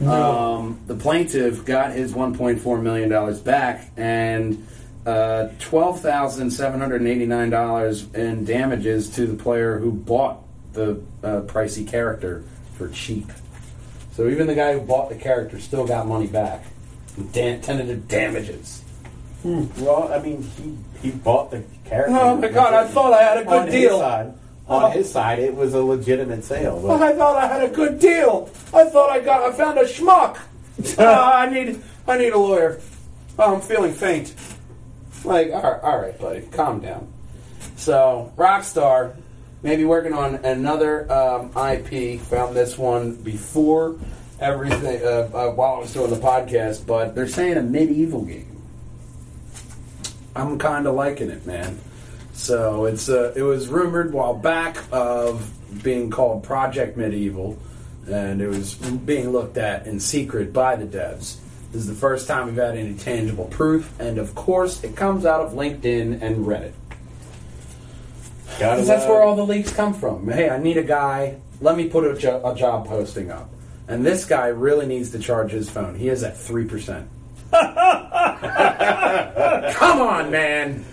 Um, 0.05 0.79
the 0.87 0.95
plaintiff 0.95 1.63
got 1.63 1.91
his 1.91 2.13
$1.4 2.13 2.81
million 2.81 3.43
back 3.43 3.91
and 3.97 4.65
uh, 5.05 5.49
$12,789 5.59 8.15
in 8.15 8.45
damages 8.45 9.11
to 9.11 9.27
the 9.27 9.35
player 9.35 9.77
who 9.77 9.91
bought 9.91 10.39
the 10.73 10.99
uh, 11.23 11.41
pricey 11.41 11.87
character 11.87 12.43
for 12.77 12.89
cheap. 12.89 13.31
So 14.13 14.27
even 14.27 14.47
the 14.47 14.55
guy 14.55 14.73
who 14.73 14.81
bought 14.81 15.09
the 15.09 15.15
character 15.15 15.59
still 15.59 15.85
got 15.85 16.07
money 16.07 16.25
back. 16.27 16.65
Da- 17.31 17.59
tentative 17.59 18.07
damages. 18.07 18.83
Well, 19.43 20.11
I 20.13 20.19
mean, 20.19 20.43
he 20.43 20.77
he 21.01 21.11
bought 21.11 21.51
the 21.51 21.63
character. 21.85 22.15
Oh 22.15 22.37
my 22.37 22.47
God, 22.47 22.73
I 22.73 22.87
thought 22.87 23.11
I 23.13 23.23
had 23.23 23.37
a 23.39 23.43
good 23.43 23.53
on 23.63 23.65
deal. 23.71 23.89
His 23.91 23.99
side, 23.99 24.33
on 24.67 24.83
Oh. 24.83 24.89
his 24.89 25.11
side, 25.11 25.39
it 25.39 25.55
was 25.55 25.73
a 25.73 25.83
legitimate 25.83 26.43
sale. 26.43 26.79
Oh, 26.83 26.87
But 26.89 27.01
I 27.01 27.15
thought 27.15 27.37
I 27.43 27.47
had 27.47 27.63
a 27.63 27.73
good 27.73 27.99
deal. 27.99 28.49
I 28.73 28.85
thought 28.85 29.09
I 29.09 29.19
got. 29.19 29.41
I 29.41 29.51
found 29.51 29.77
a 29.79 29.83
schmuck. 29.85 30.37
Ah, 30.99 31.39
I 31.41 31.49
need. 31.49 31.81
I 32.07 32.17
need 32.17 32.33
a 32.33 32.37
lawyer. 32.37 32.79
Oh, 33.39 33.55
I'm 33.55 33.61
feeling 33.61 33.93
faint. 33.93 34.33
Like, 35.23 35.51
all 35.51 35.61
right, 35.61 35.81
all 35.83 35.97
right, 35.99 36.19
buddy, 36.19 36.41
calm 36.51 36.79
down. 36.79 37.07
So, 37.77 38.31
Rockstar, 38.37 39.15
maybe 39.63 39.85
working 39.85 40.13
on 40.13 40.35
another 40.45 41.11
um, 41.11 41.47
IP. 41.57 42.19
Found 42.21 42.55
this 42.55 42.77
one 42.77 43.15
before 43.15 43.97
everything 44.41 45.01
uh, 45.03 45.29
uh, 45.33 45.51
while 45.51 45.75
I 45.75 45.79
was 45.79 45.93
doing 45.93 46.09
the 46.09 46.17
podcast, 46.17 46.85
but 46.85 47.15
they're 47.15 47.27
saying 47.27 47.57
a 47.57 47.63
medieval 47.63 48.25
game. 48.25 48.47
I'm 50.35 50.57
kind 50.57 50.87
of 50.87 50.95
liking 50.95 51.29
it, 51.29 51.45
man. 51.45 51.79
So 52.33 52.85
it's 52.85 53.07
uh, 53.09 53.33
it 53.35 53.43
was 53.43 53.67
rumored 53.67 54.13
while 54.13 54.33
back 54.33 54.77
of 54.91 55.49
being 55.83 56.09
called 56.09 56.43
Project 56.43 56.97
Medieval, 56.97 57.57
and 58.09 58.41
it 58.41 58.47
was 58.47 58.75
being 58.75 59.29
looked 59.31 59.57
at 59.57 59.85
in 59.85 59.99
secret 59.99 60.51
by 60.51 60.75
the 60.75 60.85
devs. 60.85 61.37
This 61.71 61.83
is 61.83 61.87
the 61.87 61.93
first 61.93 62.27
time 62.27 62.47
we've 62.47 62.55
had 62.55 62.77
any 62.77 62.95
tangible 62.95 63.45
proof, 63.45 63.93
and 63.99 64.17
of 64.17 64.33
course, 64.35 64.83
it 64.83 64.95
comes 64.95 65.25
out 65.25 65.41
of 65.41 65.53
LinkedIn 65.53 66.21
and 66.21 66.45
Reddit. 66.45 66.73
Because 68.57 68.87
that's 68.87 69.07
where 69.07 69.21
all 69.21 69.35
the 69.35 69.45
leaks 69.45 69.71
come 69.71 69.93
from. 69.93 70.27
Hey, 70.27 70.49
I 70.49 70.57
need 70.57 70.77
a 70.77 70.83
guy. 70.83 71.37
Let 71.61 71.77
me 71.77 71.87
put 71.87 72.03
a, 72.03 72.17
jo- 72.17 72.41
a 72.43 72.55
job 72.55 72.87
posting 72.87 73.31
up. 73.31 73.49
And 73.91 74.05
this 74.05 74.25
guy 74.25 74.47
really 74.47 74.85
needs 74.85 75.11
to 75.11 75.19
charge 75.19 75.51
his 75.51 75.69
phone. 75.69 75.95
He 75.95 76.07
is 76.07 76.23
at 76.23 76.35
3%. 76.35 77.05
Come 79.73 80.01
on, 80.01 80.31
man. 80.31 80.85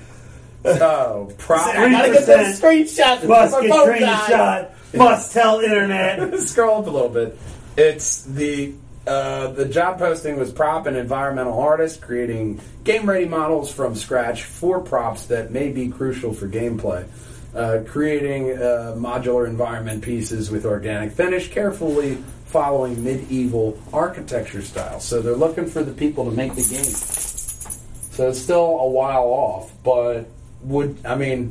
So, 0.64 1.32
pro- 1.38 1.56
I 1.56 1.90
gotta 1.90 2.12
get 2.12 2.26
that 2.26 2.56
screenshot. 2.56 3.28
Must 3.28 3.60
get 3.60 3.70
screenshot. 3.70 4.96
Must 4.96 5.32
tell 5.32 5.60
internet. 5.60 6.40
scroll 6.40 6.80
up 6.80 6.88
a 6.88 6.90
little 6.90 7.08
bit. 7.08 7.38
It's 7.76 8.24
the 8.24 8.74
uh, 9.06 9.52
the 9.52 9.64
job 9.64 9.98
posting 9.98 10.36
was 10.36 10.52
prop 10.52 10.86
and 10.86 10.96
environmental 10.96 11.58
artist 11.58 12.02
creating 12.02 12.60
game 12.84 13.08
ready 13.08 13.24
models 13.24 13.72
from 13.72 13.94
scratch 13.94 14.42
for 14.42 14.80
props 14.80 15.26
that 15.26 15.50
may 15.50 15.70
be 15.70 15.88
crucial 15.88 16.34
for 16.34 16.48
gameplay. 16.48 17.06
Uh, 17.54 17.82
creating 17.86 18.50
uh, 18.52 18.94
modular 18.98 19.48
environment 19.48 20.02
pieces 20.02 20.50
with 20.50 20.66
organic 20.66 21.12
finish, 21.12 21.48
carefully 21.48 22.18
following 22.48 23.02
medieval 23.04 23.78
architecture 23.92 24.62
style. 24.62 25.00
So 25.00 25.20
they're 25.20 25.36
looking 25.36 25.66
for 25.66 25.82
the 25.82 25.92
people 25.92 26.24
to 26.24 26.30
make 26.30 26.54
the 26.54 26.62
game. 26.64 26.84
So 26.84 28.30
it's 28.30 28.40
still 28.40 28.80
a 28.80 28.88
while 28.88 29.24
off, 29.26 29.72
but 29.84 30.28
would 30.62 30.98
I 31.04 31.14
mean, 31.14 31.50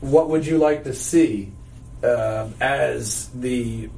what 0.00 0.28
would 0.28 0.46
you 0.46 0.58
like 0.58 0.84
to 0.84 0.94
see 0.94 1.52
uh, 2.04 2.48
as 2.60 3.28
the 3.34 3.88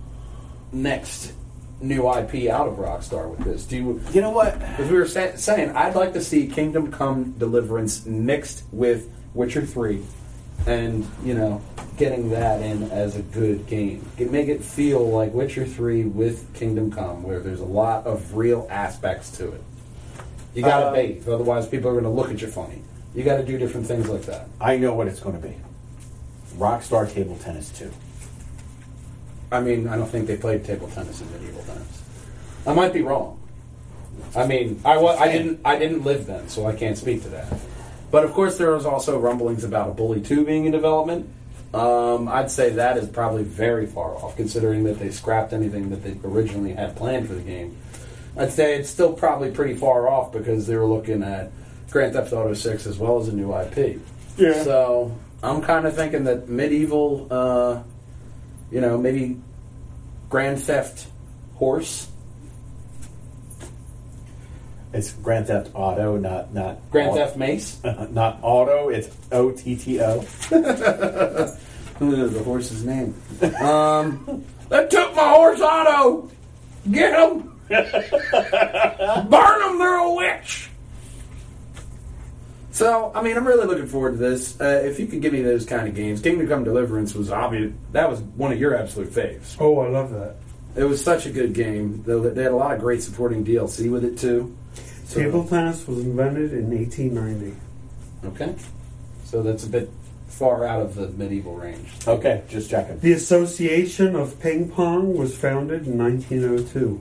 next 0.73 1.33
new 1.81 2.09
IP 2.11 2.51
out 2.51 2.69
of 2.69 2.77
Rockstar 2.77 3.29
with 3.29 3.41
this? 3.41 3.67
Do 3.67 3.77
you? 3.77 4.01
You 4.13 4.21
know 4.21 4.31
what? 4.31 4.55
As 4.63 4.91
we 4.91 4.97
were 4.97 5.07
sa- 5.07 5.37
saying, 5.37 5.71
I'd 5.71 5.97
like 5.97 6.13
to 6.15 6.21
see 6.23 6.47
Kingdom 6.47 6.91
Come 6.91 7.33
Deliverance 7.33 8.07
mixed 8.07 8.65
with 8.73 9.11
Witcher 9.35 9.67
Three, 9.67 10.03
and 10.67 11.07
you 11.25 11.35
know, 11.35 11.61
getting 11.97 12.31
that 12.31 12.61
in 12.63 12.91
as 12.91 13.17
a 13.17 13.23
good 13.23 13.67
game. 13.67 14.05
Get- 14.17 14.31
Make 14.31 14.49
it 14.49 14.63
feel 14.63 15.09
like 15.09 15.33
Witcher 15.35 15.67
Three 15.67 16.05
with 16.05 16.53
Kingdom 16.55 16.91
Come, 16.91 17.23
where 17.23 17.41
there's 17.41 17.61
a 17.61 17.65
lot 17.65 18.07
of 18.07 18.35
real 18.37 18.67
aspects 18.71 19.31
to 19.39 19.49
it. 19.53 19.63
You 20.55 20.63
got 20.63 20.81
to 20.81 20.89
Um, 20.89 20.95
bathe, 20.95 21.29
otherwise 21.29 21.69
people 21.69 21.89
are 21.91 21.93
going 21.93 22.05
to 22.05 22.11
look 22.11 22.31
at 22.31 22.41
you 22.41 22.49
funny. 22.49 22.83
You 23.15 23.23
got 23.25 23.37
to 23.39 23.45
do 23.45 23.59
different 23.59 23.87
things 23.87 24.09
like 24.09 24.23
that. 24.23 24.49
I 24.61 24.77
know 24.77 24.95
what 24.95 25.07
it's 25.09 25.21
going 25.21 25.41
to 25.41 25.47
be. 25.47 25.55
Rockstar 26.57 27.11
Table 27.13 27.37
Tennis 27.43 27.71
2. 27.79 27.91
I 29.53 29.61
mean, 29.61 29.89
I 29.89 29.97
don't 29.97 30.09
think 30.09 30.27
they 30.27 30.37
played 30.37 30.65
table 30.65 30.89
tennis 30.89 31.21
in 31.23 31.31
medieval 31.33 31.63
times. 31.63 32.03
I 32.67 32.75
might 32.75 32.93
be 32.93 33.01
wrong. 33.03 33.39
I 34.37 34.47
mean, 34.47 34.81
I, 34.85 34.99
wa- 34.99 35.17
I 35.19 35.31
didn't 35.33 35.61
I 35.65 35.79
didn't 35.79 36.05
live 36.05 36.27
then, 36.27 36.49
so 36.49 36.67
I 36.67 36.75
can't 36.75 36.99
speak 36.99 37.23
to 37.23 37.29
that. 37.31 37.47
But 38.11 38.25
of 38.25 38.33
course, 38.33 38.57
there 38.59 38.71
was 38.71 38.87
also 38.87 39.19
rumblings 39.19 39.65
about 39.65 39.91
a 39.91 39.93
Bully 39.93 40.21
Two 40.21 40.45
being 40.45 40.65
in 40.65 40.73
development. 40.73 41.29
Um, 41.75 42.29
I'd 42.29 42.51
say 42.51 42.71
that 42.71 42.97
is 42.97 43.09
probably 43.09 43.43
very 43.43 43.87
far 43.87 44.15
off, 44.17 44.37
considering 44.37 44.85
that 44.85 44.99
they 44.99 45.11
scrapped 45.11 45.53
anything 45.53 45.91
that 45.91 46.03
they 46.03 46.17
originally 46.25 46.73
had 46.73 46.97
planned 46.97 47.29
for 47.29 47.35
the 47.35 47.43
game. 47.43 47.77
I'd 48.39 48.53
say 48.53 48.77
it's 48.77 48.89
still 48.89 49.13
probably 49.13 49.51
pretty 49.51 49.75
far 49.75 50.09
off 50.09 50.33
because 50.33 50.67
they 50.67 50.77
were 50.77 50.87
looking 50.87 51.23
at 51.23 51.51
Grand 51.91 52.15
Theft 52.15 52.33
Auto 52.33 52.55
Six 52.55 52.87
as 52.87 52.99
well 52.99 53.19
as 53.19 53.29
a 53.29 53.33
new 53.33 53.55
IP. 53.55 54.01
Yeah. 54.39 54.63
So 54.63 55.15
I'm 55.43 55.61
kind 55.61 55.87
of 55.87 55.95
thinking 55.95 56.25
that 56.25 56.49
medieval, 56.49 57.27
uh, 57.31 57.83
you 58.71 58.81
know, 58.81 58.97
maybe 58.97 59.39
Grand 60.31 60.63
Theft 60.63 61.07
Horse, 61.57 62.09
It's 64.93 65.13
Grand 65.13 65.47
Theft 65.47 65.71
Auto, 65.75 66.17
not 66.17 66.55
not 66.55 66.79
Grand 66.91 67.11
au- 67.11 67.15
Theft 67.15 67.37
Mace. 67.37 67.79
not 68.11 68.39
Auto. 68.43 68.89
It's 68.89 69.09
O 69.33 69.51
T 69.51 69.77
T 69.77 70.01
O. 70.01 70.21
Who 71.99 72.17
knows 72.17 72.33
the 72.33 72.43
horse's 72.45 72.85
name? 72.85 73.15
Um, 73.61 74.45
they 74.69 74.87
took 74.89 75.15
my 75.15 75.29
horse 75.31 75.61
Otto. 75.61 76.31
Get 76.91 77.13
him! 77.19 77.55
Burn 77.69 79.63
him! 79.63 79.79
They're 79.79 79.97
a 79.99 80.15
witch. 80.15 80.71
So, 82.71 83.11
I 83.15 83.23
mean, 83.23 83.37
I'm 83.37 83.47
really 83.47 83.67
looking 83.67 83.87
forward 83.87 84.13
to 84.13 84.17
this. 84.19 84.61
Uh, 84.61 84.83
if 84.85 85.01
you 85.01 85.07
could 85.07 85.21
give 85.21 85.33
me 85.33 85.43
those 85.43 85.67
kind 85.67 85.89
of 85.89 85.95
games, 85.95 86.21
Kingdom 86.21 86.47
Come 86.49 86.65
Deliverance 86.65 87.15
was 87.15 87.31
obvious. 87.31 87.73
That 87.93 88.09
was 88.09 88.21
one 88.21 88.53
of 88.53 88.61
your 88.61 88.77
absolute 88.77 89.11
faves. 89.11 89.57
Oh, 89.59 89.81
I 89.81 89.89
love 89.89 90.11
that. 90.13 90.37
It 90.77 90.85
was 90.85 91.03
such 91.03 91.27
a 91.27 91.31
good 91.31 91.55
game. 91.55 92.05
They 92.07 92.17
they 92.31 92.43
had 92.45 92.53
a 92.53 92.57
lot 92.57 92.73
of 92.75 92.81
great 92.81 93.03
supporting 93.03 93.45
DLC 93.45 93.91
with 93.91 94.05
it 94.05 94.17
too. 94.19 94.57
So- 95.09 95.21
Table 95.21 95.45
tennis 95.49 95.89
was 95.89 96.01
invented 96.01 96.53
in 96.53 96.71
1890. 96.71 97.57
Okay. 98.27 98.55
So 99.25 99.43
that's 99.43 99.65
a 99.65 99.69
bit 99.69 99.91
far 100.29 100.67
out 100.67 100.83
of 100.83 100.95
the 100.95 101.09
medieval 101.09 101.57
range. 101.57 101.89
Okay, 102.07 102.43
just 102.49 102.69
checking. 102.69 103.01
The 103.01 103.13
Association 103.13 104.15
of 104.15 104.39
Ping 104.39 104.69
Pong 104.69 105.17
was 105.17 105.37
founded 105.37 105.87
in 105.87 105.97
1902. 105.97 107.01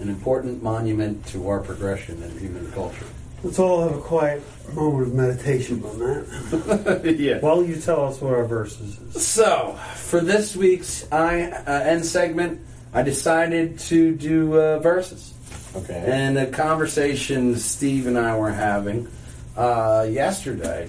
An 0.00 0.08
important 0.08 0.60
monument 0.62 1.24
to 1.28 1.48
our 1.48 1.60
progression 1.60 2.20
in 2.22 2.36
human 2.38 2.70
culture. 2.72 3.06
Let's 3.44 3.60
all 3.60 3.82
have 3.82 3.96
a 3.96 4.00
quiet 4.00 4.42
moment 4.74 5.08
of 5.08 5.14
meditation 5.14 5.84
on 5.84 5.98
that. 6.00 7.16
yeah. 7.18 7.38
While 7.38 7.64
you 7.64 7.76
tell 7.76 8.06
us 8.06 8.20
what 8.20 8.34
our 8.34 8.44
verses 8.44 8.98
is. 8.98 9.24
So, 9.24 9.78
for 9.94 10.20
this 10.20 10.56
week's 10.56 11.10
I 11.12 11.42
uh, 11.42 11.62
end 11.84 12.04
segment, 12.04 12.60
I 12.92 13.02
decided 13.02 13.78
to 13.80 14.14
do 14.16 14.60
uh, 14.60 14.80
verses. 14.80 15.34
Okay. 15.74 16.04
And 16.06 16.38
a 16.38 16.46
conversation 16.46 17.56
Steve 17.56 18.06
and 18.06 18.18
I 18.18 18.36
were 18.36 18.50
having 18.50 19.08
uh, 19.56 20.06
yesterday. 20.08 20.88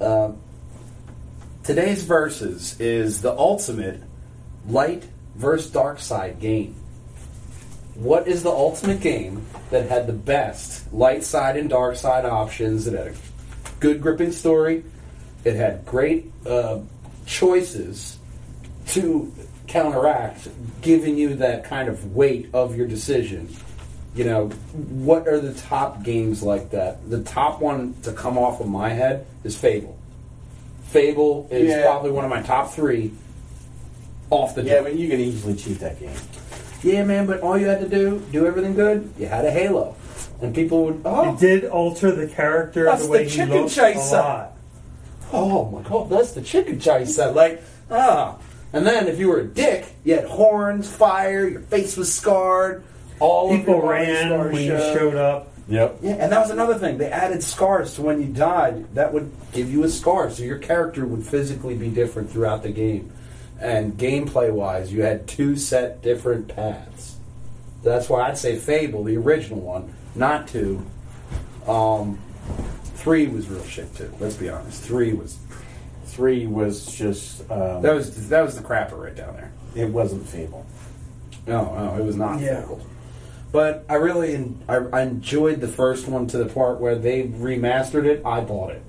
Uh, 0.00 0.32
today's 1.62 2.04
verses 2.04 2.80
is 2.80 3.20
the 3.20 3.36
ultimate 3.36 4.02
light 4.68 5.04
versus 5.36 5.70
dark 5.70 6.00
side 6.00 6.40
game. 6.40 6.74
What 7.94 8.26
is 8.26 8.42
the 8.42 8.50
ultimate 8.50 9.00
game 9.00 9.44
that 9.70 9.88
had 9.88 10.06
the 10.06 10.14
best 10.14 10.90
light 10.92 11.22
side 11.22 11.56
and 11.56 11.68
dark 11.68 11.96
side 11.96 12.24
options? 12.24 12.86
It 12.86 12.94
had 12.94 13.08
a 13.08 13.14
good 13.80 14.00
gripping 14.00 14.32
story. 14.32 14.84
It 15.44 15.56
had 15.56 15.84
great 15.84 16.32
uh, 16.46 16.80
choices 17.26 18.18
to 18.88 19.32
counteract, 19.66 20.48
giving 20.80 21.16
you 21.16 21.34
that 21.36 21.64
kind 21.64 21.88
of 21.88 22.14
weight 22.14 22.48
of 22.54 22.76
your 22.76 22.86
decision. 22.86 23.54
You 24.14 24.24
know, 24.24 24.48
what 24.48 25.28
are 25.28 25.38
the 25.40 25.54
top 25.54 26.02
games 26.02 26.42
like 26.42 26.70
that? 26.70 27.08
The 27.08 27.22
top 27.22 27.60
one 27.60 27.94
to 28.02 28.12
come 28.12 28.36
off 28.38 28.60
of 28.60 28.66
my 28.68 28.88
head 28.90 29.26
is 29.44 29.56
Fable. 29.56 29.96
Fable 30.84 31.46
is 31.50 31.68
Yeah. 31.68 31.82
probably 31.84 32.10
one 32.10 32.24
of 32.24 32.30
my 32.30 32.42
top 32.42 32.72
three 32.72 33.12
off 34.30 34.54
the 34.56 34.62
yeah, 34.62 34.74
jump. 34.74 34.86
but 34.88 34.96
you 34.96 35.08
can 35.08 35.20
easily 35.20 35.54
cheat 35.54 35.78
that 35.80 36.00
game. 36.00 36.10
Yeah, 36.82 37.04
man, 37.04 37.26
but 37.26 37.40
all 37.40 37.56
you 37.58 37.66
had 37.66 37.80
to 37.80 37.88
do, 37.88 38.20
do 38.32 38.46
everything 38.46 38.74
good, 38.74 39.10
you 39.18 39.26
had 39.26 39.44
a 39.44 39.50
Halo. 39.50 39.94
And 40.40 40.54
people 40.54 40.86
would, 40.86 41.02
oh, 41.04 41.34
It 41.34 41.38
did 41.40 41.64
alter 41.66 42.10
the 42.10 42.26
character 42.26 42.84
That's 42.86 43.02
the 43.02 43.06
the 43.06 43.12
way 43.12 43.24
he 43.24 43.30
chicken 43.30 43.54
looked 43.54 43.74
chaser. 43.74 44.16
a 44.16 44.18
lot. 44.18 44.52
oh 45.32 45.66
my 45.70 45.82
god, 45.82 46.08
that's 46.10 46.32
the 46.32 46.42
Chicken 46.42 46.80
Chase 46.80 47.08
chaser. 47.16 47.30
Like, 47.30 47.62
ah. 47.90 48.36
And 48.72 48.86
then 48.86 49.06
if 49.08 49.18
you 49.18 49.28
were 49.28 49.40
a 49.40 49.46
dick, 49.46 49.86
you 50.04 50.14
had 50.14 50.24
horns, 50.24 50.88
fire, 50.88 51.46
your 51.46 51.60
face 51.60 51.96
was 51.96 52.12
scarred, 52.12 52.82
all 53.20 53.50
of 53.52 53.58
People 53.58 53.74
your 53.76 53.90
ran 53.90 54.28
scars 54.28 54.52
when 54.52 54.62
you 54.62 54.68
showed. 54.70 54.94
showed 54.98 55.14
up. 55.16 55.46
Yep. 55.68 55.98
Yeah, 56.02 56.10
and 56.14 56.32
that 56.32 56.40
was 56.40 56.50
another 56.50 56.74
thing. 56.78 56.98
They 56.98 57.10
added 57.10 57.42
scars 57.44 57.94
to 57.94 58.02
when 58.02 58.20
you 58.20 58.26
died. 58.28 58.92
That 58.94 59.12
would 59.12 59.30
give 59.52 59.70
you 59.70 59.84
a 59.84 59.88
scar, 59.88 60.28
so 60.30 60.42
your 60.42 60.58
character 60.58 61.06
would 61.06 61.24
physically 61.24 61.76
be 61.76 61.88
different 61.90 62.30
throughout 62.30 62.62
the 62.64 62.70
game. 62.70 63.12
And 63.60 63.92
gameplay 63.96 64.50
wise, 64.50 64.92
you 64.92 65.02
had 65.02 65.28
two 65.28 65.56
set 65.56 66.02
different 66.02 66.48
paths. 66.48 67.16
That's 67.84 68.08
why 68.08 68.28
I'd 68.28 68.38
say 68.38 68.56
Fable, 68.56 69.04
the 69.04 69.16
original 69.16 69.60
one, 69.60 69.94
not 70.14 70.48
two. 70.48 70.84
Um, 71.68 72.18
three 72.96 73.28
was 73.28 73.48
real 73.48 73.64
shit 73.64 73.94
too. 73.94 74.12
Let's 74.18 74.36
be 74.36 74.48
honest. 74.48 74.82
Three 74.82 75.12
was 75.12 75.38
Three 76.06 76.46
was 76.48 76.86
just. 76.86 77.42
Um, 77.50 77.82
that 77.82 77.94
was 77.94 78.28
that 78.28 78.42
was 78.42 78.56
the 78.56 78.62
crapper 78.66 78.98
right 78.98 79.14
down 79.14 79.34
there. 79.34 79.52
it 79.76 79.88
wasn't 79.88 80.26
Fable. 80.26 80.66
No, 81.46 81.72
no, 81.74 81.96
it 81.96 82.04
was 82.04 82.16
not 82.16 82.40
Yeah. 82.40 82.62
Fable. 82.62 82.84
But 83.52 83.84
I 83.88 83.94
really 83.94 84.34
en- 84.34 84.62
I, 84.68 84.76
I 84.76 85.02
enjoyed 85.02 85.60
the 85.60 85.68
first 85.68 86.06
one 86.06 86.26
to 86.28 86.38
the 86.38 86.46
part 86.46 86.80
where 86.80 86.94
they 86.94 87.24
remastered 87.24 88.04
it. 88.04 88.22
I 88.24 88.40
bought 88.40 88.70
it. 88.70 88.82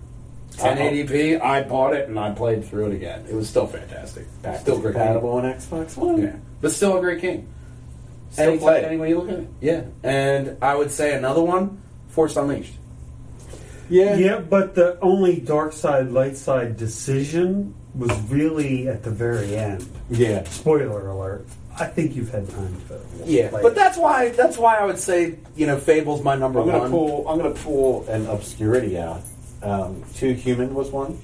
1080p. 0.58 1.42
I 1.42 1.64
bought 1.64 1.94
it 1.94 2.10
and 2.10 2.20
I 2.20 2.32
played 2.32 2.66
through 2.66 2.92
it 2.92 2.96
again. 2.96 3.26
It 3.28 3.34
was 3.34 3.50
still 3.50 3.68
fantastic. 3.68 4.28
Back 4.42 4.60
still 4.60 4.76
to 4.76 4.82
great. 4.82 4.94
compatible 4.94 5.32
on 5.32 5.44
Xbox 5.44 5.98
One. 5.98 6.22
Yeah, 6.22 6.36
but 6.62 6.72
still 6.72 6.98
a 6.98 7.02
great 7.02 7.22
game. 7.22 7.48
Still 8.32 8.52
any, 8.52 8.60
play. 8.60 8.86
any 8.86 8.98
way 8.98 9.10
you 9.10 9.20
look 9.20 9.30
at 9.30 9.40
it. 9.40 9.50
Yeah, 9.62 9.84
and 10.04 10.58
I 10.62 10.76
would 10.76 10.92
say 10.92 11.16
another 11.16 11.42
one, 11.42 11.82
Force 12.10 12.36
Unleashed. 12.36 12.76
Yeah. 13.90 14.16
Yeah, 14.16 14.40
but 14.40 14.74
the 14.74 14.98
only 15.02 15.42
dark 15.42 15.74
side, 15.74 16.12
light 16.12 16.38
side 16.38 16.78
decision 16.78 17.76
was 17.94 18.18
really 18.30 18.88
at 18.88 19.04
the 19.04 19.12
very 19.12 19.56
end. 19.56 19.86
Yeah. 20.10 20.44
Spoiler 20.46 21.10
alert. 21.10 21.46
I 21.82 21.86
think 21.88 22.16
you've 22.16 22.30
had 22.32 22.50
time 22.50 22.76
to. 22.90 23.00
Yeah, 23.26 23.50
play 23.50 23.62
but 23.62 23.76
that's 23.76 23.98
why 23.98 24.30
that's 24.30 24.58
why 24.58 24.78
I 24.78 24.86
would 24.86 25.00
say 25.00 25.38
you 25.56 25.66
know 25.68 25.78
Fable's 25.78 26.24
my 26.24 26.36
number 26.36 26.60
I'm 26.62 26.68
gonna 26.68 26.80
one. 26.80 26.92
pull. 26.92 27.28
I'm 27.28 27.38
gonna 27.40 27.52
pull 27.56 28.08
an 28.08 28.28
obscurity 28.28 28.98
out. 29.00 29.22
Um, 29.64 30.04
Too 30.16 30.34
Human 30.34 30.74
was 30.74 30.90
one. 30.92 31.20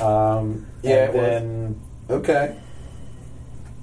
Um, 0.00 0.66
Yeah, 0.82 0.92
and 0.94 1.02
it 1.04 1.14
was. 1.14 1.22
then 1.22 1.80
Okay. 2.10 2.56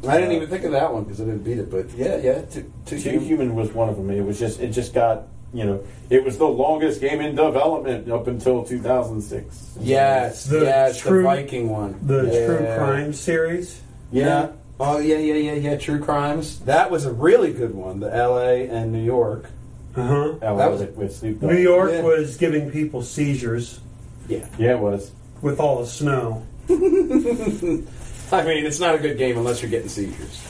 I 0.07 0.17
didn't 0.17 0.33
even 0.33 0.49
think 0.49 0.63
of 0.65 0.71
that 0.71 0.93
one 0.93 1.03
because 1.03 1.19
I 1.19 1.25
didn't 1.25 1.43
beat 1.43 1.57
it, 1.57 1.71
but 1.71 1.89
yeah, 1.97 2.17
yeah, 2.17 2.41
two, 2.41 2.71
two, 2.85 2.99
Too 2.99 3.09
Human. 3.09 3.25
Human 3.27 3.55
was 3.55 3.71
one 3.73 3.89
of 3.89 3.97
them. 3.97 4.09
It 4.11 4.21
was 4.23 4.37
just 4.39 4.59
it 4.59 4.69
just 4.69 4.93
got 4.93 5.23
you 5.53 5.63
know 5.65 5.83
it 6.09 6.23
was 6.23 6.37
the 6.37 6.45
longest 6.45 7.01
game 7.01 7.21
in 7.21 7.35
development 7.35 8.09
up 8.11 8.27
until 8.27 8.63
2006. 8.63 9.77
Yes, 9.81 10.45
The 10.45 10.59
yes, 10.61 10.99
true- 10.99 11.17
the 11.19 11.23
Viking 11.23 11.69
one. 11.69 11.99
the 12.03 12.23
yeah. 12.31 12.45
True 12.45 12.77
Crime 12.77 13.13
series. 13.13 13.81
Yeah. 14.11 14.49
Oh 14.79 14.97
yeah, 14.99 15.17
yeah, 15.17 15.35
yeah, 15.35 15.53
yeah. 15.53 15.77
True 15.77 15.99
Crimes. 15.99 16.59
That 16.61 16.91
was 16.91 17.05
a 17.05 17.13
really 17.13 17.53
good 17.53 17.73
one. 17.73 17.99
The 18.01 18.13
L.A. 18.13 18.67
and 18.67 18.91
New 18.91 19.03
York. 19.03 19.49
Uh 19.95 20.03
huh. 20.03 20.31
That 20.33 20.39
That 20.57 20.71
was 20.71 20.79
was- 20.79 20.81
it 20.81 20.95
with 20.97 21.15
Snoop 21.15 21.39
Dogg. 21.39 21.51
New 21.51 21.57
York 21.57 21.91
Yeah. 21.91 22.01
was 22.03 22.35
giving 22.37 22.69
people 22.71 23.01
seizures 23.01 23.79
Yeah. 24.27 24.45
Yeah, 24.57 24.71
it 24.75 24.79
was. 24.79 25.11
with 25.41 25.59
all 25.59 25.79
the 25.79 25.87
snow. 25.87 26.43
I 26.69 28.43
mean, 28.43 28.65
it's 28.65 28.79
not 28.79 28.95
a 28.95 28.97
good 28.97 29.17
game 29.17 29.37
unless 29.37 29.61
you're 29.61 29.71
getting 29.71 29.87
seizures. 29.89 30.41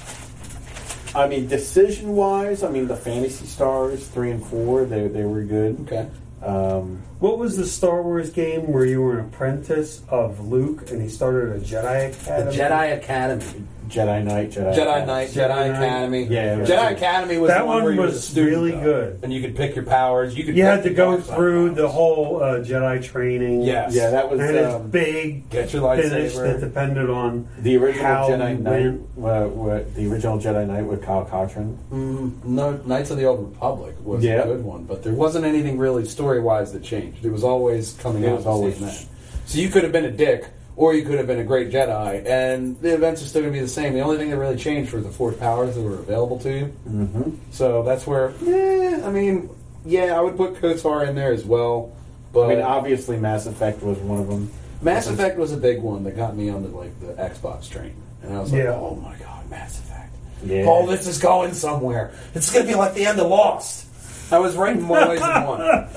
I 1.14 1.28
mean, 1.28 1.48
decision 1.48 2.16
wise, 2.16 2.64
I 2.64 2.70
mean 2.70 2.88
the 2.88 2.96
Phantasy 2.96 3.46
Stars 3.46 4.08
three 4.08 4.32
and 4.32 4.44
four 4.46 4.86
they 4.86 5.08
they 5.08 5.24
were 5.26 5.44
good. 5.44 5.80
Okay. 5.82 6.08
Um, 6.44 7.02
What 7.26 7.40
was 7.40 7.58
the 7.58 7.66
Star 7.66 8.04
Wars 8.04 8.30
game 8.30 8.72
where 8.72 8.86
you 8.86 9.02
were 9.02 9.18
an 9.18 9.26
apprentice 9.26 10.04
of 10.10 10.48
Luke 10.48 10.92
and 10.92 11.02
he 11.02 11.10
started 11.10 11.56
a 11.56 11.60
Jedi 11.60 12.12
Academy? 12.12 12.52
The 12.52 12.52
Academy? 12.52 12.56
Jedi 12.56 12.98
Academy. 13.00 13.64
Jedi 13.88 14.24
Knight, 14.24 14.50
Jedi 14.50 14.76
Jedi 14.76 15.06
Knight, 15.06 15.28
Jedi 15.30 15.34
Jedi, 15.36 15.48
Knight. 15.48 15.70
Academy. 15.86 16.24
Yeah, 16.24 16.58
was 16.58 16.70
Jedi 16.70 16.90
good. 16.90 16.98
Academy 16.98 17.38
was 17.38 17.50
That 17.50 17.60
the 17.60 17.66
one, 17.66 17.76
one 17.76 17.84
where 17.84 17.94
you 17.94 18.00
were 18.00 18.06
was 18.08 18.28
student, 18.28 18.52
really 18.56 18.72
though. 18.72 18.82
good. 18.82 19.20
and 19.24 19.32
you 19.34 19.42
could 19.42 19.56
pick 19.56 19.76
your 19.76 19.86
powers. 19.86 20.36
You 20.36 20.44
could. 20.44 20.58
You 20.58 20.64
had 20.64 20.82
to 20.84 20.90
go 20.90 21.12
dark 21.18 21.26
side 21.26 21.36
through 21.36 21.76
the 21.76 21.88
whole 21.88 22.42
uh, 22.42 22.60
Jedi 22.62 23.04
training. 23.04 23.62
Yes. 23.62 23.94
Yeah, 23.94 24.10
that 24.10 24.30
was 24.30 24.40
and 24.40 24.56
it's 24.56 24.74
um, 24.74 24.90
big 24.90 25.50
Get 25.52 25.72
your 25.72 25.96
finish 25.96 26.34
that 26.36 26.60
depended 26.62 27.10
on 27.12 27.48
the 27.60 27.78
original 27.78 28.06
how 28.06 28.30
Jedi 28.30 28.60
Knight. 28.60 29.00
Uh, 29.24 29.48
what, 29.50 29.94
the 29.96 30.12
original 30.12 30.40
Jedi 30.40 30.66
Knight 30.68 30.86
with 30.86 31.04
Kyle 31.04 31.26
Katarn. 31.26 31.78
Mm, 31.92 32.44
no, 32.44 32.78
Knights 32.86 33.12
of 33.12 33.18
the 33.18 33.26
Old 33.26 33.52
Republic 33.52 33.96
was 34.04 34.24
Yeah. 34.24 34.42
a 34.42 34.46
good 34.46 34.64
one, 34.64 34.86
but 34.86 35.04
there 35.04 35.14
wasn't 35.14 35.46
anything 35.46 35.78
really 35.78 36.06
story 36.06 36.40
wise 36.42 36.74
that 36.74 36.84
changed. 36.84 37.15
It 37.24 37.32
was 37.32 37.44
always 37.44 37.94
coming 38.02 38.24
It 38.24 38.30
out 38.30 38.38
was 38.38 38.46
always- 38.46 38.76
same 38.76 38.86
man. 38.88 38.96
So 39.46 39.60
you 39.60 39.70
could 39.70 39.84
have 39.84 39.92
been 39.92 40.06
a 40.06 40.12
dick, 40.12 40.46
or 40.76 40.94
you 40.96 41.04
could 41.06 41.18
have 41.18 41.28
been 41.28 41.40
a 41.40 41.44
great 41.44 41.72
Jedi, 41.72 42.26
and 42.26 42.80
the 42.82 42.94
events 42.96 43.22
are 43.22 43.26
still 43.28 43.42
going 43.42 43.54
to 43.54 43.60
be 43.60 43.64
the 43.64 43.70
same. 43.70 43.94
The 43.94 44.02
only 44.02 44.18
thing 44.18 44.30
that 44.32 44.38
really 44.38 44.58
changed 44.58 44.92
were 44.92 45.02
the 45.02 45.10
Force 45.12 45.36
powers 45.38 45.76
that 45.76 45.82
were 45.82 46.00
available 46.00 46.40
to 46.40 46.50
you. 46.52 46.74
Mm-hmm. 46.90 47.30
So 47.52 47.84
that's 47.84 48.08
where, 48.08 48.34
yeah, 48.42 49.02
I 49.06 49.12
mean, 49.12 49.50
yeah, 49.86 50.18
I 50.18 50.22
would 50.22 50.36
put 50.36 50.56
KOTOR 50.56 51.08
in 51.08 51.16
there 51.16 51.32
as 51.32 51.46
well. 51.46 51.92
But 52.34 52.46
I 52.46 52.56
mean, 52.56 52.62
obviously, 52.64 53.18
Mass 53.18 53.46
Effect 53.46 53.82
was 53.84 53.98
one 54.00 54.20
of 54.20 54.28
them. 54.28 54.52
Mass 54.82 55.08
Effect 55.08 55.38
was 55.38 55.54
a 55.54 55.58
big 55.58 55.82
one 55.82 56.04
that 56.04 56.16
got 56.18 56.36
me 56.36 56.50
onto 56.50 56.68
like 56.76 57.00
the 57.00 57.14
Xbox 57.14 57.70
train, 57.70 57.94
and 58.24 58.34
I 58.36 58.40
was 58.42 58.52
like, 58.52 58.64
Yeah. 58.64 58.72
oh 58.74 58.96
my 58.96 59.16
god, 59.18 59.50
Mass 59.50 59.80
Effect. 59.80 60.12
Yeah. 60.44 60.66
All 60.66 60.86
this 60.86 61.08
is 61.08 61.18
going 61.18 61.54
somewhere. 61.54 62.12
It's 62.34 62.52
going 62.52 62.66
to 62.66 62.72
be 62.74 62.78
like 62.78 62.94
the 62.94 63.06
end 63.06 63.20
of 63.20 63.28
Lost. 63.28 63.85
I 64.32 64.40
was 64.40 64.56
right 64.56 64.76
in 64.76 64.82
more 64.82 65.08
ways 65.08 65.20
than 65.20 65.46
one. 65.46 65.60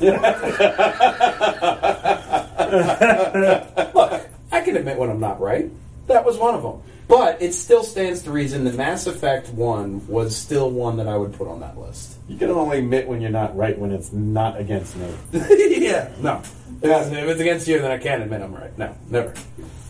Look, 3.95 4.29
I 4.53 4.61
can 4.61 4.77
admit 4.77 4.99
when 4.99 5.11
I'm 5.11 5.21
not 5.21 5.41
right. 5.41 5.71
That 6.09 6.25
was 6.25 6.37
one 6.37 6.55
of 6.55 6.63
them. 6.63 6.83
But 7.09 7.41
it 7.41 7.55
still 7.55 7.83
stands 7.83 8.23
to 8.25 8.31
reason 8.31 8.65
the 8.65 8.73
Mass 8.73 9.07
Effect 9.07 9.49
1 9.49 10.09
was 10.09 10.37
still 10.37 10.71
one 10.71 10.99
that 10.99 11.09
I 11.09 11.17
would 11.17 11.33
put 11.33 11.49
on 11.49 11.61
that 11.61 11.79
list. 11.79 12.19
You 12.29 12.37
can 12.37 12.51
only 12.51 12.81
admit 12.81 13.09
when 13.09 13.23
you're 13.23 13.31
not 13.31 13.57
right 13.57 13.79
when 13.79 13.93
it's 13.93 14.13
not 14.13 14.61
against 14.61 14.95
me. 14.97 15.11
yeah, 15.33 16.11
no. 16.21 16.43
If 16.83 16.85
it's, 16.85 17.09
if 17.09 17.29
it's 17.29 17.41
against 17.41 17.67
you, 17.67 17.81
then 17.81 17.91
I 17.91 17.97
can't 17.97 18.23
admit 18.23 18.43
I'm 18.43 18.55
right. 18.55 18.77
No, 18.77 18.95
never. 19.09 19.33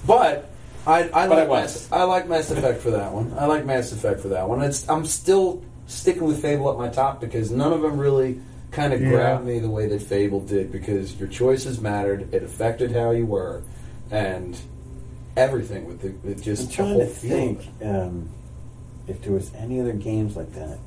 But 0.06 0.48
I, 0.86 1.10
I 1.12 1.27
But 1.27 1.31
like. 1.31 1.48
Mass, 1.48 1.89
I 1.90 2.05
like 2.05 2.28
Mass 2.28 2.52
Effect 2.52 2.81
for 2.81 2.93
that 2.93 3.12
one. 3.12 3.35
I 3.36 3.47
like 3.47 3.66
Mass 3.66 3.90
Effect 3.90 4.20
for 4.20 4.28
that 4.28 4.48
one. 4.48 4.62
It's, 4.62 4.89
I'm 4.89 5.05
still 5.05 5.65
sticking 5.89 6.24
with 6.24 6.40
Fable 6.40 6.70
at 6.70 6.78
my 6.78 6.89
top 6.89 7.20
because 7.20 7.51
none 7.51 7.73
of 7.73 7.81
them 7.82 7.98
really 7.98 8.40
kind 8.70 8.93
of 8.93 9.02
Yeah. 9.02 9.09
grabbed 9.10 9.44
me 9.47 9.59
the 9.59 9.70
way 9.70 9.89
that 9.89 10.01
Fable 10.02 10.40
did 10.40 10.70
because 10.70 11.19
your 11.19 11.28
choices 11.28 11.81
mattered. 11.81 12.32
It 12.32 12.43
affected 12.44 12.93
how 12.93 13.10
you 13.10 13.27
were, 13.27 13.62
and 14.10 14.56
everything 15.36 15.86
with 15.86 16.01
the 16.02 16.10
with 16.27 16.43
just 16.43 16.62
I'm 16.62 16.69
the 16.69 16.74
trying 16.74 16.89
whole 16.93 17.01
to 17.01 17.06
think 17.06 17.60
um, 17.82 18.28
if 19.09 19.23
there 19.23 19.32
was 19.32 19.51
any 19.55 19.81
other 19.81 19.93
games 19.94 20.36
like 20.36 20.52
that. 20.55 20.78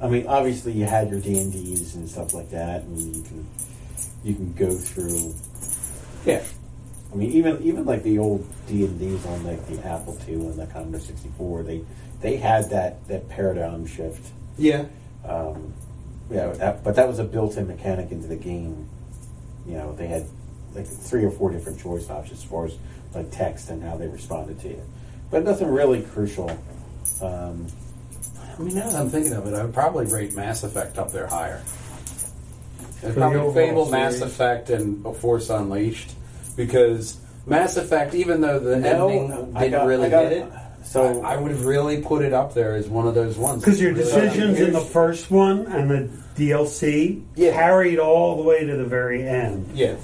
I 0.00 0.08
mean, 0.08 0.26
obviously 0.26 0.72
you 0.72 0.84
had 0.84 1.10
your 1.10 1.20
D 1.20 1.38
and 1.38 1.52
D's 1.52 1.94
and 1.94 2.08
stuff 2.08 2.32
like 2.34 2.50
that, 2.50 2.82
and 2.82 2.98
you 3.16 3.22
can 3.22 3.46
you 4.22 4.34
can 4.34 4.52
go 4.54 4.70
through. 4.74 5.34
Yeah, 6.24 6.42
I 7.12 7.16
mean, 7.16 7.30
even 7.32 7.60
even 7.62 7.84
like 7.84 8.02
the 8.04 8.18
old 8.18 8.46
D 8.68 8.84
and 8.84 8.98
D's 8.98 9.24
on 9.26 9.44
like 9.44 9.66
the 9.66 9.84
Apple 9.86 10.16
II 10.28 10.34
and 10.34 10.54
the 10.58 10.66
Commodore 10.66 11.00
sixty 11.00 11.30
four, 11.36 11.62
they 11.64 11.82
they 12.24 12.36
had 12.38 12.70
that 12.70 13.06
that 13.08 13.28
paradigm 13.28 13.86
shift. 13.86 14.32
yeah. 14.56 14.86
Um, 15.28 15.72
yeah, 16.30 16.48
that, 16.52 16.82
but 16.82 16.96
that 16.96 17.06
was 17.06 17.18
a 17.18 17.24
built-in 17.24 17.66
mechanic 17.66 18.10
into 18.10 18.26
the 18.26 18.36
game. 18.36 18.88
You 19.66 19.74
know, 19.74 19.94
they 19.94 20.06
had 20.06 20.24
like 20.74 20.86
three 20.86 21.22
or 21.24 21.30
four 21.30 21.50
different 21.50 21.78
choice 21.80 22.08
options 22.08 22.38
as 22.42 22.44
far 22.44 22.64
as 22.64 22.76
like 23.14 23.30
text 23.30 23.68
and 23.68 23.82
how 23.82 23.96
they 23.98 24.08
responded 24.08 24.58
to 24.60 24.68
you, 24.68 24.82
but 25.30 25.44
nothing 25.44 25.68
really 25.68 26.02
crucial. 26.02 26.48
Um, 27.22 27.66
I 28.58 28.62
mean, 28.62 28.74
now 28.74 28.88
that 28.88 29.00
I'm 29.00 29.10
thinking 29.10 29.32
of 29.34 29.46
it, 29.46 29.52
I 29.54 29.64
would 29.64 29.74
probably 29.74 30.06
rate 30.06 30.34
Mass 30.34 30.62
Effect 30.64 30.96
up 30.98 31.12
there 31.12 31.26
higher. 31.26 31.60
the 33.02 33.12
probably 33.12 33.38
overall 33.38 33.52
Fable, 33.54 33.90
Mass. 33.90 34.20
Effect, 34.22 34.70
and 34.70 35.04
Force 35.18 35.50
Unleashed 35.50 36.14
because 36.56 37.18
Mass 37.46 37.76
Effect, 37.76 38.14
even 38.14 38.40
though 38.40 38.58
the 38.58 38.76
ending 38.76 39.28
didn't 39.28 39.70
got- 39.72 39.86
really 39.86 40.06
I 40.06 40.10
got- 40.10 40.22
hit 40.24 40.32
it, 40.42 40.52
So 40.94 41.22
I, 41.22 41.34
I 41.34 41.36
would 41.36 41.50
have 41.50 41.64
really 41.66 42.00
put 42.00 42.24
it 42.24 42.32
up 42.32 42.54
there 42.54 42.74
as 42.76 42.88
one 42.88 43.06
of 43.08 43.14
those 43.14 43.36
ones. 43.36 43.64
Because 43.64 43.80
your 43.80 43.90
Really- 43.92 44.04
decisions 44.04 44.60
in 44.60 44.72
the 44.72 44.80
first 44.80 45.30
one 45.30 45.66
and 45.66 45.90
the 45.90 46.08
DLC 46.36 47.20
Yeah. 47.34 47.52
carried 47.52 47.98
all 47.98 48.36
the 48.36 48.42
way 48.42 48.64
to 48.64 48.76
the 48.76 48.84
very 48.84 49.26
end. 49.26 49.66
yeah, 49.74 49.94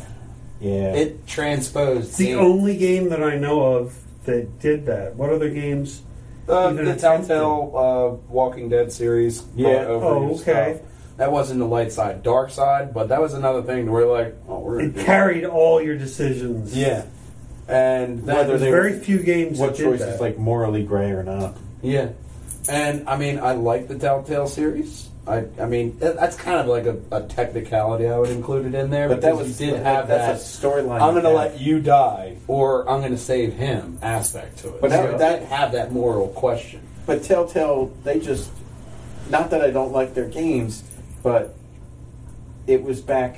yeah, 0.60 0.92
it 0.94 1.26
transposed. 1.26 2.08
It's 2.08 2.16
the 2.16 2.26
game. 2.26 2.38
only 2.38 2.76
game 2.76 3.08
that 3.10 3.22
I 3.22 3.36
know 3.36 3.62
of 3.62 3.94
that 4.24 4.58
did 4.60 4.86
that. 4.86 5.14
What 5.16 5.30
other 5.30 5.48
games? 5.48 6.02
Uh, 6.48 6.72
the 6.72 6.80
attempted. 6.82 6.98
Telltale 7.28 7.72
uh, 7.74 8.32
Walking 8.32 8.68
Dead 8.68 8.90
series. 8.92 9.44
Yeah. 9.54 9.84
Oh, 9.86 10.30
okay. 10.40 10.74
stuff. 10.78 10.86
That 11.18 11.30
wasn't 11.32 11.60
the 11.60 11.66
light 11.66 11.92
side, 11.92 12.22
dark 12.24 12.50
side, 12.50 12.92
but 12.94 13.08
that 13.10 13.20
was 13.20 13.34
another 13.34 13.62
thing 13.62 13.90
where 13.92 14.06
like, 14.06 14.36
oh, 14.48 14.58
we're 14.60 14.80
It 14.80 14.94
do 14.96 15.04
carried 15.04 15.44
all 15.44 15.80
your 15.80 15.96
decisions. 15.96 16.76
Yeah, 16.76 17.04
and 17.70 18.24
that, 18.26 18.36
Whether 18.36 18.48
There's 18.58 18.60
they 18.62 18.70
very 18.70 18.98
few 18.98 19.18
games 19.22 19.58
what 19.58 19.70
that 19.72 19.76
did 19.78 19.84
choice 19.84 19.98
that. 20.00 20.14
is 20.14 20.20
like 20.20 20.38
morally 20.38 20.82
gray 20.82 21.10
or 21.10 21.22
not? 21.22 21.56
Yeah, 21.82 22.10
and 22.68 23.08
I 23.08 23.16
mean, 23.16 23.38
I 23.38 23.52
like 23.52 23.88
the 23.88 23.98
Telltale 23.98 24.46
series. 24.48 25.08
I, 25.26 25.44
I 25.60 25.66
mean, 25.66 25.96
that's 25.98 26.34
kind 26.34 26.58
of 26.58 26.66
like 26.66 26.86
a, 26.86 26.98
a 27.12 27.22
technicality 27.28 28.08
I 28.08 28.18
would 28.18 28.30
include 28.30 28.66
it 28.66 28.74
in 28.74 28.90
there. 28.90 29.08
But 29.08 29.20
that 29.20 29.32
because 29.32 29.48
was 29.48 29.60
you 29.60 29.70
did 29.72 29.82
have 29.82 30.08
that. 30.08 30.36
storyline. 30.38 31.00
I'm 31.00 31.12
going 31.12 31.22
to 31.24 31.30
let 31.30 31.60
you 31.60 31.78
die, 31.80 32.36
or 32.48 32.88
I'm 32.88 33.00
going 33.00 33.12
to 33.12 33.18
save 33.18 33.52
him 33.52 33.98
aspect 34.02 34.58
to 34.60 34.74
it. 34.74 34.80
But 34.80 34.90
so 34.90 34.96
that- 34.96 35.14
it 35.14 35.18
that- 35.18 35.42
have 35.44 35.72
that 35.72 35.92
moral 35.92 36.28
question. 36.28 36.80
But 37.06 37.22
Telltale, 37.22 37.92
they 38.02 38.18
just 38.18 38.50
not 39.30 39.50
that 39.50 39.60
I 39.62 39.70
don't 39.70 39.92
like 39.92 40.14
their 40.14 40.28
games, 40.28 40.82
but 41.22 41.54
it 42.66 42.82
was 42.82 43.00
back 43.00 43.36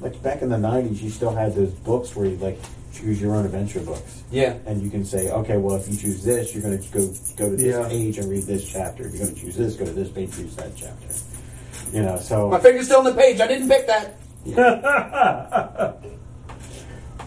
like 0.00 0.22
back 0.22 0.42
in 0.42 0.48
the 0.50 0.56
'90s. 0.56 1.00
You 1.02 1.10
still 1.10 1.34
had 1.34 1.54
those 1.54 1.70
books 1.70 2.14
where 2.14 2.26
you 2.26 2.36
like 2.36 2.60
choose 2.98 3.20
your 3.20 3.34
own 3.34 3.44
adventure 3.44 3.80
books, 3.80 4.22
Yeah, 4.30 4.56
and 4.66 4.82
you 4.82 4.90
can 4.90 5.04
say, 5.04 5.30
okay, 5.30 5.56
well, 5.56 5.76
if 5.76 5.88
you 5.88 5.96
choose 5.96 6.22
this, 6.24 6.52
you're 6.54 6.62
going 6.62 6.78
to 6.80 6.88
go 6.92 7.06
go 7.36 7.50
to 7.50 7.56
this 7.56 7.76
Yeah. 7.76 7.88
page 7.88 8.18
and 8.18 8.28
read 8.30 8.44
this 8.44 8.66
chapter. 8.68 9.06
If 9.06 9.14
you're 9.14 9.24
going 9.24 9.34
to 9.34 9.40
choose 9.40 9.56
this, 9.56 9.74
go 9.76 9.84
to 9.84 9.92
this 9.92 10.08
page, 10.10 10.34
choose 10.34 10.54
that 10.56 10.74
chapter. 10.76 11.08
You 11.92 12.02
know, 12.02 12.18
so 12.18 12.48
my 12.50 12.58
finger's 12.60 12.86
still 12.86 12.98
on 12.98 13.04
the 13.04 13.14
page. 13.14 13.40
I 13.40 13.46
didn't 13.46 13.68
pick 13.68 13.86
that. 13.86 14.16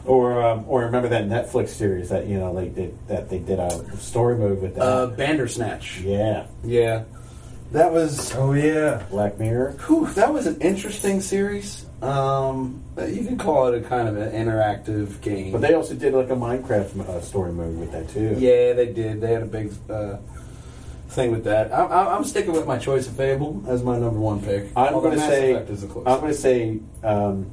or 0.05 0.41
um, 0.41 0.65
or 0.67 0.81
remember 0.85 1.09
that 1.09 1.25
Netflix 1.25 1.69
series 1.69 2.09
that 2.09 2.27
you 2.27 2.37
know 2.39 2.51
like 2.51 2.73
they, 2.75 2.91
that 3.07 3.29
they 3.29 3.39
did 3.39 3.59
a 3.59 3.97
story 3.97 4.37
mode 4.37 4.61
with 4.61 4.75
that. 4.75 4.81
Uh, 4.83 5.07
Bandersnatch. 5.07 5.99
yeah, 6.01 6.47
Yeah, 6.63 7.03
that 7.71 7.91
was. 7.91 8.33
oh 8.35 8.53
yeah. 8.53 9.03
Black 9.09 9.39
Mirror. 9.39 9.71
Whew, 9.87 10.07
that 10.13 10.33
was 10.33 10.47
an 10.47 10.59
interesting 10.61 11.21
series. 11.21 11.85
Um, 12.01 12.81
you 13.07 13.23
can 13.23 13.37
call 13.37 13.67
it 13.67 13.83
a 13.83 13.87
kind 13.87 14.07
of 14.07 14.17
an 14.17 14.31
interactive 14.31 15.21
game. 15.21 15.51
But 15.51 15.61
they 15.61 15.73
also 15.75 15.93
did 15.93 16.13
like 16.13 16.29
a 16.29 16.35
Minecraft 16.35 16.99
uh, 17.07 17.21
story 17.21 17.51
mode 17.53 17.77
with 17.77 17.91
that 17.91 18.09
too. 18.09 18.35
Yeah, 18.39 18.73
they 18.73 18.91
did. 18.91 19.21
They 19.21 19.31
had 19.31 19.43
a 19.43 19.45
big 19.45 19.71
uh, 19.89 20.17
thing 21.09 21.31
with 21.31 21.43
that. 21.43 21.71
I'm, 21.71 21.91
I'm 21.91 22.07
I'm 22.07 22.23
sticking 22.23 22.53
with 22.53 22.65
my 22.65 22.77
choice 22.79 23.07
of 23.07 23.15
Fable 23.15 23.63
as 23.67 23.83
my 23.83 23.99
number 23.99 24.19
one 24.19 24.41
pick. 24.41 24.69
I'm 24.75 24.93
going 24.93 25.11
to 25.13 25.19
say. 25.19 25.55
I'm 25.55 25.65
going 25.65 26.27
to 26.27 26.33
say 26.33 26.79
um, 27.03 27.51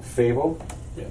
Fable, 0.00 0.64
yeah. 0.96 1.04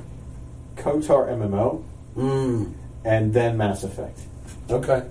KOTOR 0.78 1.28
MMO, 1.38 1.84
Mm, 2.16 2.74
and 3.04 3.34
then 3.34 3.58
Mass 3.58 3.84
Effect. 3.84 4.20
okay. 4.70 5.04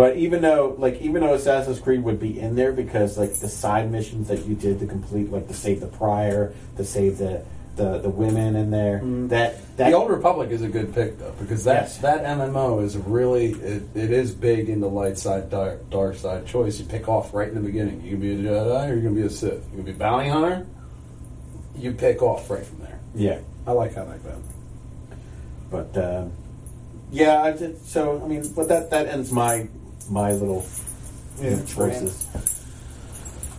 But 0.00 0.16
even 0.16 0.40
though, 0.40 0.76
like, 0.78 0.98
even 1.02 1.20
though 1.20 1.34
Assassin's 1.34 1.78
Creed 1.78 2.02
would 2.04 2.18
be 2.18 2.40
in 2.40 2.56
there 2.56 2.72
because, 2.72 3.18
like, 3.18 3.34
the 3.34 3.50
side 3.50 3.92
missions 3.92 4.28
that 4.28 4.46
you 4.46 4.54
did 4.54 4.78
to 4.80 4.86
complete, 4.86 5.30
like, 5.30 5.46
to 5.48 5.52
save 5.52 5.80
the 5.80 5.88
prior, 5.88 6.54
to 6.78 6.84
save 6.86 7.18
the 7.18 7.44
the, 7.76 7.98
the 7.98 8.08
women 8.08 8.56
in 8.56 8.70
there, 8.70 9.00
that 9.28 9.76
that 9.76 9.90
the 9.90 9.92
Old 9.94 10.08
Republic 10.10 10.48
is 10.52 10.62
a 10.62 10.68
good 10.68 10.94
pick 10.94 11.18
though 11.18 11.34
because 11.38 11.64
that 11.64 11.82
Yes. 11.82 11.98
that 11.98 12.24
MMO 12.24 12.82
is 12.82 12.96
really 12.96 13.52
it, 13.52 13.82
it 13.94 14.10
is 14.10 14.32
big 14.34 14.70
into 14.70 14.86
light 14.86 15.18
side 15.18 15.50
dark, 15.50 15.90
dark 15.90 16.16
side 16.16 16.46
choice. 16.46 16.78
You 16.78 16.86
pick 16.86 17.06
off 17.06 17.34
right 17.34 17.48
in 17.48 17.54
the 17.54 17.60
beginning. 17.60 18.00
You 18.00 18.12
can 18.12 18.20
be 18.20 18.32
a 18.32 18.36
Jedi 18.36 18.90
or 18.90 18.94
you 18.94 19.02
can 19.02 19.14
be 19.14 19.22
a 19.22 19.28
Sith. 19.30 19.62
You 19.70 19.76
can 19.76 19.84
be 19.84 19.90
a 19.90 19.94
bounty 19.94 20.30
hunter. 20.30 20.66
You 21.76 21.92
pick 21.92 22.22
off 22.22 22.48
right 22.48 22.64
from 22.64 22.78
there. 22.80 22.98
yeah. 23.14 23.40
I 23.66 23.72
like 23.72 23.94
how 23.94 24.04
that 24.06 24.24
goes. 24.24 24.44
But 25.70 25.94
um, 26.02 26.32
yeah, 27.10 27.42
I 27.42 27.52
did, 27.52 27.84
so 27.84 28.22
I 28.24 28.26
mean, 28.26 28.50
but 28.56 28.68
that 28.68 28.88
that 28.92 29.06
ends 29.06 29.30
my 29.30 29.68
my 30.08 30.32
little 30.32 30.64
you 31.40 31.50
know, 31.50 31.56
Yeah, 31.56 31.64
choices. 31.64 32.26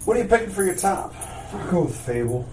What 0.06 0.18
are 0.18 0.22
you 0.22 0.28
picking 0.28 0.50
for 0.50 0.64
your 0.64 0.76
top? 0.76 1.14
I'll 1.54 1.72
go 1.72 1.82
with 1.84 1.96
Fable. 1.96 2.48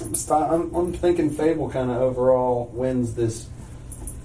I'm, 0.00 0.14
st- 0.14 0.50
I'm, 0.50 0.74
I'm 0.74 0.92
thinking 0.92 1.30
Fable 1.30 1.68
kind 1.70 1.90
of 1.90 1.96
overall 1.96 2.70
wins 2.72 3.14
this 3.14 3.48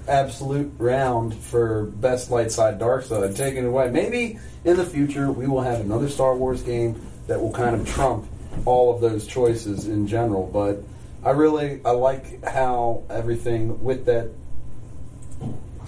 absolute 0.08 0.72
round 0.78 1.34
for 1.34 1.86
best 1.86 2.30
light 2.30 2.52
side, 2.52 2.78
dark 2.78 3.04
side. 3.06 3.36
Taking 3.36 3.64
it 3.64 3.68
away. 3.68 3.90
Maybe 3.90 4.38
in 4.66 4.78
the 4.78 4.86
future 4.86 5.32
we 5.32 5.48
will 5.48 5.62
have 5.62 5.80
another 5.82 6.10
Star 6.10 6.36
Wars 6.36 6.62
game 6.62 7.02
that 7.28 7.40
will 7.40 7.52
kind 7.54 7.76
of 7.76 7.88
trump 7.88 8.28
all 8.66 8.94
of 8.94 9.02
those 9.02 9.26
choices 9.26 9.88
in 9.88 10.06
general. 10.08 10.46
But 10.48 10.84
I 11.28 11.32
really 11.32 11.80
I 11.86 11.92
like 11.92 12.44
how 12.44 13.04
everything 13.10 13.82
with 13.84 14.06
that 14.06 14.30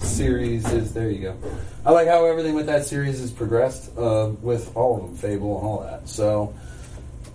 series 0.00 0.70
is. 0.72 0.92
There 0.92 1.10
you 1.10 1.20
go. 1.22 1.36
I 1.84 1.90
like 1.92 2.08
how 2.08 2.24
everything 2.26 2.54
with 2.54 2.66
that 2.66 2.84
series 2.86 3.20
has 3.20 3.30
progressed 3.30 3.96
uh, 3.96 4.30
with 4.40 4.74
all 4.76 4.96
of 4.96 5.02
them, 5.02 5.16
Fable 5.16 5.58
and 5.58 5.66
all 5.66 5.80
that. 5.80 6.08
So. 6.08 6.54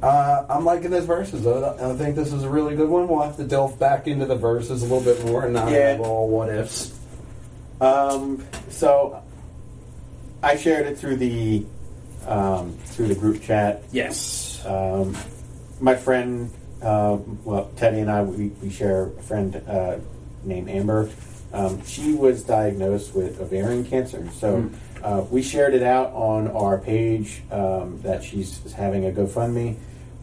Uh, 0.04 0.48
I'm 0.50 0.66
liking 0.66 0.90
this 0.90 1.06
verses. 1.06 1.46
I, 1.46 1.92
I 1.92 1.96
think 1.96 2.16
this 2.16 2.34
is 2.34 2.42
a 2.42 2.50
really 2.50 2.76
good 2.76 2.90
one. 2.90 3.08
We'll 3.08 3.22
have 3.22 3.38
to 3.38 3.44
delve 3.44 3.78
back 3.78 4.08
into 4.08 4.26
the 4.26 4.36
verses 4.36 4.82
a 4.82 4.86
little 4.88 5.04
bit 5.04 5.24
more 5.28 5.44
and 5.46 5.54
not 5.54 5.70
Yeah. 5.72 5.90
have 5.92 6.02
all 6.02 6.28
what 6.28 6.50
ifs. 6.50 6.92
Um, 7.80 8.44
so 8.70 9.22
I 10.42 10.56
shared 10.56 10.88
it 10.88 10.98
through 10.98 11.18
the 11.18 11.68
um, 12.26 12.76
through 12.86 13.10
the 13.10 13.14
group 13.16 13.44
chat. 13.44 13.84
Yes. 13.92 14.66
Um, 14.66 15.16
my 15.80 15.96
friend, 15.96 16.50
uh, 16.82 17.18
well, 17.44 17.70
Teddy 17.76 18.00
and 18.00 18.10
I, 18.10 18.24
we, 18.24 18.48
we 18.48 18.72
share 18.72 19.04
a 19.06 19.22
friend 19.22 19.56
uh, 19.68 19.98
named 20.44 20.68
Amber. 20.68 21.12
Um, 21.53 21.84
she 21.86 22.14
was 22.14 22.44
diagnosed 22.44 23.14
with 23.14 23.40
ovarian 23.41 23.84
cancer, 23.84 24.26
so 24.34 24.57
Mm. 24.57 24.73
uh, 25.03 25.22
we 25.30 25.41
shared 25.41 25.73
it 25.73 25.84
out 25.84 26.11
on 26.14 26.48
our 26.49 26.78
page 26.78 27.44
um, 27.52 27.99
that 28.03 28.23
she's 28.23 28.60
having 28.73 29.06
a 29.06 29.11
GoFundMe 29.11 29.76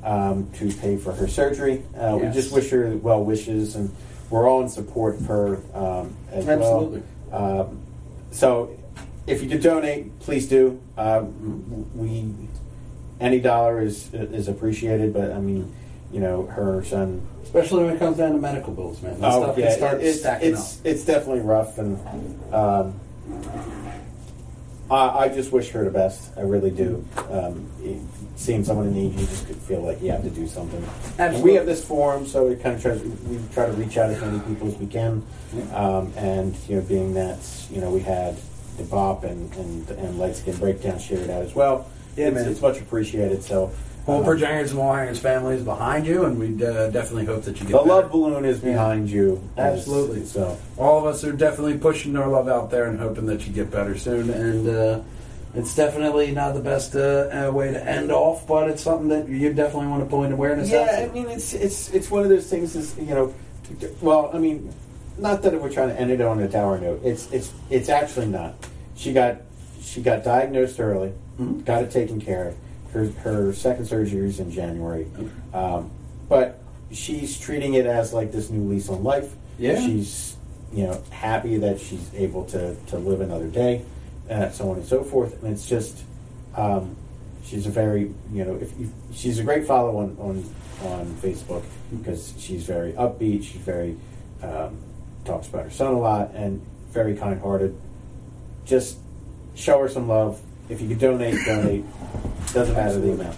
um, 0.05 0.49
to 0.59 0.71
pay 0.73 0.97
for 0.97 1.13
her 1.13 1.29
surgery. 1.29 1.83
Uh, 1.99 2.19
We 2.21 2.29
just 2.29 2.53
wish 2.53 2.71
her 2.71 2.97
well 3.03 3.23
wishes, 3.25 3.77
and 3.77 3.91
we're 4.31 4.49
all 4.49 4.63
in 4.63 4.69
support 4.69 5.17
of 5.17 5.27
her 5.27 5.59
um, 5.75 6.15
as 6.33 6.49
Absolutely. 6.49 7.03
well. 7.31 7.61
Um, 7.61 7.79
so, 8.31 8.71
if 9.27 9.43
you 9.43 9.49
could 9.51 9.63
donate, 9.63 10.19
please 10.21 10.49
do. 10.49 10.81
Um, 10.97 11.91
we 11.95 12.33
any 13.21 13.41
dollar 13.41 13.83
is 13.83 14.09
is 14.15 14.49
appreciated, 14.49 15.13
but 15.13 15.33
I 15.33 15.41
mean, 15.41 15.71
you 16.13 16.21
know, 16.21 16.47
her 16.47 16.83
son. 16.85 17.27
Especially 17.43 17.85
when 17.85 17.95
it 17.97 17.99
comes 17.99 18.17
down 18.19 18.33
to 18.33 18.39
medical 18.39 18.73
bills, 18.73 19.01
man. 19.03 19.21
That 19.21 19.33
stuff 19.33 19.57
can 19.57 19.73
start 19.73 19.95
Oh, 19.95 19.99
it- 19.99 20.05
it's, 20.07 20.21
stacking 20.21 20.53
it's, 20.53 20.79
up. 20.81 20.87
it's 20.87 21.05
definitely 21.05 21.41
rough, 21.41 21.79
and 21.79 21.99
um, 22.55 23.01
I, 24.91 25.09
I 25.25 25.29
just 25.29 25.53
wish 25.53 25.71
her 25.71 25.85
the 25.85 25.91
best. 25.91 26.31
I 26.37 26.43
really 26.43 26.71
do. 26.71 27.05
Um, 27.31 27.67
it- 27.83 28.01
seeing 28.37 28.63
someone 28.65 28.87
in 28.87 28.95
need, 28.95 29.19
you 29.19 29.27
just 29.27 29.47
could 29.49 29.57
feel 29.57 29.81
like 29.83 30.01
you 30.01 30.13
have 30.13 30.23
to 30.23 30.31
do 30.31 30.47
something. 30.47 30.81
We 31.43 31.55
have 31.55 31.67
this 31.67 31.85
forum, 31.85 32.25
so 32.27 32.47
we 32.47 32.55
kind 32.55 32.77
of 32.77 32.83
try. 32.83 32.93
We 32.93 33.41
try 33.53 33.67
to 33.67 33.73
reach 33.73 33.97
out 33.99 34.11
as 34.11 34.21
many 34.21 34.39
people 34.41 34.69
as 34.69 34.77
we 34.77 34.87
can, 34.87 35.25
um, 35.75 36.13
and 36.17 36.55
you 36.69 36.77
know, 36.77 36.83
being 36.83 37.15
that 37.15 37.39
you 37.71 37.81
know 37.81 37.91
we 37.91 38.01
had 38.01 38.37
the 38.77 38.85
Bop 38.85 39.25
and 39.25 39.53
and, 39.57 39.91
and 39.91 40.19
Light 40.21 40.37
Skin 40.37 40.57
Breakdown 40.57 40.99
shared 41.01 41.29
out 41.31 41.43
as 41.43 41.55
well. 41.55 41.91
Yeah, 42.17 42.29
it's, 42.29 42.35
man. 42.37 42.49
it's 42.49 42.61
much 42.63 42.79
appreciated. 42.81 43.43
So. 43.43 43.73
Well, 44.09 44.21
um, 44.21 44.25
Projangers 44.25 44.73
and 44.73 45.19
family 45.19 45.57
is 45.57 45.63
behind 45.63 46.07
you, 46.07 46.25
and 46.25 46.39
we 46.39 46.47
uh, 46.65 46.89
definitely 46.89 47.27
hope 47.27 47.43
that 47.45 47.61
you 47.61 47.67
get 47.67 47.73
the 47.73 47.79
better. 47.79 47.89
love 47.89 48.11
balloon 48.11 48.47
is 48.47 48.59
behind 48.59 49.11
you. 49.11 49.47
Absolutely. 49.59 50.25
So 50.25 50.59
All 50.79 50.99
of 50.99 51.05
us 51.05 51.23
are 51.25 51.33
definitely 51.33 51.77
pushing 51.77 52.17
our 52.17 52.27
love 52.27 52.49
out 52.49 52.71
there 52.71 52.87
and 52.87 52.99
hoping 52.99 53.27
that 53.27 53.47
you 53.47 53.53
get 53.53 53.71
better 53.71 53.99
soon. 53.99 54.31
And 54.31 54.67
uh, 54.67 55.01
it's 55.55 55.77
definitely 55.77 56.31
not 56.33 56.55
the 56.55 56.61
best 56.61 56.97
uh, 56.97 57.49
uh, 57.49 57.53
way 57.53 57.71
to 57.71 57.85
end 57.87 58.11
off, 58.11 58.47
but 58.47 58.71
it's 58.71 58.83
something 58.83 59.09
that 59.09 59.29
you 59.29 59.53
definitely 59.53 59.89
want 59.89 60.03
to 60.05 60.09
point 60.09 60.33
awareness 60.33 60.73
out 60.73 60.87
Yeah, 60.87 61.01
to. 61.01 61.11
I 61.11 61.13
mean, 61.13 61.27
it's 61.29 61.53
it's 61.53 61.91
it's 61.91 62.11
one 62.11 62.23
of 62.23 62.31
those 62.31 62.47
things. 62.49 62.77
Is 62.77 62.97
you 62.97 63.15
know, 63.15 63.35
well, 64.01 64.31
I 64.33 64.39
mean, 64.39 64.73
not 65.19 65.43
that 65.43 65.61
we're 65.61 65.71
trying 65.71 65.91
to 65.91 66.01
end 66.01 66.11
it 66.11 66.23
on 66.23 66.41
a 66.41 66.49
tower 66.49 66.79
note. 66.81 67.03
It's 67.05 67.31
it's 67.31 67.53
it's 67.69 67.91
actually 67.91 68.29
not. 68.29 68.55
She 68.97 69.13
got 69.13 69.37
she 69.83 70.01
got 70.01 70.25
diagnosed 70.25 70.81
early, 70.81 71.13
Mhm. 71.39 71.63
got 71.67 71.83
it 71.83 71.91
taken 71.91 72.23
care 72.23 72.49
of. 72.49 72.55
Her 72.93 73.07
her 73.23 73.53
second 73.53 73.87
surgery 73.87 74.29
is 74.29 74.41
in 74.41 74.51
January, 74.51 75.07
um, 75.53 75.91
but 76.29 76.61
she's 76.91 77.39
treating 77.39 77.75
it 77.75 77.87
as 77.87 78.13
like 78.13 78.33
this 78.33 78.51
new 78.51 78.69
lease 78.69 78.89
on 78.89 79.05
life. 79.05 79.35
Yeah. 79.59 79.81
she's 79.81 80.37
you 80.73 80.87
know 80.87 81.03
happy 81.11 81.59
that 81.59 81.81
she's 81.81 82.11
able 82.15 82.45
to 82.47 82.75
to 82.87 82.99
live 82.99 83.21
another 83.21 83.49
day, 83.49 83.85
uh, 84.31 84.51
so 84.51 84.71
on 84.71 84.77
and 84.79 84.87
so 84.87 85.05
forth. 85.05 85.43
And 85.43 85.53
it's 85.53 85.69
just. 85.69 86.03
Um, 86.57 86.97
she's 87.49 87.67
a 87.67 87.71
very 87.71 88.13
you 88.33 88.45
know 88.45 88.55
if 88.57 88.79
you, 88.79 88.93
she's 89.13 89.39
a 89.39 89.43
great 89.43 89.67
follow 89.67 89.99
on 89.99 90.17
on 90.21 90.55
on 90.87 91.07
Facebook 91.17 91.65
because 91.91 92.35
she's 92.39 92.65
very 92.65 92.93
upbeat. 92.93 93.43
She's 93.43 93.63
very 93.63 93.97
um, 94.43 94.79
talks 95.25 95.49
about 95.49 95.65
her 95.65 95.71
son 95.71 95.95
a 95.95 95.99
lot 95.99 96.33
and 96.35 96.65
very 96.91 97.17
kind 97.17 97.41
hearted. 97.41 97.79
Just 98.65 98.99
show 99.55 99.81
her 99.81 99.89
some 99.89 100.09
love. 100.09 100.41
If 100.69 100.81
you 100.81 100.89
could 100.89 100.99
donate, 100.99 101.45
donate. 101.45 101.85
Doesn't 102.53 102.75
matter 102.75 102.99
the 102.99 103.13
amount. 103.13 103.37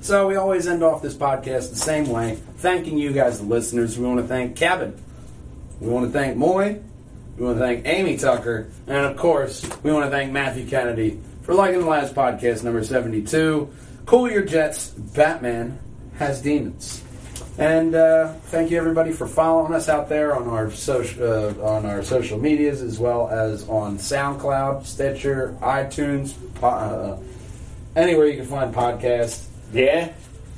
So 0.00 0.28
we 0.28 0.36
always 0.36 0.66
end 0.66 0.82
off 0.82 1.02
this 1.02 1.14
podcast 1.14 1.70
the 1.70 1.76
same 1.76 2.08
way, 2.08 2.36
thanking 2.58 2.98
you 2.98 3.12
guys, 3.12 3.38
the 3.38 3.46
listeners. 3.46 3.98
We 3.98 4.06
want 4.06 4.20
to 4.20 4.26
thank 4.26 4.56
Kevin. 4.56 5.00
We 5.80 5.88
want 5.88 6.06
to 6.06 6.12
thank 6.12 6.36
Moy. 6.36 6.80
We 7.36 7.44
want 7.44 7.58
to 7.58 7.64
thank 7.64 7.86
Amy 7.86 8.16
Tucker. 8.16 8.68
And 8.86 9.06
of 9.06 9.16
course, 9.16 9.68
we 9.82 9.92
want 9.92 10.04
to 10.04 10.10
thank 10.10 10.32
Matthew 10.32 10.66
Kennedy 10.66 11.20
for 11.42 11.54
liking 11.54 11.80
the 11.80 11.86
last 11.86 12.14
podcast, 12.14 12.64
number 12.64 12.82
72. 12.84 13.68
Cool 14.06 14.30
Your 14.30 14.44
Jets, 14.44 14.90
Batman 14.90 15.78
has 16.18 16.40
demons. 16.40 17.03
And 17.56 17.94
uh, 17.94 18.32
thank 18.46 18.72
you 18.72 18.78
everybody 18.78 19.12
for 19.12 19.28
following 19.28 19.74
us 19.74 19.88
out 19.88 20.08
there 20.08 20.34
on 20.34 20.48
our 20.48 20.72
social 20.72 21.22
uh, 21.22 21.54
on 21.62 21.86
our 21.86 22.02
social 22.02 22.36
medias 22.38 22.82
as 22.82 22.98
well 22.98 23.28
as 23.28 23.68
on 23.68 23.98
SoundCloud, 23.98 24.84
Stitcher, 24.84 25.56
iTunes, 25.60 26.34
uh, 26.62 27.16
anywhere 27.94 28.26
you 28.26 28.36
can 28.36 28.46
find 28.46 28.74
podcasts. 28.74 29.46
Yeah. 29.72 30.12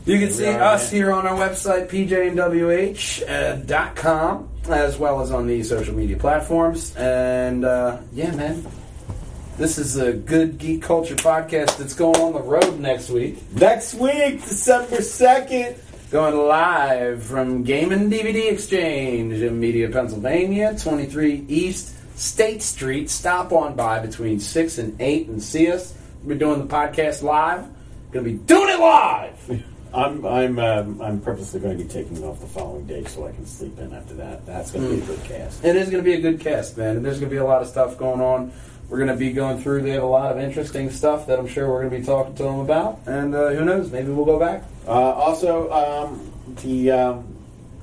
You 0.06 0.18
can 0.20 0.30
see 0.30 0.46
are, 0.46 0.62
us 0.62 0.90
man. 0.90 1.00
here 1.00 1.12
on 1.12 1.26
our 1.26 1.36
website, 1.36 1.88
pjnwh.com, 1.88 4.48
as 4.68 4.96
well 4.96 5.20
as 5.20 5.30
on 5.32 5.46
the 5.48 5.62
social 5.64 5.94
media 5.94 6.16
platforms. 6.16 6.96
And 6.96 7.64
uh, 7.64 7.98
yeah, 8.12 8.30
man, 8.30 8.64
this 9.58 9.78
is 9.78 9.96
a 9.96 10.12
good 10.12 10.58
geek 10.58 10.82
culture 10.82 11.16
podcast 11.16 11.76
that's 11.76 11.94
going 11.94 12.20
on 12.20 12.34
the 12.34 12.42
road 12.42 12.78
next 12.78 13.10
week. 13.10 13.38
Next 13.52 13.94
week, 13.94 14.44
December 14.44 15.02
second. 15.02 15.74
Going 16.16 16.48
live 16.48 17.22
from 17.24 17.62
Game 17.62 17.92
and 17.92 18.10
DVD 18.10 18.50
Exchange 18.50 19.34
in 19.34 19.60
Media, 19.60 19.90
Pennsylvania, 19.90 20.74
23 20.80 21.44
East 21.46 21.94
State 22.18 22.62
Street. 22.62 23.10
Stop 23.10 23.52
on 23.52 23.76
by 23.76 23.98
between 23.98 24.40
6 24.40 24.78
and 24.78 24.98
8 24.98 25.28
and 25.28 25.42
see 25.42 25.70
us. 25.70 25.92
We're 26.24 26.38
doing 26.38 26.66
the 26.66 26.74
podcast 26.74 27.22
live. 27.22 27.66
Going 28.12 28.24
to 28.24 28.30
be 28.30 28.38
doing 28.38 28.70
it 28.70 28.80
live! 28.80 29.62
I'm 29.94 30.24
I'm 30.24 30.58
um, 30.58 31.02
I'm 31.02 31.20
purposely 31.20 31.60
going 31.60 31.76
to 31.76 31.84
be 31.84 31.88
taking 31.90 32.24
off 32.24 32.40
the 32.40 32.46
following 32.46 32.86
day 32.86 33.04
so 33.04 33.26
I 33.26 33.32
can 33.32 33.44
sleep 33.44 33.78
in 33.78 33.92
after 33.92 34.14
that. 34.14 34.46
That's 34.46 34.70
going 34.70 34.88
to 34.88 34.96
be 34.96 35.02
a 35.02 35.06
good 35.06 35.24
cast. 35.24 35.64
It 35.66 35.76
is 35.76 35.90
going 35.90 36.02
to 36.02 36.10
be 36.10 36.16
a 36.16 36.20
good 36.20 36.40
cast, 36.40 36.78
man. 36.78 36.96
And 36.96 37.04
there's 37.04 37.20
going 37.20 37.28
to 37.28 37.34
be 37.34 37.40
a 37.40 37.44
lot 37.44 37.60
of 37.60 37.68
stuff 37.68 37.98
going 37.98 38.22
on. 38.22 38.52
We're 38.88 38.98
going 38.98 39.08
to 39.10 39.16
be 39.16 39.32
going 39.32 39.58
through. 39.58 39.82
They 39.82 39.90
have 39.90 40.04
a 40.04 40.06
lot 40.06 40.30
of 40.30 40.38
interesting 40.38 40.90
stuff 40.90 41.26
that 41.26 41.38
I'm 41.38 41.48
sure 41.48 41.68
we're 41.68 41.80
going 41.80 41.90
to 41.90 41.98
be 41.98 42.04
talking 42.04 42.34
to 42.36 42.42
them 42.44 42.60
about. 42.60 43.00
And 43.06 43.34
uh, 43.34 43.50
who 43.50 43.64
knows? 43.64 43.90
Maybe 43.90 44.10
we'll 44.10 44.24
go 44.24 44.38
back. 44.38 44.62
Uh, 44.86 44.90
also, 44.90 45.70
um, 45.72 46.32
the 46.62 46.92
um, 46.92 47.36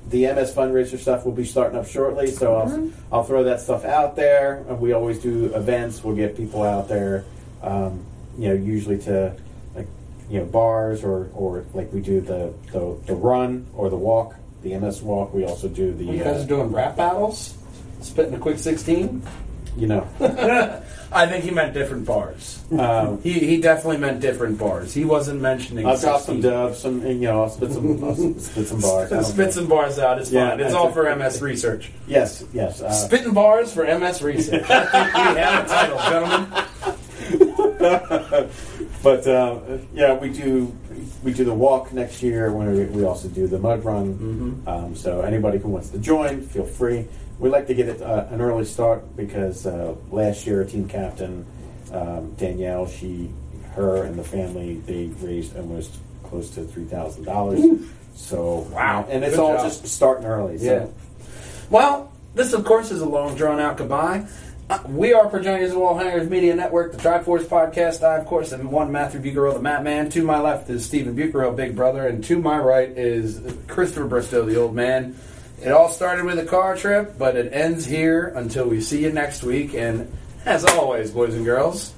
the 0.08 0.26
MS 0.26 0.54
fundraiser 0.54 0.98
stuff 0.98 1.24
will 1.24 1.32
be 1.32 1.44
starting 1.44 1.78
up 1.78 1.86
shortly, 1.86 2.30
so 2.30 2.56
I'll 2.56 2.64
Mm-hmm. 2.68 3.14
I'll 3.14 3.24
throw 3.24 3.44
that 3.44 3.60
stuff 3.60 3.84
out 3.84 4.16
there. 4.16 4.62
We 4.68 4.92
always 4.92 5.18
do 5.18 5.54
events. 5.54 6.02
We'll 6.02 6.16
get 6.16 6.36
people 6.36 6.62
out 6.62 6.88
there. 6.88 7.24
Um, 7.62 8.04
you 8.38 8.48
know, 8.48 8.54
usually 8.54 8.98
to 9.00 9.34
like 9.74 9.86
you 10.30 10.40
know 10.40 10.46
bars 10.46 11.04
or 11.04 11.30
or 11.34 11.64
like 11.74 11.92
we 11.92 12.00
do 12.00 12.20
the 12.20 12.52
the, 12.72 12.98
the 13.06 13.14
run 13.14 13.66
or 13.74 13.90
the 13.90 13.96
walk, 13.96 14.34
the 14.62 14.76
MS 14.78 15.02
walk. 15.02 15.34
We 15.34 15.44
also 15.44 15.68
do 15.68 15.92
the 15.92 16.04
You 16.04 16.24
guys 16.24 16.40
uh, 16.40 16.44
are 16.44 16.48
doing 16.48 16.72
rap 16.72 16.96
battles? 16.96 17.56
Spitting 18.00 18.34
a 18.34 18.38
quick 18.38 18.58
16? 18.58 19.22
You 19.76 19.86
know. 19.86 20.06
I 21.12 21.26
think 21.28 21.44
he 21.44 21.52
meant 21.52 21.74
different 21.74 22.06
bars. 22.06 22.60
Um, 22.76 23.22
He, 23.22 23.32
he 23.34 23.60
definitely 23.60 23.98
meant 23.98 24.20
different 24.20 24.58
bars. 24.58 24.92
He 24.92 25.04
wasn't 25.04 25.40
mentioning. 25.40 25.86
I'll 25.86 25.96
drop 25.96 26.22
some 26.22 26.42
16. 26.42 26.42
dubs, 26.42 26.78
some 26.78 27.06
you 27.06 27.14
know, 27.20 27.42
I'll 27.44 27.50
spit 27.50 27.70
some, 27.72 28.02
I'll 28.02 28.14
spit 28.16 28.66
some 28.66 28.80
bars. 28.88 29.12
I 29.12 29.14
don't 29.16 29.24
Spit 29.24 29.52
some 29.52 29.68
bars 29.68 29.98
out. 30.00 30.18
It's 30.18 30.32
Yeah, 30.32 30.50
fine. 30.50 30.60
It's 30.60 30.72
that's 30.72 30.74
all 30.74 30.90
for 30.90 31.14
MS 31.14 31.40
research. 31.40 31.92
Yes, 32.08 32.44
yes. 32.52 32.82
Uh, 32.82 32.90
Spitting 32.90 33.32
bars 33.32 33.72
for 33.72 33.84
MS 33.84 34.22
research. 34.22 34.64
I 34.68 34.86
think 34.86 35.14
we 35.14 35.40
have 35.40 35.64
a 35.64 35.68
title, 35.68 35.98
gentlemen. 36.10 36.48
but 39.02 39.26
uh, 39.26 39.60
yeah, 39.94 40.14
we 40.14 40.30
do 40.30 40.76
we 41.22 41.32
do 41.32 41.44
the 41.44 41.54
walk 41.54 41.92
next 41.92 42.22
year. 42.22 42.50
When 42.52 42.72
we, 42.72 42.84
we 42.86 43.04
also 43.04 43.28
do 43.28 43.46
the 43.46 43.58
mud 43.58 43.84
run. 43.84 44.62
Um, 44.66 44.96
so 44.96 45.20
anybody 45.20 45.58
who 45.58 45.68
wants 45.68 45.90
to 45.90 45.98
join, 45.98 46.42
feel 46.42 46.64
free. 46.66 47.06
We 47.44 47.50
like 47.50 47.66
to 47.66 47.74
get 47.74 47.90
it 47.90 48.00
uh, 48.00 48.24
an 48.30 48.40
early 48.40 48.64
start 48.64 49.14
because 49.18 49.66
uh, 49.66 49.94
last 50.10 50.46
year, 50.46 50.62
a 50.62 50.66
team 50.66 50.88
captain 50.88 51.44
um, 51.92 52.32
Danielle, 52.38 52.86
she, 52.88 53.28
her, 53.72 54.04
and 54.04 54.18
the 54.18 54.24
family 54.24 54.76
they 54.86 55.08
raised 55.20 55.54
almost 55.54 55.94
close 56.22 56.48
to 56.52 56.64
three 56.64 56.86
thousand 56.86 57.24
dollars. 57.24 57.62
So 58.14 58.66
Wow. 58.72 59.06
and 59.10 59.22
it's 59.22 59.36
Good 59.36 59.42
all 59.42 59.56
job. 59.56 59.64
just 59.66 59.86
starting 59.86 60.24
early. 60.24 60.56
So. 60.56 60.64
Yeah. 60.64 61.26
Well, 61.68 62.10
this, 62.34 62.54
of 62.54 62.64
course, 62.64 62.90
is 62.90 63.02
a 63.02 63.06
long, 63.06 63.36
drawn 63.36 63.60
out 63.60 63.76
goodbye. 63.76 64.26
Uh, 64.70 64.78
we 64.88 65.12
are 65.12 65.28
Progenitors 65.28 65.72
of 65.72 65.76
Wall 65.76 65.98
Hangers 65.98 66.30
Media 66.30 66.54
Network, 66.56 66.92
the 66.92 66.98
Try-Force 66.98 67.44
Podcast. 67.44 68.02
I, 68.02 68.16
of 68.16 68.24
course, 68.24 68.54
am 68.54 68.70
one 68.70 68.90
Matthew 68.90 69.20
Bucaro, 69.20 69.52
the 69.52 69.60
Mattman. 69.60 70.10
To 70.12 70.22
my 70.24 70.40
left 70.40 70.70
is 70.70 70.86
Stephen 70.86 71.14
Bucaro, 71.14 71.54
Big 71.54 71.76
Brother, 71.76 72.08
and 72.08 72.24
to 72.24 72.38
my 72.40 72.56
right 72.56 72.88
is 72.88 73.38
Christopher 73.68 74.06
Bristow, 74.06 74.46
the 74.46 74.58
Old 74.58 74.74
Man. 74.74 75.14
It 75.62 75.70
all 75.70 75.88
started 75.88 76.24
with 76.24 76.38
a 76.38 76.44
car 76.44 76.76
trip, 76.76 77.16
but 77.18 77.36
it 77.36 77.52
ends 77.52 77.86
here 77.86 78.28
until 78.36 78.68
we 78.68 78.80
see 78.80 79.02
you 79.02 79.12
next 79.12 79.42
week. 79.42 79.74
And 79.74 80.10
as 80.44 80.64
always, 80.64 81.10
boys 81.10 81.34
and 81.34 81.44
girls, 81.44 81.92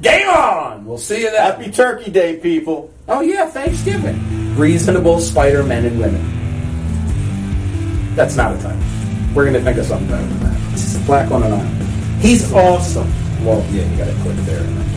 game 0.00 0.28
on! 0.28 0.84
We'll 0.86 0.98
see 0.98 1.22
you 1.22 1.30
then. 1.30 1.40
Happy 1.40 1.70
Turkey 1.70 2.10
Day, 2.10 2.36
people! 2.36 2.92
Oh 3.08 3.20
yeah, 3.20 3.46
Thanksgiving. 3.46 4.56
Reasonable 4.56 5.18
Spider 5.20 5.62
Men 5.64 5.86
and 5.86 5.98
women. 5.98 6.36
That's 8.14 8.36
not 8.36 8.54
a 8.54 8.58
title. 8.60 8.82
We're 9.34 9.46
gonna 9.46 9.60
think 9.62 9.78
of 9.78 9.86
something 9.86 10.08
better 10.08 10.26
than 10.26 10.40
that. 10.40 11.02
Black 11.06 11.30
on 11.30 11.42
an 11.42 11.52
island. 11.52 12.22
He's 12.22 12.52
awesome. 12.52 13.08
Well, 13.44 13.64
yeah, 13.72 13.90
you 13.90 13.96
gotta 13.96 14.14
click 14.22 14.36
there 14.44 14.60
and 14.60 14.76
then 14.76 14.90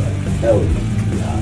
Oh, 0.45 0.59
play. 0.59 0.92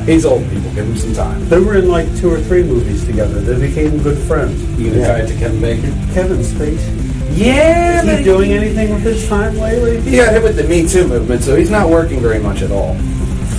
He's 0.06 0.26
old 0.26 0.44
people. 0.49 0.72
Give 0.73 0.86
him 0.88 0.98
some 0.98 1.14
time. 1.14 1.48
They 1.49 1.60
were 1.60 1.76
in 1.76 1.88
like 1.90 2.07
two 2.18 2.30
or 2.32 2.40
three 2.40 2.64
movies 2.64 3.06
together. 3.06 3.40
They 3.41 3.68
became 3.68 4.02
good 4.02 4.18
friends. 4.28 4.61
You 4.80 4.90
gonna 4.90 4.99
Yeah. 5.02 5.07
try 5.07 5.19
it 5.19 5.28
to 5.28 5.36
Kevin 5.36 5.61
Bacon? 5.61 5.94
Kevin 6.14 6.38
Spacey. 6.40 6.98
Yeah, 7.38 8.03
Is 8.03 8.18
he 8.18 8.23
doing 8.26 8.52
anything 8.52 8.90
with 8.94 9.03
his 9.03 9.28
time 9.30 9.57
lately? 9.57 10.02
He 10.02 10.18
got 10.18 10.34
hit 10.34 10.44
with 10.44 10.57
the 10.57 10.64
Me 10.65 10.86
Too 10.88 11.07
movement, 11.07 11.44
so 11.44 11.56
he's 11.56 11.69
not 11.69 11.90
working 11.90 12.19
very 12.19 12.40
much 12.40 12.61
at 12.61 12.72
all. 12.72 12.91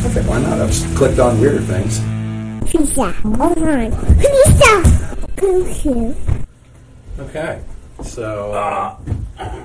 Okay, 0.05 0.20
why 0.27 0.40
not? 0.43 0.60
I've 0.60 0.94
clicked 0.94 1.19
on 1.19 1.40
weirder 1.40 1.60
things. 1.60 2.01
Pizza. 2.70 3.12
Hold 3.12 3.59
on. 3.59 3.90
Pizza. 4.19 4.82
Thank 5.36 5.85
you. 5.86 6.14
Okay. 7.19 7.60
So, 8.05 8.52
uh, 8.52 8.97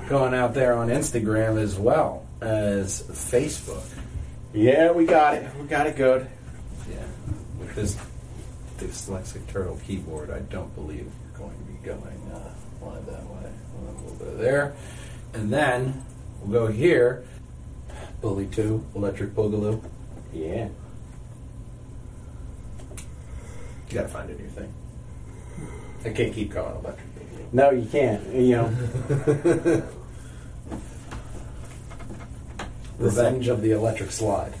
going 0.08 0.32
out 0.32 0.54
there 0.54 0.74
on 0.74 0.88
Instagram 0.88 1.60
as 1.60 1.76
well 1.76 2.24
as 2.40 3.02
Facebook. 3.10 3.82
yeah, 4.54 4.90
we 4.92 5.04
got 5.04 5.34
it. 5.34 5.46
We 5.60 5.66
got 5.66 5.86
it 5.86 5.96
good. 5.96 6.26
Yeah. 7.68 7.74
With 7.74 7.76
this 7.76 7.96
dyslexic 8.78 9.46
turtle 9.48 9.78
keyboard, 9.86 10.30
I 10.30 10.40
don't 10.40 10.74
believe 10.74 11.10
we're 11.32 11.38
going 11.38 11.58
to 11.58 11.64
be 11.64 11.78
going 11.86 12.30
uh, 12.32 12.54
live 12.84 13.06
that 13.06 13.24
way. 13.26 13.50
We'll 14.04 14.14
go 14.14 14.36
there. 14.36 14.74
And 15.34 15.52
then 15.52 16.04
we'll 16.40 16.66
go 16.66 16.72
here. 16.72 17.24
Bully 18.20 18.46
2, 18.46 18.86
Electric 18.96 19.34
Boogaloo. 19.34 19.82
Yeah. 20.32 20.68
You 23.88 23.94
gotta 23.94 24.08
find 24.08 24.28
a 24.28 24.34
new 24.34 24.48
thing. 24.48 24.72
I 26.04 26.10
can't 26.10 26.34
keep 26.34 26.50
going 26.52 26.74
Electric 26.76 27.06
Boogaloo. 27.14 27.52
No, 27.52 27.70
you 27.70 27.86
can't. 27.86 28.26
You 28.34 28.50
know. 28.56 29.82
Revenge 32.98 33.48
of 33.48 33.62
the 33.62 33.70
Electric 33.70 34.10
Slide. 34.10 34.52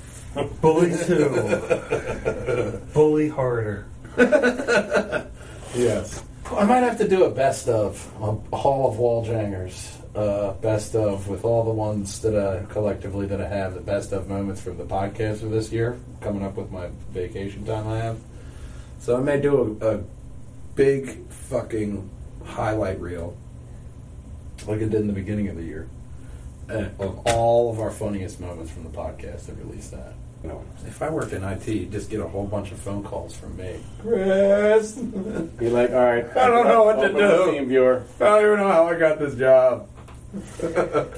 Bully 0.60 0.94
two. 1.04 2.80
Bully 2.94 3.28
harder. 3.28 3.86
Yes. 5.74 6.24
I 6.50 6.64
might 6.64 6.78
have 6.82 6.96
to 6.98 7.06
do 7.06 7.24
a 7.24 7.30
best 7.30 7.68
of 7.68 8.10
a 8.20 8.56
Hall 8.56 8.88
of 8.90 8.98
Wall 8.98 9.22
Jangers. 9.24 9.96
Uh, 10.14 10.54
best 10.54 10.96
of 10.96 11.28
with 11.28 11.44
all 11.44 11.62
the 11.62 11.70
ones 11.70 12.20
that 12.22 12.34
uh, 12.34 12.64
collectively 12.66 13.26
that 13.26 13.40
I 13.40 13.46
have 13.46 13.74
the 13.74 13.80
best 13.80 14.12
of 14.12 14.28
moments 14.28 14.60
from 14.62 14.78
the 14.78 14.84
podcast 14.84 15.40
for 15.40 15.46
this 15.46 15.70
year. 15.70 15.98
Coming 16.22 16.42
up 16.42 16.56
with 16.56 16.72
my 16.72 16.88
vacation 17.12 17.64
time 17.66 17.86
I 17.86 17.98
have. 17.98 18.18
So 18.98 19.16
I 19.16 19.20
may 19.20 19.40
do 19.40 19.78
a, 19.82 19.96
a 19.96 20.04
big 20.74 21.28
fucking 21.28 22.08
highlight 22.44 22.98
reel, 23.00 23.36
like 24.66 24.78
I 24.78 24.84
did 24.84 24.94
in 24.94 25.06
the 25.06 25.12
beginning 25.12 25.48
of 25.48 25.56
the 25.56 25.64
year, 25.64 25.86
uh, 26.70 26.88
of 26.98 27.20
all 27.26 27.70
of 27.70 27.78
our 27.78 27.90
funniest 27.90 28.40
moments 28.40 28.72
from 28.72 28.84
the 28.84 28.90
podcast. 28.90 29.48
and 29.48 29.58
release 29.58 29.90
that. 29.90 30.14
You 30.42 30.48
know. 30.50 30.64
If 30.86 31.02
I 31.02 31.10
worked 31.10 31.32
in 31.32 31.42
IT, 31.42 31.66
you'd 31.66 31.92
just 31.92 32.10
get 32.10 32.20
a 32.20 32.28
whole 32.28 32.46
bunch 32.46 32.70
of 32.72 32.78
phone 32.78 33.02
calls 33.02 33.36
from 33.36 33.56
me. 33.56 33.80
Chris. 34.00 34.92
Be 34.92 35.68
like, 35.68 35.90
all 35.90 35.96
right. 35.96 36.24
I 36.36 36.46
don't 36.46 36.66
know 36.66 36.84
what 36.84 37.00
to 37.00 37.12
do. 37.12 37.50
Team 37.52 37.68
viewer. 37.68 38.04
I 38.20 38.24
don't 38.24 38.44
even 38.44 38.58
know 38.58 38.72
how 38.72 38.86
I 38.88 38.98
got 38.98 39.18
this 39.18 39.34
job. 39.34 39.88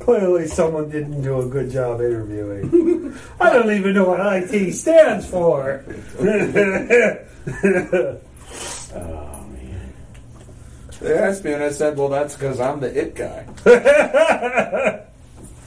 Clearly, 0.00 0.46
someone 0.46 0.88
didn't 0.88 1.20
do 1.22 1.40
a 1.40 1.46
good 1.46 1.70
job 1.70 2.00
interviewing. 2.00 3.18
I 3.40 3.52
don't 3.52 3.70
even 3.70 3.92
know 3.94 4.08
what 4.08 4.20
IT 4.20 4.72
stands 4.72 5.26
for. 5.26 5.84
Oh 8.94 9.44
man. 9.52 9.92
They 11.00 11.12
asked 11.18 11.44
me, 11.44 11.52
and 11.52 11.62
I 11.62 11.70
said, 11.70 11.98
"Well, 11.98 12.08
that's 12.08 12.34
because 12.34 12.58
I'm 12.58 12.80
the 12.80 12.88
it 12.98 13.14
guy." 13.14 13.46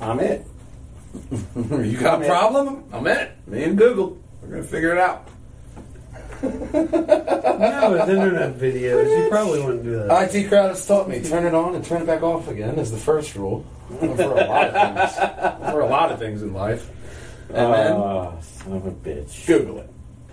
I'm 0.02 0.20
it. 0.20 0.46
you 1.56 1.98
got 1.98 2.14
a 2.14 2.16
I'm 2.18 2.24
it. 2.24 2.28
problem? 2.28 2.84
I'm 2.94 3.08
it. 3.08 3.32
Me 3.48 3.64
and 3.64 3.78
Google. 3.78 4.18
We're 4.42 4.50
gonna 4.50 4.64
figure 4.64 4.92
it 4.94 4.98
out. 4.98 5.28
no, 6.44 6.50
it's 7.94 8.10
internet 8.10 8.58
videos, 8.58 9.24
you 9.24 9.30
probably 9.30 9.62
wouldn't 9.62 9.84
do 9.84 9.92
that. 10.04 10.34
IT 10.36 10.48
crowd 10.50 10.70
has 10.70 10.84
taught 10.88 11.08
me 11.08 11.22
turn 11.24 11.46
it 11.46 11.54
on 11.54 11.76
and 11.76 11.86
turn 11.86 12.02
it 12.02 12.06
back 12.08 12.24
off 12.24 12.48
again 12.48 12.80
is 12.80 12.90
the 12.90 12.98
first 12.98 13.36
rule 13.36 13.64
for 14.00 14.06
a 14.08 14.46
lot 14.48 14.68
of 14.70 14.74
things. 15.12 15.72
For 15.72 15.82
a 15.82 15.86
lot 15.88 16.12
of 16.12 16.18
things 16.18 16.42
in 16.42 16.52
life. 16.54 16.90
And 17.50 17.74
then 17.74 17.92
Oh, 17.94 18.34
son 18.42 18.74
of 18.74 18.86
a 18.88 18.92
bitch. 18.92 19.46
Google 19.46 19.80
it. 19.80 19.90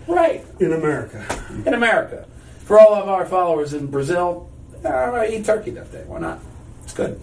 Right. 0.07 0.43
In 0.59 0.73
America. 0.73 1.23
in 1.65 1.73
America. 1.75 2.25
For 2.63 2.79
all 2.79 2.95
of 2.95 3.07
our 3.07 3.25
followers 3.27 3.73
in 3.73 3.85
Brazil, 3.87 4.49
uh, 4.83 5.23
eat 5.29 5.45
turkey 5.45 5.71
that 5.71 5.91
day. 5.91 6.03
Why 6.07 6.19
not? 6.19 6.39
It's 6.85 6.93
good. 6.93 7.19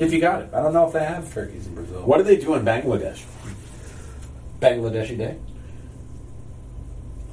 If 0.00 0.14
you 0.14 0.20
got 0.20 0.40
it. 0.40 0.48
I 0.54 0.62
don't 0.62 0.72
know 0.72 0.86
if 0.86 0.94
they 0.94 1.04
have 1.04 1.32
turkeys 1.32 1.66
in 1.66 1.74
Brazil. 1.74 2.00
What 2.06 2.16
do 2.16 2.24
they 2.24 2.38
do 2.38 2.54
in 2.54 2.64
Bangladesh? 2.64 3.22
Bangladeshi 4.58 5.18
Day? 5.18 5.36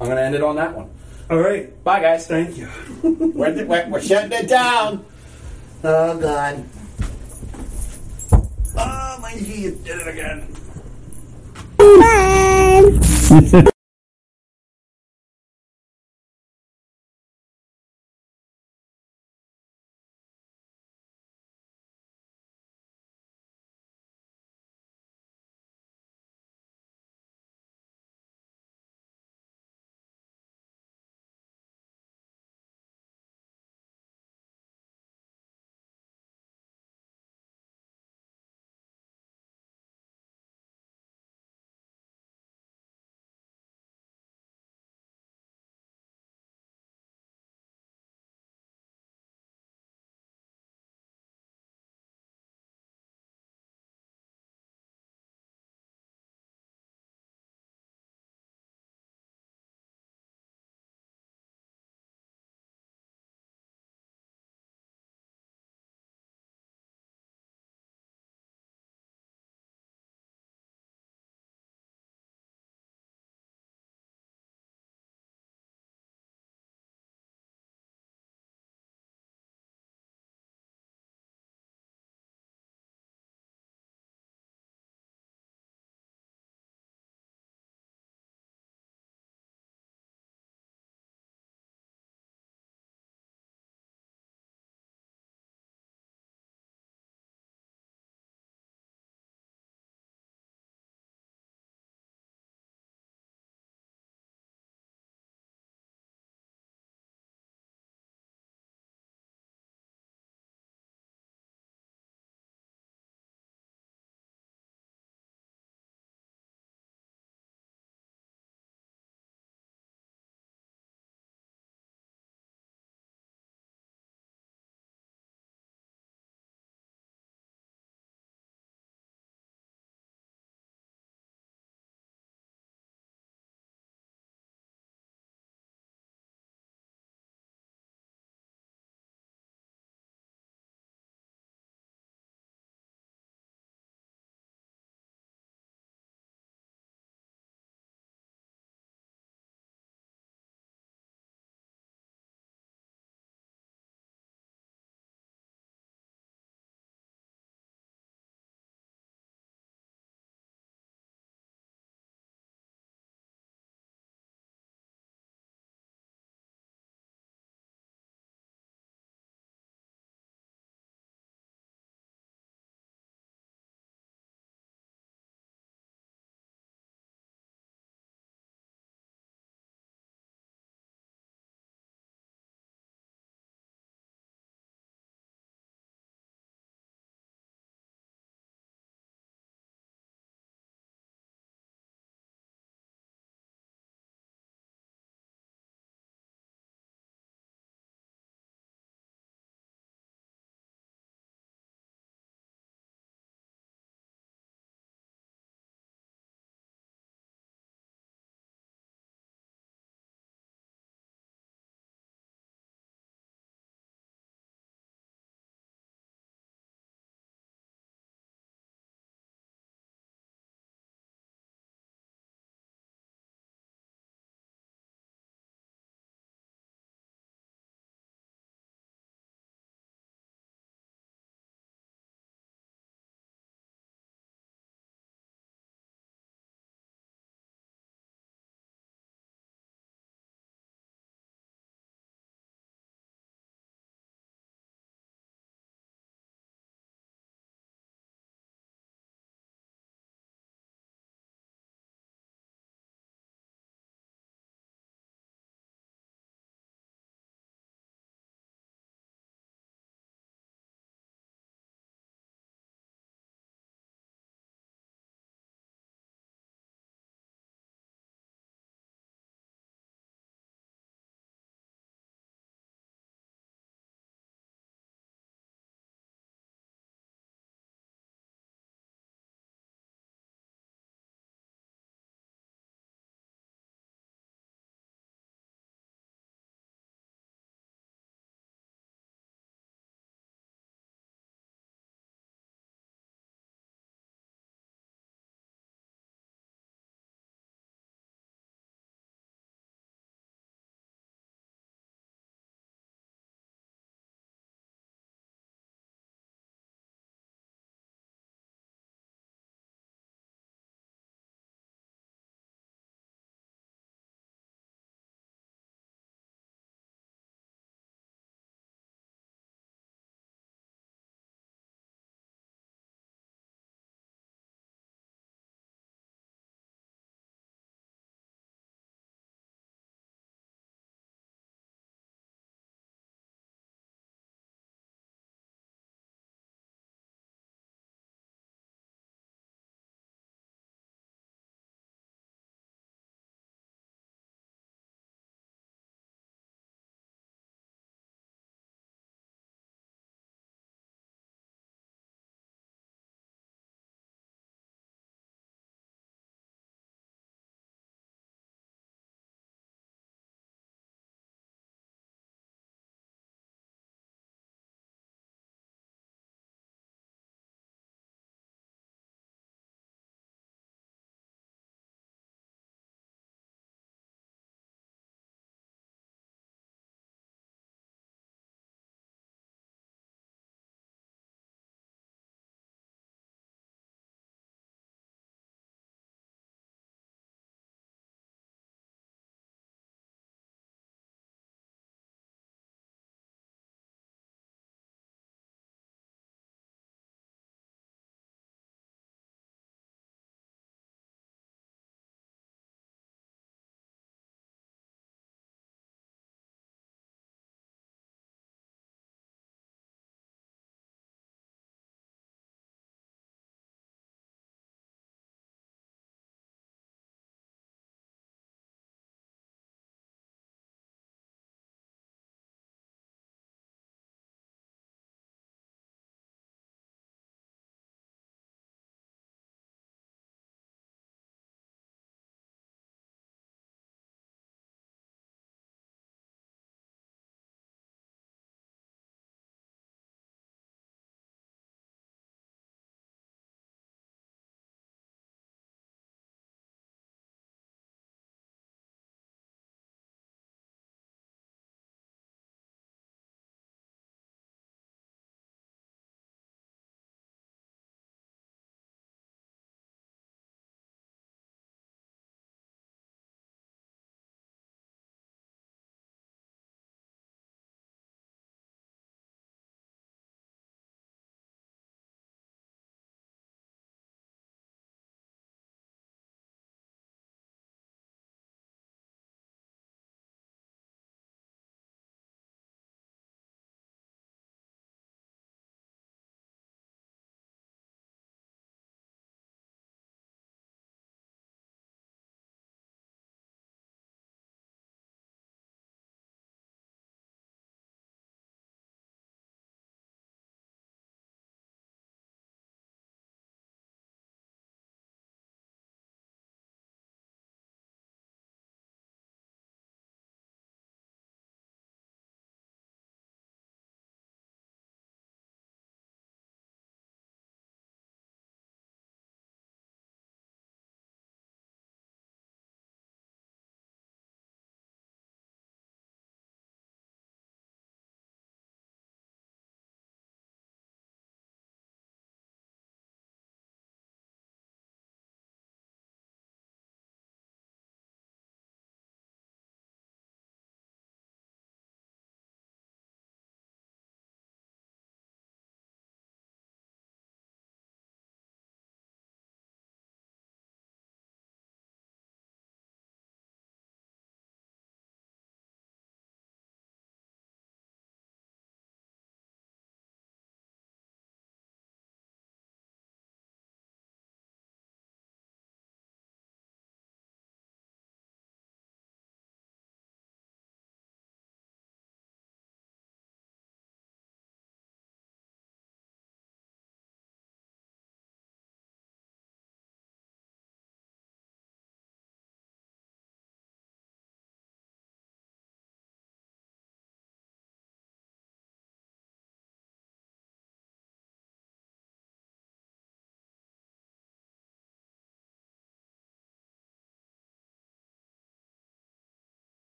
I'm 0.00 0.06
going 0.06 0.16
to 0.16 0.22
end 0.22 0.34
it 0.34 0.42
on 0.42 0.56
that 0.56 0.76
one. 0.76 0.90
All 1.30 1.38
right. 1.38 1.82
Bye, 1.84 2.00
guys. 2.00 2.26
Thank 2.26 2.58
you. 2.58 2.68
We're, 3.02 3.64
we're, 3.64 3.88
we're 3.88 4.00
shutting 4.00 4.32
it 4.32 4.48
down. 4.48 5.06
Oh, 5.84 6.18
God. 6.18 6.64
Oh, 8.76 9.18
my, 9.20 9.32
you 9.34 9.70
did 9.70 10.00
it 10.00 10.08
again. 10.08 10.48
Bye. 11.78 13.70